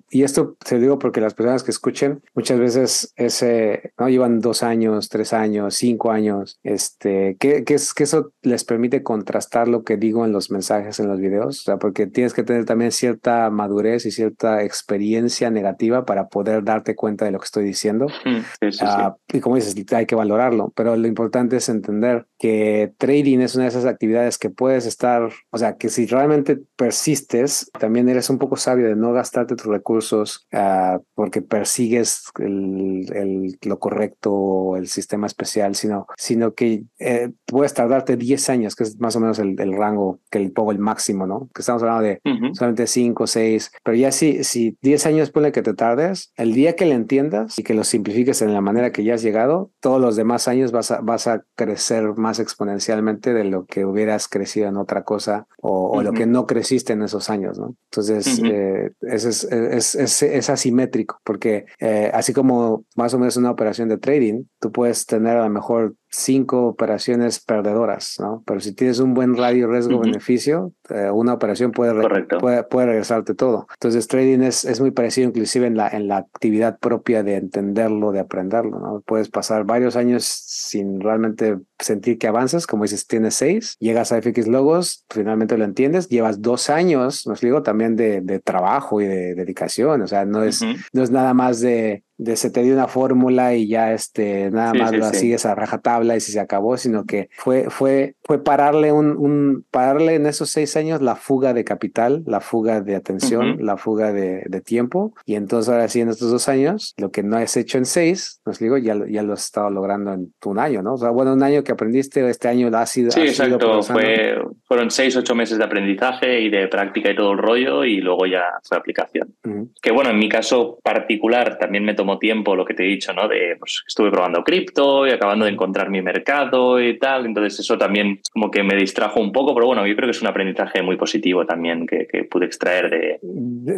y 0.10 0.24
esto 0.24 0.56
te 0.64 0.80
digo 0.80 1.00
porque 1.00 1.22
las 1.22 1.34
personas 1.34 1.64
que 1.64 1.72
escuchen 1.72 2.22
muchas 2.34 2.60
veces 2.60 3.14
ese, 3.16 3.94
¿no? 3.98 4.10
llevan 4.10 4.40
dos 4.40 4.64
años, 4.64 5.10
tres 5.10 5.34
años, 5.34 5.76
cinco 5.76 6.12
años, 6.12 6.60
este, 6.64 7.38
que, 7.40 7.64
que, 7.64 7.76
es, 7.76 7.94
que 7.94 8.04
eso 8.04 8.34
les 8.42 8.64
permite 8.64 9.04
contrastar 9.04 9.68
lo 9.68 9.84
que 9.84 9.98
digo 9.98 10.26
en 10.26 10.32
los 10.32 10.52
mensajes, 10.52 11.00
en 11.00 11.08
los 11.08 11.20
videos, 11.20 11.60
o 11.62 11.64
sea, 11.64 11.78
porque 11.78 12.08
tienes 12.08 12.34
que 12.34 12.44
tener 12.44 12.66
también 12.66 12.92
cierta 12.92 13.50
madurez 13.50 14.06
y 14.06 14.12
cierta 14.12 14.64
experiencia 14.64 15.50
negativa 15.50 16.06
para 16.06 16.28
poder 16.28 16.64
darte 16.64 16.96
cuenta 16.96 17.26
de 17.26 17.32
lo 17.32 17.40
que 17.40 17.46
estoy 17.46 17.66
diciendo. 17.66 18.08
Sí, 18.24 18.72
sí, 18.72 18.86
uh, 18.86 19.14
y 19.32 19.40
como 19.40 19.56
dices, 19.56 19.76
hay 19.94 20.06
que 20.06 20.16
valorarlo, 20.16 20.72
pero 20.76 20.96
lo 20.96 21.08
importante 21.08 21.58
es 21.58 21.70
entender 21.70 22.26
que 22.38 22.94
trading 22.98 23.40
es 23.40 23.56
una 23.56 23.66
de 23.66 23.70
esas 23.70 23.86
actividades 23.86 24.38
que 24.38 24.50
puedes 24.50 24.86
estar, 24.86 25.30
o 25.50 25.58
sea, 25.58 25.78
que 25.78 25.90
si 25.90 26.06
realmente 26.06 26.60
persistes, 26.76 27.70
también 27.80 28.10
eres 28.10 28.30
un 28.30 28.38
poco 28.38 28.58
sabio 28.58 28.88
de 28.88 28.96
no 28.96 29.14
gastarte 29.34 29.56
tus 29.56 29.66
recursos 29.66 30.48
uh, 30.54 31.00
porque 31.16 31.42
persigues 31.42 32.26
el, 32.40 33.06
el, 33.14 33.58
lo 33.64 33.80
correcto 33.80 34.32
o 34.32 34.78
el 34.78 34.88
sistema 34.88 35.26
especial, 35.26 35.76
sino, 35.76 36.06
sino 36.18 36.54
que 36.54 36.84
eh, 37.00 37.32
puedes 37.46 37.74
tardarte 37.74 38.16
10 38.16 38.50
años, 38.50 38.76
que 38.76 38.84
es 38.84 39.00
más 39.00 39.16
o 39.16 39.20
menos 39.20 39.40
el, 39.40 39.60
el 39.60 39.76
rango 39.76 40.20
que 40.30 40.38
el 40.38 40.52
pongo 40.52 40.72
el 40.72 40.78
máximo, 40.80 41.26
¿no? 41.26 41.50
Que 41.54 41.62
estamos 41.62 41.82
hablando 41.82 42.04
de 42.04 42.22
uh 42.24 42.30
-huh. 42.30 42.54
solamente 42.54 42.86
5, 42.86 43.26
6, 43.26 43.72
pero 43.84 43.98
ya 43.98 44.12
si, 44.12 44.44
si 44.44 44.78
10 44.82 45.06
años 45.08 45.32
pone 45.32 45.52
que 45.52 45.64
te 45.64 45.74
tardes, 45.74 46.32
el 46.38 46.54
día 46.54 46.76
que 46.76 46.86
le 46.86 46.94
entiendas 46.94 47.58
y 47.58 47.64
que 47.64 47.74
lo 47.74 47.84
simplifiques 47.84 48.42
en 48.42 48.54
la 48.54 48.62
manera 48.62 48.92
que 48.92 49.04
ya 49.04 49.16
has 49.16 49.24
llegado, 49.24 49.72
todos 49.80 50.00
los 50.00 50.16
demás 50.16 50.48
años 50.48 50.72
vas 50.72 50.92
a, 50.92 51.02
vas 51.02 51.26
a 51.28 51.44
crecer 51.56 52.14
más 52.18 52.40
exponencialmente 52.40 53.34
de 53.34 53.46
lo 53.46 53.66
que 53.66 53.86
hubieras 53.86 54.28
crecido 54.28 54.68
en 54.68 54.78
otra 54.78 55.04
cosa 55.04 55.48
o, 55.60 55.70
o 55.72 55.98
uh 55.98 56.00
-huh. 56.00 56.04
lo 56.04 56.12
que 56.14 56.28
no 56.28 56.46
creciste 56.46 56.94
en 56.94 57.02
esos 57.02 57.30
años, 57.30 57.58
¿no? 57.58 57.76
Entonces, 57.90 58.40
uh 58.40 58.44
-huh. 58.44 58.52
eh, 58.52 58.92
es, 59.02 59.23
es, 59.26 59.44
es, 59.44 60.24
es, 60.24 60.50
asimétrico, 60.50 61.20
porque 61.24 61.66
eh, 61.80 62.12
así 62.14 62.34
como 62.34 62.86
más 62.96 63.14
o 63.14 63.20
menos 63.20 63.38
una 63.38 63.52
operación 63.52 63.90
de 63.90 63.98
trading, 63.98 64.44
tú 64.60 64.72
puedes 64.72 65.06
tener 65.06 65.38
a 65.38 65.44
lo 65.44 65.50
mejor 65.50 65.96
cinco 66.14 66.68
operaciones 66.68 67.40
perdedoras, 67.40 68.18
¿no? 68.20 68.44
Pero 68.46 68.60
si 68.60 68.74
tienes 68.74 69.00
un 69.00 69.16
buen 69.16 69.36
radio 69.36 69.68
riesgo-beneficio, 69.68 70.66
uh 70.66 70.74
-huh. 70.90 71.08
eh, 71.08 71.12
una 71.12 71.34
operación 71.34 71.72
puede, 71.72 71.94
re 71.94 72.26
puede, 72.40 72.64
puede, 72.64 72.88
regresarte 72.88 73.34
todo. 73.34 73.68
Entonces, 73.74 74.08
trading 74.08 74.42
es, 74.42 74.64
es 74.64 74.80
muy 74.80 74.92
parecido 74.92 75.28
inclusive 75.28 75.66
en 75.66 75.76
la, 75.76 75.88
en 75.88 76.08
la 76.08 76.18
actividad 76.18 76.78
propia 76.78 77.24
de 77.24 77.38
entenderlo, 77.38 78.12
de 78.12 78.20
aprenderlo, 78.20 78.80
¿no? 78.80 79.02
Puedes 79.02 79.30
pasar 79.30 79.64
varios 79.66 79.96
años 79.96 80.24
sin 80.24 81.00
realmente 81.02 81.58
sentir 81.80 82.20
que 82.20 82.28
avanzas, 82.28 82.68
como 82.68 82.84
dices, 82.84 83.08
tienes 83.08 83.34
seis, 83.34 83.76
llegas 83.80 84.12
a 84.12 84.22
FX 84.22 84.48
Logos, 84.48 85.06
finalmente 85.10 85.58
lo 85.58 85.66
entiendes, 85.66 86.10
llevas 86.10 86.42
dos 86.42 86.70
años, 86.70 87.26
nos 87.26 87.42
digo, 87.42 87.64
también 87.64 87.96
de, 87.96 88.22
de, 88.22 88.40
trabajo 88.40 89.02
y 89.02 89.06
de 89.06 89.34
dedicación, 89.34 90.02
o 90.04 90.08
sea, 90.08 90.26
no 90.26 90.44
es, 90.44 90.62
uh 90.62 90.66
-huh. 90.66 90.86
no 90.94 91.04
es 91.04 91.12
nada 91.12 91.34
más 91.34 91.60
de, 91.60 92.04
de 92.18 92.36
se 92.36 92.50
te 92.52 92.62
dio 92.64 92.74
una 92.74 92.88
fórmula 92.88 93.56
y 93.56 93.68
ya 93.68 93.94
este, 93.94 94.50
nada 94.52 94.72
sí, 94.72 94.78
más 94.80 94.90
sí, 94.92 94.98
lo 94.98 95.06
sí. 95.10 95.16
sigues 95.18 95.46
a 95.46 95.56
rajatabla 95.56 96.16
y 96.16 96.20
si 96.20 96.32
se 96.32 96.40
acabó, 96.40 96.78
sino 96.78 97.06
que 97.06 97.30
fue, 97.38 97.70
fue, 97.70 98.16
fue 98.24 98.44
pararle 98.44 98.92
un, 98.92 99.18
un, 99.18 99.66
pararle 99.72 100.16
en 100.16 100.26
esos 100.26 100.50
seis 100.50 100.76
años 100.78 101.02
la 101.02 101.16
fuga 101.16 101.54
de 101.54 101.64
capital, 101.64 102.24
la 102.26 102.40
fuga 102.40 102.82
de 102.82 102.96
atención, 102.96 103.52
uh 103.52 103.56
-huh. 103.56 103.62
la 103.62 103.78
fuga 103.78 104.12
de, 104.14 104.44
de, 104.48 104.62
tiempo. 104.62 105.14
Y 105.26 105.36
entonces 105.36 105.70
ahora 105.72 105.88
sí, 105.88 106.02
en 106.02 106.10
estos 106.10 106.32
dos 106.32 106.48
años, 106.48 106.94
lo 106.98 107.10
que 107.12 107.24
no 107.24 107.38
has 107.38 107.58
hecho 107.58 107.78
en 107.78 107.86
seis, 107.86 108.42
nos 108.46 108.60
digo, 108.60 108.78
ya, 108.78 108.96
ya 109.10 109.24
lo 109.24 109.34
has 109.34 109.46
estado 109.46 109.70
logrando 109.70 110.14
en 110.14 110.34
un 110.46 110.60
año, 110.60 110.82
¿no? 110.82 110.94
O 110.94 110.98
sea, 110.98 111.10
bueno, 111.10 111.34
un 111.34 111.44
año 111.44 111.64
que 111.64 111.72
aprendiste, 111.72 112.28
este 112.30 112.48
año 112.48 112.70
lo 112.70 112.78
has 112.78 112.90
sido. 112.90 113.12
Sí, 113.12 113.22
exacto. 113.22 113.82
Fue, 113.84 114.36
fueron 114.66 114.92
seis, 114.92 115.16
ocho 115.18 115.36
meses 115.36 115.58
de 115.58 115.64
aprendizaje 115.64 116.42
y 116.42 116.50
de 116.50 116.68
práctica 116.68 117.12
y 117.12 117.16
todo 117.16 117.32
el 117.32 117.38
rollo, 117.40 117.84
y 117.84 117.98
luego 117.98 118.26
ya 118.26 118.44
fue 118.64 118.78
aplicación. 118.78 119.34
Uh 119.44 119.50
-huh. 119.50 119.70
Que 119.82 119.92
bueno, 119.92 120.10
en 120.12 120.20
mi 120.20 120.30
caso 120.30 120.80
particular 120.84 121.58
también 121.58 121.84
me 121.84 121.94
tomó 122.04 122.20
tiempo 122.20 122.54
lo 122.54 122.66
que 122.66 122.74
te 122.74 122.84
he 122.84 122.88
dicho, 122.88 123.14
¿no? 123.14 123.30
De, 123.30 123.56
pues 123.58 123.82
estuve 123.88 124.12
probando 124.12 124.44
cripto 124.44 125.08
y 125.08 125.12
acabando 125.12 125.46
de 125.46 125.52
encontrar 125.52 125.90
mi 125.90 126.02
mercado 126.02 126.82
y 126.82 127.00
tal, 127.00 127.26
entonces 127.26 127.62
eso 127.62 127.78
también 127.78 128.20
como 128.34 128.52
que 128.52 128.62
me 128.62 128.76
distrajo 128.76 129.22
un 129.22 129.32
poco, 129.32 129.56
pero 129.56 129.68
bueno, 129.68 129.88
yo 129.88 129.96
creo 129.96 130.08
que 130.08 130.12
es 130.12 130.22
un 130.22 130.28
aprendizaje 130.28 130.82
muy 130.82 130.98
positivo 130.98 131.46
también 131.46 131.88
que, 131.88 132.06
que 132.08 132.26
pude 132.26 132.46
extraer 132.46 132.90
de... 132.90 133.20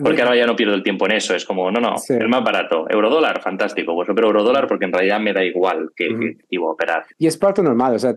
Porque 0.04 0.24
ahora 0.24 0.36
ya 0.36 0.48
no 0.48 0.56
pierdo 0.56 0.74
el 0.74 0.82
tiempo 0.82 1.06
en 1.06 1.12
eso, 1.14 1.36
es 1.36 1.46
como, 1.46 1.70
no, 1.70 1.80
no, 1.80 1.98
sí. 1.98 2.14
el 2.14 2.28
más 2.28 2.44
barato, 2.44 2.88
eurodólar, 2.90 3.42
fantástico, 3.42 3.94
pues 3.94 4.10
pero 4.16 4.28
eurodólar 4.28 4.68
porque 4.68 4.86
en 4.86 4.94
realidad 4.94 5.20
me 5.20 5.34
da 5.34 5.44
igual 5.44 5.92
que, 5.96 6.10
uh 6.10 6.18
-huh. 6.18 6.38
que 6.50 6.58
operar. 6.58 7.06
Y 7.20 7.28
es 7.28 7.38
parte 7.38 7.62
normal, 7.62 7.96
o 7.96 8.00
sea, 8.00 8.16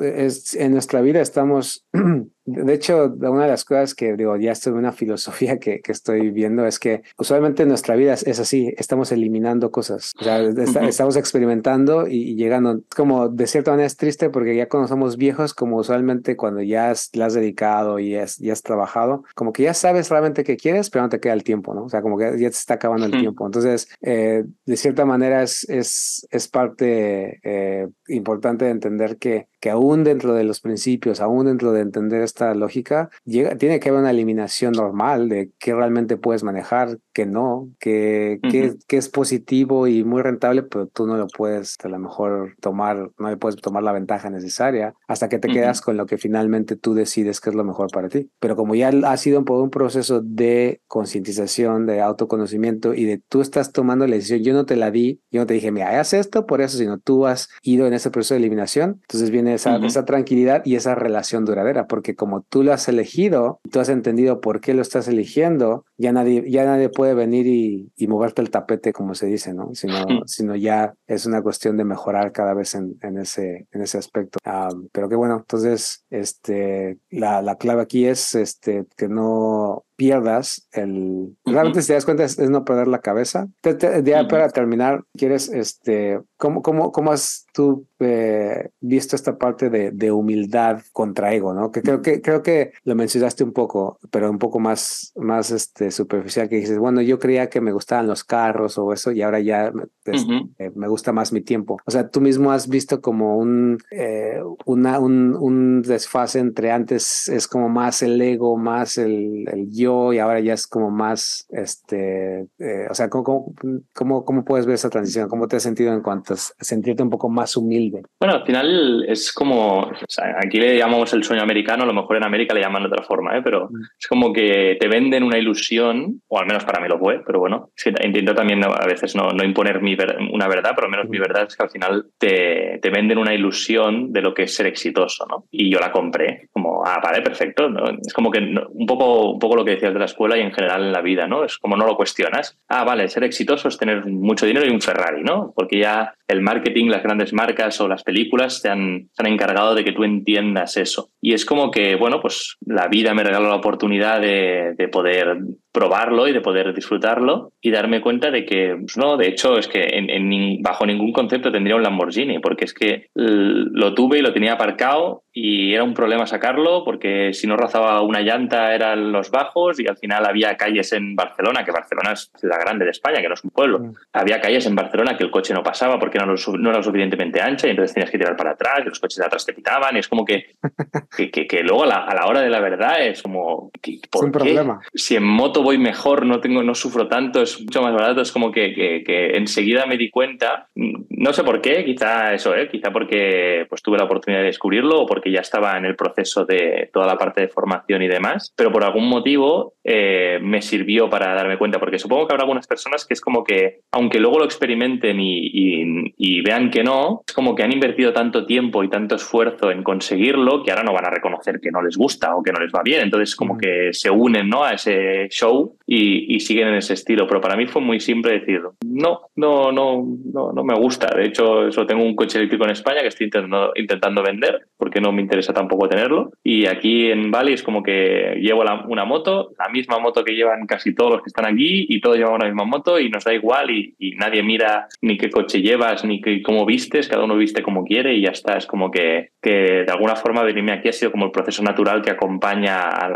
es, 0.00 0.54
en 0.54 0.72
nuestra 0.72 1.02
vida 1.02 1.20
estamos 1.20 1.86
De 2.44 2.74
hecho, 2.74 3.12
una 3.18 3.44
de 3.44 3.50
las 3.50 3.64
cosas 3.64 3.94
que 3.94 4.16
digo, 4.16 4.36
ya 4.36 4.52
estoy 4.52 4.72
en 4.72 4.78
una 4.78 4.92
filosofía 5.00 5.58
que, 5.58 5.80
que, 5.80 5.92
estoy 5.92 6.30
viendo 6.30 6.66
es 6.66 6.78
que 6.78 7.02
usualmente 7.18 7.66
nuestra 7.66 7.96
vida 7.96 8.14
es 8.14 8.40
así, 8.40 8.72
estamos 8.76 9.12
eliminando 9.12 9.70
cosas, 9.70 10.12
o 10.18 10.24
sea, 10.24 10.40
está, 10.40 10.86
estamos 10.86 11.16
experimentando 11.16 12.08
y, 12.08 12.30
y, 12.30 12.34
llegando, 12.36 12.82
como 12.94 13.28
de 13.28 13.46
cierta 13.46 13.72
manera 13.72 13.86
es 13.86 13.96
triste 13.96 14.30
porque 14.30 14.56
ya 14.56 14.68
cuando 14.68 14.88
somos 14.88 15.16
viejos, 15.16 15.54
como 15.54 15.76
usualmente 15.76 16.36
cuando 16.36 16.62
ya 16.62 16.90
has, 16.90 17.10
le 17.14 17.24
has 17.24 17.34
dedicado 17.34 17.98
y 17.98 18.16
has, 18.16 18.38
ya 18.38 18.52
has 18.52 18.62
trabajado, 18.62 19.24
como 19.34 19.52
que 19.52 19.64
ya 19.64 19.74
sabes 19.74 20.08
realmente 20.08 20.44
qué 20.44 20.56
quieres, 20.56 20.90
pero 20.90 21.02
no 21.02 21.08
te 21.08 21.20
queda 21.20 21.34
el 21.34 21.44
tiempo, 21.44 21.74
¿no? 21.74 21.84
O 21.84 21.88
sea, 21.88 22.02
como 22.02 22.16
que 22.16 22.32
ya 22.38 22.48
te 22.50 22.56
está 22.56 22.74
acabando 22.74 23.06
el 23.06 23.12
tiempo. 23.12 23.46
Entonces, 23.46 23.88
eh, 24.00 24.44
de 24.66 24.76
cierta 24.76 25.04
manera 25.04 25.42
es, 25.42 25.68
es, 25.68 26.26
es 26.30 26.48
parte 26.48 27.40
eh, 27.42 27.88
importante 28.08 28.64
de 28.64 28.70
entender 28.70 29.18
que, 29.18 29.48
que 29.60 29.70
aún 29.70 30.04
dentro 30.04 30.34
de 30.34 30.44
los 30.44 30.60
principios, 30.60 31.20
aún 31.20 31.46
dentro 31.46 31.72
de 31.72 31.82
entender 31.82 32.22
esta 32.22 32.54
lógica, 32.54 33.10
llega, 33.24 33.56
tiene 33.56 33.78
que 33.78 33.90
haber 33.90 34.00
una 34.00 34.10
eliminación 34.10 34.72
normal 34.72 35.28
de 35.28 35.50
qué 35.58 35.74
realmente 35.74 36.16
puedes 36.16 36.42
manejar, 36.42 36.98
qué 37.12 37.26
no, 37.26 37.68
qué, 37.78 38.40
uh 38.42 38.46
-huh. 38.46 38.78
qué, 38.86 38.96
es 38.96 39.08
positivo 39.08 39.86
y 39.86 40.04
muy 40.04 40.22
rentable, 40.22 40.62
pero 40.62 40.86
tú 40.86 41.06
no 41.06 41.16
lo 41.16 41.26
puedes 41.26 41.76
a 41.82 41.88
lo 41.88 41.98
mejor 41.98 42.54
tomar, 42.60 43.10
no 43.18 43.28
le 43.28 43.36
puedes 43.36 43.60
tomar 43.60 43.82
la 43.82 43.92
ventaja 43.92 44.30
necesaria 44.30 44.94
hasta 45.06 45.28
que 45.28 45.38
te 45.38 45.48
uh 45.48 45.50
-huh. 45.50 45.54
quedas 45.54 45.80
con 45.80 45.96
lo 45.96 46.06
que 46.06 46.18
finalmente 46.18 46.76
tú 46.76 46.94
decides 46.94 47.40
que 47.40 47.50
es 47.50 47.56
lo 47.56 47.64
mejor 47.64 47.90
para 47.90 48.08
ti. 48.08 48.30
Pero 48.40 48.56
como 48.56 48.74
ya 48.74 48.88
ha 48.88 49.16
sido 49.16 49.44
por 49.44 49.62
un 49.62 49.70
proceso 49.70 50.20
de 50.22 50.80
concientización, 50.86 51.86
de 51.86 52.00
autoconocimiento 52.00 52.94
y 52.94 53.04
de 53.04 53.18
tú 53.28 53.40
estás 53.40 53.72
tomando 53.72 54.06
la 54.06 54.16
decisión, 54.16 54.40
yo 54.42 54.52
no 54.54 54.64
te 54.64 54.76
la 54.76 54.90
di, 54.90 55.20
yo 55.30 55.40
no 55.40 55.46
te 55.46 55.54
dije, 55.54 55.70
mira, 55.70 56.00
haz 56.00 56.14
esto 56.14 56.46
por 56.46 56.60
eso, 56.60 56.78
sino 56.78 56.98
tú 56.98 57.26
has 57.26 57.48
ido 57.62 57.86
en 57.86 57.92
ese 57.92 58.10
proceso 58.10 58.34
de 58.34 58.40
eliminación, 58.40 58.98
entonces 59.02 59.30
viene 59.30 59.49
esa, 59.50 59.76
uh 59.76 59.80
-huh. 59.80 59.86
esa 59.86 60.04
tranquilidad 60.04 60.62
y 60.64 60.76
esa 60.76 60.94
relación 60.94 61.44
duradera, 61.44 61.86
porque 61.86 62.14
como 62.14 62.42
tú 62.42 62.62
lo 62.62 62.72
has 62.72 62.88
elegido, 62.88 63.60
tú 63.70 63.80
has 63.80 63.88
entendido 63.88 64.40
por 64.40 64.60
qué 64.60 64.74
lo 64.74 64.82
estás 64.82 65.08
eligiendo, 65.08 65.84
ya 65.98 66.12
nadie, 66.12 66.44
ya 66.50 66.64
nadie 66.64 66.88
puede 66.88 67.14
venir 67.14 67.46
y, 67.46 67.90
y 67.96 68.06
moverte 68.06 68.42
el 68.42 68.50
tapete, 68.50 68.92
como 68.92 69.14
se 69.14 69.26
dice, 69.26 69.52
¿no? 69.54 69.74
Sino, 69.74 70.02
uh 70.02 70.06
-huh. 70.06 70.22
sino 70.26 70.56
ya 70.56 70.94
es 71.06 71.26
una 71.26 71.42
cuestión 71.42 71.76
de 71.76 71.84
mejorar 71.84 72.32
cada 72.32 72.54
vez 72.54 72.74
en, 72.74 72.96
en 73.02 73.18
ese, 73.18 73.66
en 73.72 73.82
ese 73.82 73.98
aspecto. 73.98 74.38
Um, 74.44 74.88
pero 74.92 75.08
que 75.08 75.16
bueno, 75.16 75.36
entonces, 75.38 76.04
este, 76.10 76.98
la, 77.10 77.42
la 77.42 77.56
clave 77.56 77.82
aquí 77.82 78.06
es 78.06 78.34
este, 78.34 78.84
que 78.96 79.08
no 79.08 79.84
pierdas 79.96 80.66
el... 80.72 80.92
Uh 80.92 81.36
-huh. 81.44 81.52
Realmente, 81.52 81.82
si 81.82 81.88
te 81.88 81.94
das 81.94 82.04
cuenta, 82.04 82.24
es, 82.24 82.38
es 82.38 82.48
no 82.48 82.64
perder 82.64 82.88
la 82.88 83.00
cabeza. 83.00 83.48
Te, 83.60 83.74
te, 83.74 84.02
ya 84.02 84.22
uh 84.22 84.24
-huh. 84.24 84.30
para 84.30 84.48
terminar, 84.48 85.04
¿quieres, 85.16 85.50
este, 85.50 86.20
cómo, 86.38 86.62
cómo, 86.62 86.90
cómo 86.90 87.12
has 87.12 87.46
tú 87.52 87.86
eh, 88.00 88.70
visto 88.80 89.14
esta 89.14 89.36
parte 89.36 89.68
de, 89.68 89.90
de, 89.90 90.10
humildad 90.10 90.80
contra 90.92 91.34
ego, 91.34 91.52
¿no? 91.52 91.70
Que 91.70 91.82
creo 91.82 92.00
que 92.00 92.22
creo 92.22 92.42
que 92.42 92.72
lo 92.84 92.94
mencionaste 92.94 93.44
un 93.44 93.52
poco, 93.52 93.98
pero 94.10 94.30
un 94.30 94.38
poco 94.38 94.58
más, 94.58 95.12
más 95.16 95.50
este, 95.50 95.90
superficial, 95.90 96.48
que 96.48 96.56
dices, 96.56 96.78
bueno, 96.78 97.02
yo 97.02 97.18
creía 97.18 97.50
que 97.50 97.60
me 97.60 97.72
gustaban 97.72 98.06
los 98.06 98.24
carros 98.24 98.78
o 98.78 98.92
eso, 98.92 99.12
y 99.12 99.22
ahora 99.22 99.40
ya 99.40 99.70
pues, 100.04 100.24
uh 100.24 100.28
-huh. 100.28 100.50
eh, 100.58 100.70
me 100.74 100.88
gusta 100.88 101.12
más 101.12 101.32
mi 101.32 101.42
tiempo. 101.42 101.78
O 101.84 101.90
sea, 101.90 102.08
tú 102.08 102.20
mismo 102.20 102.52
has 102.52 102.68
visto 102.68 103.00
como 103.00 103.36
un, 103.36 103.78
eh, 103.90 104.40
una, 104.64 104.98
un, 104.98 105.36
un, 105.38 105.82
desfase 105.82 106.38
entre 106.38 106.72
antes 106.72 107.28
es 107.28 107.46
como 107.46 107.68
más 107.68 108.02
el 108.02 108.20
ego, 108.20 108.56
más 108.56 108.96
el, 108.98 109.46
el 109.52 109.70
yo, 109.70 110.12
y 110.12 110.18
ahora 110.18 110.40
ya 110.40 110.54
es 110.54 110.66
como 110.66 110.90
más, 110.90 111.46
este, 111.50 112.48
eh, 112.58 112.86
o 112.90 112.94
sea, 112.94 113.08
¿cómo, 113.10 113.52
cómo, 113.94 114.24
¿cómo 114.24 114.44
puedes 114.44 114.66
ver 114.66 114.74
esa 114.74 114.90
transición? 114.90 115.28
¿Cómo 115.28 115.48
te 115.48 115.56
has 115.56 115.62
sentido 115.62 115.92
en 115.92 116.00
cuanto 116.00 116.34
a 116.34 116.36
sentirte 116.36 117.02
un 117.02 117.10
poco 117.10 117.28
más 117.28 117.39
humilde? 117.56 118.02
Bueno, 118.18 118.36
al 118.36 118.44
final 118.44 119.04
es 119.08 119.32
como, 119.32 119.80
o 119.80 119.94
sea, 120.08 120.36
aquí 120.44 120.58
le 120.58 120.76
llamamos 120.76 121.12
el 121.12 121.24
sueño 121.24 121.42
americano, 121.42 121.84
a 121.84 121.86
lo 121.86 121.94
mejor 121.94 122.16
en 122.16 122.24
América 122.24 122.54
le 122.54 122.60
llaman 122.60 122.82
de 122.82 122.88
otra 122.88 123.04
forma, 123.04 123.36
¿eh? 123.36 123.42
pero 123.42 123.68
mm. 123.70 123.82
es 123.98 124.06
como 124.06 124.32
que 124.32 124.76
te 124.80 124.88
venden 124.88 125.22
una 125.22 125.38
ilusión 125.38 126.20
o 126.28 126.38
al 126.38 126.46
menos 126.46 126.64
para 126.64 126.80
mí 126.80 126.88
lo 126.88 126.98
fue, 126.98 127.22
pero 127.24 127.38
bueno, 127.40 127.70
intento 128.04 128.34
también 128.34 128.62
a 128.64 128.86
veces 128.86 129.14
no, 129.14 129.30
no 129.30 129.44
imponer 129.44 129.80
mi 129.80 129.96
una 130.32 130.48
verdad, 130.48 130.72
pero 130.74 130.86
al 130.86 130.90
menos 130.90 131.08
mi 131.08 131.18
verdad 131.18 131.46
es 131.48 131.56
que 131.56 131.62
al 131.62 131.70
final 131.70 132.06
te, 132.18 132.78
te, 132.80 132.90
venden 132.90 133.18
una 133.18 133.34
ilusión 133.34 134.12
de 134.12 134.22
lo 134.22 134.32
que 134.32 134.44
es 134.44 134.54
ser 134.54 134.66
exitoso, 134.66 135.26
¿no? 135.28 135.44
Y 135.50 135.70
yo 135.70 135.78
la 135.78 135.92
compré, 135.92 136.48
como, 136.52 136.82
ah, 136.84 137.00
vale, 137.02 137.22
perfecto, 137.22 137.68
¿no? 137.68 137.84
Es 138.04 138.12
como 138.12 138.30
que 138.30 138.38
un, 138.38 138.86
poco, 138.86 139.32
un 139.32 139.38
poco 139.38 139.56
lo 139.56 139.64
que 139.64 139.72
decías 139.72 139.92
de 139.92 139.98
la 139.98 140.04
escuela 140.06 140.38
y 140.38 140.40
en 140.40 140.52
general 140.52 140.84
en 140.84 140.92
la 140.92 141.02
vida, 141.02 141.26
¿no? 141.26 141.44
Es 141.44 141.58
como 141.58 141.76
no 141.76 141.86
lo 141.86 141.96
cuestionas. 141.96 142.58
Ah, 142.68 142.84
vale, 142.84 143.08
ser 143.08 143.24
exitoso 143.24 143.68
es 143.68 143.78
tener 143.78 144.06
mucho 144.06 144.46
dinero 144.46 144.66
y 144.66 144.70
un 144.70 144.80
Ferrari, 144.80 145.22
¿no? 145.22 145.52
Porque 145.54 145.80
ya 145.80 146.14
el 146.28 146.40
marketing, 146.40 146.86
las 146.86 147.02
grandes 147.02 147.29
marcas 147.32 147.80
o 147.80 147.88
las 147.88 148.02
películas 148.02 148.60
se 148.60 148.68
han, 148.68 149.08
han 149.16 149.26
encargado 149.26 149.74
de 149.74 149.84
que 149.84 149.92
tú 149.92 150.04
entiendas 150.04 150.76
eso. 150.76 151.10
Y 151.20 151.34
es 151.34 151.44
como 151.44 151.70
que, 151.70 151.96
bueno, 151.96 152.20
pues 152.20 152.56
la 152.64 152.88
vida 152.88 153.14
me 153.14 153.24
regaló 153.24 153.48
la 153.48 153.56
oportunidad 153.56 154.20
de, 154.20 154.74
de 154.76 154.88
poder 154.88 155.38
probarlo 155.72 156.26
y 156.26 156.32
de 156.32 156.40
poder 156.40 156.74
disfrutarlo 156.74 157.52
y 157.60 157.70
darme 157.70 158.00
cuenta 158.00 158.30
de 158.30 158.44
que, 158.44 158.76
pues 158.78 158.96
no, 158.96 159.16
de 159.16 159.28
hecho, 159.28 159.56
es 159.58 159.68
que 159.68 159.84
en, 159.92 160.62
bajo 160.62 160.84
ningún 160.84 161.12
concepto 161.12 161.52
tendría 161.52 161.76
un 161.76 161.82
Lamborghini, 161.82 162.38
porque 162.40 162.64
es 162.64 162.74
que 162.74 163.08
lo 163.14 163.94
tuve 163.94 164.18
y 164.18 164.22
lo 164.22 164.32
tenía 164.32 164.54
aparcado 164.54 165.22
y 165.32 165.74
era 165.74 165.84
un 165.84 165.94
problema 165.94 166.26
sacarlo 166.26 166.84
porque 166.84 167.32
si 167.32 167.46
no 167.46 167.56
rozaba 167.56 168.02
una 168.02 168.20
llanta 168.20 168.74
eran 168.74 169.12
los 169.12 169.30
bajos 169.30 169.78
y 169.78 169.86
al 169.86 169.96
final 169.96 170.26
había 170.26 170.56
calles 170.56 170.92
en 170.92 171.14
Barcelona, 171.14 171.64
que 171.64 171.70
Barcelona 171.70 172.12
es 172.12 172.32
la 172.42 172.58
grande 172.58 172.84
de 172.84 172.90
España, 172.90 173.20
que 173.20 173.28
no 173.28 173.34
es 173.34 173.44
un 173.44 173.50
pueblo. 173.50 173.78
Mm. 173.78 173.92
Había 174.12 174.40
calles 174.40 174.66
en 174.66 174.74
Barcelona 174.74 175.16
que 175.16 175.24
el 175.24 175.30
coche 175.30 175.54
no 175.54 175.62
pasaba 175.62 175.98
porque 176.00 176.18
no, 176.18 176.26
no 176.26 176.68
era 176.68 176.78
lo 176.78 176.82
suficientemente 176.82 177.40
ancha 177.40 177.68
y 177.68 177.70
entonces 177.70 177.94
tenías 177.94 178.10
que 178.10 178.18
tirar 178.18 178.36
para 178.36 178.52
atrás 178.52 178.80
y 178.80 178.88
los 178.88 178.98
coches 178.98 179.18
de 179.18 179.26
atrás 179.26 179.46
te 179.46 179.52
pitaban 179.52 179.94
y 179.96 180.00
es 180.00 180.08
como 180.08 180.24
que, 180.24 180.56
que, 181.16 181.30
que, 181.30 181.62
luego 181.62 181.84
a 181.84 181.86
la, 181.86 182.04
a 182.04 182.14
la, 182.14 182.26
hora 182.26 182.40
de 182.40 182.50
la 182.50 182.60
verdad 182.60 183.06
es 183.06 183.22
como... 183.22 183.70
¿por 184.10 184.24
un 184.24 184.32
problema. 184.32 184.80
Si 184.94 185.14
en 185.14 185.24
moto 185.24 185.59
voy 185.62 185.78
mejor, 185.78 186.26
no, 186.26 186.40
tengo, 186.40 186.62
no 186.62 186.74
sufro 186.74 187.08
tanto, 187.08 187.42
es 187.42 187.60
mucho 187.60 187.82
más 187.82 187.94
barato, 187.94 188.20
es 188.20 188.32
como 188.32 188.50
que, 188.50 188.74
que, 188.74 189.30
enseguida 189.36 189.86
me 189.86 189.96
di 189.96 190.10
cuenta, 190.10 190.68
no 190.74 191.32
sé 191.32 191.44
por 191.44 191.60
qué, 191.60 191.84
quizá 191.84 192.32
eso, 192.34 192.54
¿eh? 192.54 192.68
quizá 192.68 192.90
porque 192.90 193.66
pues, 193.68 193.82
tuve 193.82 193.98
la 193.98 194.04
oportunidad 194.04 194.40
de 194.40 194.46
descubrirlo 194.46 195.02
o 195.02 195.06
porque 195.06 195.30
ya 195.30 195.40
estaba 195.40 195.76
en 195.76 195.84
el 195.84 195.96
proceso 195.96 196.44
de 196.44 196.90
toda 196.92 197.06
la 197.06 197.16
parte 197.16 197.42
de 197.42 197.48
formación 197.48 198.02
y 198.02 198.08
demás, 198.08 198.52
pero 198.56 198.72
por 198.72 198.84
algún 198.84 199.08
motivo 199.08 199.74
eh, 199.84 200.38
me 200.42 200.62
sirvió 200.62 201.08
para 201.08 201.34
darme 201.34 201.58
cuenta, 201.58 201.78
porque 201.78 201.98
supongo 201.98 202.26
que 202.26 202.34
habrá 202.34 202.44
algunas 202.44 202.66
personas 202.66 203.06
que 203.06 203.14
es 203.14 203.20
como 203.20 203.44
que, 203.44 203.80
aunque 203.92 204.20
luego 204.20 204.38
lo 204.38 204.44
experimenten 204.44 205.18
y, 205.20 206.40
vean 206.42 206.70
que 206.70 206.82
no, 206.82 207.22
es 207.26 207.34
como 207.34 207.54
que 207.54 207.62
han 207.62 207.72
invertido 207.72 208.12
tanto 208.12 208.46
tiempo 208.46 208.82
y 208.82 208.88
tanto 208.88 209.16
esfuerzo 209.16 209.70
en 209.70 209.82
conseguirlo 209.82 210.62
que 210.62 210.70
ahora 210.70 210.84
no 210.84 210.92
van 210.92 211.06
a 211.06 211.10
reconocer 211.10 211.60
que 211.60 211.70
no 211.70 211.82
les 211.82 211.96
gusta 211.96 212.34
o 212.34 212.42
que 212.42 212.50
no 212.50 212.60
les 212.60 212.72
va 212.72 212.82
bien, 212.82 213.02
entonces 213.02 213.36
como 213.36 213.58
que 213.58 213.90
se 213.92 214.10
unen 214.10 214.48
¿no? 214.48 214.64
a 214.64 214.72
ese 214.72 215.28
show 215.28 215.49
y, 215.86 216.40
siguen 216.40 216.68
en 216.68 216.74
ese 216.74 216.94
estilo, 216.94 217.26
pero 217.26 217.40
para 217.40 217.56
mí 217.56 217.66
fue 217.66 217.82
muy 217.82 218.00
simple 218.00 218.32
decir, 218.32 218.60
no, 218.84 219.20
no, 219.36 219.72
no, 219.72 220.06
no, 220.32 220.52
no 220.52 220.64
me 220.64 220.74
gusta, 220.74 221.08
de 221.14 221.26
hecho, 221.26 221.66
eso 221.68 221.84
tengo 221.86 222.02
un 222.02 222.14
coche 222.14 222.38
eléctrico 222.38 222.64
en 222.64 222.70
España 222.70 223.02
que 223.02 223.08
estoy 223.08 223.26
intentando, 223.26 223.72
intentando 223.74 224.22
vender 224.22 224.66
porque 224.76 225.00
no 225.00 225.12
me 225.12 225.20
interesa 225.20 225.52
tampoco 225.52 225.88
tenerlo. 225.88 226.32
Y 226.42 226.66
aquí 226.66 227.10
en 227.10 227.30
Bali 227.30 227.52
es 227.52 227.62
como 227.62 227.82
que 227.82 228.36
llevo 228.40 228.64
una 228.88 229.04
moto, 229.04 229.52
la 229.58 229.68
misma 229.68 229.98
moto 229.98 230.24
que 230.24 230.34
llevan 230.34 230.66
casi 230.66 230.94
todos 230.94 231.12
los 231.12 231.22
que 231.22 231.28
están 231.28 231.46
aquí 231.46 231.86
y 231.88 232.00
todos 232.00 232.16
llevan 232.16 232.40
la 232.40 232.46
misma 232.46 232.64
moto 232.64 232.98
y 232.98 233.10
nos 233.10 233.24
da 233.24 233.34
igual 233.34 233.70
y, 233.70 233.94
nadie 234.16 234.42
mira 234.42 234.88
ni 235.00 235.16
qué 235.16 235.30
coche 235.30 235.62
llevas 235.62 236.04
ni 236.04 236.20
qué, 236.20 236.42
cómo 236.42 236.66
vistes, 236.66 237.08
cada 237.08 237.24
uno 237.24 237.36
viste 237.36 237.62
como 237.62 237.84
quiere 237.84 238.14
y 238.14 238.22
ya 238.22 238.30
está. 238.30 238.56
Es 238.56 238.66
como 238.66 238.90
que, 238.90 239.30
que 239.40 239.84
de 239.84 239.92
alguna 239.92 240.16
forma 240.16 240.42
venirme 240.42 240.72
aquí 240.72 240.88
ha 240.88 240.92
sido 240.92 241.10
como 241.10 241.26
el 241.26 241.30
proceso 241.30 241.62
natural 241.62 242.02
que 242.02 242.10
acompaña 242.10 242.80
a, 242.80 243.08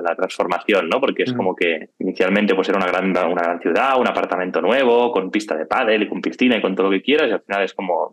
la 0.00 0.14
transformación, 0.16 0.88
¿no? 0.88 1.00
Porque 1.00 1.24
es 1.24 1.32
mm. 1.32 1.36
como 1.36 1.54
que 1.54 1.75
inicialmente 1.98 2.54
pues 2.54 2.68
era 2.68 2.78
una 2.78 2.86
gran, 2.86 3.10
una 3.10 3.42
gran 3.42 3.60
ciudad, 3.60 3.98
un 3.98 4.08
apartamento 4.08 4.60
nuevo, 4.60 5.12
con 5.12 5.30
pista 5.30 5.56
de 5.56 5.66
pádel 5.66 6.02
y 6.02 6.08
con 6.08 6.20
piscina 6.20 6.56
y 6.56 6.62
con 6.62 6.74
todo 6.74 6.86
lo 6.86 6.92
que 6.92 7.02
quieras 7.02 7.28
y 7.28 7.32
al 7.32 7.42
final 7.42 7.64
es 7.64 7.74
como, 7.74 8.12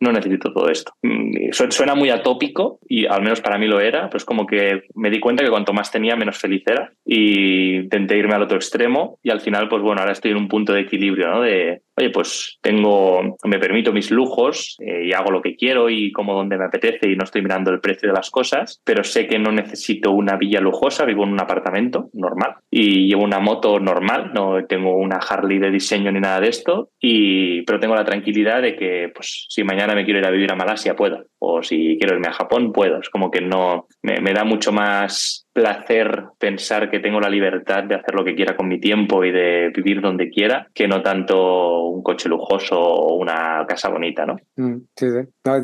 no 0.00 0.12
necesito 0.12 0.52
todo 0.52 0.68
esto. 0.68 0.92
Mm, 1.02 1.50
suena 1.70 1.94
muy 1.94 2.10
atópico 2.10 2.78
y 2.88 3.06
al 3.06 3.22
menos 3.22 3.40
para 3.40 3.58
mí 3.58 3.66
lo 3.66 3.80
era, 3.80 4.10
pues 4.10 4.24
como 4.24 4.46
que 4.46 4.82
me 4.94 5.10
di 5.10 5.20
cuenta 5.20 5.44
que 5.44 5.50
cuanto 5.50 5.72
más 5.72 5.90
tenía, 5.90 6.16
menos 6.16 6.38
feliz 6.38 6.62
era 6.66 6.92
y 7.04 7.76
intenté 7.76 8.16
irme 8.18 8.34
al 8.34 8.42
otro 8.42 8.56
extremo 8.56 9.18
y 9.22 9.30
al 9.30 9.40
final, 9.40 9.68
pues 9.68 9.82
bueno, 9.82 10.00
ahora 10.00 10.12
estoy 10.12 10.32
en 10.32 10.38
un 10.38 10.48
punto 10.48 10.72
de 10.72 10.80
equilibrio, 10.80 11.28
¿no? 11.28 11.40
De, 11.40 11.82
oye, 11.96 12.10
pues 12.10 12.58
tengo, 12.60 13.36
me 13.44 13.58
permito 13.58 13.92
mis 13.92 14.10
lujos 14.10 14.76
eh, 14.80 15.06
y 15.06 15.12
hago 15.12 15.30
lo 15.30 15.42
que 15.42 15.56
quiero 15.56 15.88
y 15.88 16.12
como 16.12 16.34
donde 16.34 16.58
me 16.58 16.64
apetece 16.64 17.10
y 17.10 17.16
no 17.16 17.24
estoy 17.24 17.42
mirando 17.42 17.70
el 17.70 17.80
precio 17.80 18.08
de 18.08 18.14
las 18.14 18.30
cosas, 18.30 18.80
pero 18.84 19.04
sé 19.04 19.26
que 19.26 19.38
no 19.38 19.52
necesito 19.52 20.10
una 20.10 20.36
villa 20.36 20.60
lujosa, 20.60 21.04
vivo 21.04 21.24
en 21.24 21.32
un 21.32 21.40
apartamento 21.40 22.10
normal 22.12 22.54
y 22.70 23.08
llevo 23.08 23.24
una 23.24 23.38
moto 23.38 23.78
normal, 23.78 24.32
no 24.34 24.64
tengo 24.66 24.96
una 24.96 25.16
Harley 25.16 25.58
de 25.58 25.70
diseño 25.70 26.10
ni 26.10 26.20
nada 26.20 26.40
de 26.40 26.48
esto, 26.48 26.90
y, 27.00 27.62
pero 27.62 27.80
tengo 27.80 27.94
la 27.94 28.04
tranquilidad 28.04 28.62
de 28.62 28.76
que 28.76 29.10
pues 29.14 29.46
si 29.48 29.62
mañana 29.62 29.83
me 29.94 30.04
quiero 30.04 30.20
ir 30.20 30.26
a 30.26 30.30
vivir 30.30 30.50
a 30.50 30.56
Malasia 30.56 30.96
puedo, 30.96 31.26
o 31.38 31.62
si 31.62 31.98
quiero 31.98 32.14
irme 32.14 32.28
a 32.28 32.32
Japón 32.32 32.72
puedo, 32.72 33.00
es 33.00 33.10
como 33.10 33.30
que 33.30 33.40
no, 33.40 33.86
me, 34.02 34.20
me 34.20 34.32
da 34.32 34.44
mucho 34.44 34.72
más 34.72 35.43
placer 35.54 36.24
pensar 36.38 36.90
que 36.90 36.98
tengo 36.98 37.20
la 37.20 37.30
libertad 37.30 37.84
de 37.84 37.94
hacer 37.94 38.14
lo 38.14 38.24
que 38.24 38.34
quiera 38.34 38.56
con 38.56 38.66
mi 38.66 38.80
tiempo 38.80 39.24
y 39.24 39.30
de 39.30 39.70
vivir 39.74 40.00
donde 40.00 40.28
quiera, 40.28 40.68
que 40.74 40.88
no 40.88 41.00
tanto 41.00 41.84
un 41.84 42.02
coche 42.02 42.28
lujoso 42.28 42.78
o 42.78 43.14
una 43.14 43.64
casa 43.66 43.88
bonita, 43.88 44.26
¿no? 44.26 44.36
Mm, 44.56 44.78
sí, 44.96 45.06
sí. 45.10 45.18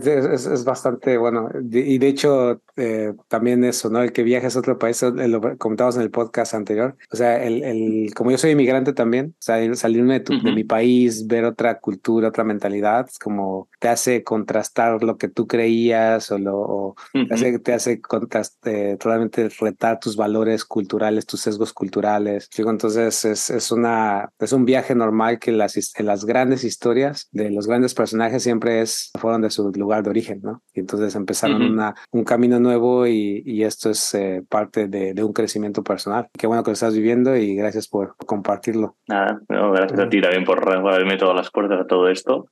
es, 0.07 0.47
es, 0.47 0.65
bastante 0.65 1.19
bueno. 1.19 1.49
Y 1.73 1.99
de 1.99 2.07
hecho, 2.07 2.63
eh, 2.77 3.13
también 3.27 3.65
eso, 3.65 3.91
¿no? 3.91 4.01
El 4.01 4.13
que 4.13 4.23
viajes 4.23 4.55
a 4.55 4.61
otro 4.61 4.79
país, 4.79 5.03
eh, 5.03 5.29
lo 5.29 5.41
comentábamos 5.59 5.97
en 5.97 6.03
el 6.03 6.11
podcast 6.11 6.55
anterior. 6.55 6.97
O 7.13 7.17
sea, 7.17 7.43
el, 7.43 7.65
el 7.65 8.15
como 8.15 8.31
yo 8.31 8.39
soy 8.39 8.53
inmigrante 8.53 8.93
también, 8.93 9.35
o 9.41 9.43
sea, 9.43 9.75
salirme 9.75 10.21
de, 10.21 10.39
de 10.39 10.53
mi 10.53 10.63
país, 10.63 11.27
ver 11.27 11.45
otra 11.45 11.81
cultura, 11.81 12.29
otra 12.29 12.45
mentalidad, 12.45 13.07
es 13.09 13.19
como 13.19 13.69
te 13.81 13.89
hace 13.89 14.23
contrastar 14.23 15.03
lo 15.03 15.17
que 15.17 15.29
tú 15.29 15.49
creías 15.49 16.31
o, 16.31 16.39
lo, 16.39 16.95
te 17.13 17.35
hace, 17.35 17.59
te 17.59 17.73
hace 17.73 18.01
contraste, 18.01 18.97
totalmente 18.99 19.51
tus 20.01 20.17
valores 20.17 20.65
culturales, 20.65 21.27
tus 21.27 21.41
sesgos 21.41 21.73
culturales. 21.73 22.49
Entonces 22.57 23.25
es, 23.25 23.51
es, 23.51 23.73
una, 23.73 24.31
es 24.39 24.53
un 24.53 24.65
viaje 24.65 24.95
normal 24.95 25.39
que 25.39 25.53
las, 25.53 25.77
en 25.99 26.07
las 26.07 26.25
grandes 26.25 26.65
historias 26.65 27.29
de 27.33 27.51
los 27.51 27.67
grandes 27.67 27.95
personajes 27.95 28.43
siempre 28.43 28.81
es, 28.81 29.11
fueron 29.19 29.43
de 29.43 29.51
su 29.51 29.71
lugar 29.73 30.03
de 30.03 30.11
origen, 30.11 30.41
¿no? 30.43 30.63
Y 30.75 30.81
entonces 30.81 31.15
empezaron 31.15 31.63
una, 31.63 31.95
un 32.11 32.25
camino 32.25 32.61
nuevo 32.61 33.07
y, 33.07 33.43
y 33.45 33.65
esto 33.65 33.91
es 33.91 34.15
eh, 34.15 34.43
parte 34.49 34.89
de, 34.89 35.15
de, 35.15 35.25
un 35.25 35.33
crecimiento 35.33 35.83
personal. 35.83 36.29
Qué 36.39 36.47
bueno 36.47 36.63
que 36.63 36.71
lo 36.71 36.75
estás 36.75 36.95
viviendo 36.95 37.37
y 37.37 37.55
gracias 37.55 37.89
por 37.89 38.17
compartirlo. 38.27 38.97
Nada, 39.09 39.41
gracias 39.49 40.01
a 40.01 40.09
ti 40.09 40.21
también 40.21 40.45
por 40.45 40.69
abrirme 40.69 41.17
todas 41.17 41.37
las 41.37 41.51
puertas 41.51 41.81
a 41.81 41.87
todo 41.87 42.09
esto. 42.09 42.49